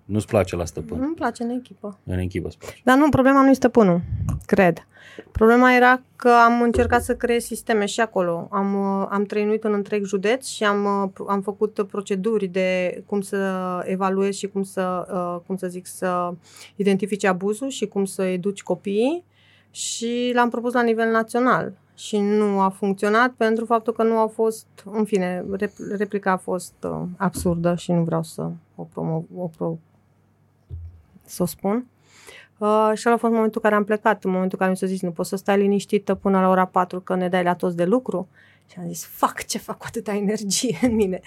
Nu-ți 0.06 0.28
place 0.28 0.56
la 0.56 0.66
stăpân. 0.66 1.00
Nu-mi 1.00 1.16
place 1.16 1.44
în 1.44 1.50
echipă. 1.50 2.00
În 2.04 2.20
echipă 2.20 2.48
îți 2.48 2.58
place. 2.58 2.82
Dar 2.84 2.98
nu, 2.98 3.10
problema 3.10 3.42
nu 3.42 3.50
e 3.50 3.54
stăpânul, 3.54 4.02
cred. 4.46 4.86
Problema 5.32 5.74
era 5.74 6.02
că 6.16 6.30
am 6.46 6.62
încercat 6.62 7.04
să 7.04 7.16
creez 7.16 7.44
sisteme 7.44 7.86
și 7.86 8.00
acolo. 8.00 8.48
Am, 8.52 8.76
am 9.12 9.24
trăinuit 9.24 9.64
în 9.64 9.74
întreg 9.74 10.06
județ 10.06 10.48
și 10.48 10.64
am, 10.64 10.86
am 11.28 11.42
făcut 11.42 11.86
proceduri 11.88 12.48
de 12.48 13.04
cum 13.06 13.22
să 13.22 13.38
evaluez 13.84 14.36
și 14.36 14.48
cum 14.48 14.64
să, 14.64 15.06
cum 15.46 15.58
să 15.58 15.68
zic, 15.68 15.86
să 15.86 16.34
identifice 16.76 17.28
abuzul 17.28 17.70
și 17.70 17.88
cum 17.88 18.06
să 18.06 18.24
educi 18.24 18.64
copiii 18.64 19.24
și 19.72 20.32
l-am 20.34 20.50
propus 20.50 20.74
la 20.74 20.82
nivel 20.82 21.12
național 21.12 21.74
și 22.02 22.18
nu 22.18 22.60
a 22.60 22.70
funcționat 22.70 23.32
pentru 23.32 23.66
faptul 23.66 23.94
că 23.94 24.04
nu 24.04 24.18
au 24.18 24.28
fost, 24.28 24.66
în 24.92 25.06
fine, 25.06 25.46
replica 25.98 26.32
a 26.32 26.38
fost 26.38 26.74
uh, 26.84 27.02
absurdă 27.18 27.76
și 27.76 27.92
nu 27.92 28.04
vreau 28.04 28.24
să 28.24 28.50
o, 28.76 28.84
promo, 28.84 29.24
o 29.36 29.48
pro, 29.48 29.78
să 31.26 31.44
o 31.44 31.46
spun. 31.46 31.86
Uh, 32.58 32.92
și 32.94 33.04
ăla 33.06 33.16
a 33.16 33.20
fost 33.20 33.34
momentul 33.34 33.62
în 33.64 33.70
care 33.70 33.76
am 33.76 33.84
plecat, 33.84 34.24
în 34.24 34.32
momentul 34.32 34.58
în 34.60 34.66
care 34.66 34.72
mi 34.72 34.78
s-a 34.78 34.86
zis, 34.86 35.02
nu 35.02 35.12
poți 35.12 35.30
să 35.30 35.36
stai 35.36 35.58
liniștită 35.58 36.16
până 36.16 36.42
la 36.42 36.50
ora 36.50 36.66
4 36.66 37.00
că 37.00 37.16
ne 37.16 37.30
dai 37.30 37.44
la 37.44 37.56
toți 37.56 37.76
de 37.76 37.86
lucru. 37.86 38.28
Și 38.66 38.76
am 38.80 38.88
zis, 38.88 39.06
fac 39.06 39.46
ce 39.46 39.58
fac 39.58 39.78
cu 39.78 39.86
atâta 39.88 40.14
energie 40.16 40.78
în 40.82 40.96
mine, 40.96 41.20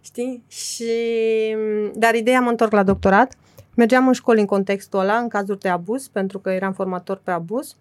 știi? 0.00 0.44
Și, 0.46 0.92
dar 1.94 2.14
ideea 2.14 2.40
mă 2.40 2.50
întorc 2.50 2.72
la 2.72 2.82
doctorat. 2.82 3.36
Mergeam 3.74 4.06
în 4.06 4.12
școli 4.12 4.40
în 4.40 4.46
contextul 4.46 4.98
ăla, 4.98 5.16
în 5.16 5.28
cazuri 5.28 5.58
de 5.58 5.68
abuz, 5.68 6.08
pentru 6.08 6.38
că 6.38 6.50
eram 6.50 6.72
formator 6.72 7.20
pe 7.24 7.30
abuz. 7.30 7.76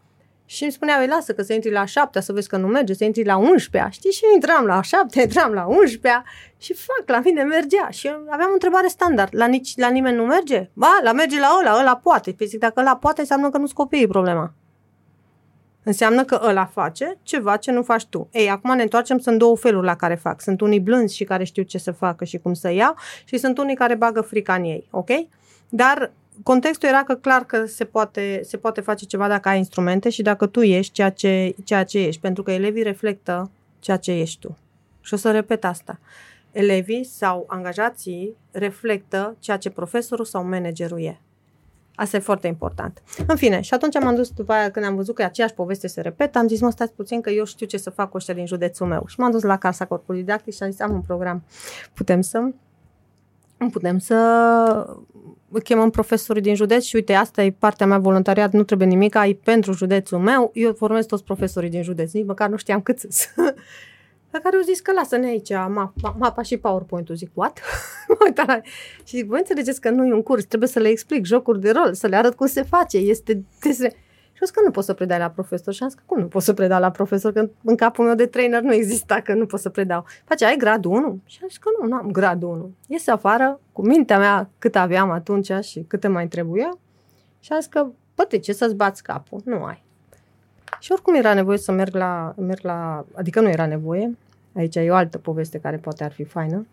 Și 0.51 0.63
îmi 0.63 0.71
spunea, 0.71 1.05
lasă 1.05 1.33
că 1.33 1.41
să 1.41 1.53
intri 1.53 1.71
la 1.71 1.85
șaptea, 1.85 2.21
să 2.21 2.33
vezi 2.33 2.47
că 2.49 2.57
nu 2.57 2.67
merge, 2.67 2.93
să 2.93 3.03
intri 3.03 3.23
la 3.23 3.37
11 3.37 3.91
știi? 3.91 4.11
Și 4.11 4.23
intram 4.33 4.65
la 4.65 4.81
șapte, 4.81 5.21
intram 5.21 5.53
la 5.53 5.65
11 5.65 6.23
și 6.57 6.73
fac, 6.73 7.03
la 7.05 7.19
mine 7.19 7.43
mergea. 7.43 7.89
Și 7.89 8.07
aveam 8.29 8.49
o 8.49 8.53
întrebare 8.53 8.87
standard, 8.87 9.29
la, 9.31 9.45
nici, 9.45 9.73
la 9.75 9.89
nimeni 9.89 10.15
nu 10.15 10.23
merge? 10.23 10.69
Ba, 10.73 10.99
la 11.03 11.11
merge 11.11 11.39
la 11.39 11.57
ăla, 11.59 11.79
ăla 11.79 11.95
poate. 11.95 12.31
Păi 12.31 12.47
zic, 12.47 12.59
dacă 12.59 12.79
ăla 12.79 12.95
poate, 12.95 13.19
înseamnă 13.19 13.49
că 13.49 13.57
nu-ți 13.57 13.73
copiii 13.73 14.07
problema. 14.07 14.53
Înseamnă 15.83 16.23
că 16.23 16.41
ăla 16.43 16.65
face 16.65 17.17
ceva 17.23 17.57
ce 17.57 17.71
nu 17.71 17.83
faci 17.83 18.05
tu. 18.05 18.29
Ei, 18.31 18.49
acum 18.49 18.75
ne 18.75 18.81
întoarcem, 18.81 19.17
sunt 19.17 19.37
două 19.37 19.57
feluri 19.57 19.85
la 19.85 19.95
care 19.95 20.15
fac. 20.15 20.41
Sunt 20.41 20.61
unii 20.61 20.79
blânzi 20.79 21.15
și 21.15 21.23
care 21.23 21.43
știu 21.43 21.63
ce 21.63 21.77
să 21.77 21.91
facă 21.91 22.25
și 22.25 22.37
cum 22.37 22.53
să 22.53 22.71
iau 22.71 22.95
și 23.25 23.37
sunt 23.37 23.57
unii 23.57 23.75
care 23.75 23.95
bagă 23.95 24.21
frica 24.21 24.53
în 24.53 24.63
ei, 24.63 24.87
ok? 24.91 25.09
Dar 25.69 26.11
contextul 26.43 26.89
era 26.89 27.03
că 27.03 27.15
clar 27.15 27.45
că 27.45 27.65
se 27.65 27.85
poate, 27.85 28.41
se 28.43 28.57
poate 28.57 28.81
face 28.81 29.05
ceva 29.05 29.27
dacă 29.27 29.49
ai 29.49 29.57
instrumente 29.57 30.09
și 30.09 30.21
dacă 30.21 30.45
tu 30.45 30.61
ești 30.61 30.93
ceea 30.93 31.09
ce, 31.09 31.55
ceea 31.63 31.83
ce 31.83 31.99
ești, 31.99 32.21
pentru 32.21 32.43
că 32.43 32.51
elevii 32.51 32.83
reflectă 32.83 33.51
ceea 33.79 33.97
ce 33.97 34.11
ești 34.11 34.39
tu. 34.39 34.57
Și 35.01 35.13
o 35.13 35.17
să 35.17 35.31
repet 35.31 35.63
asta. 35.63 35.99
Elevii 36.51 37.03
sau 37.03 37.45
angajații 37.47 38.35
reflectă 38.51 39.35
ceea 39.39 39.57
ce 39.57 39.69
profesorul 39.69 40.25
sau 40.25 40.43
managerul 40.43 41.01
e. 41.01 41.19
Asta 41.95 42.17
e 42.17 42.19
foarte 42.19 42.47
important. 42.47 43.01
În 43.27 43.35
fine, 43.35 43.61
și 43.61 43.73
atunci 43.73 43.99
m-am 43.99 44.15
dus 44.15 44.29
după 44.29 44.51
aia 44.51 44.71
când 44.71 44.85
am 44.85 44.95
văzut 44.95 45.15
că 45.15 45.23
aceeași 45.23 45.53
poveste 45.53 45.87
se 45.87 46.01
repetă, 46.01 46.37
am 46.37 46.47
zis, 46.47 46.61
mă, 46.61 46.69
stați 46.69 46.93
puțin 46.93 47.21
că 47.21 47.29
eu 47.29 47.45
știu 47.45 47.65
ce 47.65 47.77
să 47.77 47.89
fac 47.89 48.09
cu 48.09 48.17
ăștia 48.17 48.33
din 48.33 48.45
județul 48.45 48.87
meu. 48.87 49.03
Și 49.07 49.19
m-am 49.19 49.31
dus 49.31 49.41
la 49.41 49.57
Casa 49.57 49.85
Corpului 49.85 50.19
Didactic 50.19 50.53
și 50.53 50.63
am 50.63 50.71
zis, 50.71 50.79
am 50.79 50.93
un 50.93 51.01
program, 51.01 51.43
putem 51.93 52.21
să 52.21 52.49
putem 53.67 53.97
să 53.97 54.97
chemăm 55.63 55.89
profesorii 55.89 56.41
din 56.41 56.55
județ 56.55 56.83
și 56.83 56.95
uite, 56.95 57.13
asta 57.13 57.43
e 57.43 57.51
partea 57.51 57.85
mea 57.85 57.97
voluntariat, 57.97 58.51
nu 58.51 58.63
trebuie 58.63 58.87
nimic, 58.87 59.15
ai 59.15 59.33
pentru 59.33 59.71
județul 59.71 60.19
meu, 60.19 60.51
eu 60.53 60.73
formez 60.73 61.05
toți 61.05 61.23
profesorii 61.23 61.69
din 61.69 61.83
județ, 61.83 62.11
nici 62.11 62.25
măcar 62.25 62.49
nu 62.49 62.57
știam 62.57 62.81
cât 62.81 62.99
sunt. 62.99 63.33
La 64.31 64.39
care 64.39 64.55
au 64.55 64.61
zis 64.61 64.79
că 64.79 64.91
lasă-ne 64.91 65.27
aici 65.27 65.49
mapa, 65.49 66.15
mapa 66.17 66.41
și 66.41 66.57
PowerPoint-ul. 66.57 67.15
Zic, 67.15 67.29
what? 67.33 67.61
și 69.07 69.15
zic, 69.15 69.27
voi 69.27 69.37
înțelegeți 69.39 69.81
că 69.81 69.89
nu 69.89 70.05
e 70.05 70.13
un 70.13 70.23
curs, 70.23 70.45
trebuie 70.45 70.69
să 70.69 70.79
le 70.79 70.87
explic 70.87 71.25
jocuri 71.25 71.59
de 71.59 71.71
rol, 71.71 71.93
să 71.93 72.07
le 72.07 72.15
arăt 72.15 72.35
cum 72.35 72.47
se 72.47 72.63
face, 72.63 72.97
este 72.97 73.43
despre... 73.59 73.95
Și 74.39 74.45
zis 74.45 74.53
că 74.55 74.61
nu 74.65 74.71
pot 74.71 74.83
să 74.83 74.93
predai 74.93 75.17
la 75.17 75.29
profesor. 75.29 75.73
Și 75.73 75.83
am 75.83 75.89
zis 75.89 75.97
că 75.97 76.03
cum 76.05 76.19
nu 76.19 76.27
pot 76.27 76.41
să 76.41 76.53
predau 76.53 76.79
la 76.79 76.91
profesor, 76.91 77.31
că 77.31 77.49
în 77.63 77.75
capul 77.75 78.05
meu 78.05 78.15
de 78.15 78.25
trainer 78.25 78.61
nu 78.61 78.73
exista 78.73 79.21
că 79.21 79.33
nu 79.33 79.45
pot 79.45 79.59
să 79.59 79.69
predau. 79.69 80.05
Face, 80.25 80.45
ai 80.45 80.57
gradul 80.57 80.91
1? 80.91 81.19
Și 81.25 81.39
am 81.41 81.47
zis 81.47 81.57
că 81.57 81.69
nu, 81.79 81.87
nu 81.87 81.95
am 81.95 82.11
gradul 82.11 82.49
1. 82.49 82.73
Iese 82.87 83.11
afară, 83.11 83.59
cu 83.71 83.81
mintea 83.81 84.17
mea 84.17 84.49
cât 84.59 84.75
aveam 84.75 85.09
atunci 85.09 85.51
și 85.61 85.79
câte 85.87 86.07
mai 86.07 86.27
trebuia. 86.27 86.77
Și 87.39 87.51
am 87.51 87.59
zis 87.59 87.69
că, 87.69 87.87
poate 88.15 88.37
ce 88.37 88.53
să-ți 88.53 88.75
bați 88.75 89.03
capul? 89.03 89.41
Nu 89.45 89.63
ai. 89.63 89.83
Și 90.79 90.91
oricum 90.91 91.13
era 91.13 91.33
nevoie 91.33 91.57
să 91.57 91.71
merg 91.71 91.95
la, 91.95 92.33
merg 92.37 92.63
la, 92.63 93.05
adică 93.15 93.41
nu 93.41 93.49
era 93.49 93.65
nevoie, 93.65 94.17
aici 94.55 94.75
e 94.75 94.91
o 94.91 94.95
altă 94.95 95.17
poveste 95.17 95.59
care 95.59 95.77
poate 95.77 96.03
ar 96.03 96.11
fi 96.11 96.23
faină, 96.23 96.65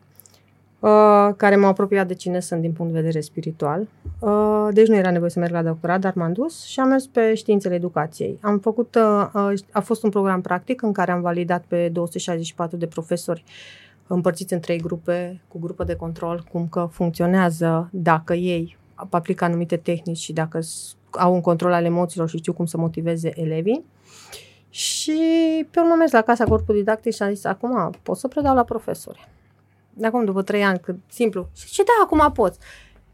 uh, 0.87 1.35
care 1.37 1.57
m-a 1.57 1.69
apropiat 1.69 2.07
de 2.07 2.15
cine 2.15 2.41
sunt 2.41 2.61
din 2.61 2.73
punct 2.73 2.93
de 2.93 2.99
vedere 2.99 3.21
spiritual. 3.21 3.87
Uh, 4.19 4.69
deci 4.73 4.87
nu 4.87 4.95
era 4.95 5.11
nevoie 5.11 5.31
să 5.31 5.39
merg 5.39 5.53
la 5.53 5.63
doctorat, 5.63 6.01
dar 6.01 6.13
m-am 6.15 6.33
dus 6.33 6.65
și 6.65 6.81
am 6.81 6.89
mers 6.89 7.07
pe 7.07 7.35
științele 7.35 7.75
educației. 7.75 8.39
Am 8.43 8.59
făcut, 8.59 8.95
uh, 8.95 9.29
uh 9.35 9.53
a 9.73 9.81
fost 9.81 10.03
un 10.03 10.11
program 10.11 10.41
practic 10.41 10.83
în 10.83 10.93
care 10.93 11.11
am 11.11 11.21
validat 11.21 11.65
pe 11.69 11.89
264 11.89 12.77
de 12.77 12.87
profesori 12.87 13.45
împărțiți 14.07 14.53
în 14.53 14.61
trei 14.61 14.79
grupe, 14.79 15.41
cu 15.49 15.59
grupă 15.59 15.85
de 15.85 15.95
control, 15.95 16.45
cum 16.53 16.69
că 16.69 16.89
funcționează 16.93 17.89
dacă 17.93 18.35
ei 18.35 18.77
aplică 18.95 19.45
anumite 19.45 19.77
tehnici 19.77 20.17
și 20.19 20.33
dacă 20.33 20.61
au 21.11 21.35
un 21.35 21.41
control 21.41 21.73
al 21.73 21.85
emoțiilor 21.85 22.29
și 22.29 22.37
știu 22.37 22.53
cum 22.53 22.67
să 22.67 22.77
motiveze 22.77 23.41
elevii. 23.41 23.85
Și 24.71 25.21
pe 25.71 25.81
urmă 25.81 25.95
mers 25.99 26.13
la 26.13 26.23
casa 26.23 26.45
corpului 26.45 26.81
didactic 26.81 27.15
și 27.15 27.23
am 27.23 27.35
zis, 27.35 27.45
acum 27.45 27.91
pot 28.03 28.17
să 28.17 28.29
predau 28.29 28.55
la 28.55 28.65
profesori. 28.65 29.29
De 29.97 30.07
acum, 30.07 30.25
după 30.25 30.43
trei 30.43 30.65
ani, 30.65 30.79
cât 30.79 30.97
simplu. 31.09 31.49
Și 31.57 31.71
ce 31.71 31.83
da, 31.83 32.05
acum 32.05 32.33
poți. 32.33 32.59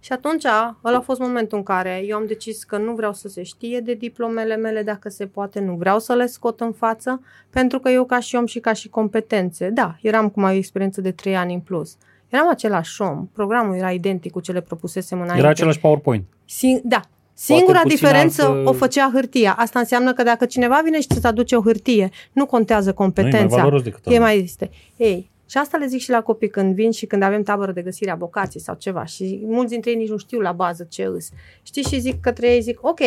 Și 0.00 0.12
atunci, 0.12 0.44
ăla 0.84 0.96
a 0.96 1.00
fost 1.00 1.20
momentul 1.20 1.58
în 1.58 1.64
care 1.64 2.02
eu 2.06 2.16
am 2.16 2.26
decis 2.26 2.64
că 2.64 2.76
nu 2.76 2.94
vreau 2.94 3.12
să 3.12 3.28
se 3.28 3.42
știe 3.42 3.80
de 3.80 3.94
diplomele 3.94 4.56
mele 4.56 4.82
dacă 4.82 5.08
se 5.08 5.26
poate, 5.26 5.60
nu 5.60 5.74
vreau 5.74 5.98
să 5.98 6.14
le 6.14 6.26
scot 6.26 6.60
în 6.60 6.72
față, 6.72 7.22
pentru 7.50 7.78
că 7.78 7.90
eu 7.90 8.04
ca 8.04 8.20
și 8.20 8.36
om 8.36 8.46
și 8.46 8.60
ca 8.60 8.72
și 8.72 8.88
competențe, 8.88 9.68
da, 9.68 9.96
eram 10.00 10.28
cu 10.28 10.40
mai 10.40 10.56
experiență 10.56 11.00
de 11.00 11.10
trei 11.10 11.36
ani 11.36 11.54
în 11.54 11.60
plus. 11.60 11.96
Eram 12.28 12.48
același 12.48 13.02
om, 13.02 13.28
programul 13.32 13.76
era 13.76 13.90
identic 13.90 14.32
cu 14.32 14.40
cele 14.40 14.60
propusesem 14.60 15.18
înainte. 15.18 15.40
Era 15.40 15.48
același 15.48 15.80
PowerPoint. 15.80 16.24
Sin- 16.44 16.80
da, 16.84 17.00
Singura 17.34 17.82
diferență 17.84 18.44
altă... 18.44 18.68
o 18.68 18.72
făcea 18.72 19.10
hârtia. 19.12 19.54
Asta 19.58 19.78
înseamnă 19.78 20.12
că 20.12 20.22
dacă 20.22 20.46
cineva 20.46 20.80
vine 20.84 21.00
și 21.00 21.06
ți 21.06 21.26
aduce 21.26 21.56
o 21.56 21.62
hârtie, 21.62 22.10
nu 22.32 22.46
contează 22.46 22.92
competența. 22.92 23.38
Nu 23.38 23.42
e 23.42 23.46
mai 23.46 23.64
e 24.04 24.18
mai 24.18 24.38
este. 24.42 24.70
Ei, 24.96 25.30
și 25.52 25.58
asta 25.58 25.76
le 25.76 25.86
zic 25.86 26.00
și 26.00 26.10
la 26.10 26.22
copii 26.22 26.48
când 26.48 26.74
vin 26.74 26.90
și 26.90 27.06
când 27.06 27.22
avem 27.22 27.42
tabără 27.42 27.72
de 27.72 27.82
găsire 27.82 28.10
a 28.10 28.14
bocații 28.14 28.60
sau 28.60 28.74
ceva. 28.74 29.04
Și 29.04 29.42
mulți 29.44 29.70
dintre 29.72 29.90
ei 29.90 29.96
nici 29.96 30.08
nu 30.08 30.16
știu 30.16 30.40
la 30.40 30.52
bază 30.52 30.86
ce 30.88 31.04
îs. 31.04 31.28
Știți 31.62 31.88
și 31.88 32.00
zic 32.00 32.20
către 32.20 32.48
ei, 32.48 32.60
zic, 32.60 32.78
ok, 32.82 32.98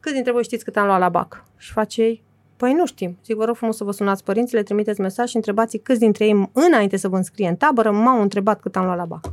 câți 0.00 0.14
dintre 0.14 0.32
voi 0.32 0.42
știți 0.42 0.64
cât 0.64 0.76
am 0.76 0.86
luat 0.86 0.98
la 0.98 1.08
BAC? 1.08 1.44
Și 1.56 1.72
face 1.72 2.02
ei, 2.02 2.22
păi 2.56 2.72
nu 2.72 2.86
știm. 2.86 3.18
Zic, 3.24 3.36
vă 3.36 3.44
rog 3.44 3.56
frumos 3.56 3.76
să 3.76 3.84
vă 3.84 3.92
sunați 3.92 4.24
părinții, 4.24 4.56
le 4.56 4.62
trimiteți 4.62 5.00
mesaj 5.00 5.28
și 5.28 5.36
întrebați 5.36 5.78
câți 5.78 5.98
dintre 5.98 6.24
ei, 6.24 6.50
înainte 6.52 6.96
să 6.96 7.08
vă 7.08 7.16
înscrie 7.16 7.48
în 7.48 7.56
tabără, 7.56 7.90
m-au 7.90 8.22
întrebat 8.22 8.60
cât 8.60 8.76
am 8.76 8.84
luat 8.84 8.96
la 8.96 9.04
BAC. 9.04 9.32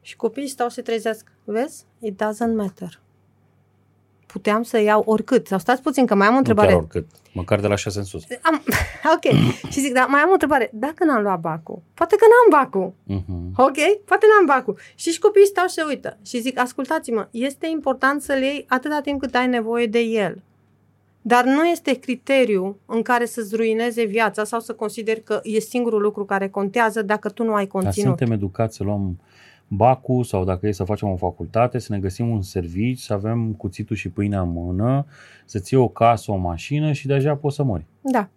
Și 0.00 0.16
copiii 0.16 0.48
stau 0.48 0.68
să 0.68 0.74
se 0.74 0.82
trezească. 0.82 1.32
Vezi? 1.44 1.84
It 1.98 2.22
doesn't 2.22 2.54
matter. 2.56 3.00
Puteam 4.32 4.62
să 4.62 4.80
iau 4.80 5.02
oricât. 5.06 5.46
Sau 5.46 5.58
stați 5.58 5.82
puțin, 5.82 6.06
că 6.06 6.14
mai 6.14 6.26
am 6.26 6.34
o 6.34 6.38
întrebare. 6.38 6.72
Nu 6.72 6.74
chiar 6.74 6.84
oricât. 6.84 7.06
Măcar 7.32 7.60
de 7.60 7.66
la 7.66 7.74
6 7.74 7.98
în 7.98 8.04
sus. 8.04 8.22
Am, 8.42 8.62
ok. 9.14 9.24
și 9.70 9.80
zic, 9.80 9.92
dar 9.92 10.06
mai 10.08 10.20
am 10.20 10.28
o 10.28 10.32
întrebare. 10.32 10.70
Dacă 10.72 11.04
n-am 11.04 11.22
luat 11.22 11.40
bacul, 11.40 11.82
poate 11.94 12.16
că 12.16 12.24
n-am 12.24 12.60
bacul. 12.60 12.92
Uh-huh. 12.92 13.54
Ok? 13.56 14.04
Poate 14.04 14.26
n-am 14.26 14.56
bacul. 14.56 14.78
Și 14.94 15.10
și 15.10 15.18
copiii 15.18 15.46
stau 15.46 15.66
și 15.66 15.74
se 15.74 15.82
uită. 15.88 16.18
Și 16.26 16.40
zic, 16.40 16.58
ascultați-mă, 16.58 17.28
este 17.30 17.66
important 17.66 18.22
să 18.22 18.32
le 18.32 18.44
iei 18.44 18.64
atâta 18.68 19.00
timp 19.00 19.20
cât 19.20 19.34
ai 19.34 19.46
nevoie 19.46 19.86
de 19.86 19.98
el. 19.98 20.42
Dar 21.22 21.44
nu 21.44 21.64
este 21.64 21.92
criteriu 21.92 22.76
în 22.86 23.02
care 23.02 23.24
să-ți 23.24 23.56
ruineze 23.56 24.04
viața 24.04 24.44
sau 24.44 24.60
să 24.60 24.72
consideri 24.72 25.22
că 25.22 25.40
e 25.42 25.58
singurul 25.58 26.00
lucru 26.00 26.24
care 26.24 26.48
contează 26.48 27.02
dacă 27.02 27.28
tu 27.28 27.44
nu 27.44 27.54
ai 27.54 27.66
conținut. 27.66 27.94
Dar 28.08 28.16
suntem 28.16 28.36
educați 28.36 28.76
să 28.76 28.82
luăm 28.82 29.18
bacul 29.72 30.24
sau 30.24 30.44
dacă 30.44 30.66
e 30.66 30.72
să 30.72 30.84
facem 30.84 31.08
o 31.08 31.16
facultate, 31.16 31.78
să 31.78 31.92
ne 31.92 31.98
găsim 31.98 32.28
un 32.28 32.42
servici, 32.42 32.98
să 32.98 33.12
avem 33.12 33.52
cuțitul 33.52 33.96
și 33.96 34.08
pâinea 34.08 34.40
în 34.40 34.52
mână, 34.52 35.06
să 35.44 35.58
ții 35.58 35.76
o 35.76 35.88
casă, 35.88 36.30
o 36.30 36.36
mașină 36.36 36.92
și 36.92 37.06
deja 37.06 37.36
poți 37.36 37.56
să 37.56 37.62
mori. 37.62 37.84
Da. 38.00 38.28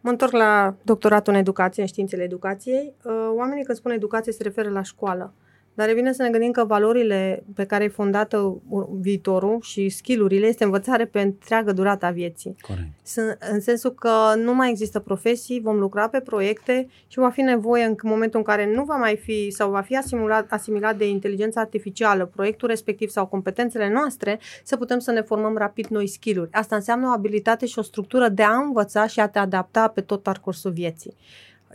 Mă 0.00 0.10
întorc 0.10 0.32
la 0.32 0.74
doctoratul 0.82 1.32
în 1.32 1.38
educație, 1.38 1.82
în 1.82 1.88
științele 1.88 2.22
educației. 2.22 2.92
Uh, 3.04 3.12
oamenii 3.36 3.64
când 3.64 3.78
spun 3.78 3.90
educație 3.90 4.32
se 4.32 4.42
referă 4.42 4.70
la 4.70 4.82
școală. 4.82 5.32
Dar 5.74 5.88
e 5.88 5.94
bine 5.94 6.12
să 6.12 6.22
ne 6.22 6.30
gândim 6.30 6.50
că 6.50 6.64
valorile 6.64 7.44
pe 7.54 7.64
care 7.64 7.84
e 7.84 7.88
fondată 7.88 8.62
viitorul 9.00 9.58
și 9.60 9.88
skillurile 9.88 10.46
este 10.46 10.64
învățare 10.64 11.04
pe 11.04 11.20
întreagă 11.20 11.72
durată 11.72 12.06
a 12.06 12.10
vieții. 12.10 12.56
Corect. 12.60 12.88
În 13.50 13.60
sensul 13.60 13.94
că 13.94 14.10
nu 14.36 14.54
mai 14.54 14.70
există 14.70 14.98
profesii, 14.98 15.60
vom 15.60 15.78
lucra 15.78 16.08
pe 16.08 16.20
proiecte 16.20 16.88
și 17.06 17.18
va 17.18 17.30
fi 17.30 17.40
nevoie 17.40 17.84
în 17.84 17.94
momentul 18.02 18.38
în 18.38 18.44
care 18.44 18.74
nu 18.74 18.84
va 18.84 18.96
mai 18.96 19.16
fi 19.16 19.50
sau 19.50 19.70
va 19.70 19.80
fi 19.80 19.96
asimilat, 19.96 20.46
asimilat 20.50 20.96
de 20.96 21.08
inteligența 21.08 21.60
artificială 21.60 22.26
proiectul 22.26 22.68
respectiv 22.68 23.08
sau 23.08 23.26
competențele 23.26 23.90
noastre, 23.90 24.38
să 24.64 24.76
putem 24.76 24.98
să 24.98 25.10
ne 25.10 25.20
formăm 25.20 25.56
rapid 25.56 25.86
noi 25.86 26.06
skill-uri. 26.06 26.52
Asta 26.52 26.76
înseamnă 26.76 27.06
o 27.06 27.10
abilitate 27.10 27.66
și 27.66 27.78
o 27.78 27.82
structură 27.82 28.28
de 28.28 28.42
a 28.42 28.54
învăța 28.54 29.06
și 29.06 29.20
a 29.20 29.28
te 29.28 29.38
adapta 29.38 29.88
pe 29.88 30.00
tot 30.00 30.22
parcursul 30.22 30.70
vieții. 30.70 31.16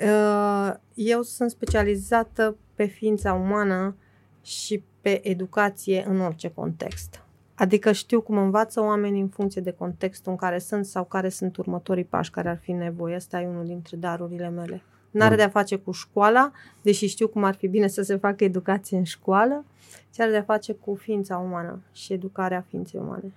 Uh, 0.01 0.73
eu 0.93 1.21
sunt 1.21 1.49
specializată 1.49 2.57
pe 2.75 2.85
ființa 2.85 3.33
umană 3.33 3.95
și 4.41 4.83
pe 5.01 5.29
educație 5.29 6.05
în 6.07 6.19
orice 6.21 6.49
context. 6.49 7.21
Adică 7.55 7.91
știu 7.91 8.21
cum 8.21 8.37
învață 8.37 8.81
oamenii 8.81 9.21
în 9.21 9.27
funcție 9.27 9.61
de 9.61 9.71
contextul 9.71 10.31
în 10.31 10.37
care 10.37 10.59
sunt 10.59 10.85
sau 10.85 11.03
care 11.03 11.29
sunt 11.29 11.57
următorii 11.57 12.03
pași 12.03 12.31
care 12.31 12.49
ar 12.49 12.57
fi 12.57 12.71
nevoie. 12.71 13.15
Asta 13.15 13.41
e 13.41 13.47
unul 13.47 13.65
dintre 13.65 13.97
darurile 13.97 14.49
mele. 14.49 14.81
N-are 15.11 15.35
de-a 15.35 15.49
face 15.49 15.75
cu 15.75 15.91
școala, 15.91 16.51
deși 16.81 17.07
știu 17.07 17.27
cum 17.27 17.43
ar 17.43 17.55
fi 17.55 17.67
bine 17.67 17.87
să 17.87 18.01
se 18.01 18.15
facă 18.15 18.43
educație 18.43 18.97
în 18.97 19.03
școală, 19.03 19.65
ci 20.11 20.19
are 20.19 20.31
de-a 20.31 20.41
face 20.41 20.73
cu 20.73 20.95
ființa 20.95 21.37
umană 21.37 21.79
și 21.91 22.13
educarea 22.13 22.65
ființei 22.69 22.99
umane. 22.99 23.31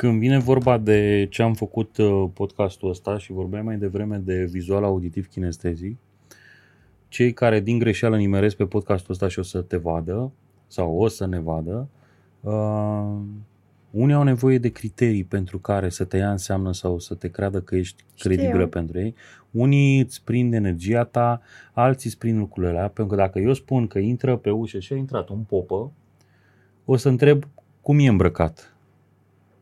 Când 0.00 0.18
vine 0.18 0.38
vorba 0.38 0.78
de 0.78 1.26
ce 1.30 1.42
am 1.42 1.54
făcut 1.54 1.96
uh, 1.96 2.24
podcastul 2.32 2.88
ăsta 2.88 3.18
și 3.18 3.32
vorbeam 3.32 3.64
mai 3.64 3.76
devreme 3.76 4.16
de 4.16 4.44
vizual 4.44 4.84
auditiv 4.84 5.28
kinestezic, 5.28 5.96
cei 7.08 7.32
care 7.32 7.60
din 7.60 7.78
greșeală 7.78 8.16
nimeresc 8.16 8.56
pe 8.56 8.66
podcastul 8.66 9.12
ăsta 9.12 9.28
și 9.28 9.38
o 9.38 9.42
să 9.42 9.60
te 9.60 9.76
vadă 9.76 10.32
sau 10.66 10.98
o 10.98 11.08
să 11.08 11.26
ne 11.26 11.38
vadă, 11.38 11.88
uh, 12.40 13.16
unii 13.90 14.14
au 14.14 14.22
nevoie 14.22 14.58
de 14.58 14.68
criterii 14.68 15.24
pentru 15.24 15.58
care 15.58 15.88
să 15.88 16.04
te 16.04 16.16
ia 16.16 16.30
înseamnă 16.30 16.72
sau 16.72 16.98
să 16.98 17.14
te 17.14 17.30
creadă 17.30 17.60
că 17.60 17.76
ești 17.76 18.04
credibilă 18.18 18.66
pentru 18.66 18.98
ei. 18.98 19.14
Unii 19.50 20.00
îți 20.00 20.24
prind 20.24 20.54
energia 20.54 21.04
ta, 21.04 21.40
alții 21.72 22.08
îți 22.08 22.18
prind 22.18 22.38
lucrurile 22.38 22.72
alea, 22.72 22.88
pentru 22.88 23.16
că 23.16 23.22
dacă 23.22 23.38
eu 23.38 23.52
spun 23.52 23.86
că 23.86 23.98
intră 23.98 24.36
pe 24.36 24.50
ușă 24.50 24.78
și 24.78 24.92
a 24.92 24.96
intrat 24.96 25.28
un 25.28 25.40
popă, 25.40 25.92
o 26.84 26.96
să 26.96 27.08
întreb 27.08 27.44
cum 27.80 27.98
e 27.98 28.08
îmbrăcat. 28.08 28.74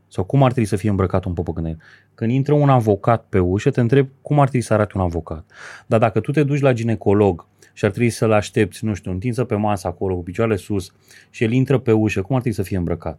Sau 0.09 0.24
cum 0.24 0.43
ar 0.43 0.51
trebui 0.51 0.68
să 0.68 0.76
fie 0.76 0.90
îmbrăcat 0.90 1.24
un 1.24 1.32
popă 1.32 1.52
când 1.52 1.76
Când 2.14 2.30
intră 2.30 2.55
un 2.55 2.68
avocat 2.68 3.24
pe 3.28 3.39
ușă, 3.39 3.70
te 3.70 3.80
întreb 3.80 4.09
cum 4.22 4.40
ar 4.40 4.48
trebui 4.48 4.66
să 4.66 4.72
arate 4.72 4.93
un 4.97 5.02
avocat. 5.02 5.44
Dar 5.86 5.98
dacă 5.98 6.20
tu 6.20 6.30
te 6.30 6.43
duci 6.43 6.60
la 6.60 6.72
ginecolog 6.72 7.47
și 7.72 7.85
ar 7.85 7.90
trebui 7.90 8.10
să-l 8.10 8.32
aștepți, 8.32 8.85
nu 8.85 8.94
știu, 8.94 9.10
întinsă 9.10 9.44
pe 9.44 9.55
masă 9.55 9.86
acolo 9.86 10.14
cu 10.14 10.22
picioarele 10.22 10.56
sus 10.56 10.93
și 11.30 11.44
el 11.44 11.52
intră 11.52 11.78
pe 11.78 11.93
ușă, 11.93 12.22
cum 12.22 12.35
ar 12.35 12.40
trebui 12.40 12.59
să 12.59 12.68
fie 12.68 12.76
îmbrăcat? 12.76 13.18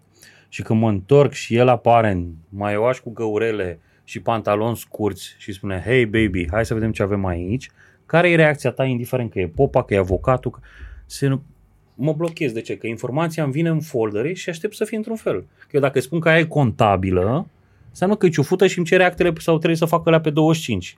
Și 0.50 0.62
când 0.62 0.80
mă 0.80 0.90
întorc 0.90 1.32
și 1.32 1.56
el 1.56 1.68
apare 1.68 2.12
în 2.12 2.28
maioaș 2.50 3.00
cu 3.00 3.12
găurele 3.12 3.80
și 4.04 4.20
pantaloni 4.20 4.78
scurți 4.78 5.36
și 5.38 5.54
spune, 5.54 5.82
hey 5.86 6.06
baby, 6.06 6.48
hai 6.52 6.66
să 6.66 6.74
vedem 6.74 6.92
ce 6.92 7.04
avem 7.04 7.26
aici, 7.26 7.70
care 8.06 8.30
e 8.30 8.36
reacția 8.36 8.72
ta, 8.72 8.84
indiferent 8.84 9.32
că 9.32 9.40
e 9.40 9.48
popa, 9.48 9.84
că 9.84 9.94
e 9.94 9.98
avocatul, 9.98 10.52
că 10.52 10.60
se, 11.06 11.40
mă 12.00 12.14
blochez. 12.14 12.52
De 12.52 12.62
ce? 12.62 12.78
Că 12.78 12.88
informația 12.88 13.44
îmi 13.44 13.52
vine 13.52 13.70
în 13.70 13.82
foldere 13.82 14.34
și 14.34 14.50
aștept 14.50 14.76
să 14.76 14.84
fie 14.86 14.98
într-un 14.98 15.16
fel. 15.16 15.46
Că 15.60 15.68
eu 15.72 15.82
dacă 15.82 16.00
spun 16.00 16.20
că 16.20 16.30
aia 16.30 16.40
e 16.40 16.44
contabilă, 16.44 17.48
înseamnă 17.90 18.16
că 18.16 18.26
e 18.26 18.30
ciufută 18.30 18.68
și 18.68 18.78
îmi 18.78 18.88
cere 18.88 19.04
actele 19.04 19.34
sau 19.38 19.56
trebuie 19.56 19.78
să 19.78 19.86
facă 19.86 20.10
la 20.10 20.20
pe 20.20 20.30
25. 20.30 20.98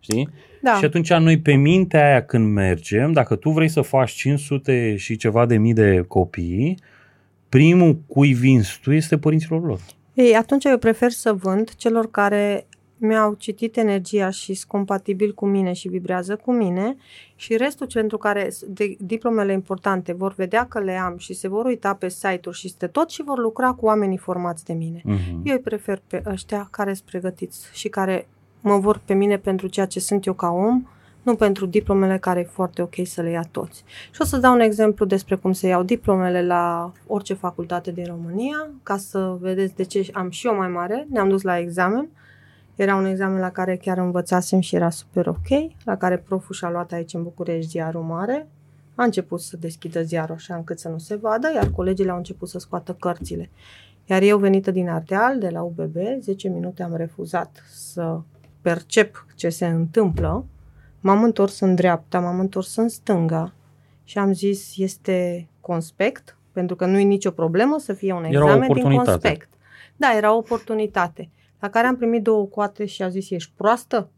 Știi? 0.00 0.28
Da. 0.62 0.74
Și 0.74 0.84
atunci 0.84 1.12
noi 1.12 1.38
pe 1.38 1.52
mintea 1.54 2.06
aia 2.06 2.24
când 2.24 2.52
mergem, 2.52 3.12
dacă 3.12 3.36
tu 3.36 3.50
vrei 3.50 3.68
să 3.68 3.80
faci 3.80 4.10
500 4.10 4.96
și 4.96 5.16
ceva 5.16 5.46
de 5.46 5.56
mii 5.56 5.72
de 5.72 6.04
copii, 6.08 6.78
primul 7.48 7.98
cui 8.06 8.32
vinzi 8.32 8.78
tu 8.82 8.92
este 8.92 9.18
părinților 9.18 9.66
lor. 9.66 9.80
Ei, 10.14 10.34
atunci 10.34 10.64
eu 10.64 10.78
prefer 10.78 11.10
să 11.10 11.32
vând 11.32 11.74
celor 11.74 12.10
care 12.10 12.66
mi-au 13.04 13.34
citit 13.34 13.76
energia 13.76 14.30
și 14.30 14.54
sunt 14.54 14.70
compatibili 14.70 15.34
cu 15.34 15.46
mine 15.46 15.72
și 15.72 15.88
vibrează 15.88 16.36
cu 16.36 16.52
mine 16.52 16.96
și 17.36 17.56
restul 17.56 17.86
pentru 17.92 18.18
care 18.18 18.52
de, 18.66 18.96
diplomele 18.98 19.52
importante 19.52 20.12
vor 20.12 20.34
vedea 20.34 20.66
că 20.66 20.80
le 20.80 20.96
am 20.96 21.16
și 21.16 21.34
se 21.34 21.48
vor 21.48 21.64
uita 21.64 21.94
pe 21.94 22.08
site-uri 22.08 22.58
și 22.58 22.66
este 22.66 22.86
tot 22.86 23.10
și 23.10 23.22
vor 23.22 23.38
lucra 23.38 23.72
cu 23.72 23.86
oamenii 23.86 24.16
formați 24.16 24.64
de 24.64 24.72
mine. 24.72 24.98
Uh-huh. 24.98 25.42
Eu 25.42 25.54
îi 25.54 25.60
prefer 25.60 26.02
pe 26.06 26.22
ăștia 26.26 26.68
care 26.70 26.94
sunt 26.94 27.08
pregătiți 27.08 27.68
și 27.72 27.88
care 27.88 28.28
mă 28.60 28.78
vor 28.78 29.00
pe 29.04 29.14
mine 29.14 29.38
pentru 29.38 29.66
ceea 29.66 29.86
ce 29.86 30.00
sunt 30.00 30.26
eu 30.26 30.32
ca 30.32 30.48
om, 30.48 30.86
nu 31.22 31.34
pentru 31.34 31.66
diplomele 31.66 32.18
care 32.18 32.40
e 32.40 32.44
foarte 32.44 32.82
ok 32.82 32.94
să 33.02 33.22
le 33.22 33.30
ia 33.30 33.44
toți. 33.50 33.84
Și 34.10 34.20
o 34.20 34.24
să 34.24 34.36
dau 34.36 34.54
un 34.54 34.60
exemplu 34.60 35.04
despre 35.04 35.34
cum 35.34 35.52
se 35.52 35.66
iau 35.66 35.82
diplomele 35.82 36.46
la 36.46 36.92
orice 37.06 37.34
facultate 37.34 37.92
din 37.92 38.04
România, 38.06 38.70
ca 38.82 38.96
să 38.96 39.36
vedeți 39.40 39.74
de 39.74 39.82
ce 39.82 40.08
am 40.12 40.30
și 40.30 40.46
eu 40.46 40.56
mai 40.56 40.68
mare. 40.68 41.06
Ne-am 41.10 41.28
dus 41.28 41.42
la 41.42 41.58
examen. 41.58 42.08
Era 42.76 42.94
un 42.94 43.04
examen 43.04 43.40
la 43.40 43.50
care 43.50 43.76
chiar 43.76 43.98
învățasem 43.98 44.60
și 44.60 44.74
era 44.74 44.90
super 44.90 45.26
ok, 45.26 45.48
la 45.84 45.96
care 45.96 46.18
proful 46.18 46.54
și-a 46.54 46.70
luat 46.70 46.92
aici 46.92 47.14
în 47.14 47.22
București 47.22 47.70
ziarul 47.70 48.02
mare. 48.02 48.48
A 48.94 49.04
început 49.04 49.40
să 49.40 49.56
deschidă 49.56 50.02
ziarul 50.02 50.34
așa 50.34 50.54
încât 50.54 50.78
să 50.78 50.88
nu 50.88 50.98
se 50.98 51.16
vadă, 51.16 51.50
iar 51.54 51.68
colegii 51.70 52.08
au 52.08 52.16
început 52.16 52.48
să 52.48 52.58
scoată 52.58 52.96
cărțile. 53.00 53.50
Iar 54.04 54.22
eu, 54.22 54.38
venită 54.38 54.70
din 54.70 54.88
Ardeal, 54.88 55.38
de 55.38 55.48
la 55.48 55.62
UBB, 55.62 55.96
10 56.20 56.48
minute 56.48 56.82
am 56.82 56.96
refuzat 56.96 57.62
să 57.72 58.20
percep 58.60 59.26
ce 59.34 59.48
se 59.48 59.66
întâmplă 59.66 60.44
M-am 61.06 61.22
întors 61.22 61.60
în 61.60 61.74
dreapta, 61.74 62.20
m-am 62.20 62.40
întors 62.40 62.76
în 62.76 62.88
stânga 62.88 63.52
și 64.04 64.18
am 64.18 64.32
zis 64.32 64.72
este 64.76 65.48
conspect, 65.60 66.38
pentru 66.52 66.76
că 66.76 66.86
nu 66.86 66.98
e 66.98 67.02
nicio 67.02 67.30
problemă 67.30 67.78
să 67.78 67.92
fie 67.92 68.12
un 68.12 68.24
examen 68.24 68.72
din 68.72 68.96
conspect. 68.96 69.48
Da, 69.96 70.16
era 70.16 70.34
o 70.34 70.36
oportunitate. 70.36 71.30
La 71.60 71.70
care 71.70 71.86
am 71.86 71.96
primit 71.96 72.22
două 72.22 72.46
coate 72.46 72.84
și 72.84 73.02
a 73.02 73.08
zis, 73.08 73.30
ești 73.30 73.52
proastă? 73.56 74.10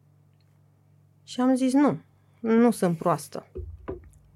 Și 1.25 1.41
am 1.41 1.55
zis, 1.55 1.73
nu, 1.73 1.99
nu 2.41 2.71
sunt 2.71 2.99
proastă. 2.99 3.47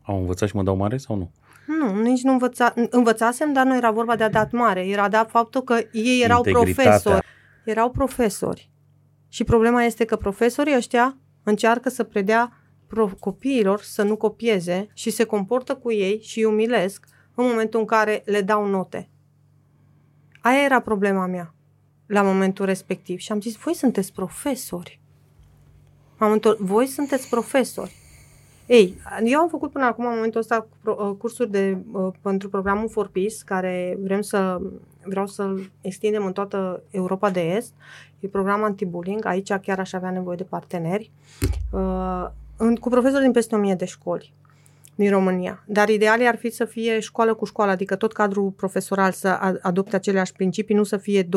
Au 0.03 0.19
învățat 0.19 0.49
și 0.49 0.57
mă 0.57 0.63
dau 0.63 0.77
mare 0.77 0.97
sau 0.97 1.17
nu? 1.17 1.31
Nu, 1.67 2.01
nici 2.03 2.23
nu 2.23 2.33
învăța, 2.33 2.75
învățasem, 2.91 3.53
dar 3.53 3.67
nu 3.67 3.77
era 3.77 3.91
vorba 3.91 4.17
de 4.17 4.25
a 4.25 4.31
dat 4.31 4.53
mare. 4.53 4.87
Era 4.87 5.09
de 5.09 5.25
faptul 5.29 5.63
că 5.63 5.81
ei 5.93 6.23
erau 6.23 6.43
profesori. 6.43 7.27
Erau 7.65 7.91
profesori. 7.91 8.71
Și 9.29 9.45
problema 9.45 9.83
este 9.83 10.05
că 10.05 10.17
profesorii 10.17 10.77
ăștia 10.77 11.17
încearcă 11.43 11.89
să 11.89 12.05
predea 12.05 12.53
copiilor 13.19 13.81
să 13.81 14.03
nu 14.03 14.17
copieze 14.17 14.89
și 14.93 15.11
se 15.11 15.25
comportă 15.25 15.75
cu 15.75 15.93
ei 15.93 16.21
și 16.23 16.39
îi 16.39 16.45
umilesc 16.45 17.07
în 17.35 17.47
momentul 17.47 17.81
în 17.81 17.87
care 17.87 18.23
le 18.25 18.41
dau 18.41 18.67
note. 18.67 19.11
Aia 20.41 20.65
era 20.65 20.81
problema 20.81 21.27
mea 21.27 21.55
la 22.11 22.23
momentul 22.23 22.65
respectiv 22.65 23.19
și 23.19 23.33
am 23.33 23.41
zis, 23.41 23.57
voi 23.57 23.75
sunteți 23.75 24.13
profesori. 24.13 25.01
Am 26.19 26.33
întors, 26.33 26.59
voi 26.59 26.87
sunteți 26.87 27.29
profesori. 27.29 27.97
Ei, 28.67 28.97
eu 29.25 29.41
am 29.41 29.49
făcut 29.49 29.71
până 29.71 29.85
acum, 29.85 30.07
în 30.07 30.15
momentul 30.15 30.41
ăsta, 30.41 30.67
uh, 30.85 31.11
cursuri 31.19 31.51
de, 31.51 31.79
uh, 31.93 32.13
pentru 32.23 32.49
programul 32.49 32.89
For 32.89 33.09
Peace, 33.09 33.35
care 33.45 33.99
vrem 34.01 34.21
să, 34.21 34.61
vreau 35.05 35.27
să-l 35.27 35.71
extindem 35.81 36.25
în 36.25 36.33
toată 36.33 36.83
Europa 36.91 37.31
de 37.31 37.41
Est. 37.41 37.73
E 38.21 38.29
program 38.29 38.63
anti-bullying. 38.63 39.25
Aici 39.25 39.53
chiar 39.53 39.79
aș 39.79 39.93
avea 39.93 40.11
nevoie 40.11 40.37
de 40.37 40.45
parteneri. 40.45 41.11
Uh, 41.71 42.27
cu 42.81 42.89
profesori 42.89 43.23
din 43.23 43.33
peste 43.33 43.55
1000 43.55 43.75
de 43.75 43.85
școli 43.85 44.33
din 45.01 45.11
România. 45.11 45.65
Dar 45.67 45.89
ideal 45.89 46.27
ar 46.27 46.37
fi 46.37 46.51
să 46.51 46.65
fie 46.65 46.99
școală 46.99 47.35
cu 47.35 47.45
școală, 47.45 47.71
adică 47.71 47.97
tot 47.97 48.13
cadrul 48.13 48.51
profesoral 48.51 49.13
să 49.13 49.29
adopte 49.63 49.97
aceleași 49.97 50.33
principii, 50.33 50.75
nu 50.75 50.83
să 50.83 50.97
fie 50.97 51.23
2-4 51.23 51.29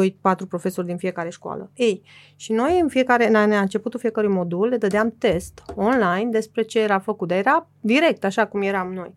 profesori 0.50 0.88
din 0.88 0.98
fiecare 0.98 1.30
școală. 1.30 1.72
Ei, 1.74 2.02
și 2.36 2.52
noi 2.52 2.80
în 2.80 2.88
fiecare, 2.88 3.28
în 3.28 3.52
începutul 3.52 4.00
fiecărui 4.00 4.30
modul, 4.30 4.68
le 4.68 4.78
dădeam 4.78 5.16
test 5.18 5.64
online 5.76 6.30
despre 6.30 6.62
ce 6.62 6.80
era 6.80 7.00
făcut, 7.00 7.28
dar 7.28 7.38
era 7.38 7.70
direct, 7.82 8.24
așa 8.24 8.48
cum 8.48 8.62
eram 8.62 8.94
noi. 8.94 9.16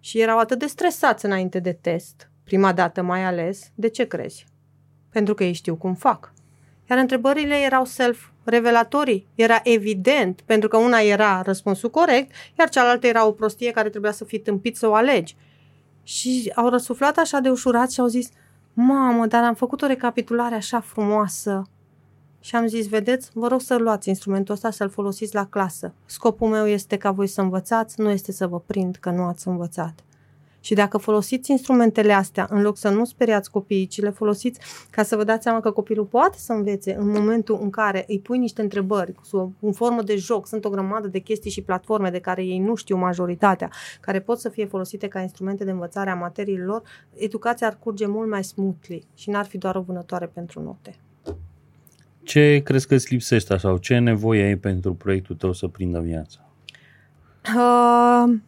Și 0.00 0.20
erau 0.20 0.38
atât 0.38 0.58
de 0.58 0.66
stresați 0.66 1.24
înainte 1.24 1.58
de 1.60 1.72
test, 1.72 2.30
prima 2.44 2.72
dată 2.72 3.02
mai 3.02 3.24
ales, 3.24 3.70
de 3.74 3.88
ce 3.88 4.04
crezi? 4.04 4.46
Pentru 5.10 5.34
că 5.34 5.44
ei 5.44 5.52
știu 5.52 5.76
cum 5.76 5.94
fac. 5.94 6.32
Iar 6.90 6.98
întrebările 6.98 7.54
erau 7.54 7.84
self-revelatorii. 7.84 9.26
Era 9.34 9.60
evident, 9.62 10.40
pentru 10.44 10.68
că 10.68 10.76
una 10.76 10.98
era 10.98 11.42
răspunsul 11.42 11.90
corect, 11.90 12.32
iar 12.58 12.68
cealaltă 12.68 13.06
era 13.06 13.26
o 13.26 13.32
prostie 13.32 13.70
care 13.70 13.88
trebuia 13.88 14.12
să 14.12 14.24
fii 14.24 14.40
tâmpit 14.40 14.76
să 14.76 14.88
o 14.88 14.94
alegi. 14.94 15.36
Și 16.02 16.52
au 16.54 16.68
răsuflat 16.68 17.16
așa 17.18 17.38
de 17.38 17.50
ușurat 17.50 17.90
și 17.90 18.00
au 18.00 18.06
zis, 18.06 18.28
mamă, 18.72 19.26
dar 19.26 19.44
am 19.44 19.54
făcut 19.54 19.82
o 19.82 19.86
recapitulare 19.86 20.54
așa 20.54 20.80
frumoasă. 20.80 21.62
Și 22.40 22.56
am 22.56 22.66
zis, 22.66 22.88
vedeți, 22.88 23.30
vă 23.34 23.48
rog 23.48 23.60
să 23.60 23.76
luați 23.76 24.08
instrumentul 24.08 24.54
ăsta, 24.54 24.70
să-l 24.70 24.88
folosiți 24.88 25.34
la 25.34 25.46
clasă. 25.46 25.94
Scopul 26.04 26.48
meu 26.48 26.66
este 26.66 26.96
ca 26.96 27.10
voi 27.10 27.26
să 27.26 27.40
învățați, 27.40 28.00
nu 28.00 28.10
este 28.10 28.32
să 28.32 28.46
vă 28.46 28.60
prind 28.60 28.96
că 28.96 29.10
nu 29.10 29.22
ați 29.22 29.48
învățat. 29.48 30.04
Și 30.66 30.74
dacă 30.74 30.98
folosiți 30.98 31.50
instrumentele 31.50 32.12
astea, 32.12 32.46
în 32.50 32.62
loc 32.62 32.76
să 32.76 32.88
nu 32.88 33.04
speriați 33.04 33.50
copiii, 33.50 33.86
ci 33.86 34.00
le 34.00 34.10
folosiți 34.10 34.60
ca 34.90 35.02
să 35.02 35.16
vă 35.16 35.24
dați 35.24 35.42
seama 35.42 35.60
că 35.60 35.70
copilul 35.70 36.04
poate 36.04 36.38
să 36.38 36.52
învețe 36.52 36.94
în 36.98 37.08
momentul 37.08 37.58
în 37.62 37.70
care 37.70 38.04
îi 38.08 38.20
pui 38.20 38.38
niște 38.38 38.62
întrebări 38.62 39.14
în 39.60 39.72
formă 39.72 40.02
de 40.02 40.16
joc, 40.16 40.46
sunt 40.46 40.64
o 40.64 40.70
grămadă 40.70 41.08
de 41.08 41.18
chestii 41.18 41.50
și 41.50 41.62
platforme 41.62 42.10
de 42.10 42.18
care 42.18 42.44
ei 42.44 42.58
nu 42.58 42.74
știu 42.74 42.96
majoritatea, 42.96 43.70
care 44.00 44.20
pot 44.20 44.38
să 44.38 44.48
fie 44.48 44.66
folosite 44.66 45.08
ca 45.08 45.20
instrumente 45.20 45.64
de 45.64 45.70
învățare 45.70 46.10
a 46.10 46.14
materiilor, 46.14 46.82
educația 47.16 47.66
ar 47.66 47.78
curge 47.78 48.06
mult 48.06 48.28
mai 48.28 48.44
smoothly 48.44 49.04
și 49.14 49.30
n-ar 49.30 49.46
fi 49.46 49.58
doar 49.58 49.76
o 49.76 49.80
vânătoare 49.80 50.26
pentru 50.26 50.62
note. 50.62 50.94
Ce 52.22 52.60
crezi 52.64 52.86
că 52.86 52.94
îți 52.94 53.12
lipsește 53.12 53.56
sau 53.56 53.76
ce 53.76 53.98
nevoie 53.98 54.44
ai 54.44 54.56
pentru 54.56 54.94
proiectul 54.94 55.36
tău 55.36 55.52
să 55.52 55.66
prindă 55.66 56.00
viața? 56.00 56.50
Uh, 57.56 58.38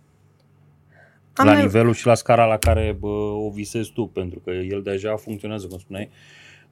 am 1.40 1.46
la 1.46 1.60
nivelul 1.60 1.92
și 1.92 2.06
la 2.06 2.14
scara 2.14 2.44
la 2.44 2.58
care 2.58 2.96
bă, 2.98 3.08
o 3.46 3.50
visezi 3.50 3.92
tu, 3.92 4.06
pentru 4.06 4.40
că 4.44 4.50
el 4.50 4.82
deja 4.82 5.16
funcționează, 5.16 5.66
cum 5.66 5.78
spuneai, 5.78 6.10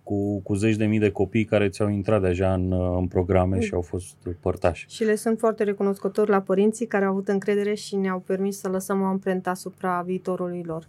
cu, 0.02 0.40
cu 0.40 0.54
zeci 0.54 0.76
de 0.76 0.86
mii 0.86 0.98
de 0.98 1.10
copii 1.10 1.44
care 1.44 1.68
ți-au 1.68 1.88
intrat 1.88 2.20
deja 2.20 2.52
în, 2.52 2.72
în 2.72 3.06
programe 3.06 3.60
și 3.60 3.74
au 3.74 3.80
fost 3.80 4.16
părtași. 4.40 4.86
Și 4.88 5.04
le 5.04 5.14
sunt 5.14 5.38
foarte 5.38 5.64
recunoscători 5.64 6.30
la 6.30 6.40
părinții 6.40 6.86
care 6.86 7.04
au 7.04 7.10
avut 7.10 7.28
încredere 7.28 7.74
și 7.74 7.96
ne-au 7.96 8.18
permis 8.18 8.58
să 8.58 8.68
lăsăm 8.68 9.02
o 9.02 9.04
amprentă 9.04 9.50
asupra 9.50 10.02
viitorului 10.06 10.62
lor. 10.66 10.88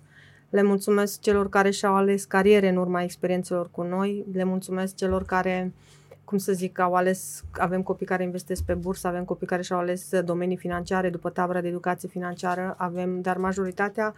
Le 0.50 0.64
mulțumesc 0.64 1.22
celor 1.22 1.50
care 1.50 1.70
și-au 1.70 1.96
ales 1.96 2.26
cariere 2.26 2.70
în 2.70 2.76
urma 2.76 3.04
experiențelor 3.04 3.70
cu 3.72 3.82
noi, 3.82 4.26
le 4.34 4.44
mulțumesc 4.44 4.96
celor 4.96 5.24
care 5.24 5.74
uh, 5.74 5.97
cum 6.28 6.38
să 6.38 6.54
zic, 6.54 6.80
au 6.80 6.94
ales, 6.94 7.44
avem 7.52 7.82
copii 7.82 8.06
care 8.06 8.24
investesc 8.24 8.64
pe 8.64 8.74
bursă, 8.74 9.08
avem 9.08 9.24
copii 9.24 9.48
care 9.48 9.62
și-au 9.62 9.80
ales 9.80 10.20
domenii 10.22 10.58
financiare 10.58 11.10
după 11.10 11.30
tabăra 11.30 11.62
de 11.62 11.68
educație 11.68 12.10
financiară, 12.10 12.76
avem, 12.78 13.22
dar 13.22 13.38
majoritatea 13.38 14.16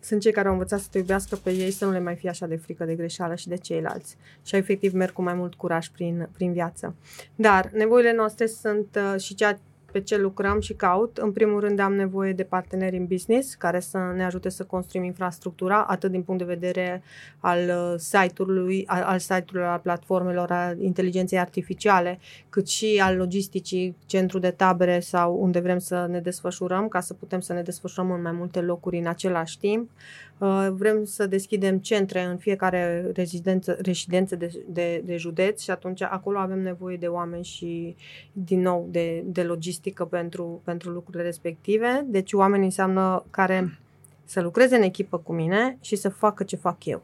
sunt 0.00 0.20
cei 0.20 0.32
care 0.32 0.46
au 0.46 0.52
învățat 0.52 0.80
să 0.80 0.86
te 0.90 0.98
iubească 0.98 1.36
pe 1.36 1.50
ei, 1.50 1.70
să 1.70 1.84
nu 1.84 1.90
le 1.90 2.00
mai 2.00 2.14
fie 2.14 2.28
așa 2.28 2.46
de 2.46 2.56
frică 2.56 2.84
de 2.84 2.94
greșeală 2.94 3.34
și 3.34 3.48
de 3.48 3.56
ceilalți. 3.56 4.16
Și 4.42 4.56
efectiv 4.56 4.92
merg 4.92 5.12
cu 5.12 5.22
mai 5.22 5.34
mult 5.34 5.54
curaj 5.54 5.88
prin, 5.88 6.28
prin 6.32 6.52
viață. 6.52 6.94
Dar 7.34 7.70
nevoile 7.72 8.14
noastre 8.14 8.46
sunt 8.46 8.98
uh, 9.14 9.20
și 9.20 9.34
ceea 9.34 9.60
pe 9.92 10.00
ce 10.00 10.16
lucrăm 10.16 10.60
și 10.60 10.72
caut. 10.72 11.16
În 11.16 11.32
primul 11.32 11.60
rând 11.60 11.78
am 11.78 11.94
nevoie 11.94 12.32
de 12.32 12.42
parteneri 12.42 12.96
în 12.96 13.06
business 13.06 13.54
care 13.54 13.80
să 13.80 13.98
ne 14.16 14.24
ajute 14.24 14.48
să 14.48 14.64
construim 14.64 15.04
infrastructura, 15.04 15.84
atât 15.84 16.10
din 16.10 16.22
punct 16.22 16.40
de 16.40 16.54
vedere 16.54 17.02
al 17.38 17.58
uh, 17.58 17.94
site-ului, 17.96 18.84
al, 18.86 19.02
al 19.02 19.18
site-ului, 19.18 19.68
al 19.68 19.78
platformelor, 19.78 20.50
al 20.50 20.80
inteligenței 20.80 21.38
artificiale, 21.38 22.18
cât 22.48 22.68
și 22.68 23.00
al 23.02 23.16
logisticii, 23.16 23.96
centru 24.06 24.38
de 24.38 24.50
tabere 24.50 25.00
sau 25.00 25.36
unde 25.40 25.60
vrem 25.60 25.78
să 25.78 26.06
ne 26.10 26.20
desfășurăm, 26.20 26.88
ca 26.88 27.00
să 27.00 27.14
putem 27.14 27.40
să 27.40 27.52
ne 27.52 27.62
desfășurăm 27.62 28.10
în 28.10 28.22
mai 28.22 28.32
multe 28.32 28.60
locuri 28.60 28.98
în 28.98 29.06
același 29.06 29.58
timp. 29.58 29.90
Uh, 29.90 30.31
vrem 30.70 31.04
să 31.04 31.26
deschidem 31.26 31.78
centre 31.78 32.22
în 32.22 32.36
fiecare 32.36 33.10
rezidență, 33.14 33.78
rezidență 33.82 34.36
de, 34.36 34.64
de, 34.68 35.02
de 35.04 35.16
județ 35.16 35.62
și 35.62 35.70
atunci 35.70 36.02
acolo 36.02 36.38
avem 36.38 36.60
nevoie 36.60 36.96
de 36.96 37.06
oameni 37.06 37.44
și, 37.44 37.96
din 38.32 38.60
nou, 38.60 38.88
de, 38.90 39.22
de 39.26 39.42
logistică 39.42 40.04
pentru, 40.04 40.60
pentru 40.64 40.90
lucrurile 40.90 41.22
respective. 41.22 42.06
Deci 42.06 42.32
oameni 42.32 42.64
înseamnă 42.64 43.24
care 43.30 43.78
să 44.24 44.40
lucreze 44.40 44.76
în 44.76 44.82
echipă 44.82 45.18
cu 45.18 45.32
mine 45.32 45.78
și 45.80 45.96
să 45.96 46.08
facă 46.08 46.44
ce 46.44 46.56
fac 46.56 46.84
eu. 46.84 47.02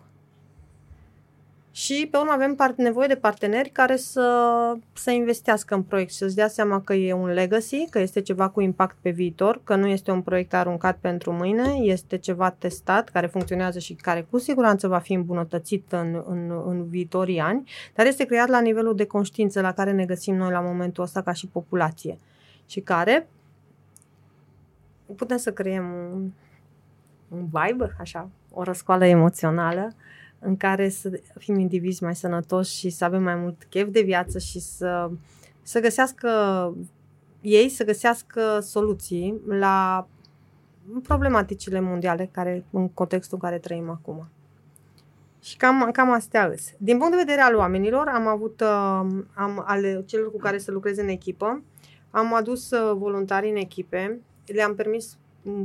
Și 1.79 2.09
pe 2.11 2.17
urmă 2.17 2.33
avem 2.33 2.55
part- 2.55 2.77
nevoie 2.77 3.07
de 3.07 3.17
parteneri 3.17 3.69
care 3.69 3.97
să, 3.97 4.77
să 4.93 5.11
investească 5.11 5.75
în 5.75 5.83
proiect 5.83 6.11
și 6.11 6.17
să-ți 6.17 6.35
dea 6.35 6.49
seama 6.49 6.81
că 6.81 6.95
e 6.95 7.13
un 7.13 7.27
legacy, 7.29 7.87
că 7.91 7.99
este 7.99 8.21
ceva 8.21 8.49
cu 8.49 8.61
impact 8.61 8.97
pe 9.01 9.11
viitor, 9.11 9.61
că 9.65 9.75
nu 9.77 9.87
este 9.87 10.11
un 10.11 10.23
proiect 10.23 10.55
aruncat 10.55 10.97
pentru 11.01 11.33
mâine, 11.33 11.73
este 11.83 12.17
ceva 12.17 12.51
testat, 12.51 13.09
care 13.09 13.27
funcționează 13.27 13.79
și 13.79 13.95
care 13.95 14.27
cu 14.31 14.39
siguranță 14.39 14.89
va 14.89 14.99
fi 14.99 15.13
îmbunătățit 15.13 15.93
în, 15.93 16.23
în, 16.27 16.63
în 16.67 16.89
viitorii 16.89 17.41
ani, 17.41 17.71
dar 17.95 18.07
este 18.07 18.25
creat 18.25 18.49
la 18.49 18.61
nivelul 18.61 18.95
de 18.95 19.07
conștiință 19.07 19.61
la 19.61 19.73
care 19.73 19.93
ne 19.93 20.05
găsim 20.05 20.35
noi 20.35 20.51
la 20.51 20.61
momentul 20.61 21.03
ăsta 21.03 21.23
ca 21.23 21.33
și 21.33 21.47
populație 21.47 22.19
și 22.67 22.81
care 22.81 23.29
putem 25.17 25.37
să 25.37 25.53
creăm 25.53 25.93
un, 26.13 26.31
un 27.29 27.45
vibe, 27.45 27.97
așa, 28.01 28.29
o 28.53 28.63
răscoală 28.63 29.05
emoțională 29.05 29.93
în 30.39 30.57
care 30.57 30.89
să 30.89 31.21
fim 31.39 31.59
indivizi 31.59 32.03
mai 32.03 32.15
sănătoși 32.15 32.77
și 32.77 32.91
să 32.91 33.05
avem 33.05 33.23
mai 33.23 33.35
mult 33.35 33.65
chef 33.69 33.89
de 33.89 34.01
viață 34.01 34.39
și 34.39 34.61
să, 34.61 35.11
să 35.63 35.81
găsească 35.81 36.29
ei 37.41 37.69
să 37.69 37.85
găsească 37.85 38.61
soluții 38.61 39.41
la 39.47 40.09
problematicile 41.03 41.81
mondiale 41.81 42.29
care, 42.33 42.65
în 42.71 42.89
contextul 42.89 43.39
în 43.43 43.49
care 43.49 43.61
trăim 43.61 43.91
acum. 43.91 44.29
Și 45.43 45.57
cam, 45.57 45.91
cam 45.93 46.13
astea 46.13 46.47
îs. 46.47 46.73
Din 46.79 46.99
punct 46.99 47.13
de 47.13 47.19
vedere 47.25 47.41
al 47.41 47.55
oamenilor, 47.55 48.09
am 48.09 48.27
avut, 48.27 48.61
uh, 48.61 49.23
am, 49.35 49.63
ale 49.67 50.03
celor 50.07 50.31
cu 50.31 50.39
care 50.39 50.59
să 50.59 50.71
lucrez 50.71 50.99
în 50.99 51.09
echipă, 51.09 51.63
am 52.11 52.35
adus 52.35 52.71
uh, 52.71 52.97
voluntari 52.97 53.51
în 53.51 53.57
echipe, 53.57 54.21
le-am 54.47 54.75
permis 54.75 55.19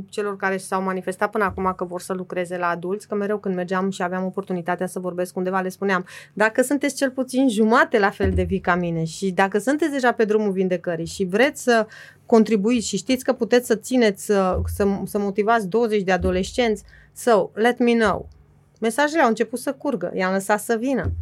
celor 0.08 0.36
care 0.36 0.56
s-au 0.56 0.82
manifestat 0.82 1.30
până 1.30 1.44
acum 1.44 1.72
că 1.76 1.84
vor 1.84 2.00
să 2.00 2.12
lucreze 2.12 2.56
la 2.56 2.66
adulți, 2.68 3.08
că 3.08 3.14
mereu 3.14 3.38
când 3.38 3.54
mergeam 3.54 3.90
și 3.90 4.02
aveam 4.02 4.24
oportunitatea 4.24 4.86
să 4.86 4.98
vorbesc 4.98 5.36
undeva, 5.36 5.60
le 5.60 5.68
spuneam, 5.68 6.06
dacă 6.32 6.62
sunteți 6.62 6.96
cel 6.96 7.10
puțin 7.10 7.48
jumate 7.48 7.98
la 7.98 8.10
fel 8.10 8.30
de 8.30 8.42
vii 8.42 8.60
ca 8.60 8.74
mine 8.74 9.04
și 9.04 9.30
dacă 9.30 9.58
sunteți 9.58 9.92
deja 9.92 10.12
pe 10.12 10.24
drumul 10.24 10.52
vindecării 10.52 11.06
și 11.06 11.24
vreți 11.24 11.62
să 11.62 11.86
contribuiți 12.26 12.88
și 12.88 12.96
știți 12.96 13.24
că 13.24 13.32
puteți 13.32 13.66
să 13.66 13.74
țineți, 13.74 14.24
să, 14.24 14.60
să, 14.66 15.00
să 15.04 15.18
motivați 15.18 15.68
20 15.68 16.02
de 16.02 16.12
adolescenți, 16.12 16.82
so, 17.12 17.50
let 17.54 17.78
me 17.78 17.92
know. 17.92 18.28
Mesajele 18.80 19.22
au 19.22 19.28
început 19.28 19.58
să 19.58 19.72
curgă, 19.72 20.10
i-am 20.14 20.32
lăsat 20.32 20.60
să 20.60 20.76
vină. 20.76 21.12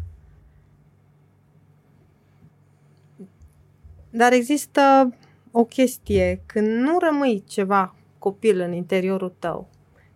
Dar 4.11 4.33
există 4.33 5.15
o 5.51 5.65
chestie, 5.65 6.43
când 6.47 6.67
nu 6.67 6.99
rămâi 6.99 7.45
ceva 7.47 7.95
copil 8.23 8.61
în 8.61 8.73
interiorul 8.73 9.33
tău, 9.39 9.69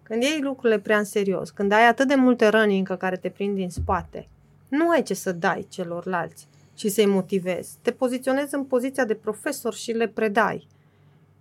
când 0.02 0.22
iei 0.22 0.40
lucrurile 0.40 0.78
prea 0.78 0.98
în 0.98 1.04
serios, 1.04 1.50
când 1.50 1.72
ai 1.72 1.88
atât 1.88 2.08
de 2.08 2.14
multe 2.14 2.48
răni 2.48 2.78
încă 2.78 2.94
care 2.94 3.16
te 3.16 3.28
prind 3.28 3.54
din 3.54 3.70
spate, 3.70 4.28
nu 4.68 4.88
ai 4.88 5.02
ce 5.02 5.14
să 5.14 5.32
dai 5.32 5.66
celorlalți 5.68 6.46
și 6.74 6.88
să-i 6.88 7.06
motivezi. 7.06 7.76
Te 7.82 7.90
poziționezi 7.90 8.54
în 8.54 8.64
poziția 8.64 9.04
de 9.04 9.14
profesor 9.14 9.74
și 9.74 9.90
le 9.90 10.08
predai. 10.08 10.66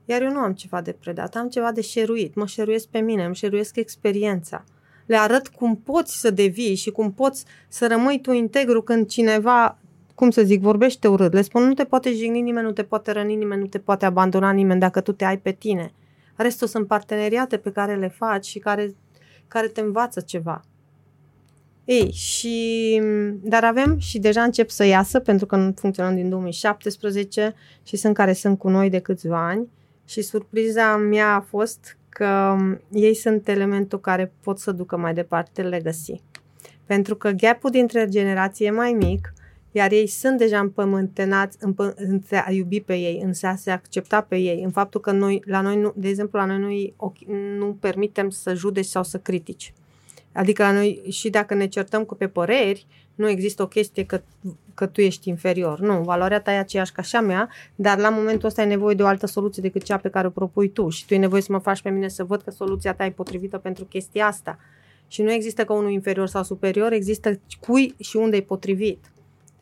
Iar 0.06 0.22
eu 0.22 0.32
nu 0.32 0.40
am 0.40 0.54
ceva 0.54 0.82
de 0.82 0.92
predat, 0.92 1.36
am 1.36 1.50
ceva 1.50 1.72
de 1.72 1.82
șeruit. 1.82 2.36
Mă 2.36 2.46
șeruiesc 2.46 2.88
pe 2.88 3.00
mine, 3.00 3.26
îmi 3.26 3.36
șeruiesc 3.36 3.76
experiența. 3.76 4.64
Le 5.06 5.18
arăt 5.18 5.48
cum 5.48 5.76
poți 5.76 6.20
să 6.20 6.30
devii 6.30 6.76
și 6.76 6.92
cum 6.92 7.12
poți 7.12 7.46
să 7.68 7.88
rămâi 7.88 8.22
tu 8.22 8.32
integru 8.32 8.82
când 8.82 9.08
cineva, 9.08 9.78
cum 10.16 10.30
să 10.30 10.44
zic, 10.44 10.62
vorbește 10.62 11.08
urât. 11.08 11.34
Le 11.34 11.42
spun, 11.42 11.64
nu 11.64 11.74
te 11.74 11.84
poate 11.84 12.14
jigni 12.14 12.42
nimeni, 12.42 12.66
nu 12.66 12.72
te 12.72 12.84
poate 12.84 13.12
răni 13.12 13.36
nimeni, 13.36 13.62
nu 13.62 13.68
te 13.68 13.80
poate 13.80 14.06
abandona 14.06 14.52
nimeni 14.52 14.80
dacă 14.80 15.02
tu 15.02 15.12
te 15.12 15.26
ai 15.26 15.38
pe 15.38 15.52
tine. 15.52 15.94
Restul 16.36 16.68
sunt 16.68 16.88
parteneriate 16.88 17.58
pe 17.58 17.72
care 17.72 17.96
le 17.96 18.08
faci 18.08 18.46
și 18.46 18.60
care, 18.60 18.96
care 19.48 19.68
te 19.68 19.82
învață 19.82 20.20
ceva. 20.20 20.62
Ei, 21.86 22.12
și, 22.12 23.02
dar 23.42 23.64
avem 23.64 23.98
și 24.00 24.20
deja 24.20 24.44
încep 24.44 24.70
să 24.70 24.84
iasă, 24.84 25.20
pentru 25.20 25.46
că 25.46 25.72
funcționăm 25.76 26.16
din 26.16 26.30
2017 26.30 27.56
și 27.84 27.96
sunt 27.96 28.14
care 28.14 28.34
sunt 28.34 28.58
cu 28.58 28.70
noi 28.70 28.90
de 28.90 29.00
câțiva 29.00 29.48
ani 29.48 29.68
și 30.06 30.22
surpriza 30.22 30.96
mea 30.96 31.36
a 31.36 31.40
fost 31.40 31.98
că 32.10 32.56
ei 32.92 33.16
sunt 33.16 33.48
elementul 33.48 34.00
care 34.00 34.34
pot 34.42 34.60
să 34.60 34.72
ducă 34.72 34.98
mai 34.98 35.14
departe 35.14 35.62
legacy. 35.62 36.22
Pentru 36.86 37.16
că 37.16 37.30
gapul 37.30 37.70
dintre 37.70 38.08
generații 38.08 38.66
e 38.66 38.72
mai 38.72 38.92
mic, 38.92 39.34
iar 39.76 39.92
ei 39.92 40.08
sunt 40.08 40.38
deja 40.38 40.60
împământenați 40.60 41.58
în, 41.62 41.74
în 41.96 42.22
a 42.46 42.52
iubi 42.52 42.82
pe 42.82 42.96
ei, 42.96 43.22
în 43.24 43.32
a 43.42 43.56
se 43.56 43.72
accepta 43.72 44.22
pe 44.22 44.38
ei, 44.38 44.64
în 44.64 44.72
faptul 44.72 45.02
că 45.02 45.12
noi, 45.12 45.42
la 45.46 45.62
noi, 45.62 45.78
nu, 45.78 45.94
de 45.96 46.08
exemplu, 46.08 46.40
la 46.40 46.46
noi 46.46 46.94
nu, 46.98 47.14
nu 47.58 47.78
permitem 47.80 48.30
să 48.30 48.54
judeci 48.54 48.86
sau 48.86 49.04
să 49.04 49.18
critici. 49.18 49.74
Adică 50.34 50.64
la 50.64 50.72
noi, 50.72 51.02
și 51.10 51.30
dacă 51.30 51.54
ne 51.54 51.68
certăm 51.68 52.04
cu 52.04 52.16
pe 52.16 52.28
păreri, 52.28 52.86
nu 53.16 53.30
există 53.30 53.62
o 53.62 53.68
chestie 53.68 54.06
că, 54.06 54.22
că 54.74 54.86
tu 54.86 55.02
ești 55.02 55.30
inferior. 55.30 55.80
Nu, 55.80 56.02
valoarea 56.02 56.42
ta 56.42 56.54
e 56.54 56.58
aceeași 56.58 56.92
ca 56.92 57.02
și 57.02 57.16
a 57.16 57.22
mea, 57.22 57.50
dar 57.76 57.98
la 57.98 58.10
momentul 58.10 58.48
ăsta 58.48 58.62
ai 58.62 58.68
nevoie 58.68 58.96
de 58.96 59.04
o 59.04 59.08
altă 59.08 59.26
soluție 59.26 59.62
decât 59.62 59.84
cea 59.84 59.98
pe 59.98 60.10
care 60.10 60.28
o 60.28 60.30
propui 60.30 60.70
tu 60.70 60.90
și 60.90 61.06
tu 61.06 61.14
ai 61.14 61.20
nevoie 61.20 61.42
să 61.42 61.52
mă 61.52 61.60
faci 61.60 61.82
pe 61.82 61.90
mine 61.90 62.08
să 62.08 62.24
văd 62.24 62.42
că 62.42 62.52
soluția 62.52 62.94
ta 62.94 63.06
e 63.06 63.12
potrivită 63.12 63.58
pentru 63.58 63.86
chestia 63.86 64.28
asta. 64.28 64.60
Și 65.08 65.22
nu 65.22 65.32
există 65.32 65.66
că 65.66 65.74
unul 65.74 65.92
inferior 65.92 66.28
sau 66.28 66.44
superior, 66.44 66.92
există 66.92 67.40
cui 67.60 67.96
și 68.00 68.16
unde 68.16 68.38
e 68.38 68.42
potrivit. 68.42 69.06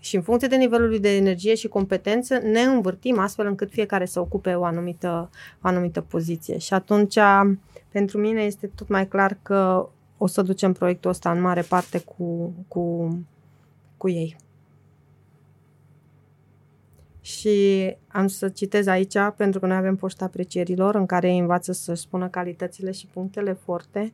Și 0.04 0.16
în 0.16 0.22
funcție 0.22 0.48
de 0.48 0.56
nivelul 0.56 1.00
de 1.00 1.16
energie 1.16 1.56
și 1.56 1.68
competență, 1.68 2.38
ne 2.38 2.62
învârtim 2.62 3.20
astfel 3.20 3.46
încât 3.46 3.72
fiecare 3.72 4.06
să 4.06 4.20
ocupe 4.20 4.54
o 4.54 4.64
anumită, 4.64 5.30
o 5.62 5.68
anumită 5.68 6.02
poziție. 6.02 6.58
Și 6.58 6.74
atunci, 6.74 7.18
pentru 7.90 8.18
mine 8.18 8.42
este 8.42 8.68
tot 8.76 8.88
mai 8.88 9.08
clar 9.08 9.38
că 9.42 9.90
o 10.18 10.28
să 10.28 10.42
ducem 10.42 10.74
proiectul 10.74 11.10
ăsta 11.10 11.32
în 11.32 11.42
mare 11.42 11.62
parte 11.62 12.00
cu, 12.00 12.54
cu, 12.68 13.18
cu 13.98 14.10
ei. 14.10 14.36
Și 17.22 17.96
am 18.08 18.28
să 18.28 18.50
citez 18.50 18.88
aici, 18.88 19.18
pentru 19.38 19.60
că 19.60 19.66
noi 19.66 19.78
avem 19.78 19.96
poșta 19.96 20.26
aprecierilor, 20.26 20.96
în 20.96 21.06
care 21.06 21.28
ei 21.28 21.40
învață 21.40 21.72
să 21.72 21.94
spună 21.94 22.28
calitățile 22.28 22.92
și 22.92 23.08
punctele 23.08 23.54
forte. 23.54 24.14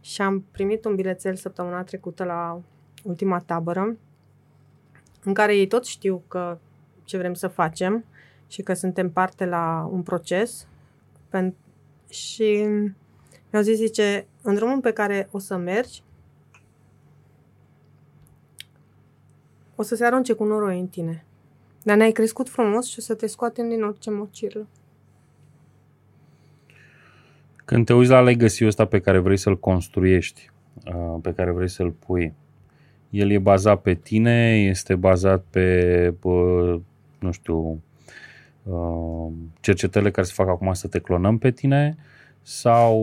Și 0.00 0.22
am 0.22 0.44
primit 0.50 0.84
un 0.84 0.94
bilețel 0.94 1.34
săptămâna 1.34 1.82
trecută 1.82 2.24
la 2.24 2.60
ultima 3.02 3.38
tabără, 3.38 3.96
în 5.24 5.34
care 5.34 5.56
ei 5.56 5.66
tot 5.66 5.84
știu 5.84 6.22
că 6.28 6.58
ce 7.04 7.16
vrem 7.16 7.34
să 7.34 7.48
facem 7.48 8.04
și 8.48 8.62
că 8.62 8.74
suntem 8.74 9.10
parte 9.10 9.44
la 9.44 9.88
un 9.92 10.02
proces. 10.02 10.66
Și 12.08 12.66
mi-au 13.50 13.62
zis, 13.62 13.76
zice, 13.76 14.26
în 14.42 14.54
drumul 14.54 14.80
pe 14.80 14.92
care 14.92 15.28
o 15.30 15.38
să 15.38 15.56
mergi, 15.56 16.02
o 19.74 19.82
să 19.82 19.94
se 19.94 20.04
arunce 20.04 20.32
cu 20.32 20.44
noroi 20.44 20.80
în 20.80 20.86
tine. 20.86 21.24
Dar 21.82 21.96
ne-ai 21.96 22.12
crescut 22.12 22.48
frumos 22.48 22.86
și 22.86 22.98
o 22.98 23.02
să 23.02 23.14
te 23.14 23.26
scoatem 23.26 23.68
din 23.68 23.82
orice 23.82 24.10
mocirlă. 24.10 24.66
Când 27.64 27.86
te 27.86 27.94
uiți 27.94 28.10
la 28.10 28.20
legacy 28.20 28.66
ăsta 28.66 28.86
pe 28.86 29.00
care 29.00 29.18
vrei 29.18 29.36
să-l 29.36 29.58
construiești, 29.58 30.50
uh, 30.86 31.18
pe 31.22 31.32
care 31.32 31.50
vrei 31.50 31.68
să-l 31.68 31.90
pui, 31.90 32.34
el 33.12 33.30
e 33.30 33.38
bazat 33.38 33.82
pe 33.82 33.94
tine, 33.94 34.64
este 34.68 34.94
bazat 34.94 35.44
pe, 35.50 36.14
nu 37.18 37.30
știu, 37.30 37.82
uh, 38.62 39.32
cercetările 39.60 40.10
care 40.10 40.26
se 40.26 40.32
fac 40.34 40.48
acum 40.48 40.72
să 40.72 40.88
te 40.88 40.98
clonăm 40.98 41.38
pe 41.38 41.50
tine 41.50 41.96
sau 42.42 42.98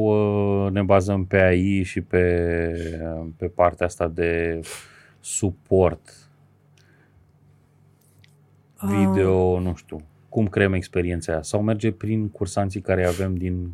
uh, 0.66 0.72
ne 0.72 0.82
bazăm 0.82 1.26
pe 1.26 1.42
AI 1.42 1.84
și 1.84 2.02
pe, 2.02 2.36
pe 3.38 3.46
partea 3.46 3.86
asta 3.86 4.08
de 4.08 4.60
suport 5.20 6.30
video, 8.82 9.32
uh. 9.32 9.62
nu 9.62 9.76
știu, 9.76 10.02
cum 10.30 10.48
creăm 10.48 10.74
experiența 10.74 11.32
aia 11.32 11.42
sau 11.42 11.62
merge 11.62 11.92
prin 11.92 12.30
cursanții 12.30 12.82
care 12.82 13.08
avem 13.08 13.36
din... 13.36 13.74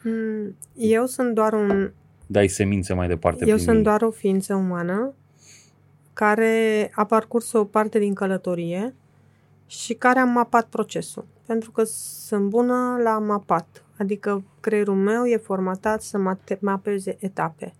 Hmm, 0.00 0.56
eu 0.74 1.06
sunt 1.06 1.34
doar 1.34 1.52
un... 1.52 1.90
Dai 2.26 2.48
semințe 2.48 2.94
mai 2.94 3.08
departe 3.08 3.44
Eu 3.48 3.56
sunt 3.56 3.76
ei. 3.76 3.82
doar 3.82 4.02
o 4.02 4.10
ființă 4.10 4.54
umană 4.54 5.14
care 6.16 6.90
a 6.94 7.04
parcurs 7.04 7.52
o 7.52 7.64
parte 7.64 7.98
din 7.98 8.14
călătorie 8.14 8.94
și 9.66 9.94
care 9.94 10.18
am 10.18 10.28
mapat 10.28 10.66
procesul. 10.66 11.26
Pentru 11.46 11.70
că 11.70 11.84
sunt 11.84 12.48
bună 12.48 12.98
la 13.02 13.18
mapat. 13.18 13.84
Adică 13.98 14.44
creierul 14.60 14.94
meu 14.94 15.26
e 15.26 15.36
formatat 15.36 16.02
să 16.02 16.36
mapeze 16.60 17.16
etape. 17.18 17.74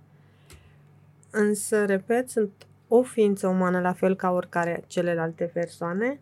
Însă, 1.31 1.85
repet, 1.85 2.31
sunt 2.31 2.51
o 2.89 3.03
ființă 3.03 3.47
umană 3.47 3.81
la 3.81 3.93
fel 3.93 4.17
ca 4.17 4.31
oricare 4.31 4.85
celelalte 4.87 5.45
persoane. 5.45 6.21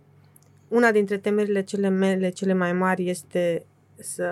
Una 0.69 0.91
dintre 0.91 1.19
temerile 1.19 1.63
cele 1.63 1.89
mele 1.89 2.29
cele 2.29 2.53
mai 2.53 2.73
mari 2.73 3.09
este 3.09 3.67
să 3.97 4.29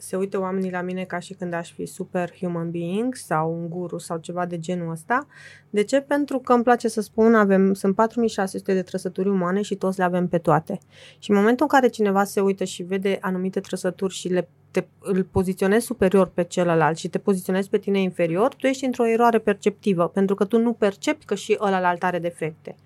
se 0.00 0.16
uită 0.16 0.40
oamenii 0.40 0.70
la 0.70 0.80
mine 0.80 1.04
ca 1.04 1.18
și 1.18 1.34
când 1.34 1.52
aș 1.52 1.72
fi 1.72 1.86
super 1.86 2.32
human 2.38 2.70
being 2.70 3.14
sau 3.14 3.52
un 3.60 3.68
guru 3.68 3.98
sau 3.98 4.18
ceva 4.18 4.46
de 4.46 4.58
genul 4.58 4.90
ăsta. 4.90 5.26
De 5.70 5.82
ce? 5.82 6.00
Pentru 6.00 6.38
că 6.38 6.52
îmi 6.52 6.62
place 6.62 6.88
să 6.88 7.00
spun, 7.00 7.34
avem, 7.34 7.74
sunt 7.74 7.94
4600 7.94 8.74
de 8.74 8.82
trăsături 8.82 9.28
umane 9.28 9.62
și 9.62 9.74
toți 9.74 9.98
le 9.98 10.04
avem 10.04 10.28
pe 10.28 10.38
toate. 10.38 10.78
Și 11.18 11.30
în 11.30 11.36
momentul 11.36 11.66
în 11.70 11.78
care 11.78 11.88
cineva 11.88 12.24
se 12.24 12.40
uită 12.40 12.64
și 12.64 12.82
vede 12.82 13.18
anumite 13.20 13.60
trăsături 13.60 14.14
și 14.14 14.28
le 14.28 14.48
te, 14.70 14.84
îl 14.98 15.24
poziționezi 15.24 15.86
superior 15.86 16.26
pe 16.26 16.44
celălalt 16.44 16.96
și 16.96 17.08
te 17.08 17.18
poziționezi 17.18 17.68
pe 17.68 17.78
tine 17.78 18.00
inferior, 18.00 18.54
tu 18.54 18.66
ești 18.66 18.84
într-o 18.84 19.06
eroare 19.06 19.38
perceptivă, 19.38 20.08
pentru 20.08 20.34
că 20.34 20.44
tu 20.44 20.58
nu 20.58 20.72
percepi 20.72 21.24
că 21.24 21.34
și 21.34 21.56
ălalt 21.60 22.02
are 22.02 22.18
defecte. 22.18 22.76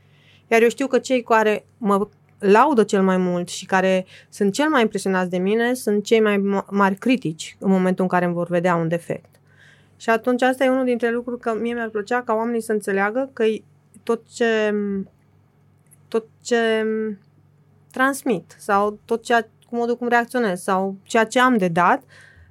Iar 0.51 0.63
eu 0.63 0.69
știu 0.69 0.87
că 0.87 0.99
cei 0.99 1.23
care 1.23 1.67
mă 1.79 2.09
laudă 2.51 2.85
cel 2.85 3.03
mai 3.03 3.17
mult 3.17 3.49
și 3.49 3.67
care 3.67 4.07
sunt 4.29 4.53
cel 4.53 4.69
mai 4.69 4.83
impresionați 4.83 5.31
de 5.31 5.39
mine 5.39 5.75
sunt 5.75 6.05
cei 6.05 6.21
mai 6.21 6.63
mari 6.71 6.95
critici 6.95 7.57
în 7.59 7.71
momentul 7.71 8.05
în 8.05 8.11
care 8.11 8.25
îmi 8.25 8.35
vor 8.35 8.49
vedea 8.49 8.75
un 8.75 8.89
defect. 8.89 9.35
Și 9.97 10.11
atunci 10.11 10.43
asta 10.43 10.65
e 10.65 10.69
unul 10.69 10.85
dintre 10.85 11.11
lucruri 11.11 11.41
că 11.41 11.55
mie 11.61 11.75
mi-ar 11.75 11.89
plăcea 11.89 12.23
ca 12.23 12.35
oamenii 12.35 12.61
să 12.61 12.73
înțeleagă 12.73 13.31
că 13.33 13.45
tot 14.03 14.23
ce 14.29 14.75
tot 16.09 16.27
ce 16.43 16.87
transmit 17.91 18.57
sau 18.59 18.99
tot 19.05 19.23
ceea, 19.23 19.49
cu 19.69 19.77
modul 19.77 19.97
cum 19.97 20.09
reacționez 20.09 20.63
sau 20.63 20.97
ceea 21.03 21.25
ce 21.25 21.41
am 21.41 21.57
de 21.57 21.69
dat 21.69 22.03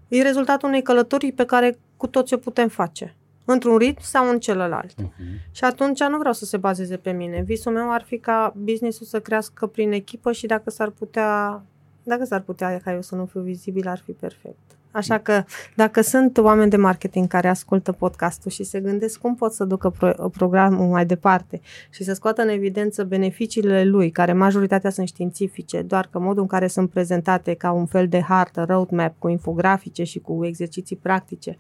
e 0.08 0.22
rezultatul 0.22 0.68
unei 0.68 0.82
călătorii 0.82 1.34
pe 1.34 1.46
care 1.46 1.78
cu 1.98 2.08
tot 2.08 2.26
ce 2.26 2.38
putem 2.38 2.68
face. 2.68 3.16
Într-un 3.46 3.78
ritm 3.78 4.02
sau 4.02 4.30
în 4.30 4.40
celălalt. 4.40 4.94
Uh-huh. 5.02 5.52
Și 5.52 5.64
atunci 5.64 6.04
nu 6.04 6.18
vreau 6.18 6.34
să 6.34 6.46
se 6.46 6.58
bazeze 6.58 6.98
pe 6.98 7.12
mine. 7.12 7.42
Visul 7.42 7.72
meu 7.72 7.92
ar 7.92 8.04
fi 8.04 8.18
ca 8.18 8.54
businessul 8.58 9.06
să 9.06 9.20
crească 9.20 9.68
prin 9.68 9.92
echipă 9.92 10.32
și 10.32 10.46
dacă 10.46 10.70
s-ar 10.70 10.90
putea, 10.90 11.64
dacă 12.04 12.24
s-ar 12.24 12.42
putea 12.42 12.80
ca 12.84 12.94
eu 12.94 13.02
să 13.02 13.16
nu 13.16 13.26
fiu 13.26 13.42
vizibil, 13.42 13.88
ar 13.88 14.02
fi 14.06 14.12
perfect. 14.12 14.74
Așa 14.94 15.18
că 15.18 15.44
dacă 15.76 16.02
sunt 16.02 16.38
oameni 16.38 16.70
de 16.70 16.78
marketing 16.78 17.28
care 17.28 17.48
ascultă 17.48 17.92
podcastul 17.92 18.52
și 18.52 18.64
se 18.64 18.80
gândesc 18.80 19.20
cum 19.20 19.36
pot 19.36 19.54
să 19.54 19.64
ducă 19.64 19.90
pro- 19.90 20.30
programul 20.30 20.88
mai 20.88 21.06
departe 21.06 21.62
și 21.90 22.04
să 22.04 22.14
scoată 22.14 22.42
în 22.42 22.48
evidență 22.48 23.04
beneficiile 23.04 23.84
lui, 23.84 24.10
care 24.10 24.34
majoritatea 24.34 24.90
sunt 24.90 25.08
științifice, 25.08 25.82
doar 25.82 26.08
că 26.12 26.20
modul 26.20 26.42
în 26.42 26.48
care 26.48 26.68
sunt 26.68 26.90
prezentate 26.90 27.54
ca 27.54 27.72
un 27.72 27.86
fel 27.86 28.08
de 28.08 28.22
hartă, 28.22 28.66
roadmap, 28.68 29.16
cu 29.20 29.28
infografice 29.28 30.04
și 30.04 30.20
cu 30.20 30.46
exerciții 30.46 30.96
practice, 30.96 31.58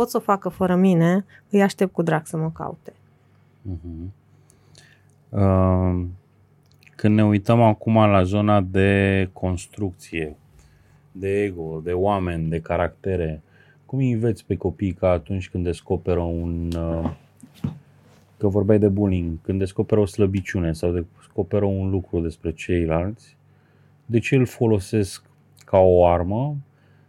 pot 0.00 0.08
să 0.08 0.16
o 0.16 0.20
facă 0.20 0.48
fără 0.48 0.76
mine, 0.76 1.24
îi 1.50 1.62
aștept 1.62 1.92
cu 1.92 2.02
drag 2.02 2.26
să 2.26 2.36
mă 2.36 2.50
caute. 2.50 2.92
Uh-huh. 3.70 4.08
Uh, 5.28 6.06
când 6.96 7.14
ne 7.14 7.24
uităm 7.24 7.62
acum 7.62 7.94
la 7.94 8.22
zona 8.22 8.60
de 8.60 9.28
construcție, 9.32 10.36
de 11.12 11.42
ego, 11.42 11.80
de 11.84 11.92
oameni, 11.92 12.48
de 12.48 12.60
caractere, 12.60 13.42
cum 13.86 13.98
îi 13.98 14.12
înveți 14.12 14.44
pe 14.44 14.56
copii 14.56 14.92
ca 14.92 15.10
atunci 15.10 15.50
când 15.50 15.64
descoperă 15.64 16.20
un... 16.20 16.72
Uh, 16.76 17.10
că 18.36 18.48
vorbeai 18.48 18.78
de 18.78 18.88
bullying, 18.88 19.38
când 19.42 19.58
descoperă 19.58 20.00
o 20.00 20.06
slăbiciune 20.06 20.72
sau 20.72 20.90
descoperă 20.90 21.64
un 21.64 21.90
lucru 21.90 22.20
despre 22.20 22.52
ceilalți, 22.52 23.36
de 24.06 24.18
ce 24.18 24.36
îl 24.36 24.46
folosesc 24.46 25.24
ca 25.64 25.78
o 25.78 26.06
armă, 26.06 26.56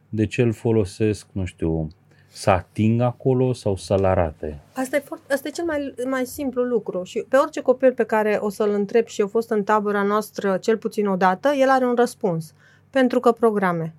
de 0.10 0.26
ce 0.26 0.42
îl 0.42 0.52
folosesc, 0.52 1.28
nu 1.32 1.46
știu, 1.46 1.88
să 2.32 2.50
atingă 2.50 3.04
acolo 3.04 3.54
sau 3.54 3.76
să-l 3.76 4.06
arate? 4.06 4.60
Asta 4.74 4.96
e, 4.96 5.00
foarte, 5.00 5.34
asta 5.34 5.48
e 5.48 5.52
cel 5.52 5.66
mai, 5.66 5.94
mai 6.10 6.26
simplu 6.26 6.64
lucru 6.64 7.04
și 7.04 7.26
pe 7.30 7.38
orice 7.38 7.62
copil 7.62 7.94
pe 7.94 8.04
care 8.04 8.38
o 8.42 8.50
să-l 8.50 8.70
întreb 8.70 9.06
și 9.06 9.22
eu 9.22 9.28
fost 9.28 9.50
în 9.50 9.64
tabăra 9.64 10.04
noastră 10.04 10.58
cel 10.58 10.78
puțin 10.78 11.08
o 11.08 11.16
dată, 11.16 11.50
el 11.50 11.70
are 11.70 11.86
un 11.86 11.96
răspuns. 11.96 12.54
Pentru 12.90 13.20
că 13.20 13.32
programe. 13.32 13.96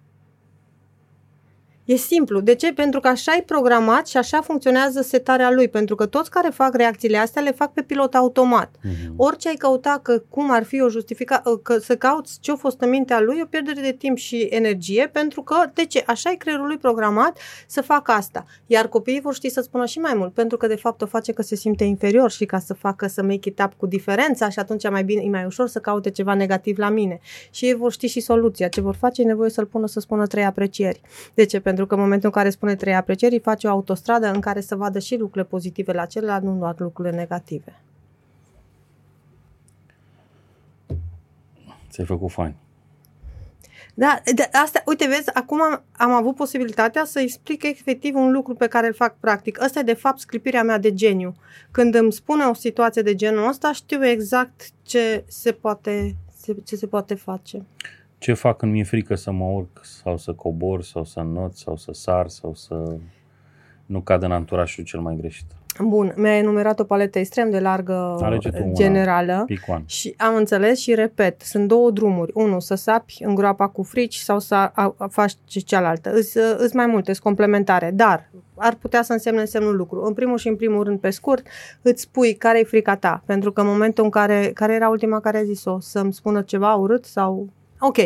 E 1.84 1.96
simplu. 1.96 2.40
De 2.40 2.54
ce? 2.54 2.72
Pentru 2.72 3.00
că 3.00 3.09
așa 3.09 3.36
e 3.36 3.42
programat 3.42 4.06
și 4.06 4.16
așa 4.16 4.40
funcționează 4.40 5.00
setarea 5.00 5.50
lui. 5.50 5.68
Pentru 5.68 5.94
că 5.94 6.06
toți 6.06 6.30
care 6.30 6.50
fac 6.50 6.74
reacțiile 6.74 7.16
astea 7.16 7.42
le 7.42 7.50
fac 7.50 7.72
pe 7.72 7.82
pilot 7.82 8.14
automat. 8.14 8.70
Mm-hmm. 8.76 9.16
Orice 9.16 9.48
ai 9.48 9.54
căuta 9.54 10.00
că 10.02 10.22
cum 10.28 10.50
ar 10.50 10.64
fi 10.64 10.80
o 10.80 10.88
justifica, 10.88 11.42
că 11.62 11.78
să 11.78 11.96
cauți 11.96 12.38
ce 12.40 12.52
a 12.52 12.56
fost 12.56 12.80
în 12.80 12.88
mintea 12.88 13.20
lui, 13.20 13.40
o 13.42 13.46
pierdere 13.46 13.80
de 13.80 13.92
timp 13.92 14.16
și 14.16 14.40
energie, 14.40 15.09
pentru 15.12 15.42
că, 15.42 15.56
de 15.74 15.84
ce? 15.84 16.02
Așa 16.06 16.30
e 16.30 16.34
creierul 16.34 16.66
lui 16.66 16.78
programat 16.78 17.38
să 17.66 17.80
facă 17.80 18.12
asta. 18.12 18.44
Iar 18.66 18.86
copiii 18.86 19.20
vor 19.20 19.34
ști 19.34 19.48
să 19.48 19.60
spună 19.60 19.86
și 19.86 19.98
mai 19.98 20.14
mult, 20.14 20.32
pentru 20.34 20.56
că 20.56 20.66
de 20.66 20.76
fapt 20.76 21.02
o 21.02 21.06
face 21.06 21.32
că 21.32 21.42
se 21.42 21.56
simte 21.56 21.84
inferior 21.84 22.30
și 22.30 22.44
ca 22.44 22.59
să 22.59 22.74
facă 22.74 23.06
să 23.06 23.22
make 23.22 23.48
it 23.48 23.60
up 23.64 23.72
cu 23.76 23.86
diferența 23.86 24.48
și 24.48 24.59
atunci 24.59 24.90
mai 24.90 25.04
bine, 25.04 25.22
e 25.24 25.28
mai 25.28 25.44
ușor 25.44 25.68
să 25.68 25.78
caute 25.78 26.10
ceva 26.10 26.34
negativ 26.34 26.78
la 26.78 26.88
mine. 26.88 27.18
Și 27.50 27.64
ei 27.64 27.74
vor 27.74 27.92
ști 27.92 28.06
și 28.06 28.20
soluția. 28.20 28.68
Ce 28.68 28.80
vor 28.80 28.94
face 28.94 29.22
e 29.22 29.24
nevoie 29.24 29.50
să-l 29.50 29.66
pună 29.66 29.86
să 29.86 30.00
spună 30.00 30.26
trei 30.26 30.44
aprecieri. 30.44 31.00
De 31.34 31.44
ce? 31.44 31.60
Pentru 31.72 31.90
că 31.90 31.96
în 31.96 32.06
momentul 32.06 32.28
în 32.28 32.34
care 32.34 32.50
spune 32.50 32.74
trei 32.74 32.94
aprecieri, 32.94 33.38
face 33.38 33.66
o 33.66 33.70
autostradă 33.70 34.32
în 34.32 34.40
care 34.40 34.60
să 34.60 34.76
vadă 34.76 34.98
și 34.98 35.16
lucrurile 35.16 35.44
pozitive 35.44 35.92
la 35.92 36.06
celălalt, 36.06 36.42
nu 36.42 36.58
doar 36.58 36.74
lucrurile 36.78 37.16
negative. 37.16 37.80
Ți-ai 41.90 42.06
făcut 42.06 42.30
fani. 42.30 42.56
Da, 43.94 44.20
de 44.34 44.48
asta, 44.52 44.82
uite, 44.86 45.06
vezi, 45.06 45.34
acum 45.34 45.62
am, 45.62 45.82
am 45.92 46.10
avut 46.10 46.34
posibilitatea 46.34 47.04
să 47.04 47.20
explic 47.20 47.62
efectiv 47.62 48.14
un 48.14 48.32
lucru 48.32 48.54
pe 48.54 48.66
care 48.66 48.86
îl 48.86 48.94
fac 48.94 49.16
practic. 49.20 49.62
Asta 49.62 49.78
e, 49.78 49.82
de 49.82 49.94
fapt, 49.94 50.18
sclipirea 50.18 50.62
mea 50.62 50.78
de 50.78 50.94
geniu. 50.94 51.34
Când 51.70 51.94
îmi 51.94 52.12
spune 52.12 52.44
o 52.44 52.54
situație 52.54 53.02
de 53.02 53.14
genul 53.14 53.48
ăsta, 53.48 53.72
știu 53.72 54.06
exact 54.06 54.70
ce 54.82 55.24
se 55.28 55.52
poate, 55.52 56.16
ce 56.64 56.76
se 56.76 56.86
poate 56.86 57.14
face 57.14 57.62
ce 58.22 58.32
fac 58.32 58.56
când 58.56 58.72
mi-e 58.72 58.84
frică 58.84 59.14
să 59.14 59.30
mă 59.30 59.44
urc 59.44 59.80
sau 59.82 60.16
să 60.16 60.32
cobor 60.32 60.82
sau 60.82 61.04
să 61.04 61.20
not 61.20 61.56
sau 61.56 61.76
să 61.76 61.90
sar 61.92 62.28
sau 62.28 62.54
să 62.54 62.96
nu 63.86 64.00
cad 64.00 64.22
în 64.22 64.32
anturașul 64.32 64.84
cel 64.84 65.00
mai 65.00 65.16
greșit. 65.16 65.44
Bun, 65.80 66.12
mi-a 66.16 66.36
enumerat 66.36 66.80
o 66.80 66.84
paletă 66.84 67.18
extrem 67.18 67.50
de 67.50 67.60
largă 67.60 68.18
generală 68.72 69.46
una, 69.68 69.82
și 69.86 70.14
am 70.16 70.34
înțeles 70.34 70.78
și 70.78 70.94
repet, 70.94 71.40
sunt 71.40 71.68
două 71.68 71.90
drumuri. 71.90 72.32
Unul, 72.34 72.60
să 72.60 72.74
sapi 72.74 73.22
în 73.24 73.34
groapa 73.34 73.68
cu 73.68 73.82
frici 73.82 74.16
sau 74.16 74.38
să 74.38 74.54
a, 74.54 74.72
a, 74.74 75.06
faci 75.10 75.34
cealaltă. 75.64 76.12
Îs, 76.12 76.34
îs 76.56 76.72
mai 76.72 76.86
multe, 76.86 77.12
sunt 77.12 77.24
complementare, 77.24 77.90
dar 77.90 78.30
ar 78.56 78.74
putea 78.74 79.02
să 79.02 79.12
însemne 79.12 79.44
semnul 79.44 79.76
lucru. 79.76 80.02
În 80.02 80.12
primul 80.12 80.38
și 80.38 80.48
în 80.48 80.56
primul 80.56 80.84
rând, 80.84 80.98
pe 80.98 81.10
scurt, 81.10 81.46
îți 81.82 82.02
spui 82.02 82.34
care 82.34 82.58
e 82.58 82.64
frica 82.64 82.96
ta, 82.96 83.22
pentru 83.26 83.52
că 83.52 83.60
în 83.60 83.66
momentul 83.66 84.04
în 84.04 84.10
care, 84.10 84.50
care 84.54 84.74
era 84.74 84.88
ultima 84.88 85.20
care 85.20 85.38
a 85.38 85.44
zis-o, 85.44 85.80
să-mi 85.80 86.12
spună 86.12 86.42
ceva 86.42 86.74
urât 86.74 87.04
sau 87.04 87.48
ok, 87.82 87.96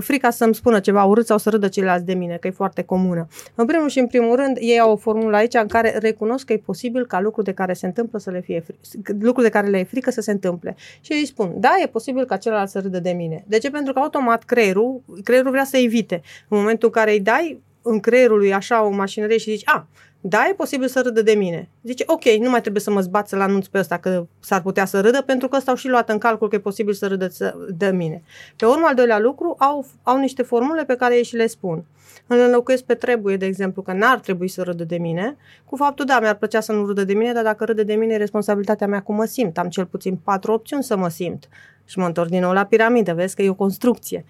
frica 0.00 0.30
să-mi 0.30 0.54
spună 0.54 0.80
ceva 0.80 1.04
urât 1.04 1.26
sau 1.26 1.38
să 1.38 1.50
râdă 1.50 1.68
ceilalți 1.68 2.04
de 2.04 2.14
mine, 2.14 2.36
că 2.36 2.46
e 2.46 2.50
foarte 2.50 2.82
comună. 2.82 3.28
În 3.54 3.66
primul 3.66 3.88
și 3.88 3.98
în 3.98 4.06
primul 4.06 4.36
rând, 4.36 4.56
ei 4.60 4.78
au 4.80 4.92
o 4.92 4.96
formulă 4.96 5.36
aici 5.36 5.54
în 5.54 5.66
care 5.66 5.98
recunosc 5.98 6.44
că 6.44 6.52
e 6.52 6.58
posibil 6.58 7.06
ca 7.06 7.20
lucruri 7.20 7.46
de 7.46 7.52
care 7.52 7.72
se 7.72 7.86
întâmplă 7.86 8.18
să 8.18 8.30
le 8.30 8.40
fie 8.40 8.60
frică, 8.60 9.12
lucruri 9.20 9.46
de 9.46 9.52
care 9.52 9.66
le 9.66 9.78
e 9.78 9.84
frică 9.84 10.10
să 10.10 10.20
se 10.20 10.30
întâmple. 10.30 10.76
Și 11.00 11.12
îi 11.12 11.26
spun, 11.26 11.54
da, 11.56 11.70
e 11.82 11.86
posibil 11.86 12.24
ca 12.24 12.36
celălalt 12.36 12.68
să 12.68 12.80
râdă 12.80 13.00
de 13.00 13.10
mine. 13.10 13.44
De 13.46 13.58
ce? 13.58 13.70
Pentru 13.70 13.92
că 13.92 13.98
automat 13.98 14.44
creierul, 14.44 15.02
creierul 15.24 15.50
vrea 15.50 15.64
să 15.64 15.76
evite. 15.76 16.20
În 16.48 16.58
momentul 16.58 16.88
în 16.88 16.94
care 16.94 17.12
îi 17.12 17.20
dai 17.20 17.60
în 17.82 18.00
creierul 18.00 18.38
lui 18.38 18.54
așa 18.54 18.84
o 18.84 18.90
mașinărie 18.90 19.38
și 19.38 19.50
zici, 19.50 19.68
a, 19.68 19.88
da, 20.20 20.46
e 20.50 20.54
posibil 20.54 20.88
să 20.88 21.00
râdă 21.00 21.22
de 21.22 21.32
mine. 21.32 21.68
Zice, 21.82 22.04
ok, 22.06 22.24
nu 22.24 22.50
mai 22.50 22.60
trebuie 22.60 22.82
să 22.82 22.90
mă 22.90 23.00
zbat 23.00 23.28
să-l 23.28 23.40
anunț 23.40 23.66
pe 23.66 23.78
ăsta 23.78 23.98
că 23.98 24.26
s-ar 24.40 24.62
putea 24.62 24.84
să 24.84 25.00
râdă, 25.00 25.22
pentru 25.22 25.48
că 25.48 25.56
ăsta 25.56 25.70
au 25.70 25.76
și 25.76 25.88
luat 25.88 26.08
în 26.08 26.18
calcul 26.18 26.48
că 26.48 26.54
e 26.54 26.58
posibil 26.58 26.92
să 26.92 27.06
râdă 27.06 27.30
de 27.68 27.90
mine. 27.90 28.22
Pe 28.56 28.66
urmă, 28.66 28.86
al 28.86 28.94
doilea 28.94 29.18
lucru, 29.18 29.54
au, 29.58 29.86
au 30.02 30.18
niște 30.18 30.42
formule 30.42 30.84
pe 30.84 30.96
care 30.96 31.16
ei 31.16 31.24
și 31.24 31.36
le 31.36 31.46
spun. 31.46 31.84
Îl 32.26 32.38
înlocuiesc 32.38 32.82
pe 32.82 32.94
trebuie, 32.94 33.36
de 33.36 33.46
exemplu, 33.46 33.82
că 33.82 33.92
n-ar 33.92 34.18
trebui 34.18 34.48
să 34.48 34.62
râdă 34.62 34.84
de 34.84 34.98
mine, 34.98 35.36
cu 35.64 35.76
faptul, 35.76 36.04
da, 36.04 36.20
mi-ar 36.20 36.34
plăcea 36.34 36.60
să 36.60 36.72
nu 36.72 36.86
râdă 36.86 37.04
de 37.04 37.12
mine, 37.12 37.32
dar 37.32 37.42
dacă 37.42 37.64
râde 37.64 37.82
de 37.82 37.94
mine, 37.94 38.14
e 38.14 38.16
responsabilitatea 38.16 38.86
mea 38.86 39.02
cum 39.02 39.14
mă 39.14 39.24
simt. 39.24 39.58
Am 39.58 39.68
cel 39.68 39.86
puțin 39.86 40.16
patru 40.16 40.52
opțiuni 40.52 40.82
să 40.82 40.96
mă 40.96 41.08
simt. 41.08 41.48
Și 41.90 41.98
mă 41.98 42.06
întorc 42.06 42.28
din 42.28 42.40
nou 42.40 42.52
la 42.52 42.64
piramidă, 42.64 43.14
vezi 43.14 43.34
că 43.34 43.42
e 43.42 43.50
o 43.50 43.54
construcție. 43.54 44.24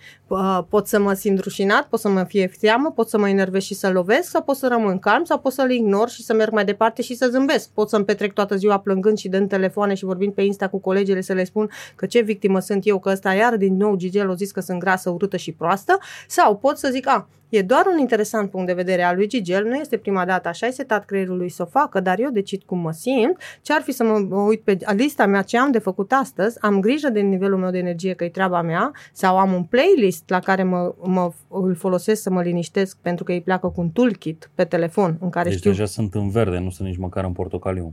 Pot 0.69 0.87
să 0.87 1.01
mă 1.01 1.13
simt 1.13 1.41
rușinat, 1.41 1.87
pot 1.87 2.01
să 2.01 2.09
mă 2.09 2.25
fie 2.25 2.51
teamă, 2.61 2.91
pot 2.91 3.09
să 3.09 3.19
mă 3.19 3.29
enervez 3.29 3.63
și 3.63 3.75
să 3.75 3.91
lovesc, 3.91 4.29
sau 4.29 4.43
pot 4.43 4.57
să 4.57 4.69
rămân 4.69 4.99
calm, 4.99 5.25
sau 5.25 5.39
pot 5.39 5.53
să-l 5.53 5.71
ignor 5.71 6.09
și 6.09 6.23
să 6.23 6.35
merg 6.35 6.53
mai 6.53 6.65
departe 6.65 7.03
și 7.03 7.15
să 7.15 7.29
zâmbesc. 7.31 7.71
Pot 7.71 7.89
să-mi 7.89 8.05
petrec 8.05 8.33
toată 8.33 8.57
ziua 8.57 8.79
plângând 8.79 9.19
și 9.19 9.29
dând 9.29 9.49
telefoane 9.49 9.95
și 9.95 10.05
vorbind 10.05 10.33
pe 10.33 10.43
Insta 10.43 10.69
cu 10.69 10.79
colegele 10.79 11.21
să 11.21 11.33
le 11.33 11.45
spun 11.45 11.71
că 11.97 12.07
ce 12.07 12.21
victimă 12.21 12.61
sunt 12.61 12.87
eu, 12.87 12.99
că 12.99 13.09
ăsta 13.11 13.33
iar 13.33 13.57
din 13.57 13.77
nou 13.77 13.95
Gigel 13.95 14.29
o 14.29 14.35
zis 14.35 14.51
că 14.51 14.61
sunt 14.61 14.79
grasă, 14.79 15.11
urâtă 15.11 15.37
și 15.37 15.53
proastă, 15.53 15.99
sau 16.27 16.57
pot 16.57 16.79
să 16.79 16.89
zic, 16.93 17.09
a, 17.09 17.29
E 17.51 17.63
doar 17.63 17.87
un 17.93 17.99
interesant 17.99 18.51
punct 18.51 18.67
de 18.67 18.73
vedere 18.73 19.03
al 19.03 19.17
lui 19.17 19.27
Gigel, 19.27 19.65
nu 19.65 19.75
este 19.75 19.97
prima 19.97 20.25
dată 20.25 20.49
așa 20.49 20.67
ai 20.67 20.73
setat 20.73 21.05
creierul 21.05 21.37
lui 21.37 21.49
să 21.49 21.63
o 21.63 21.65
facă, 21.65 22.01
dar 22.01 22.19
eu 22.19 22.31
decid 22.31 22.63
cum 22.63 22.79
mă 22.79 22.93
simt, 22.93 23.37
ce 23.63 23.73
ar 23.73 23.83
fi 23.83 23.93
să 23.93 24.05
mă 24.05 24.37
uit 24.37 24.61
pe 24.61 24.79
lista 24.97 25.27
mea 25.27 25.43
ce 25.43 25.59
am 25.59 25.71
de 25.71 25.79
făcut 25.79 26.13
astăzi, 26.13 26.59
am 26.61 26.81
grijă 26.81 27.09
de 27.09 27.21
nivelul 27.21 27.50
meu 27.59 27.71
de 27.71 27.79
energie 27.79 28.15
că 28.15 28.25
e 28.25 28.29
treaba 28.29 28.63
mea, 28.63 28.93
sau 29.13 29.39
am 29.39 29.53
un 29.53 29.63
playlist 29.63 30.23
la 30.27 30.39
care 30.39 30.63
mă, 30.63 30.95
mă 31.03 31.33
îl 31.49 31.75
folosesc 31.75 32.23
să 32.23 32.31
mă 32.31 32.43
liniștesc 32.43 32.97
pentru 33.01 33.25
că 33.25 33.33
îi 33.33 33.41
pleacă 33.41 33.69
cu 33.69 33.81
un 33.81 33.89
toolkit 33.89 34.51
pe 34.55 34.65
telefon 34.65 35.17
în 35.21 35.31
care 35.31 35.49
deci 35.49 35.59
știu... 35.59 35.71
deja 35.71 35.85
sunt 35.85 36.15
în 36.15 36.31
verde, 36.31 36.59
nu 36.59 36.71
sunt 36.71 36.89
nici 36.89 36.99
măcar 36.99 37.25
în 37.25 37.33
portocaliu. 37.33 37.91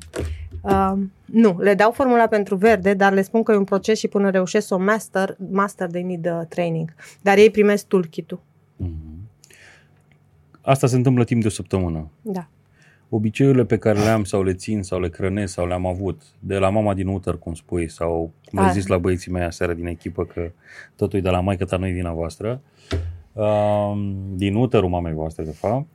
Uh, 0.62 0.94
nu, 1.26 1.56
le 1.60 1.74
dau 1.74 1.92
formula 1.92 2.28
pentru 2.28 2.56
verde, 2.56 2.94
dar 2.94 3.14
le 3.14 3.22
spun 3.22 3.44
că 3.44 3.52
e 3.52 3.56
un 3.56 3.64
proces 3.64 3.98
și 3.98 4.08
până 4.08 4.30
reușesc 4.30 4.68
să 4.68 4.74
o 4.74 4.78
master, 4.78 5.36
master 5.52 5.90
they 5.90 6.04
need 6.04 6.26
uh, 6.26 6.42
training. 6.50 6.94
Dar 7.22 7.38
ei 7.38 7.50
primesc 7.50 7.86
toolkit-ul. 7.86 8.40
Mm-hmm. 8.84 9.18
Asta 10.62 10.88
se 10.88 10.96
întâmplă 10.96 11.24
timp 11.24 11.42
de 11.42 11.48
o 11.48 11.52
săptămână. 11.52 12.10
Da. 12.22 12.48
Obiceiurile 13.10 13.66
pe 13.66 13.78
care 13.78 14.00
le 14.00 14.08
am 14.08 14.24
sau 14.24 14.44
le 14.44 14.54
țin 14.54 14.82
sau 14.84 15.00
le 15.00 15.10
crănesc 15.10 15.54
sau 15.54 15.68
le-am 15.68 15.86
avut 15.86 16.22
de 16.40 16.58
la 16.58 16.70
mama 16.70 16.94
din 16.94 17.08
uter, 17.08 17.38
cum 17.38 17.54
spui, 17.54 17.90
sau 17.90 18.32
cum 18.46 18.60
ai 18.60 18.72
zis 18.72 18.88
la 18.88 18.98
băieții 18.98 19.32
mei 19.32 19.44
aseară 19.44 19.74
din 19.74 19.86
echipă 19.86 20.26
că 20.26 20.52
totul 20.96 21.20
e 21.20 21.22
de 21.22 21.30
la 21.30 21.40
maică 21.40 21.66
ta, 21.66 21.78
nu-i 21.78 21.92
vina 21.92 22.12
voastră, 22.12 22.62
uh, 23.34 23.92
din 24.36 24.56
uterul 24.56 24.90
mamei 24.90 25.14
voastre, 25.14 25.44
de 25.44 25.52
fapt, 25.52 25.86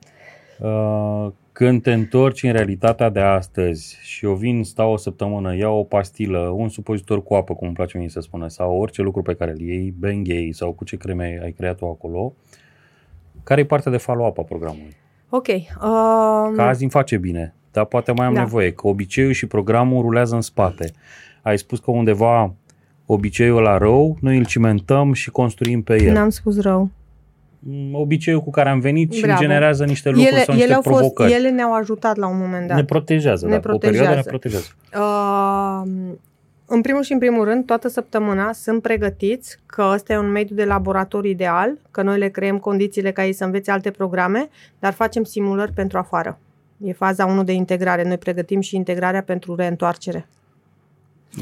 uh, 0.59 1.31
când 1.51 1.81
te 1.81 1.93
întorci 1.93 2.43
în 2.43 2.51
realitatea 2.51 3.09
de 3.09 3.19
astăzi 3.19 3.97
și 4.01 4.25
eu 4.25 4.33
vin, 4.33 4.63
stau 4.63 4.91
o 4.91 4.97
săptămână, 4.97 5.55
iau 5.55 5.77
o 5.77 5.83
pastilă, 5.83 6.39
un 6.39 6.69
supozitor 6.69 7.23
cu 7.23 7.33
apă, 7.33 7.53
cum 7.53 7.67
îmi 7.67 7.75
place 7.75 7.97
mie 7.97 8.09
să 8.09 8.19
spună, 8.19 8.47
sau 8.47 8.77
orice 8.77 9.01
lucru 9.01 9.21
pe 9.21 9.33
care 9.33 9.51
îl 9.51 9.59
iei, 9.59 9.93
benghei 9.99 10.53
sau 10.53 10.71
cu 10.71 10.83
ce 10.83 10.97
creme 10.97 11.39
ai 11.43 11.51
creat-o 11.51 11.89
acolo, 11.89 12.33
uh, 12.35 12.61
care 13.43 13.61
e 13.61 13.65
partea 13.65 13.91
de 13.91 13.97
follow-up 13.97 14.37
a 14.37 14.41
programului? 14.41 14.95
Ok. 15.35 15.47
Um... 15.47 16.55
Ca 16.55 16.67
azi 16.67 16.81
îmi 16.81 16.91
face 16.91 17.17
bine, 17.17 17.53
dar 17.71 17.85
poate 17.85 18.11
mai 18.11 18.25
am 18.25 18.33
da. 18.33 18.39
nevoie, 18.39 18.71
că 18.71 18.87
obiceiul 18.87 19.31
și 19.31 19.45
programul 19.45 20.01
rulează 20.01 20.35
în 20.35 20.41
spate. 20.41 20.91
Ai 21.41 21.57
spus 21.57 21.79
că 21.79 21.91
undeva 21.91 22.53
obiceiul 23.05 23.61
la 23.61 23.77
rău, 23.77 24.17
noi 24.21 24.37
îl 24.37 24.45
cimentăm 24.45 25.13
și 25.13 25.29
construim 25.31 25.81
pe 25.81 26.03
el. 26.03 26.13
N-am 26.13 26.29
spus 26.29 26.61
rău. 26.61 26.89
mm, 27.59 27.93
obiceiul 27.95 28.41
cu 28.41 28.49
care 28.49 28.69
am 28.69 28.79
venit 28.79 29.11
și 29.11 29.21
Bravo. 29.21 29.39
generează 29.41 29.85
niște 29.85 30.09
lucruri 30.09 30.33
ele, 30.33 30.43
sau 30.43 30.53
niște 30.53 30.67
ele, 30.67 30.75
au 30.75 30.81
fost, 30.81 30.95
provocări. 30.95 31.33
ele 31.33 31.49
ne-au 31.49 31.73
ajutat 31.73 32.17
la 32.17 32.27
un 32.27 32.37
moment 32.37 32.67
dat. 32.67 32.77
ne 32.77 32.83
protejează, 32.83 33.45
Ne 33.45 33.57
da. 33.57 33.73
O 33.73 33.77
perioadă 33.77 34.15
ne 34.15 34.21
protejează. 34.21 34.65
protejează. 34.91 35.83
Uh, 35.83 36.13
în 36.73 36.81
primul 36.81 37.03
și 37.03 37.11
în 37.11 37.19
primul 37.19 37.43
rând, 37.43 37.65
toată 37.65 37.87
săptămâna 37.87 38.53
sunt 38.53 38.81
pregătiți 38.81 39.57
că 39.65 39.89
ăsta 39.93 40.13
e 40.13 40.17
un 40.17 40.31
mediu 40.31 40.55
de 40.55 40.65
laborator 40.65 41.25
ideal, 41.25 41.77
că 41.91 42.01
noi 42.01 42.17
le 42.17 42.29
creăm 42.29 42.59
condițiile 42.59 43.11
ca 43.11 43.25
ei 43.25 43.33
să 43.33 43.43
învețe 43.43 43.71
alte 43.71 43.91
programe, 43.91 44.49
dar 44.79 44.93
facem 44.93 45.23
simulări 45.23 45.71
pentru 45.71 45.97
afară. 45.97 46.39
E 46.83 46.93
faza 46.93 47.25
1 47.25 47.43
de 47.43 47.51
integrare. 47.51 48.03
Noi 48.03 48.17
pregătim 48.17 48.59
și 48.59 48.75
integrarea 48.75 49.23
pentru 49.23 49.55
reîntoarcere. 49.55 50.27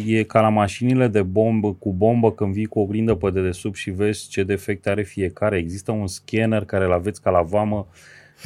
E 0.06 0.24
ca 0.24 0.42
la 0.42 0.50
mașinile 0.50 1.08
de 1.08 1.22
bombă 1.22 1.74
cu 1.74 1.94
bombă 1.94 2.32
când 2.32 2.54
vii 2.54 2.66
cu 2.66 2.80
o 2.80 2.82
oglindă 2.82 3.16
pe 3.16 3.30
dedesubt 3.30 3.76
și 3.76 3.92
vezi 3.92 4.28
ce 4.28 4.44
defecte 4.44 4.90
are 4.90 5.04
fiecare. 5.04 5.58
Există 5.58 5.92
un 5.92 6.08
scanner 6.08 6.66
care 6.66 6.86
îl 6.86 6.92
aveți 6.92 7.22
ca 7.22 7.30
la 7.30 7.42
vamă, 7.42 7.88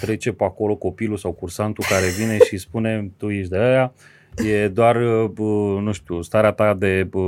trece 0.01 0.31
pe 0.31 0.43
acolo 0.43 0.75
copilul 0.75 1.17
sau 1.17 1.31
cursantul 1.31 1.83
care 1.89 2.05
vine 2.17 2.37
și 2.37 2.57
spune 2.57 3.11
tu 3.17 3.29
ești 3.29 3.49
de 3.49 3.57
aia. 3.57 3.93
E 4.37 4.67
doar, 4.67 4.97
bă, 5.27 5.79
nu 5.81 5.91
știu, 5.91 6.21
starea 6.21 6.51
ta 6.51 6.73
de, 6.73 7.03
bă, 7.03 7.19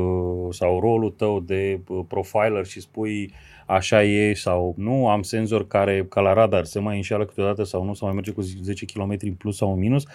sau 0.52 0.80
rolul 0.80 1.10
tău 1.10 1.40
de 1.40 1.80
bă, 1.86 2.04
profiler 2.04 2.66
și 2.66 2.82
spui 2.82 3.34
așa 3.68 4.04
e 4.04 4.34
sau 4.34 4.74
nu, 4.78 5.08
am 5.10 5.22
senzor 5.22 5.68
care 5.68 6.06
ca 6.10 6.22
la 6.22 6.34
radar 6.34 6.64
se 6.66 6.80
mai 6.80 6.96
înșeală 6.96 7.26
câteodată 7.26 7.64
sau 7.64 7.84
nu, 7.84 7.94
sau 7.94 8.08
mai 8.08 8.16
merge 8.16 8.32
cu 8.32 8.42
10 8.42 8.86
km 8.86 9.18
în 9.22 9.34
plus 9.34 9.58
sau 9.58 9.74
în 9.74 9.80
minus. 9.80 10.06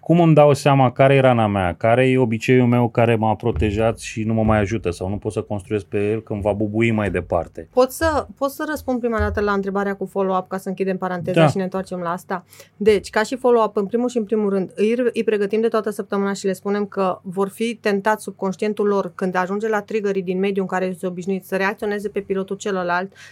Cum 0.00 0.20
îmi 0.20 0.34
dau 0.34 0.52
seama 0.52 0.92
care 0.92 1.14
e 1.14 1.20
rana 1.20 1.46
mea, 1.46 1.74
care 1.74 2.08
e 2.08 2.18
obiceiul 2.18 2.66
meu 2.66 2.88
care 2.88 3.14
m-a 3.14 3.34
protejat 3.34 3.98
și 3.98 4.22
nu 4.22 4.34
mă 4.34 4.42
mai 4.42 4.58
ajută 4.58 4.90
sau 4.90 5.08
nu 5.08 5.16
pot 5.16 5.32
să 5.32 5.42
construiesc 5.42 5.84
pe 5.84 6.10
el 6.10 6.22
când 6.22 6.42
va 6.42 6.52
bubui 6.52 6.90
mai 6.90 7.10
departe? 7.10 7.68
Pot 7.72 7.90
să, 7.90 8.26
pot 8.36 8.50
să 8.50 8.64
răspund 8.68 9.00
prima 9.00 9.18
dată 9.18 9.40
la 9.40 9.52
întrebarea 9.52 9.94
cu 9.96 10.06
follow-up 10.06 10.48
ca 10.48 10.58
să 10.58 10.68
închidem 10.68 10.96
paranteza 10.96 11.40
Da. 11.40 11.46
și 11.48 11.56
ne 11.56 11.62
întoarcem 11.62 11.98
la 11.98 12.10
asta. 12.10 12.44
Deci, 12.76 13.10
ca 13.10 13.22
și 13.22 13.36
follow-up, 13.36 13.76
în 13.76 13.86
primul 13.86 14.08
și 14.08 14.16
în 14.16 14.24
primul 14.24 14.50
rând, 14.50 14.72
îi, 14.74 14.94
îi 15.12 15.24
pregătim 15.24 15.60
de 15.60 15.68
toată 15.68 15.90
săptămâna 15.90 16.32
și 16.32 16.46
le 16.46 16.52
spunem 16.52 16.86
că 16.86 17.18
vor 17.22 17.48
fi 17.48 17.74
tentați 17.74 18.22
subconștientul 18.22 18.86
lor 18.86 19.12
când 19.14 19.34
ajunge 19.36 19.68
la 19.68 19.80
triggerii 19.80 20.22
din 20.22 20.38
mediul 20.38 20.66
în 20.70 20.78
care 20.78 20.94
se 20.98 21.06
obișnuit 21.06 21.44
să 21.44 21.56
reacționeze 21.56 22.08
pe 22.08 22.20
pilotul 22.20 22.56
celălalt, 22.56 22.88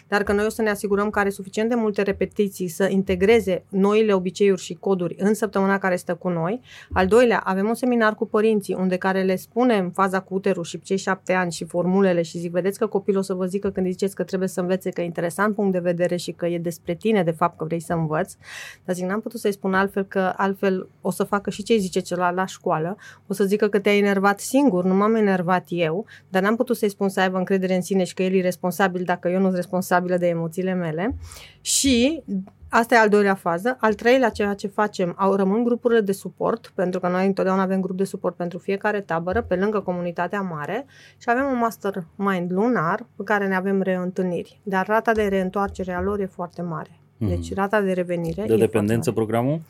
dar 0.09 0.23
că 0.23 0.33
noi 0.33 0.45
o 0.45 0.49
să 0.49 0.63
ne 0.63 0.71
asigurăm 0.71 1.11
că 1.11 1.19
are 1.19 1.31
suficient 1.31 1.69
de 1.69 1.75
multe 1.75 2.03
repetiții 2.03 2.69
să 2.69 2.89
integreze 2.89 3.65
noile 3.69 4.13
obiceiuri 4.13 4.61
și 4.61 4.75
coduri 4.75 5.17
în 5.19 5.35
săptămâna 5.35 5.79
care 5.79 5.97
stă 5.97 6.15
cu 6.15 6.29
noi. 6.29 6.61
Al 6.93 7.07
doilea, 7.07 7.39
avem 7.39 7.69
un 7.69 7.75
seminar 7.75 8.15
cu 8.15 8.27
părinții 8.27 8.75
unde 8.75 8.97
care 8.97 9.23
le 9.23 9.37
spunem 9.37 9.91
faza 9.91 10.21
cu 10.21 10.35
uterul 10.35 10.65
și 10.65 10.81
cei 10.81 10.97
șapte 10.97 11.33
ani 11.33 11.53
și 11.53 11.65
formulele 11.65 12.23
și 12.23 12.39
zic, 12.39 12.51
vedeți 12.51 12.79
că 12.79 12.87
copilul 12.87 13.21
o 13.21 13.23
să 13.23 13.35
vă 13.35 13.47
zică 13.47 13.71
când 13.71 13.87
îi 13.87 13.93
ziceți 13.93 14.15
că 14.15 14.25
trebuie 14.25 14.49
să 14.49 14.61
învețe 14.61 14.91
că 14.91 15.01
e 15.01 15.05
interesant 15.05 15.55
punct 15.55 15.73
de 15.73 15.79
vedere 15.79 16.17
și 16.17 16.33
că 16.33 16.47
e 16.47 16.59
despre 16.59 16.95
tine 16.95 17.23
de 17.23 17.31
fapt 17.31 17.59
că 17.59 17.65
vrei 17.65 17.81
să 17.81 17.93
învăți. 17.93 18.37
Dar 18.85 18.95
zic, 18.95 19.05
n-am 19.05 19.21
putut 19.21 19.41
să-i 19.41 19.53
spun 19.53 19.75
altfel 19.75 20.05
că 20.05 20.33
altfel 20.37 20.89
o 21.01 21.11
să 21.11 21.25
facă 21.25 21.51
și 21.51 21.63
ce 21.63 21.73
îi 21.73 21.79
zice 21.79 22.01
celălalt 22.01 22.37
la 22.37 22.47
școală. 22.47 22.97
O 23.27 23.33
să 23.33 23.45
zică 23.45 23.69
că 23.69 23.79
te-ai 23.79 23.99
enervat 23.99 24.41
singur, 24.41 24.85
nu 24.85 24.95
m-am 24.95 25.15
enervat 25.15 25.65
eu, 25.69 26.07
dar 26.29 26.43
n-am 26.43 26.57
putut 26.57 26.77
să-i 26.77 26.89
spun 26.89 27.09
să 27.09 27.21
aibă 27.21 27.39
încredere 27.39 27.75
în 27.75 27.83
sine 27.83 28.05
și 28.05 28.15
că 28.15 28.23
el 28.23 28.35
e 28.35 28.41
responsabil 28.41 29.03
dacă 29.05 29.29
eu 29.29 29.41
nu 29.41 29.48
sunt 29.49 29.61
responsabilă 29.61 30.17
de 30.17 30.27
emoțiile 30.29 30.75
mele. 30.75 31.17
Și 31.61 32.23
Asta 32.71 32.95
e 32.95 32.99
al 32.99 33.09
doilea 33.09 33.35
fază. 33.35 33.77
Al 33.81 33.95
treilea, 33.95 34.29
ceea 34.29 34.55
ce 34.55 34.67
facem, 34.67 35.15
au 35.17 35.35
rămân 35.35 35.65
grupurile 35.65 36.01
de 36.01 36.13
suport, 36.13 36.73
pentru 36.75 37.01
că 37.01 37.09
noi 37.09 37.27
întotdeauna 37.27 37.63
avem 37.63 37.81
grup 37.81 37.97
de 37.97 38.05
suport 38.05 38.37
pentru 38.37 38.59
fiecare 38.59 39.01
tabără, 39.01 39.43
pe 39.43 39.55
lângă 39.55 39.81
comunitatea 39.81 40.41
mare, 40.41 40.87
și 41.19 41.31
avem 41.31 41.45
un 41.53 41.59
mastermind 41.59 42.53
lunar 42.53 43.07
pe 43.17 43.23
care 43.25 43.47
ne 43.47 43.55
avem 43.55 43.83
reîntâlniri. 43.83 44.61
Dar 44.63 44.87
rata 44.87 45.13
de 45.13 45.23
reîntoarcere 45.23 45.93
a 45.93 46.01
lor 46.01 46.21
e 46.21 46.27
foarte 46.27 46.63
mare. 46.63 46.91
Deci 47.17 47.55
rata 47.55 47.81
de 47.81 47.93
revenire 47.93 48.45
De 48.47 48.55
e 48.55 48.57
dependență 48.57 49.11
foarte 49.11 49.21
programul? 49.21 49.51
mare. 49.51 49.63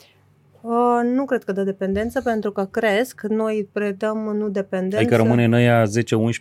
Uh, 0.61 1.15
nu 1.15 1.25
cred 1.25 1.43
că 1.43 1.51
de 1.51 1.63
dependență, 1.63 2.21
pentru 2.21 2.51
că 2.51 2.65
cresc, 2.71 3.21
noi 3.21 3.69
predăm 3.71 4.17
nu 4.17 4.49
dependență. 4.49 4.97
Adică 4.97 5.15
rămâne 5.15 5.43
în 5.43 5.53
aia 5.53 5.83
10-11 5.85 5.87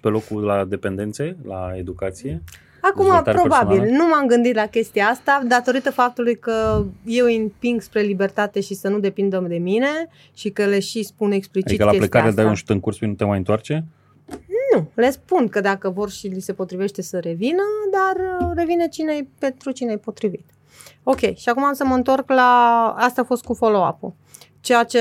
locul 0.01 0.43
la 0.43 0.65
dependențe, 0.65 1.36
la 1.44 1.73
educație? 1.77 2.43
Acum, 2.90 3.05
Dezvoltare 3.05 3.39
probabil, 3.39 3.78
personală? 3.78 4.02
nu 4.02 4.09
m-am 4.09 4.27
gândit 4.27 4.55
la 4.55 4.66
chestia 4.66 5.06
asta, 5.06 5.43
datorită 5.47 5.90
faptului 5.90 6.39
că 6.39 6.85
eu 7.05 7.24
îi 7.24 7.36
împing 7.36 7.81
spre 7.81 8.01
libertate 8.01 8.60
și 8.60 8.74
să 8.74 8.89
nu 8.89 8.98
depindă 8.98 9.44
de 9.48 9.59
mine 9.59 9.89
și 10.35 10.51
că 10.51 10.65
le 10.65 10.81
și 10.81 11.02
spun 11.02 11.32
explicit 11.32 11.69
Adică 11.69 11.85
la 11.85 11.90
chestia 11.90 12.09
plecare 12.09 12.28
asta. 12.28 12.40
dai 12.40 12.51
un 12.51 12.56
șut 12.56 12.69
în 12.69 12.81
curs 12.81 12.97
și 12.97 13.05
nu 13.05 13.15
te 13.15 13.24
mai 13.24 13.39
întoarce? 13.39 13.85
Nu, 14.74 14.90
le 14.94 15.10
spun 15.10 15.48
că 15.48 15.60
dacă 15.60 15.90
vor 15.90 16.10
și 16.10 16.27
li 16.27 16.40
se 16.40 16.52
potrivește 16.52 17.02
să 17.02 17.19
revină, 17.19 17.62
dar 17.93 18.40
uh, 18.40 18.52
revine 18.55 18.89
cine 18.89 19.28
pentru 19.39 19.70
cine 19.70 19.93
e 19.93 19.97
potrivit. 19.97 20.44
Ok, 21.02 21.19
și 21.19 21.48
acum 21.48 21.65
am 21.65 21.73
să 21.73 21.85
mă 21.85 21.94
întorc 21.94 22.31
la... 22.31 22.94
Asta 22.98 23.20
a 23.20 23.24
fost 23.24 23.44
cu 23.44 23.55
follow-up-ul. 23.55 24.12
Ceea 24.60 24.85
ce, 24.85 25.01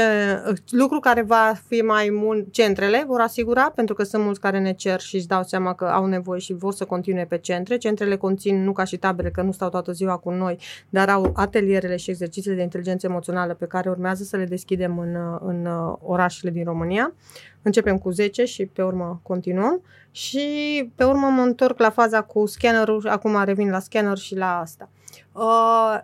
lucru 0.69 0.99
care 0.99 1.21
va 1.21 1.53
fi 1.67 1.81
mai 1.81 2.09
mult, 2.11 2.51
centrele 2.51 3.03
vor 3.07 3.19
asigura, 3.19 3.69
pentru 3.69 3.95
că 3.95 4.03
sunt 4.03 4.23
mulți 4.23 4.39
care 4.39 4.59
ne 4.59 4.73
cer 4.73 4.99
și 4.99 5.15
își 5.15 5.27
dau 5.27 5.43
seama 5.43 5.73
că 5.73 5.85
au 5.85 6.05
nevoie 6.05 6.39
și 6.39 6.53
vor 6.53 6.73
să 6.73 6.85
continue 6.85 7.25
pe 7.25 7.37
centre. 7.37 7.77
Centrele 7.77 8.15
conțin, 8.15 8.63
nu 8.63 8.71
ca 8.71 8.83
și 8.83 8.97
tabere, 8.97 9.31
că 9.31 9.41
nu 9.41 9.51
stau 9.51 9.69
toată 9.69 9.91
ziua 9.91 10.17
cu 10.17 10.29
noi, 10.29 10.59
dar 10.89 11.09
au 11.09 11.31
atelierele 11.35 11.95
și 11.95 12.09
exercițiile 12.09 12.55
de 12.55 12.61
inteligență 12.61 13.07
emoțională 13.07 13.53
pe 13.53 13.65
care 13.65 13.89
urmează 13.89 14.23
să 14.23 14.37
le 14.37 14.45
deschidem 14.45 14.97
în, 14.97 15.17
în 15.39 15.67
orașele 16.01 16.51
din 16.51 16.63
România. 16.63 17.13
Începem 17.61 17.97
cu 17.97 18.09
10 18.09 18.45
și 18.45 18.65
pe 18.65 18.83
urmă 18.83 19.19
continuăm. 19.23 19.81
Și 20.11 20.47
pe 20.95 21.03
urmă 21.03 21.27
mă 21.27 21.41
întorc 21.41 21.79
la 21.79 21.89
faza 21.89 22.21
cu 22.21 22.45
scannerul, 22.45 23.07
acum 23.07 23.43
revin 23.43 23.69
la 23.69 23.79
scanner 23.79 24.17
și 24.17 24.35
la 24.35 24.59
asta. 24.59 24.89
Uh, 25.31 25.99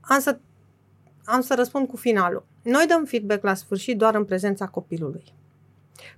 am, 0.00 0.18
să, 0.18 0.38
am 1.24 1.40
să 1.40 1.54
răspund 1.54 1.88
cu 1.88 1.96
finalul. 1.96 2.44
Noi 2.62 2.84
dăm 2.88 3.04
feedback 3.04 3.44
la 3.44 3.54
sfârșit 3.54 3.98
doar 3.98 4.14
în 4.14 4.24
prezența 4.24 4.66
copilului. 4.66 5.24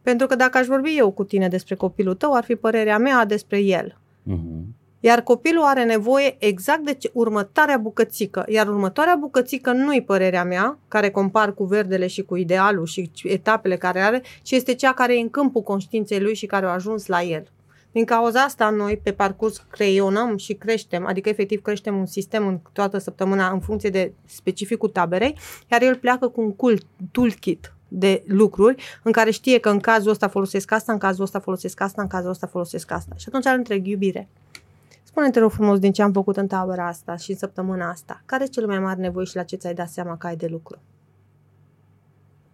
Pentru 0.03 0.27
că 0.27 0.37
dacă 0.37 0.59
aș 0.59 0.66
vorbi 0.66 0.97
eu 0.97 1.11
cu 1.11 1.25
tine 1.25 1.49
despre 1.49 1.75
copilul 1.75 2.15
tău, 2.15 2.33
ar 2.33 2.45
fi 2.45 2.55
părerea 2.55 2.99
mea 2.99 3.25
despre 3.25 3.59
el. 3.59 3.99
Uh-huh. 4.31 4.83
Iar 5.01 5.21
copilul 5.21 5.62
are 5.62 5.85
nevoie 5.85 6.37
exact 6.39 6.85
de 6.85 6.95
ce, 6.95 7.11
următoarea 7.12 7.77
bucățică. 7.77 8.45
Iar 8.49 8.69
următoarea 8.69 9.16
bucățică 9.16 9.73
nu-i 9.73 10.03
părerea 10.03 10.45
mea, 10.45 10.79
care 10.89 11.11
compar 11.11 11.55
cu 11.55 11.65
verdele 11.65 12.07
și 12.07 12.23
cu 12.23 12.37
idealul 12.37 12.87
și 12.87 13.11
etapele 13.23 13.77
care 13.77 14.01
are, 14.01 14.23
ci 14.43 14.51
este 14.51 14.75
cea 14.75 14.93
care 14.93 15.16
e 15.16 15.21
în 15.21 15.31
câmpul 15.31 15.62
conștiinței 15.62 16.21
lui 16.21 16.35
și 16.35 16.47
care 16.47 16.66
a 16.66 16.73
ajuns 16.73 17.07
la 17.07 17.23
el. 17.23 17.51
Din 17.95 18.05
cauza 18.05 18.43
asta, 18.43 18.71
noi 18.71 19.01
pe 19.03 19.12
parcurs 19.12 19.66
creionăm 19.71 20.37
și 20.37 20.55
creștem, 20.55 21.07
adică 21.07 21.29
efectiv 21.29 21.62
creștem 21.62 21.97
un 21.97 22.07
sistem 22.07 22.47
în 22.47 22.61
toată 22.73 22.99
săptămâna 22.99 23.51
în 23.51 23.61
funcție 23.61 23.91
de 23.91 24.12
specificul 24.27 24.89
taberei, 24.89 25.39
iar 25.71 25.83
el 25.83 25.97
pleacă 25.97 26.29
cu 26.29 26.41
un 26.41 26.53
cool 26.53 26.79
toolkit 27.12 27.73
de 27.89 28.23
lucruri 28.27 28.83
în 29.03 29.12
care 29.12 29.31
știe 29.31 29.59
că 29.59 29.69
în 29.69 29.79
cazul 29.79 30.11
ăsta 30.11 30.29
folosesc 30.29 30.73
asta, 30.73 30.93
în 30.93 30.99
cazul 30.99 31.23
ăsta 31.23 31.39
folosesc 31.39 31.81
asta, 31.81 32.03
în 32.03 32.09
cazul 32.09 32.31
ăsta 32.31 32.47
folosesc 32.47 32.91
asta. 32.91 33.15
Și 33.16 33.25
atunci 33.29 33.45
îl 33.45 33.55
întreg 33.57 33.87
iubire. 33.87 34.29
Spune-te 35.03 35.39
rog 35.39 35.51
frumos 35.51 35.79
din 35.79 35.93
ce 35.93 36.03
am 36.03 36.12
făcut 36.12 36.37
în 36.37 36.47
tabăra 36.47 36.87
asta 36.87 37.16
și 37.16 37.31
în 37.31 37.37
săptămâna 37.37 37.91
asta. 37.91 38.23
Care 38.27 38.45
e 38.45 38.47
cel 38.47 38.66
mai 38.66 38.79
mare 38.79 39.01
nevoie 39.01 39.27
și 39.27 39.37
la 39.37 39.43
ce 39.43 39.57
ți-ai 39.57 39.75
dat 39.75 39.89
seama 39.89 40.16
că 40.16 40.27
ai 40.27 40.37
de 40.37 40.47
lucru? 40.47 40.79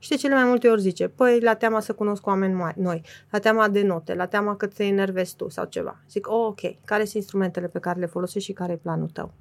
Și 0.03 0.09
de 0.09 0.17
cele 0.17 0.35
mai 0.35 0.45
multe 0.45 0.69
ori 0.69 0.81
zice, 0.81 1.09
păi 1.09 1.41
la 1.41 1.55
teama 1.55 1.81
să 1.81 1.93
cunosc 1.93 2.27
oameni 2.27 2.55
mari, 2.55 2.81
noi, 2.81 3.03
la 3.31 3.39
teama 3.39 3.69
de 3.69 3.83
note, 3.83 4.15
la 4.15 4.27
teama 4.27 4.57
că 4.57 4.67
te 4.67 4.85
enervezi 4.85 5.37
tu 5.37 5.49
sau 5.49 5.65
ceva. 5.65 6.01
Zic, 6.11 6.29
oh, 6.29 6.47
ok, 6.47 6.61
care 6.85 7.03
sunt 7.03 7.15
instrumentele 7.15 7.67
pe 7.67 7.79
care 7.79 8.01
le 8.01 8.07
folosești 8.07 8.49
și 8.49 8.55
care 8.55 8.73
e 8.73 8.77
planul 8.77 9.09
tău? 9.09 9.33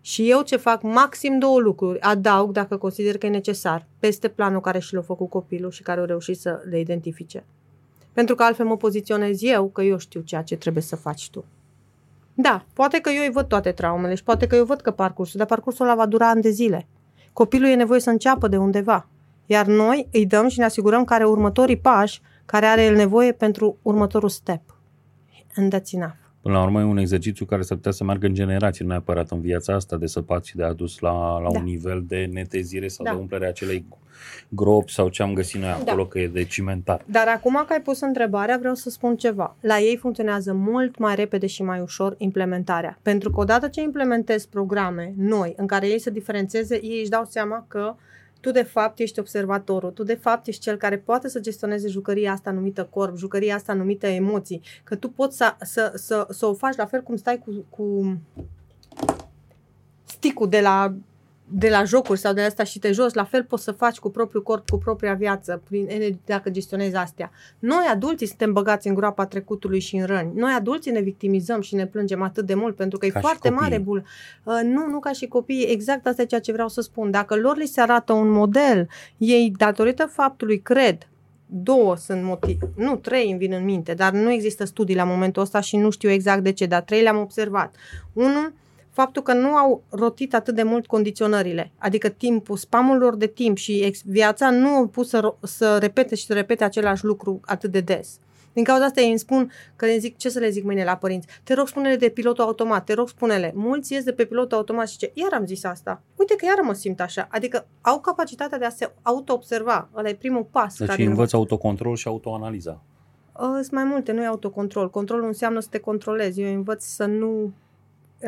Și 0.00 0.30
eu 0.30 0.42
ce 0.42 0.56
fac? 0.56 0.82
Maxim 0.82 1.38
două 1.38 1.60
lucruri. 1.60 2.00
Adaug, 2.00 2.52
dacă 2.52 2.76
consider 2.76 3.18
că 3.18 3.26
e 3.26 3.28
necesar, 3.28 3.86
peste 3.98 4.28
planul 4.28 4.60
care 4.60 4.78
și 4.78 4.94
l-a 4.94 5.00
făcut 5.00 5.30
copilul 5.30 5.70
și 5.70 5.82
care 5.82 6.00
au 6.00 6.06
reușit 6.06 6.40
să 6.40 6.62
le 6.68 6.80
identifice. 6.80 7.44
Pentru 8.12 8.34
că 8.34 8.42
altfel 8.42 8.66
mă 8.66 8.76
poziționez 8.76 9.42
eu 9.42 9.68
că 9.68 9.82
eu 9.82 9.98
știu 9.98 10.20
ceea 10.20 10.42
ce 10.42 10.56
trebuie 10.56 10.82
să 10.82 10.96
faci 10.96 11.30
tu. 11.30 11.44
Da, 12.34 12.64
poate 12.72 13.00
că 13.00 13.10
eu 13.10 13.22
îi 13.22 13.30
văd 13.30 13.46
toate 13.46 13.72
traumele 13.72 14.14
și 14.14 14.22
poate 14.22 14.46
că 14.46 14.56
eu 14.56 14.64
văd 14.64 14.80
că 14.80 14.90
parcursul, 14.90 15.38
dar 15.38 15.46
parcursul 15.46 15.84
ăla 15.84 15.94
va 15.94 16.06
dura 16.06 16.28
ani 16.28 16.42
de 16.42 16.50
zile. 16.50 16.86
Copilul 17.32 17.68
e 17.68 17.74
nevoie 17.74 18.00
să 18.00 18.10
înceapă 18.10 18.48
de 18.48 18.56
undeva. 18.56 19.08
Iar 19.46 19.66
noi 19.66 20.08
îi 20.12 20.26
dăm 20.26 20.48
și 20.48 20.58
ne 20.58 20.64
asigurăm 20.64 21.04
că 21.04 21.14
are 21.14 21.24
următorii 21.24 21.76
pași 21.76 22.20
care 22.46 22.66
are 22.66 22.84
el 22.84 22.94
nevoie 22.94 23.32
pentru 23.32 23.78
următorul 23.82 24.28
step. 24.28 24.60
And 25.56 25.74
that's 25.74 25.90
enough. 25.92 26.14
Până 26.40 26.56
la 26.56 26.62
urmă 26.62 26.80
e 26.80 26.84
un 26.84 26.96
exercițiu 26.96 27.44
care 27.44 27.62
s-ar 27.62 27.76
putea 27.76 27.92
să 27.92 28.04
meargă 28.04 28.26
în 28.26 28.34
generații, 28.34 28.84
nu 28.84 28.90
neapărat 28.90 29.30
în 29.30 29.40
viața 29.40 29.74
asta 29.74 29.96
de 29.96 30.06
săpat 30.06 30.44
și 30.44 30.56
de 30.56 30.64
adus 30.64 30.98
la, 30.98 31.38
la 31.38 31.50
Da. 31.52 31.58
un 31.58 31.64
nivel 31.64 32.04
de 32.06 32.28
netezire 32.32 32.88
sau 32.88 33.04
Da. 33.04 33.10
de 33.12 33.16
umplere 33.16 33.44
a 33.44 33.48
acelei 33.48 33.86
gropi 34.48 34.92
sau 34.92 35.08
ce 35.08 35.22
am 35.22 35.32
găsit 35.32 35.60
noi 35.60 35.70
acolo, 35.70 36.02
Da. 36.02 36.08
că 36.08 36.18
e 36.18 36.28
de 36.28 36.44
cimentat. 36.44 37.02
Dar 37.06 37.28
acum 37.28 37.64
că 37.66 37.72
ai 37.72 37.80
pus 37.80 38.00
întrebarea, 38.00 38.56
vreau 38.58 38.74
să 38.74 38.90
spun 38.90 39.16
ceva. 39.16 39.56
La 39.60 39.78
ei 39.78 39.96
funcționează 39.96 40.52
mult 40.52 40.98
mai 40.98 41.14
repede 41.14 41.46
și 41.46 41.62
mai 41.62 41.80
ușor 41.80 42.14
implementarea. 42.18 42.98
Pentru 43.02 43.30
că 43.30 43.40
odată 43.40 43.68
ce 43.68 43.80
implementezi 43.82 44.48
programe 44.48 45.14
noi 45.16 45.54
în 45.56 45.66
care 45.66 45.86
ei 45.88 45.98
să 46.00 46.10
diferențeze, 46.10 46.78
ei 46.82 47.00
își 47.00 47.10
dau 47.10 47.24
seama 47.24 47.64
că 47.68 47.94
tu 48.44 48.50
de 48.50 48.62
fapt 48.62 48.98
ești 48.98 49.18
observatorul, 49.18 49.90
tu 49.90 50.02
de 50.02 50.14
fapt 50.14 50.46
ești 50.46 50.60
cel 50.60 50.76
care 50.76 50.98
poate 50.98 51.28
să 51.28 51.40
gestioneze 51.40 51.88
jucăria 51.88 52.32
asta 52.32 52.50
numită 52.50 52.84
corp, 52.84 53.16
jucăria 53.16 53.54
asta 53.54 53.72
numită 53.72 54.06
emoții, 54.06 54.60
că 54.84 54.96
tu 54.96 55.08
poți 55.08 55.36
să, 55.36 55.54
să, 55.60 55.92
să, 55.94 56.26
să 56.30 56.46
o 56.46 56.54
faci 56.54 56.76
la 56.76 56.86
fel 56.86 57.02
cum 57.02 57.16
stai 57.16 57.38
cu, 57.38 57.64
cu 57.68 58.18
sticul 60.04 60.48
de 60.48 60.60
la 60.60 60.94
de 61.56 61.68
la 61.68 61.84
jocuri 61.84 62.18
sau 62.18 62.32
de 62.32 62.40
asta 62.40 62.64
și 62.64 62.78
te 62.78 62.92
joci, 62.92 63.12
la 63.14 63.24
fel 63.24 63.44
poți 63.44 63.62
să 63.64 63.72
faci 63.72 63.98
cu 63.98 64.10
propriul 64.10 64.42
corp, 64.42 64.70
cu 64.70 64.78
propria 64.78 65.14
viață, 65.14 65.62
prin 65.68 65.86
energie, 65.88 66.20
dacă 66.24 66.50
gestionezi 66.50 66.96
astea. 66.96 67.30
Noi, 67.58 67.84
adulții, 67.92 68.26
suntem 68.26 68.52
băgați 68.52 68.88
în 68.88 68.94
groapa 68.94 69.26
trecutului 69.26 69.80
și 69.80 69.96
în 69.96 70.06
răni. 70.06 70.30
Noi, 70.34 70.52
adulții, 70.52 70.90
ne 70.92 71.00
victimizăm 71.00 71.60
și 71.60 71.74
ne 71.74 71.86
plângem 71.86 72.22
atât 72.22 72.46
de 72.46 72.54
mult, 72.54 72.76
pentru 72.76 72.98
că 72.98 73.06
Ca 73.06 73.12
e 73.18 73.20
și 73.20 73.26
foarte 73.26 73.48
copiii. 73.48 73.60
mare 73.68 73.82
bul. 73.82 74.04
Uh, 74.44 74.60
nu, 74.62 74.86
nu 74.86 74.98
ca 74.98 75.12
și 75.12 75.26
copii, 75.26 75.62
exact 75.64 76.06
asta 76.06 76.22
e 76.22 76.24
ceea 76.24 76.40
ce 76.40 76.52
vreau 76.52 76.68
să 76.68 76.80
spun. 76.80 77.10
Dacă 77.10 77.36
lor 77.36 77.56
li 77.56 77.66
se 77.66 77.80
arată 77.80 78.12
un 78.12 78.30
model, 78.30 78.88
ei, 79.16 79.52
datorită 79.56 80.06
faptului, 80.12 80.60
cred, 80.60 81.08
două 81.46 81.96
sunt 81.96 82.22
motive, 82.22 82.70
nu, 82.76 82.96
trei 82.96 83.30
îmi 83.30 83.38
vin 83.38 83.52
în 83.52 83.64
minte, 83.64 83.94
dar 83.94 84.12
nu 84.12 84.30
există 84.30 84.64
studii 84.64 84.94
la 84.94 85.04
momentul 85.04 85.42
ăsta 85.42 85.60
și 85.60 85.76
nu 85.76 85.90
știu 85.90 86.10
exact 86.10 86.42
de 86.42 86.52
ce, 86.52 86.66
dar 86.66 86.82
trei 86.82 87.02
le-am 87.02 87.16
observat. 87.18 87.74
Unul, 88.12 88.52
faptul 88.94 89.22
că 89.22 89.32
nu 89.32 89.48
au 89.48 89.82
rotit 89.88 90.34
atât 90.34 90.54
de 90.54 90.62
mult 90.62 90.86
condiționările, 90.86 91.70
adică 91.78 92.08
timpul, 92.08 92.56
spamul 92.56 92.98
lor 92.98 93.16
de 93.16 93.26
timp 93.26 93.56
și 93.56 93.80
ex- 93.80 94.02
viața 94.04 94.50
nu 94.50 94.68
au 94.68 94.86
pus 94.86 95.08
să, 95.08 95.20
ro- 95.20 95.40
să 95.40 95.78
repete 95.78 96.14
și 96.14 96.26
să 96.26 96.32
repete 96.32 96.64
același 96.64 97.04
lucru 97.04 97.40
atât 97.44 97.70
de 97.70 97.80
des. 97.80 98.18
Din 98.52 98.64
cauza 98.64 98.84
asta 98.84 99.00
ei 99.00 99.08
îmi 99.08 99.18
spun 99.18 99.50
că 99.76 99.86
le 99.86 99.98
zic, 99.98 100.16
ce 100.16 100.28
să 100.28 100.38
le 100.38 100.48
zic 100.50 100.64
mâine 100.64 100.84
la 100.84 100.96
părinți? 100.96 101.26
Te 101.42 101.54
rog 101.54 101.68
spune-le 101.68 101.96
de 101.96 102.08
pilotul 102.08 102.44
automat, 102.44 102.84
te 102.84 102.92
rog 102.94 103.08
spune-le. 103.08 103.52
Mulți 103.54 103.92
ies 103.92 104.04
de 104.04 104.12
pe 104.12 104.24
pilotul 104.24 104.56
automat 104.56 104.88
și 104.88 104.96
ce? 104.96 105.10
Iar 105.14 105.32
am 105.32 105.46
zis 105.46 105.64
asta. 105.64 106.02
Uite 106.16 106.34
că 106.36 106.44
iar 106.44 106.58
mă 106.62 106.72
simt 106.72 107.00
așa. 107.00 107.28
Adică 107.30 107.66
au 107.80 108.00
capacitatea 108.00 108.58
de 108.58 108.64
a 108.64 108.68
se 108.70 108.92
auto-observa. 109.02 109.88
Ăla 109.96 110.08
e 110.08 110.14
primul 110.14 110.46
pas. 110.50 110.78
Deci 110.78 110.88
care 110.88 111.04
învăț 111.04 111.32
autocontrol 111.32 111.96
și 111.96 112.08
autoanaliza. 112.08 112.82
Uh, 113.38 113.46
Sunt 113.52 113.70
mai 113.70 113.84
multe, 113.84 114.12
nu 114.12 114.22
e 114.22 114.26
autocontrol. 114.26 114.90
Controlul 114.90 115.26
înseamnă 115.26 115.60
să 115.60 115.68
te 115.70 115.78
controlezi. 115.78 116.40
Eu 116.40 116.52
învăț 116.54 116.84
să 116.84 117.04
nu 117.04 117.52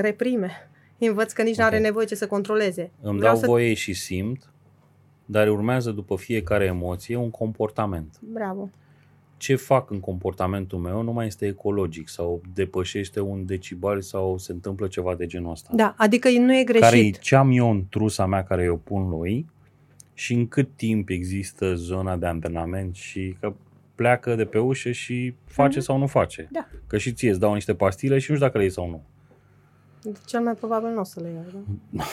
reprime. 0.01 0.51
Învăț 0.99 1.33
că 1.33 1.43
nici 1.43 1.57
nu 1.57 1.65
are 1.65 1.77
Ok. 1.77 1.83
nevoie 1.83 2.07
ce 2.07 2.15
să 2.15 2.27
controleze. 2.27 2.91
Îmi 3.01 3.19
Vreau 3.19 3.33
dau 3.33 3.41
să... 3.43 3.47
voie 3.47 3.75
și 3.75 3.93
simt, 3.93 4.51
dar 5.25 5.49
urmează 5.49 5.91
după 5.91 6.17
fiecare 6.17 6.65
emoție 6.65 7.17
un 7.17 7.31
comportament. 7.31 8.19
Bravo. 8.33 8.71
Ce 9.37 9.55
fac 9.57 9.91
în 9.91 10.01
comportamentul 10.01 10.79
meu 10.79 11.03
nu 11.03 11.13
mai 11.13 11.27
este 11.27 11.47
ecologic 11.47 12.09
sau 12.09 12.41
depășește 12.55 13.21
un 13.21 13.47
decibel 13.47 14.01
sau 14.01 14.39
se 14.39 14.53
întâmplă 14.53 14.87
ceva 14.87 15.15
de 15.15 15.27
genul 15.27 15.51
ăsta. 15.51 15.71
Da, 15.75 15.95
adică 15.99 16.29
nu 16.29 16.57
e 16.59 16.65
greșit. 16.65 16.83
Care 16.85 16.99
e 16.99 17.11
ce 17.11 17.35
am 17.37 17.51
eu 17.51 17.71
în 17.71 17.85
trusa 17.89 18.27
mea 18.27 18.45
care 18.45 18.63
eu 18.63 18.77
pun 18.77 19.09
lui 19.09 19.47
și 20.15 20.33
în 20.35 20.49
cât 20.49 20.69
timp 20.77 21.09
există 21.09 21.75
zona 21.75 22.17
de 22.17 22.27
antrenament 22.27 22.95
și 22.95 23.37
că 23.41 23.53
pleacă 23.95 24.35
de 24.35 24.45
pe 24.45 24.59
ușă 24.59 24.91
și 24.91 25.35
face 25.45 25.77
Mhm. 25.77 25.87
sau 25.87 25.99
nu 25.99 26.07
face. 26.07 26.49
Da. 26.53 26.69
Că 26.87 26.99
și 26.99 27.13
ție 27.13 27.31
îți 27.31 27.41
dau 27.41 27.55
niște 27.55 27.75
pastile 27.75 28.19
și 28.19 28.31
nu 28.31 28.37
știu 28.37 28.47
dacă 28.47 28.59
le 28.59 28.65
iei 28.65 28.73
sau 28.73 28.89
nu. 28.91 29.03
Cel 30.27 30.41
mai 30.41 30.55
probabil 30.55 30.89
nu 30.89 31.01
o 31.01 31.05
să 31.05 31.21
le 31.21 31.29
iau. 31.29 31.65
Da? 31.91 32.05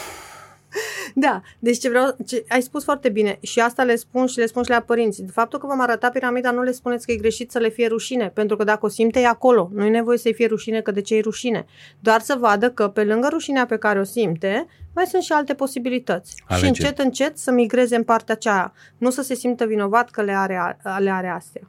Da, 1.16 1.42
deci 1.60 1.78
ce 1.78 1.90
vreau, 1.90 2.16
ce, 2.26 2.46
ai 2.48 2.62
spus 2.62 2.84
foarte 2.84 3.10
bine 3.10 3.38
și 3.42 3.60
asta 3.60 3.84
le 3.84 3.96
spun 3.96 4.26
și 4.26 4.38
le 4.38 4.46
spun 4.46 4.64
și 4.64 4.70
la 4.70 4.80
părinți. 4.80 5.24
De 5.24 5.32
faptul 5.32 5.60
că 5.60 5.66
vom 5.68 5.82
arăta 5.82 6.10
piramida, 6.10 6.52
nu 6.52 6.62
le 6.62 6.72
spuneți 6.72 7.06
că 7.06 7.12
e 7.12 7.16
greșit 7.16 7.52
să 7.52 7.60
le 7.60 7.70
fie 7.70 7.88
rușine, 7.88 8.30
pentru 8.30 8.58
că 8.58 8.64
dacă 8.64 8.86
o 8.86 8.90
simte 8.90 9.20
e 9.20 9.28
acolo. 9.28 9.70
Nu 9.74 9.86
e 9.86 9.90
nevoie 9.90 10.18
să-i 10.18 10.34
fie 10.34 10.48
rușine 10.48 10.82
că 10.82 10.92
de 10.92 11.02
ce 11.02 11.16
e 11.16 11.20
rușine. 11.22 11.66
Doar 12.00 12.22
să 12.22 12.36
vadă 12.40 12.72
că 12.72 12.88
pe 12.88 13.04
lângă 13.04 13.28
rușinea 13.32 13.66
pe 13.66 13.78
care 13.78 14.00
o 14.00 14.04
simte, 14.04 14.68
mai 14.96 15.06
sunt 15.06 15.24
și 15.24 15.32
alte 15.32 15.54
posibilități. 15.54 16.44
Alege. 16.48 16.66
Și 16.66 16.68
încet, 16.68 17.00
încet 17.00 17.38
să 17.38 17.52
migreze 17.52 17.96
în 17.96 18.04
partea 18.04 18.34
aceea. 18.34 18.74
Nu 18.98 19.10
să 19.10 19.22
se 19.22 19.36
simtă 19.36 19.66
vinovat 19.66 20.10
că 20.10 20.22
le 20.22 20.32
are, 20.32 20.78
le 21.00 21.10
are 21.10 21.28
astea. 21.28 21.62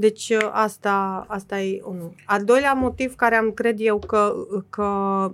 Deci 0.00 0.32
asta, 0.50 1.24
asta 1.28 1.60
e 1.60 1.80
unul. 1.84 2.14
Al 2.26 2.44
doilea 2.44 2.72
motiv 2.72 3.14
care 3.14 3.34
am 3.34 3.50
cred 3.50 3.76
eu 3.78 3.98
că, 3.98 4.34
că 4.70 4.86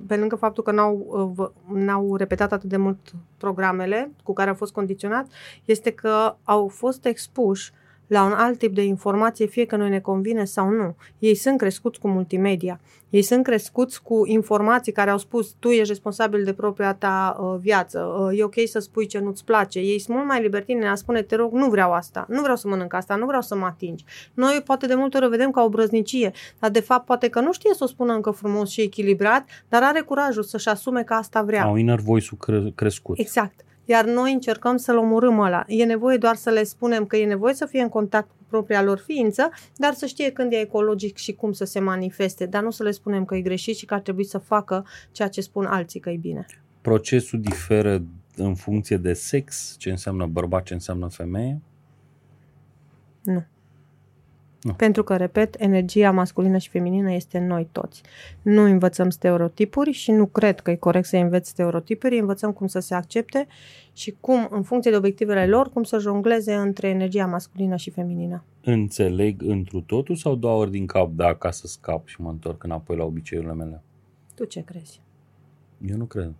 pe 0.06 0.16
lângă 0.16 0.36
faptul 0.36 0.62
că 0.62 0.70
n-au, 0.70 1.32
v- 1.36 1.72
n-au 1.74 2.16
repetat 2.16 2.52
atât 2.52 2.68
de 2.68 2.76
mult 2.76 2.98
programele 3.36 4.10
cu 4.22 4.32
care 4.32 4.48
au 4.48 4.54
fost 4.54 4.72
condiționat, 4.72 5.26
este 5.64 5.90
că 5.90 6.36
au 6.44 6.68
fost 6.68 7.04
expuși 7.06 7.72
la 8.14 8.24
un 8.24 8.32
alt 8.32 8.58
tip 8.58 8.74
de 8.74 8.84
informație, 8.84 9.46
fie 9.46 9.64
că 9.64 9.76
noi 9.76 9.88
ne 9.88 10.00
convine 10.00 10.44
sau 10.44 10.70
nu. 10.70 10.96
Ei 11.18 11.34
sunt 11.34 11.58
crescuți 11.58 12.00
cu 12.00 12.08
multimedia. 12.08 12.80
Ei 13.10 13.22
sunt 13.22 13.44
crescuți 13.44 14.02
cu 14.02 14.22
informații 14.26 14.92
care 14.92 15.10
au 15.10 15.18
spus 15.18 15.54
tu 15.58 15.68
ești 15.68 15.88
responsabil 15.88 16.44
de 16.44 16.52
propria 16.52 16.94
ta 16.94 17.36
uh, 17.40 17.58
viață, 17.60 17.98
uh, 18.00 18.38
e 18.38 18.44
ok 18.44 18.54
să 18.64 18.78
spui 18.78 19.06
ce 19.06 19.18
nu-ți 19.18 19.44
place. 19.44 19.78
Ei 19.78 19.98
sunt 19.98 20.16
mult 20.16 20.28
mai 20.28 20.42
libertini 20.42 20.80
în 20.80 20.88
a 20.88 20.94
spune, 20.94 21.22
te 21.22 21.36
rog, 21.36 21.52
nu 21.52 21.68
vreau 21.68 21.92
asta, 21.92 22.26
nu 22.28 22.40
vreau 22.40 22.56
să 22.56 22.68
mănânc 22.68 22.94
asta, 22.94 23.14
nu 23.14 23.26
vreau 23.26 23.42
să 23.42 23.56
mă 23.56 23.64
atingi. 23.64 24.04
Noi 24.34 24.62
poate 24.64 24.86
de 24.86 24.94
multe 24.94 25.16
ori 25.16 25.26
o 25.26 25.28
vedem 25.28 25.50
ca 25.50 25.62
o 25.62 25.68
brăznicie, 25.68 26.32
dar 26.58 26.70
de 26.70 26.80
fapt 26.80 27.04
poate 27.04 27.28
că 27.28 27.40
nu 27.40 27.52
știe 27.52 27.74
să 27.74 27.84
o 27.84 27.86
spună 27.86 28.12
încă 28.12 28.30
frumos 28.30 28.70
și 28.70 28.80
echilibrat, 28.80 29.48
dar 29.68 29.82
are 29.82 30.00
curajul 30.00 30.42
să-și 30.42 30.68
asume 30.68 31.02
că 31.02 31.14
asta 31.14 31.42
vrea. 31.42 31.64
Au 31.64 31.76
inner 31.76 31.98
voice-ul 31.98 32.38
cre- 32.38 32.72
crescut. 32.74 33.18
Exact. 33.18 33.64
Iar 33.84 34.04
noi 34.04 34.32
încercăm 34.32 34.76
să-l 34.76 34.96
omorâm 34.96 35.38
ăla. 35.38 35.64
E 35.66 35.84
nevoie 35.84 36.16
doar 36.16 36.36
să 36.36 36.50
le 36.50 36.64
spunem 36.64 37.06
că 37.06 37.16
e 37.16 37.26
nevoie 37.26 37.54
să 37.54 37.66
fie 37.66 37.82
în 37.82 37.88
contact 37.88 38.28
cu 38.28 38.44
propria 38.48 38.82
lor 38.82 38.98
ființă, 38.98 39.50
dar 39.76 39.94
să 39.94 40.06
știe 40.06 40.30
când 40.30 40.52
e 40.52 40.56
ecologic 40.56 41.16
și 41.16 41.32
cum 41.32 41.52
să 41.52 41.64
se 41.64 41.80
manifeste, 41.80 42.46
dar 42.46 42.62
nu 42.62 42.70
să 42.70 42.82
le 42.82 42.90
spunem 42.90 43.24
că 43.24 43.34
e 43.34 43.40
greșit 43.40 43.76
și 43.76 43.84
că 43.84 43.94
ar 43.94 44.00
trebui 44.00 44.24
să 44.24 44.38
facă 44.38 44.86
ceea 45.12 45.28
ce 45.28 45.40
spun 45.40 45.64
alții 45.64 46.00
că 46.00 46.10
e 46.10 46.16
bine. 46.16 46.46
Procesul 46.80 47.40
diferă 47.40 48.02
în 48.36 48.54
funcție 48.54 48.96
de 48.96 49.12
sex, 49.12 49.74
ce 49.78 49.90
înseamnă 49.90 50.26
bărbat, 50.26 50.62
ce 50.62 50.74
înseamnă 50.74 51.08
femeie. 51.08 51.60
Nu. 53.22 53.44
Nu. 54.64 54.74
Pentru 54.74 55.02
că, 55.02 55.16
repet, 55.16 55.54
energia 55.58 56.10
masculină 56.10 56.58
și 56.58 56.68
feminină 56.68 57.12
este 57.12 57.38
în 57.38 57.46
noi 57.46 57.68
toți. 57.72 58.02
Nu 58.42 58.62
învățăm 58.62 59.10
stereotipuri 59.10 59.90
și 59.90 60.10
nu 60.10 60.26
cred 60.26 60.60
că 60.60 60.70
e 60.70 60.76
corect 60.76 61.06
să 61.06 61.16
înveți 61.16 61.50
stereotipuri, 61.50 62.18
învățăm 62.18 62.52
cum 62.52 62.66
să 62.66 62.78
se 62.78 62.94
accepte 62.94 63.46
și 63.92 64.16
cum, 64.20 64.48
în 64.50 64.62
funcție 64.62 64.90
de 64.90 64.96
obiectivele 64.96 65.46
lor, 65.46 65.68
cum 65.68 65.82
să 65.82 65.98
jongleze 65.98 66.54
între 66.54 66.88
energia 66.88 67.26
masculină 67.26 67.76
și 67.76 67.90
feminină. 67.90 68.44
Înțeleg 68.62 69.42
întru 69.42 69.80
totul 69.80 70.16
sau 70.16 70.34
doar 70.34 70.56
ori 70.56 70.70
din 70.70 70.86
cap, 70.86 71.10
da, 71.10 71.34
ca 71.34 71.50
să 71.50 71.66
scap 71.66 72.06
și 72.06 72.20
mă 72.20 72.30
întorc 72.30 72.64
înapoi 72.64 72.96
la 72.96 73.04
obiceiurile 73.04 73.54
mele? 73.54 73.82
Tu 74.34 74.44
ce 74.44 74.60
crezi? 74.64 75.00
Eu 75.86 75.96
nu 75.96 76.04
cred. 76.04 76.32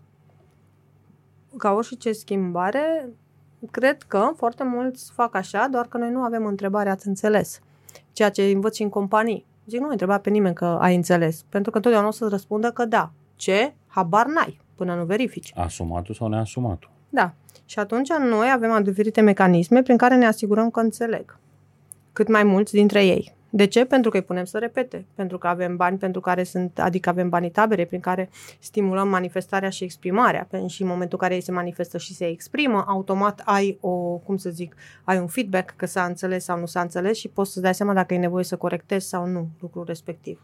Ca 1.59 1.73
orice 1.73 2.13
schimbare, 2.13 3.09
cred 3.71 4.03
că 4.03 4.31
foarte 4.37 4.65
mulți 4.65 5.13
fac 5.13 5.35
așa, 5.35 5.69
doar 5.71 5.87
că 5.87 5.99
noi 5.99 6.11
nu 6.11 6.21
avem 6.21 6.47
întrebare, 6.47 6.91
ați 6.91 7.09
înțeles. 7.09 7.61
Ceea 8.15 8.31
ce 8.31 8.43
învăț 8.43 8.77
și 8.77 8.83
în 8.83 8.89
companii. 8.89 9.47
Zic, 9.67 9.81
nu 9.81 9.89
întreba 9.89 10.19
pe 10.19 10.31
nimeni 10.31 10.55
că 10.55 10.65
ai 10.65 10.95
înțeles, 10.95 11.45
pentru 11.49 11.71
că 11.71 11.77
întotdeauna 11.77 12.09
o 12.09 12.13
să 12.13 12.29
răspundă 12.29 12.71
că 12.71 12.85
da. 12.85 13.11
Ce? 13.37 13.75
Habar 13.87 14.27
n-ai, 14.27 14.61
până 14.75 14.95
nu 14.95 15.05
verifici. 15.05 15.53
Asumatul 15.55 16.15
sau 16.15 16.29
neasumatul? 16.29 16.91
Da. 17.09 17.35
Și 17.65 17.79
atunci 17.79 18.09
noi 18.13 18.51
avem 18.53 18.83
diferite 18.83 19.21
mecanisme 19.21 19.83
prin 19.83 19.97
care 19.97 20.17
ne 20.17 20.27
asigurăm 20.27 20.71
că 20.71 20.81
înțeleg. 20.81 21.39
Cât 22.13 22.29
mai 22.29 22.43
mulți 22.43 22.73
dintre 22.73 23.05
ei. 23.05 23.35
De 23.57 23.65
ce? 23.65 23.85
Pentru 23.85 24.11
că 24.11 24.17
îi 24.17 24.23
punem 24.23 24.45
să 24.45 24.59
repete. 24.59 25.05
Pentru 25.15 25.39
că 25.39 25.47
avem 25.47 25.77
bani 25.77 25.99
pentru 25.99 26.21
care 26.21 26.43
sunt, 26.43 26.79
adică 26.79 27.09
avem 27.09 27.29
banii 27.29 27.51
tabere 27.51 27.85
prin 27.85 28.01
care 28.01 28.29
stimulăm 28.59 29.09
manifestarea 29.09 29.69
și 29.69 29.85
exprimarea. 29.85 30.47
Pe- 30.51 30.67
Și 30.67 30.83
în 30.83 30.89
momentul 30.89 31.19
în 31.21 31.27
care 31.29 31.35
ei 31.35 31.41
se 31.41 31.53
manifestă 31.53 31.99
și 31.99 32.15
se 32.15 32.27
exprimă, 32.27 32.85
automat 32.87 33.43
ai 33.45 33.79
o, 33.81 33.91
cum 34.17 34.37
să 34.37 34.51
zic, 34.51 34.77
ai 35.05 35.19
un 35.19 35.27
feedback 35.27 35.75
că 35.77 35.87
s-a 35.87 36.05
înțeles 36.05 36.45
sau 36.45 36.59
nu 36.59 36.67
s-a 36.67 36.81
înțeles 36.81 37.19
și 37.19 37.29
poți 37.29 37.53
să 37.53 37.61
dai 37.61 37.75
seama 37.75 37.93
dacă 37.93 38.15
e 38.15 38.19
nevoie 38.19 38.45
să 38.45 38.57
corectezi 38.57 39.09
sau 39.09 39.27
nu 39.27 39.49
lucrul 39.61 39.85
respectiv. 39.87 40.41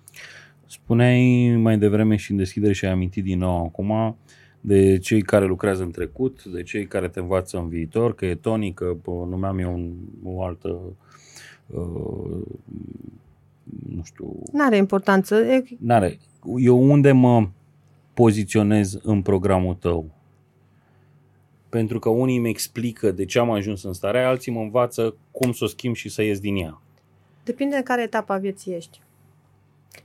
Spuneai 0.66 1.54
mai 1.58 1.78
devreme 1.78 2.16
și 2.16 2.30
în 2.30 2.36
deschidere 2.36 2.72
și 2.72 2.84
ai 2.84 2.92
amintit 2.92 3.24
din 3.24 3.38
nou 3.38 3.64
acum 3.64 4.16
de 4.60 4.98
cei 4.98 5.22
care 5.22 5.44
lucrează 5.44 5.82
în 5.82 5.90
trecut, 5.90 6.44
de 6.44 6.62
cei 6.62 6.86
care 6.86 7.08
te 7.08 7.20
învață 7.20 7.56
în 7.58 7.68
viitor, 7.68 8.14
că 8.14 8.26
e 8.26 8.34
Tony, 8.34 8.74
că 8.74 8.96
bă, 9.02 9.10
numeam 9.28 9.58
eu 9.58 9.72
un, 9.72 9.92
o 10.24 10.42
altă 10.42 10.68
uh, 10.68 11.09
nu 13.88 14.02
știu, 14.04 14.42
N-are 14.52 14.76
importanță. 14.76 15.34
E, 15.36 15.64
N-are. 15.78 16.18
Eu 16.58 16.90
unde 16.90 17.12
mă 17.12 17.48
poziționez 18.14 18.98
în 19.02 19.22
programul 19.22 19.74
tău? 19.74 20.10
Pentru 21.68 21.98
că 21.98 22.08
unii 22.08 22.36
îmi 22.36 22.48
explică 22.48 23.10
de 23.10 23.24
ce 23.24 23.38
am 23.38 23.50
ajuns 23.50 23.82
în 23.82 23.92
starea, 23.92 24.20
aia, 24.20 24.28
alții 24.28 24.52
mă 24.52 24.60
învață 24.60 25.14
cum 25.30 25.52
să 25.52 25.64
o 25.64 25.66
schimb 25.66 25.94
și 25.94 26.08
să 26.08 26.22
ies 26.22 26.40
din 26.40 26.56
ea. 26.56 26.80
depinde 27.44 27.76
de 27.76 27.82
care 27.82 28.02
etapă 28.02 28.32
a 28.32 28.36
vieții 28.36 28.74
ești. 28.74 29.00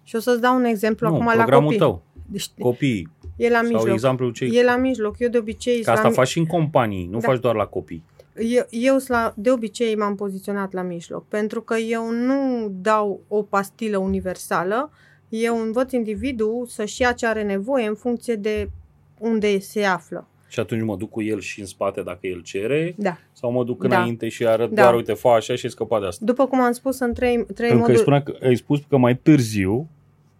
Și 0.04 0.16
o 0.16 0.20
să-ți 0.20 0.42
dau 0.42 0.56
un 0.56 0.64
exemplu 0.64 1.08
nu, 1.08 1.14
acum 1.14 1.26
la 1.26 1.32
programul 1.34 1.64
copii. 1.64 1.80
tău, 1.80 2.02
Deci, 2.28 2.50
copii, 2.60 3.10
e 3.36 3.50
la 3.50 3.60
sau 3.62 3.68
mijloc. 3.68 3.88
exemplu 3.94 4.30
cei... 4.32 4.50
E 4.56 4.64
la 4.64 4.76
mijloc. 4.76 5.16
Eu 5.20 5.30
de 5.30 5.38
obicei... 5.38 5.82
Că 5.82 5.92
asta 5.92 6.08
la, 6.08 6.14
faci 6.14 6.28
și 6.28 6.40
în 6.40 6.46
companii, 6.46 7.06
nu 7.06 7.20
Da. 7.20 7.28
faci 7.28 7.40
doar 7.40 7.56
la 7.56 7.66
copii. 7.66 8.04
Eu, 8.38 8.64
eu 8.70 8.98
sunt 8.98 9.08
la, 9.18 9.34
de 9.38 9.52
obicei 9.52 9.96
m-am 9.96 10.16
poziționat 10.16 10.74
la 10.74 10.82
mijloc, 10.82 11.28
pentru 11.28 11.62
că 11.62 11.76
eu 11.76 12.10
nu 12.12 12.68
dau 12.82 13.22
o 13.28 13.42
pastilă 13.42 13.98
universală, 13.98 14.92
eu 15.30 15.62
învăț 15.62 15.92
individul 15.92 16.66
să-și 16.70 17.02
ia 17.02 17.12
ce 17.12 17.28
are 17.28 17.44
nevoie 17.44 17.88
în 17.88 17.96
funcție 17.96 18.36
de 18.36 18.70
unde 19.18 19.60
se 19.60 19.84
află. 19.84 20.28
Și 20.48 20.60
atunci 20.60 20.84
mă 20.84 20.96
duc 20.96 21.10
cu 21.10 21.22
el 21.22 21.40
și 21.40 21.60
în 21.60 21.66
spate 21.66 22.02
dacă 22.02 22.28
el 22.28 22.42
cere, 22.42 22.96
Da. 22.98 23.18
sau 23.32 23.52
mă 23.52 23.64
duc 23.64 23.88
Da. 23.88 23.98
înainte 23.98 24.30
și 24.30 24.48
arăt 24.48 24.72
Da. 24.72 24.82
doar, 24.82 24.96
uite, 24.96 25.14
fă 25.14 25.28
așa 25.28 25.56
și 25.56 25.66
ai 25.66 25.72
scăpat 25.72 26.02
de 26.02 26.08
asta. 26.08 26.26
După 26.26 26.48
cum 26.48 26.62
am 26.62 26.72
spus, 26.72 27.00
în 27.00 27.14
trei, 27.14 27.46
trei 27.46 27.46
Pentru 27.46 27.68
că 27.68 27.72
ai, 27.74 27.78
moduri... 27.78 27.98
spunea 27.98 28.24
că, 28.24 28.36
ai 28.46 28.56
spus 28.56 28.80
că 28.90 28.98
mai 28.98 29.18
târziu, 29.18 29.88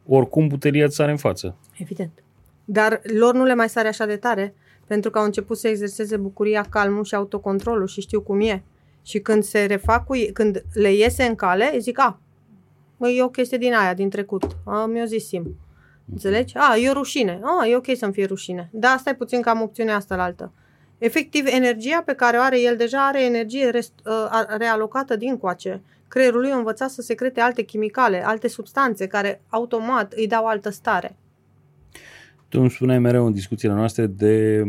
oricum 0.08 0.48
puteria 0.48 0.88
ți 0.88 0.96
sare 0.96 1.12
în 1.12 1.18
față. 1.18 1.56
Evident. 1.80 2.24
Dar 2.66 3.02
lor 3.04 3.34
nu 3.34 3.44
le 3.44 3.56
mai 3.56 3.70
sare 3.70 3.88
așa 3.88 4.06
de 4.06 4.16
tare, 4.16 4.54
pentru 4.88 5.10
că 5.10 5.20
au 5.20 5.26
început 5.26 5.58
să 5.58 5.68
exerseze 5.68 6.18
bucuria, 6.18 6.66
calmul 6.70 7.04
și 7.04 7.16
autocontrolul 7.16 7.88
și 7.88 8.02
știu 8.02 8.22
cum 8.22 8.42
e. 8.42 8.64
Și 9.02 9.20
când 9.20 9.44
se 9.44 9.66
refac 9.66 10.06
cu 10.06 10.14
când 10.34 10.64
le 10.74 10.94
iese 10.94 11.24
în 11.24 11.36
cale, 11.36 11.78
zic, 11.80 12.00
a, 12.00 12.20
bă, 12.98 13.10
e 13.10 13.24
o 13.24 13.30
chestie 13.30 13.58
din 13.58 13.74
aia, 13.74 13.94
din 13.94 14.10
trecut. 14.10 14.44
A, 14.66 14.86
mi-o 14.86 15.06
zis 15.06 15.28
Sim. 15.28 15.56
Înțelegi? 16.12 16.56
A, 16.58 16.78
e 16.78 16.90
o 16.90 16.94
rușine. 16.94 17.40
A, 17.44 17.68
e 17.68 17.76
ok 17.76 17.86
să-mi 17.96 18.14
fie 18.14 18.26
rușine. 18.26 18.70
Da, 18.72 18.96
stai 19.00 19.16
puțin 19.16 19.42
că 19.42 19.50
am 19.50 19.62
opțiunea 19.62 19.96
asta 19.96 20.16
la 20.16 20.24
altă. 20.24 20.52
Efectiv, 20.98 21.46
energia 21.48 22.02
pe 22.06 22.14
care 22.14 22.38
o 22.38 22.42
are 22.42 22.62
el 22.62 22.76
deja 22.76 23.08
are 23.08 23.24
energie 23.24 23.70
rest, 23.70 23.92
uh, 24.06 24.58
realocată 24.58 25.16
din 25.16 25.38
coace. 25.38 25.82
Creierul 26.08 26.42
lui 26.42 26.52
a 26.52 26.56
învățat 26.56 26.90
să 26.90 27.02
secrete 27.02 27.42
alte 27.42 27.62
chimicale, 27.62 28.26
alte 28.26 28.48
substanțe 28.48 29.08
care 29.08 29.42
automat 29.50 30.14
îi 30.14 30.28
dau 30.28 30.46
altă 30.46 30.70
stare. 30.70 31.16
Tu 32.50 32.60
îmi 32.60 32.70
spuneai 32.70 33.00
mereu 33.00 33.26
în 33.26 33.32
discuțiile 33.32 33.74
noastre 33.74 34.08
de 34.08 34.64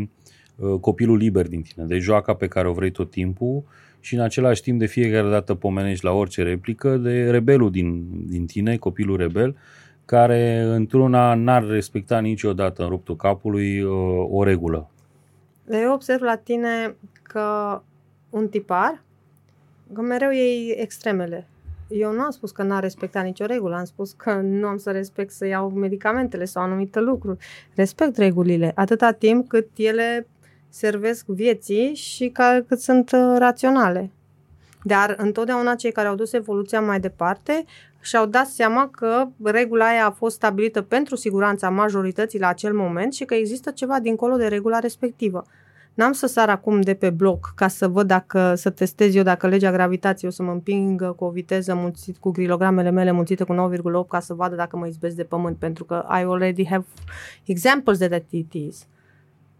uh, 0.55 0.79
copilul 0.79 1.17
liber 1.17 1.47
din 1.47 1.61
tine, 1.61 1.85
de 1.85 1.97
joaca 1.97 2.33
pe 2.33 2.47
care 2.47 2.67
o 2.67 2.73
vrei 2.73 2.91
tot 2.91 3.11
timpul 3.11 3.63
și 3.99 4.15
în 4.15 4.21
același 4.21 4.61
timp 4.61 4.79
de 4.79 4.85
fiecare 4.85 5.29
dată 5.29 5.55
pomenești 5.55 6.05
la 6.05 6.11
orice 6.11 6.43
replică 6.43 6.97
de 6.97 7.29
rebelul 7.29 7.71
din, 7.71 8.07
din 8.27 8.45
tine, 8.45 8.77
copilul 8.77 9.17
rebel, 9.17 9.55
care 10.05 10.59
într-una 10.61 11.33
n-ar 11.33 11.67
respecta 11.67 12.19
niciodată 12.19 12.83
în 12.83 12.89
ruptul 12.89 13.15
capului 13.15 13.81
uh, 13.81 13.91
o 14.29 14.43
regulă. 14.43 14.89
Eu 15.69 15.93
observ 15.93 16.21
la 16.21 16.35
tine 16.35 16.95
că 17.21 17.81
un 18.29 18.47
tipar, 18.47 19.03
că 19.93 20.01
mereu 20.01 20.29
iei 20.29 20.75
extremele. 20.77 21.47
Eu 21.87 22.11
nu 22.11 22.21
am 22.21 22.29
spus 22.29 22.51
că 22.51 22.63
n-a 22.63 22.79
respectat 22.79 23.23
nicio 23.23 23.45
regulă, 23.45 23.75
am 23.75 23.85
spus 23.85 24.11
că 24.11 24.33
nu 24.33 24.67
am 24.67 24.77
să 24.77 24.91
respect 24.91 25.31
să 25.31 25.45
iau 25.45 25.69
medicamentele 25.69 26.45
sau 26.45 26.63
anumite 26.63 26.99
lucruri. 26.99 27.37
Respect 27.75 28.17
regulile, 28.17 28.71
atâta 28.75 29.11
timp 29.11 29.47
cât 29.47 29.67
ele 29.75 30.27
servesc 30.69 31.25
vieții 31.25 31.93
și 31.93 32.29
ca, 32.29 32.63
cât 32.67 32.79
sunt 32.79 33.11
uh, 33.11 33.35
raționale. 33.37 34.11
Dar 34.83 35.15
întotdeauna 35.17 35.75
cei 35.75 35.91
care 35.91 36.07
au 36.07 36.15
dus 36.15 36.33
evoluția 36.33 36.81
mai 36.81 36.99
departe 36.99 37.65
și-au 38.01 38.25
dat 38.25 38.45
seama 38.45 38.89
că 38.89 39.27
regula 39.43 39.87
aia 39.87 40.05
a 40.05 40.11
fost 40.11 40.35
stabilită 40.35 40.81
pentru 40.81 41.15
siguranța 41.15 41.69
majorității 41.69 42.39
la 42.39 42.47
acel 42.47 42.73
moment 42.73 43.13
și 43.13 43.25
că 43.25 43.33
există 43.33 43.71
ceva 43.71 43.99
dincolo 43.99 44.35
de 44.35 44.47
regula 44.47 44.79
respectivă. 44.79 45.45
N-am 45.97 46.11
să 46.11 46.27
sar 46.27 46.49
acum 46.49 46.81
de 46.81 46.93
pe 46.93 47.09
bloc 47.09 47.51
ca 47.55 47.67
să 47.67 47.87
văd 47.87 48.07
dacă, 48.07 48.55
să 48.55 48.69
testez 48.69 49.15
eu 49.15 49.23
dacă 49.23 49.47
legea 49.47 49.71
gravitației 49.71 50.29
o 50.29 50.33
să 50.33 50.43
mă 50.43 50.51
împingă 50.51 51.11
cu 51.11 51.23
o 51.23 51.29
viteză 51.29 51.73
mulțit, 51.73 52.17
cu 52.17 52.31
grilogramele 52.31 52.89
mele 52.89 53.11
mulțite 53.11 53.43
cu 53.43 53.53
9,8 53.53 54.07
ca 54.07 54.19
să 54.19 54.33
vadă 54.33 54.55
dacă 54.55 54.77
mă 54.77 54.87
izbesc 54.87 55.15
de 55.15 55.23
pământ, 55.23 55.57
pentru 55.57 55.83
că 55.83 56.05
I 56.07 56.23
already 56.23 56.65
have 56.65 56.85
examples 57.43 57.97
that 57.97 58.23
it 58.29 58.53
is. 58.53 58.87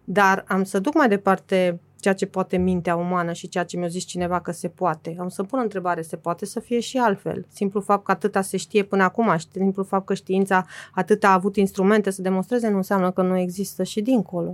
Dar 0.04 0.44
am 0.48 0.64
să 0.64 0.80
duc 0.80 0.94
mai 0.94 1.08
departe 1.08 1.80
ceea 2.00 2.14
ce 2.14 2.26
poate 2.26 2.58
mintea 2.58 2.96
umană 2.96 3.32
și 3.32 3.48
ceea 3.50 3.64
ce 3.64 3.78
mi-a 3.78 3.88
zis 3.88 4.04
cineva 4.04 4.40
că 4.40 4.52
se 4.52 4.68
poate. 4.68 5.16
Am 5.20 5.30
să 5.30 5.44
pun 5.44 5.60
întrebare, 5.64 6.02
se 6.02 6.16
poate 6.16 6.46
să 6.46 6.60
fie 6.60 6.80
și 6.80 6.98
altfel. 6.98 7.46
Simplu 7.50 7.80
fapt 7.80 8.06
că 8.06 8.12
atâta 8.12 8.42
se 8.42 8.58
știe 8.58 8.84
până 8.84 9.04
acum, 9.04 9.38
simplu 9.52 9.84
fapt 9.84 10.06
că 10.06 10.14
știința 10.14 10.66
atâta 10.94 11.28
a 11.28 11.34
avut 11.34 11.56
instrumente 11.56 12.10
să 12.10 12.22
demonstreze, 12.22 12.70
nu 12.70 12.78
înseamnă 12.78 13.12
că 13.12 13.22
nu 13.22 13.38
există 13.38 13.84
și 13.84 14.02
dincolo. 14.02 14.54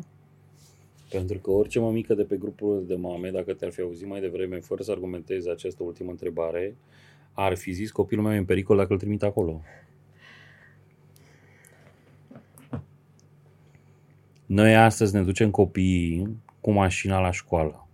Pentru 1.14 1.40
că 1.40 1.52
orice 1.52 1.80
mămică 1.80 2.14
de 2.14 2.24
pe 2.24 2.36
grupul 2.36 2.84
de 2.88 2.96
mame, 2.96 3.30
dacă 3.30 3.54
te-ar 3.54 3.72
fi 3.72 3.82
auzit 3.82 4.08
mai 4.08 4.22
devreme, 4.22 4.60
fără 4.60 4.84
să 4.84 4.92
argumentezi 4.92 5.50
această 5.50 5.84
ultimă 5.84 6.10
întrebare, 6.10 6.76
ar 7.34 7.56
fi 7.56 7.72
zis 7.72 7.92
copilul 7.92 8.24
meu 8.24 8.34
e 8.34 8.38
în 8.38 8.46
pericol 8.46 8.78
dacă 8.78 8.94
îl 8.94 9.00
trimit 9.00 9.24
acolo. 9.24 9.62
Noi 14.46 14.76
astăzi 14.76 15.16
ne 15.16 15.24
ducem 15.24 15.52
copiii 15.52 16.38
cu 16.62 16.72
mașina 16.72 17.20
la 17.20 17.32
școală. 17.32 17.88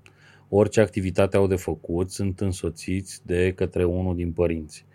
Orice 0.50 0.82
activitate 0.82 1.38
au 1.38 1.48
de 1.48 1.56
făcut 1.56 2.12
sunt 2.12 2.40
însoțiți 2.40 3.26
de 3.26 3.54
către 3.54 3.84
unul 3.84 4.16
din 4.16 4.32
părinți. 4.32 4.86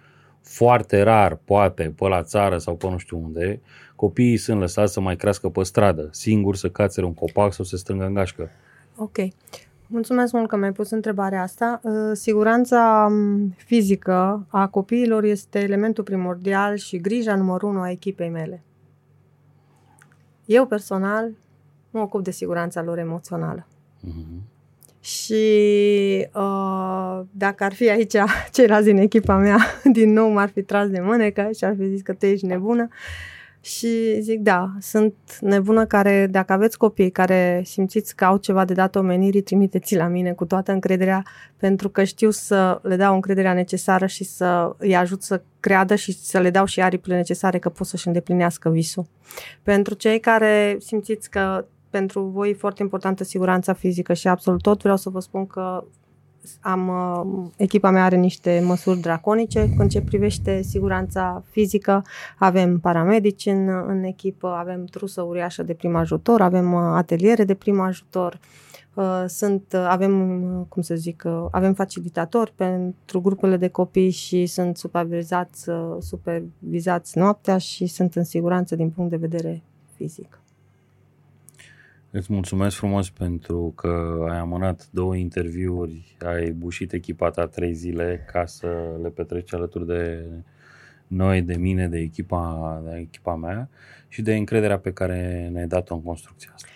Foarte 0.40 1.02
rar, 1.02 1.36
poate, 1.36 1.94
pe 1.96 2.08
la 2.08 2.22
țară 2.22 2.58
sau 2.58 2.76
pe 2.76 2.88
nu 2.88 2.98
știu 2.98 3.18
unde, 3.18 3.60
copiii 4.04 4.36
sunt 4.36 4.60
lăsați 4.60 4.92
să 4.92 5.00
mai 5.00 5.16
crească 5.16 5.48
pe 5.48 5.62
stradă, 5.62 6.08
singuri 6.12 6.58
să 6.58 6.68
cațere 6.68 7.06
un 7.06 7.14
copac 7.14 7.52
sau 7.52 7.64
să 7.64 7.76
strângă 7.76 8.04
în 8.04 8.14
gașcă. 8.14 8.50
Ok. 8.96 9.16
Mulțumesc 9.86 10.32
mult 10.32 10.48
că 10.48 10.56
mi-ai 10.56 10.72
pus 10.72 10.90
întrebarea 10.90 11.42
asta. 11.42 11.80
Uh, 11.82 11.92
siguranța 12.12 13.06
um, 13.10 13.54
fizică 13.56 14.46
a 14.48 14.66
copiilor 14.66 15.24
este 15.24 15.58
elementul 15.58 16.04
primordial 16.04 16.76
și 16.76 17.00
grija 17.00 17.36
numărul 17.36 17.68
unu 17.68 17.80
a 17.80 17.90
echipei 17.90 18.28
mele. 18.28 18.62
Eu 20.44 20.66
personal 20.66 21.30
mă 21.90 22.00
ocup 22.00 22.24
de 22.24 22.30
siguranța 22.30 22.82
lor 22.82 22.98
emoțională. 22.98 23.66
Mm-hmm. 23.66 24.52
Și 25.00 25.44
uh, 26.34 27.20
dacă 27.30 27.64
ar 27.64 27.72
fi 27.72 27.90
aici 27.90 28.14
ceilalți 28.54 28.86
din 28.86 28.96
echipa 28.96 29.36
mea, 29.36 29.58
din 29.98 30.12
nou 30.12 30.28
m-ar 30.28 30.48
fi 30.48 30.62
tras 30.62 30.88
de 30.88 31.00
mânecă 31.00 31.50
și 31.56 31.64
ar 31.64 31.74
fi 31.78 31.88
zis 31.88 32.02
că 32.02 32.12
tu 32.12 32.26
ești 32.26 32.46
nebună. 32.46 32.88
Și 33.64 34.20
zic, 34.20 34.40
da, 34.40 34.72
sunt 34.80 35.14
nebună 35.40 35.86
care, 35.86 36.26
dacă 36.26 36.52
aveți 36.52 36.78
copii 36.78 37.10
care 37.10 37.62
simțiți 37.64 38.16
că 38.16 38.24
au 38.24 38.36
ceva 38.36 38.64
de 38.64 38.74
dat 38.74 38.96
omenirii, 38.96 39.40
trimiteți 39.40 39.96
la 39.96 40.06
mine 40.06 40.32
cu 40.32 40.44
toată 40.44 40.72
încrederea, 40.72 41.22
pentru 41.56 41.88
că 41.88 42.04
știu 42.04 42.30
să 42.30 42.80
le 42.82 42.96
dau 42.96 43.14
încrederea 43.14 43.52
necesară 43.52 44.06
și 44.06 44.24
să 44.24 44.74
îi 44.78 44.96
ajut 44.96 45.22
să 45.22 45.42
creadă 45.60 45.94
și 45.94 46.12
să 46.12 46.38
le 46.38 46.50
dau 46.50 46.64
și 46.64 46.82
aripile 46.82 47.16
necesare 47.16 47.58
că 47.58 47.68
pot 47.68 47.86
să-și 47.86 48.06
îndeplinească 48.06 48.70
visul. 48.70 49.06
Pentru 49.62 49.94
cei 49.94 50.20
care 50.20 50.76
simțiți 50.80 51.30
că 51.30 51.64
pentru 51.90 52.22
voi 52.22 52.50
e 52.50 52.54
foarte 52.54 52.82
importantă 52.82 53.24
siguranța 53.24 53.72
fizică 53.72 54.12
și 54.12 54.28
absolut 54.28 54.62
tot. 54.62 54.82
Vreau 54.82 54.96
să 54.96 55.10
vă 55.10 55.20
spun 55.20 55.46
că 55.46 55.84
am, 56.60 56.88
uh, 56.88 57.50
echipa 57.56 57.90
mea 57.90 58.04
are 58.04 58.16
niște 58.16 58.62
măsuri 58.64 59.00
draconice 59.00 59.72
când 59.76 59.90
ce 59.90 60.02
privește 60.02 60.62
siguranța 60.62 61.42
fizică. 61.50 62.02
Avem 62.38 62.78
paramedici 62.78 63.46
în, 63.46 63.68
în 63.86 64.02
echipă, 64.02 64.48
avem 64.48 64.84
trusă 64.84 65.22
uriașă 65.22 65.62
de 65.62 65.74
prim 65.74 65.96
ajutor, 65.96 66.40
avem 66.40 66.72
uh, 66.72 66.80
ateliere 66.80 67.44
de 67.44 67.54
prim 67.54 67.80
ajutor, 67.80 68.40
uh, 68.94 69.24
sunt, 69.26 69.74
avem, 69.74 70.66
cum 70.68 70.82
să 70.82 70.94
zic, 70.94 71.24
avem 71.50 71.74
facilitatori 71.74 72.52
pentru 72.56 73.20
grupurile 73.20 73.56
de 73.56 73.68
copii 73.68 74.10
și 74.10 74.46
sunt 74.46 74.76
supervizați, 74.76 75.70
supervizați 75.98 77.18
noaptea 77.18 77.58
și 77.58 77.86
sunt 77.86 78.14
în 78.14 78.24
siguranță 78.24 78.76
din 78.76 78.90
punct 78.90 79.10
de 79.10 79.16
vedere 79.16 79.62
fizic. 79.96 80.43
Îți 82.16 82.32
mulțumesc 82.32 82.76
frumos 82.76 83.10
pentru 83.10 83.72
că 83.76 84.24
ai 84.30 84.38
amânat 84.38 84.88
două 84.90 85.16
interviuri, 85.16 86.16
ai 86.26 86.50
bușit 86.50 86.92
echipa 86.92 87.30
ta 87.30 87.46
trei 87.46 87.72
zile 87.72 88.26
ca 88.32 88.46
să 88.46 88.66
le 89.02 89.08
petreci 89.08 89.54
alături 89.54 89.86
de 89.86 90.26
noi, 91.06 91.42
de 91.42 91.56
mine, 91.56 91.88
de 91.88 91.98
echipa, 91.98 92.82
de 92.84 92.98
echipa 92.98 93.34
mea 93.34 93.68
și 94.08 94.22
de 94.22 94.34
încrederea 94.34 94.78
pe 94.78 94.92
care 94.92 95.48
ne-ai 95.52 95.66
dat-o 95.66 95.94
în 95.94 96.02
construcția 96.02 96.50
asta. 96.54 96.68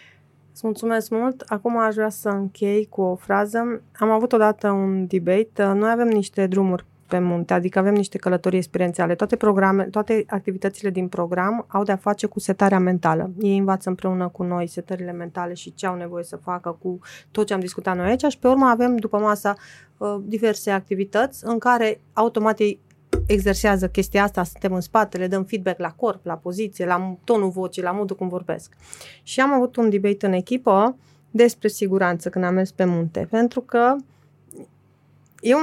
Îți 0.52 0.60
mulțumesc 0.64 1.10
mult. 1.10 1.40
Acum 1.40 1.78
aș 1.78 1.94
vrea 1.94 2.08
să 2.08 2.28
închei 2.28 2.86
cu 2.86 3.00
o 3.00 3.14
frază. 3.14 3.82
Am 3.98 4.10
avut 4.10 4.32
odată 4.32 4.70
un 4.70 5.06
debate. 5.06 5.64
Noi 5.64 5.90
avem 5.90 6.08
niște 6.08 6.46
drumuri 6.46 6.84
pe 7.08 7.18
munte, 7.18 7.52
adică 7.52 7.78
avem 7.78 7.94
niște 7.94 8.18
călătorii 8.18 8.58
experiențiale. 8.58 9.14
Toate, 9.14 9.36
programe, 9.36 9.84
toate 9.84 10.24
activitățile 10.26 10.90
din 10.90 11.08
program 11.08 11.64
au 11.68 11.82
de-a 11.82 11.96
face 11.96 12.26
cu 12.26 12.40
setarea 12.40 12.78
mentală. 12.78 13.30
Ei 13.40 13.58
învață 13.58 13.88
împreună 13.88 14.28
cu 14.28 14.42
noi 14.42 14.66
setările 14.66 15.12
mentale 15.12 15.54
și 15.54 15.74
ce 15.74 15.86
au 15.86 15.96
nevoie 15.96 16.24
să 16.24 16.36
facă 16.36 16.78
cu 16.82 16.98
tot 17.30 17.46
ce 17.46 17.54
am 17.54 17.60
discutat 17.60 17.96
noi 17.96 18.06
aici 18.06 18.24
și 18.24 18.38
pe 18.38 18.48
urmă 18.48 18.66
avem 18.66 18.96
după 18.96 19.18
masa 19.18 19.54
uh, 19.96 20.16
diverse 20.22 20.70
activități 20.70 21.46
în 21.46 21.58
care 21.58 22.00
automat 22.12 22.58
ei 22.58 22.80
exersează 23.26 23.88
chestia 23.88 24.22
asta, 24.22 24.44
suntem 24.44 24.72
în 24.72 24.80
spate, 24.80 25.18
le 25.18 25.26
dăm 25.26 25.44
feedback 25.44 25.78
la 25.78 25.90
corp, 25.90 26.24
la 26.24 26.34
poziție, 26.34 26.86
la 26.86 27.16
tonul 27.24 27.50
vocii, 27.50 27.82
la 27.82 27.90
modul 27.90 28.16
cum 28.16 28.28
vorbesc. 28.28 28.72
Și 29.22 29.40
am 29.40 29.52
avut 29.52 29.76
un 29.76 29.90
debate 29.90 30.26
în 30.26 30.32
echipă 30.32 30.96
despre 31.30 31.68
siguranță 31.68 32.28
când 32.28 32.44
am 32.44 32.54
mers 32.54 32.70
pe 32.70 32.84
munte, 32.84 33.26
pentru 33.30 33.60
că 33.60 33.96
eu 35.40 35.58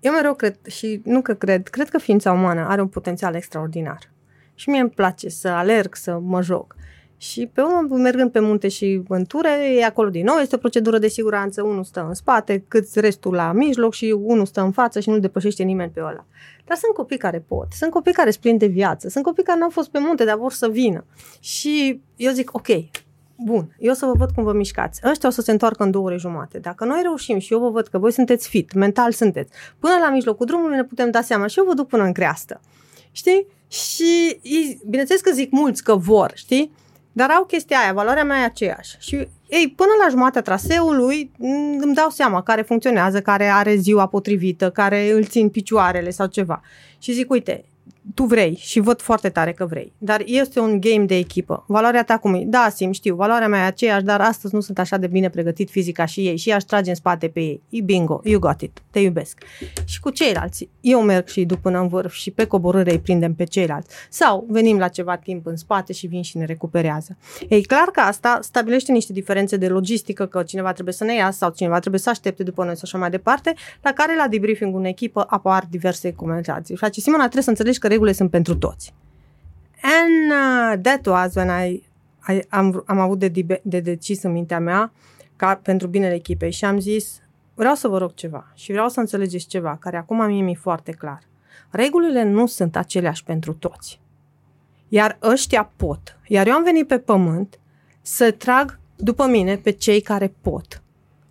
Eu 0.00 0.12
mereu 0.12 0.34
cred 0.34 0.58
și 0.66 1.00
nu 1.04 1.22
că 1.22 1.34
cred, 1.34 1.68
cred 1.68 1.88
că 1.88 1.98
ființa 1.98 2.32
umană 2.32 2.66
are 2.68 2.80
un 2.80 2.88
potențial 2.88 3.34
extraordinar. 3.34 3.98
Și 4.54 4.68
mie 4.68 4.80
îmi 4.80 4.90
place 4.90 5.28
să 5.28 5.48
alerg, 5.48 5.94
să 5.94 6.18
mă 6.18 6.42
joc. 6.42 6.74
Și 7.16 7.46
pe 7.46 7.60
urmă, 7.60 7.96
mergând 7.96 8.30
pe 8.30 8.40
munte 8.40 8.68
și 8.68 9.02
în 9.08 9.24
ture, 9.24 9.74
e 9.76 9.84
acolo 9.84 10.08
din 10.08 10.24
nou, 10.24 10.36
este 10.36 10.54
o 10.54 10.58
procedură 10.58 10.98
de 10.98 11.08
siguranță, 11.08 11.62
unul 11.62 11.84
stă 11.84 12.04
în 12.08 12.14
spate, 12.14 12.64
cât 12.68 12.94
restul 12.94 13.34
la 13.34 13.52
mijloc 13.52 13.92
și 13.92 14.16
unul 14.18 14.46
stă 14.46 14.60
în 14.60 14.72
față 14.72 15.00
și 15.00 15.10
nu 15.10 15.18
depășește 15.18 15.62
nimeni 15.62 15.90
pe 15.90 16.00
ăla. 16.00 16.26
Dar 16.64 16.76
sunt 16.76 16.94
copii 16.94 17.16
care 17.16 17.44
pot, 17.48 17.66
sunt 17.70 17.90
copii 17.90 18.12
care 18.12 18.30
sunt 18.30 18.58
de 18.58 18.66
viață, 18.66 19.08
sunt 19.08 19.24
copii 19.24 19.42
care 19.42 19.58
nu 19.58 19.64
au 19.64 19.70
fost 19.70 19.90
pe 19.90 19.98
munte, 19.98 20.24
dar 20.24 20.36
vor 20.36 20.52
să 20.52 20.68
vină. 20.68 21.04
Și 21.40 22.00
eu 22.16 22.32
zic, 22.32 22.54
ok, 22.54 22.68
Bun, 23.44 23.76
eu 23.78 23.92
să 23.92 24.06
vă 24.06 24.12
văd 24.12 24.30
cum 24.30 24.44
vă 24.44 24.52
mișcați. 24.52 25.00
Ăștia 25.04 25.28
o 25.28 25.32
să 25.32 25.40
se 25.40 25.50
întoarcă 25.50 25.82
în 25.82 25.90
două 25.90 26.06
ore 26.06 26.16
jumate. 26.16 26.58
Dacă 26.58 26.84
noi 26.84 27.00
reușim 27.02 27.38
și 27.38 27.52
eu 27.52 27.58
vă 27.58 27.70
văd 27.70 27.86
că 27.86 27.98
voi 27.98 28.12
sunteți 28.12 28.48
fit, 28.48 28.72
mental 28.72 29.12
sunteți, 29.12 29.52
până 29.78 29.94
la 30.00 30.10
mijlocul 30.10 30.46
drumului 30.46 30.76
ne 30.76 30.84
putem 30.84 31.10
da 31.10 31.20
seama 31.20 31.46
și 31.46 31.58
eu 31.58 31.64
vă 31.64 31.74
duc 31.74 31.88
până 31.88 32.02
în 32.02 32.12
creastă. 32.12 32.60
Știi? 33.10 33.46
Și 33.68 34.40
bineînțeles 34.86 35.20
că 35.20 35.30
zic 35.32 35.50
mulți 35.50 35.82
că 35.84 35.96
vor, 35.96 36.32
știi? 36.34 36.72
Dar 37.12 37.30
au 37.30 37.44
chestia 37.44 37.78
aia, 37.78 37.92
valoarea 37.92 38.24
mea 38.24 38.40
e 38.40 38.44
aceeași. 38.44 38.96
Și 38.98 39.28
ei, 39.48 39.72
până 39.76 39.90
la 40.02 40.08
jumatea 40.08 40.42
traseului 40.42 41.30
m, 41.36 41.46
îmi 41.80 41.94
dau 41.94 42.10
seama 42.10 42.42
care 42.42 42.62
funcționează, 42.62 43.20
care 43.20 43.44
are 43.44 43.76
ziua 43.76 44.06
potrivită, 44.06 44.70
care 44.70 45.10
îl 45.10 45.24
țin 45.24 45.48
picioarele 45.48 46.10
sau 46.10 46.26
ceva. 46.26 46.60
Și 46.98 47.12
zic, 47.12 47.30
uite, 47.30 47.64
tu 48.14 48.24
vrei 48.24 48.56
și 48.60 48.80
văd 48.80 49.00
foarte 49.00 49.28
tare 49.28 49.52
că 49.52 49.66
vrei, 49.66 49.92
dar 49.98 50.22
este 50.24 50.60
un 50.60 50.80
game 50.80 51.04
de 51.04 51.16
echipă. 51.16 51.64
Valoarea 51.66 52.04
ta 52.04 52.18
cum 52.18 52.34
e? 52.34 52.42
Da, 52.46 52.68
sim, 52.74 52.92
știu, 52.92 53.14
valoarea 53.14 53.48
mea 53.48 53.64
e 53.64 53.66
aceeași, 53.66 54.04
dar 54.04 54.20
astăzi 54.20 54.54
nu 54.54 54.60
sunt 54.60 54.78
așa 54.78 54.96
de 54.96 55.06
bine 55.06 55.30
pregătit 55.30 55.70
fizic 55.70 55.96
ca 55.96 56.04
și 56.04 56.26
ei 56.26 56.36
și 56.36 56.52
aș 56.52 56.62
trage 56.62 56.88
în 56.88 56.96
spate 56.96 57.28
pe 57.28 57.40
ei. 57.40 57.62
E 57.68 57.80
bingo, 57.80 58.20
you 58.24 58.40
got 58.40 58.60
it, 58.60 58.82
te 58.90 58.98
iubesc. 58.98 59.38
Și 59.84 60.00
cu 60.00 60.10
ceilalți, 60.10 60.68
eu 60.80 61.02
merg 61.02 61.26
și 61.26 61.44
duc 61.44 61.58
până 61.58 61.80
în 61.80 61.88
vârf 61.88 62.12
și 62.12 62.30
pe 62.30 62.44
coborâre 62.44 62.90
îi 62.90 63.00
prindem 63.00 63.34
pe 63.34 63.44
ceilalți. 63.44 63.94
Sau 64.08 64.46
venim 64.48 64.78
la 64.78 64.88
ceva 64.88 65.16
timp 65.16 65.46
în 65.46 65.56
spate 65.56 65.92
și 65.92 66.06
vin 66.06 66.22
și 66.22 66.36
ne 66.36 66.44
recuperează. 66.44 67.16
E 67.48 67.60
clar 67.60 67.88
că 67.92 68.00
asta 68.00 68.38
stabilește 68.42 68.92
niște 68.92 69.12
diferențe 69.12 69.56
de 69.56 69.68
logistică, 69.68 70.26
că 70.26 70.42
cineva 70.42 70.72
trebuie 70.72 70.94
să 70.94 71.04
ne 71.04 71.14
ia 71.14 71.30
sau 71.30 71.50
cineva 71.50 71.78
trebuie 71.78 72.00
să 72.00 72.10
aștepte 72.10 72.42
după 72.42 72.64
noi 72.64 72.74
sau 72.74 72.82
așa 72.84 72.98
mai 72.98 73.10
departe, 73.10 73.54
la 73.82 73.92
care 73.92 74.16
la 74.16 74.28
debriefing 74.28 74.76
în 74.76 74.84
echipă 74.84 75.26
apar 75.28 75.66
diverse 75.70 76.12
comentarii. 76.12 76.78
Și 76.92 77.00
Simona, 77.00 77.22
trebuie 77.22 77.42
să 77.42 77.50
înțelegi 77.50 77.78
că 77.78 77.88
regulile 77.90 78.14
sunt 78.14 78.30
pentru 78.30 78.56
toți. 78.56 78.94
And 79.82 80.30
uh, 80.30 80.82
that 80.82 81.06
was 81.06 81.34
when 81.34 81.48
I, 81.48 81.82
I 82.28 82.42
am, 82.48 82.82
am 82.86 82.98
avut 82.98 83.18
de, 83.18 83.28
de, 83.28 83.60
de 83.62 83.80
decis 83.80 84.22
în 84.22 84.32
mintea 84.32 84.60
mea 84.60 84.92
ca 85.36 85.54
pentru 85.54 85.86
binele 85.86 86.14
echipei 86.14 86.52
și 86.52 86.64
am 86.64 86.78
zis 86.78 87.20
vreau 87.54 87.74
să 87.74 87.88
vă 87.88 87.98
rog 87.98 88.14
ceva 88.14 88.50
și 88.54 88.70
vreau 88.70 88.88
să 88.88 89.00
înțelegeți 89.00 89.46
ceva 89.46 89.76
care 89.80 89.96
acum 89.96 90.24
mie 90.24 90.42
mi-e 90.42 90.54
foarte 90.54 90.92
clar. 90.92 91.22
Regulile 91.70 92.22
nu 92.22 92.46
sunt 92.46 92.76
aceleași 92.76 93.24
pentru 93.24 93.52
toți. 93.52 94.00
Iar 94.88 95.18
ăștia 95.22 95.72
pot. 95.76 96.18
Iar 96.26 96.46
eu 96.46 96.54
am 96.54 96.62
venit 96.62 96.86
pe 96.86 96.98
pământ 96.98 97.58
să 98.02 98.30
trag 98.30 98.78
după 98.96 99.26
mine 99.26 99.56
pe 99.56 99.70
cei 99.70 100.00
care 100.00 100.34
pot. 100.40 100.82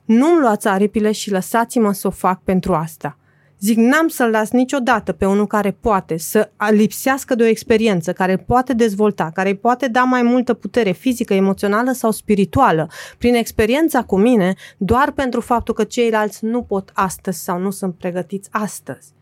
Nu-mi 0.06 0.40
luați 0.40 0.68
aripile 0.68 1.12
și 1.12 1.32
lăsați-mă 1.32 1.92
să 1.92 2.08
o 2.08 2.10
fac 2.10 2.42
pentru 2.42 2.74
asta. 2.74 3.18
Zic, 3.60 3.78
n-am 3.78 4.08
să-l 4.08 4.30
las 4.30 4.52
niciodată 4.52 5.12
pe 5.12 5.26
unul 5.26 5.48
care 5.48 5.72
poate 5.72 6.18
să 6.18 6.52
lipsească 6.70 7.36
de 7.36 7.44
o 7.44 7.46
experiență, 7.46 8.14
care 8.14 8.38
poate 8.38 8.74
dezvolta, 8.74 9.32
care 9.34 9.56
poate 9.56 9.88
da 9.88 10.04
mai 10.04 10.22
multă 10.22 10.54
putere 10.54 10.92
fizică, 10.92 11.34
emoțională 11.34 11.92
sau 11.92 12.12
spirituală 12.12 12.90
prin 13.18 13.34
experiența 13.34 14.04
cu 14.04 14.18
mine, 14.18 14.56
doar 14.78 15.12
pentru 15.12 15.42
faptul 15.42 15.74
că 15.74 15.84
ceilalți 15.84 16.46
nu 16.46 16.64
pot 16.64 16.92
astăzi 16.94 17.44
sau 17.44 17.60
nu 17.60 17.72
sunt 17.72 17.96
pregătiți 17.96 18.50
astăzi. 18.52 19.14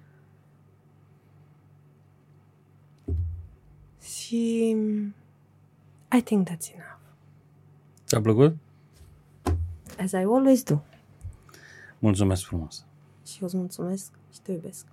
Și 4.02 4.76
I 6.18 6.22
think 6.22 6.50
that's 6.50 6.74
enough. 6.74 7.00
Ți-a 8.06 8.22
plăcut? 8.22 8.56
As 10.00 10.12
I 10.12 10.16
always 10.16 10.64
do. 10.64 10.76
Mulțumesc 12.00 12.44
frumos! 12.44 12.86
Și 13.26 13.38
eu 13.42 13.48
îți 13.48 13.58
mulțumesc 13.58 14.12
și 14.38 14.44
te 14.44 14.52
iubesc. 14.52 14.86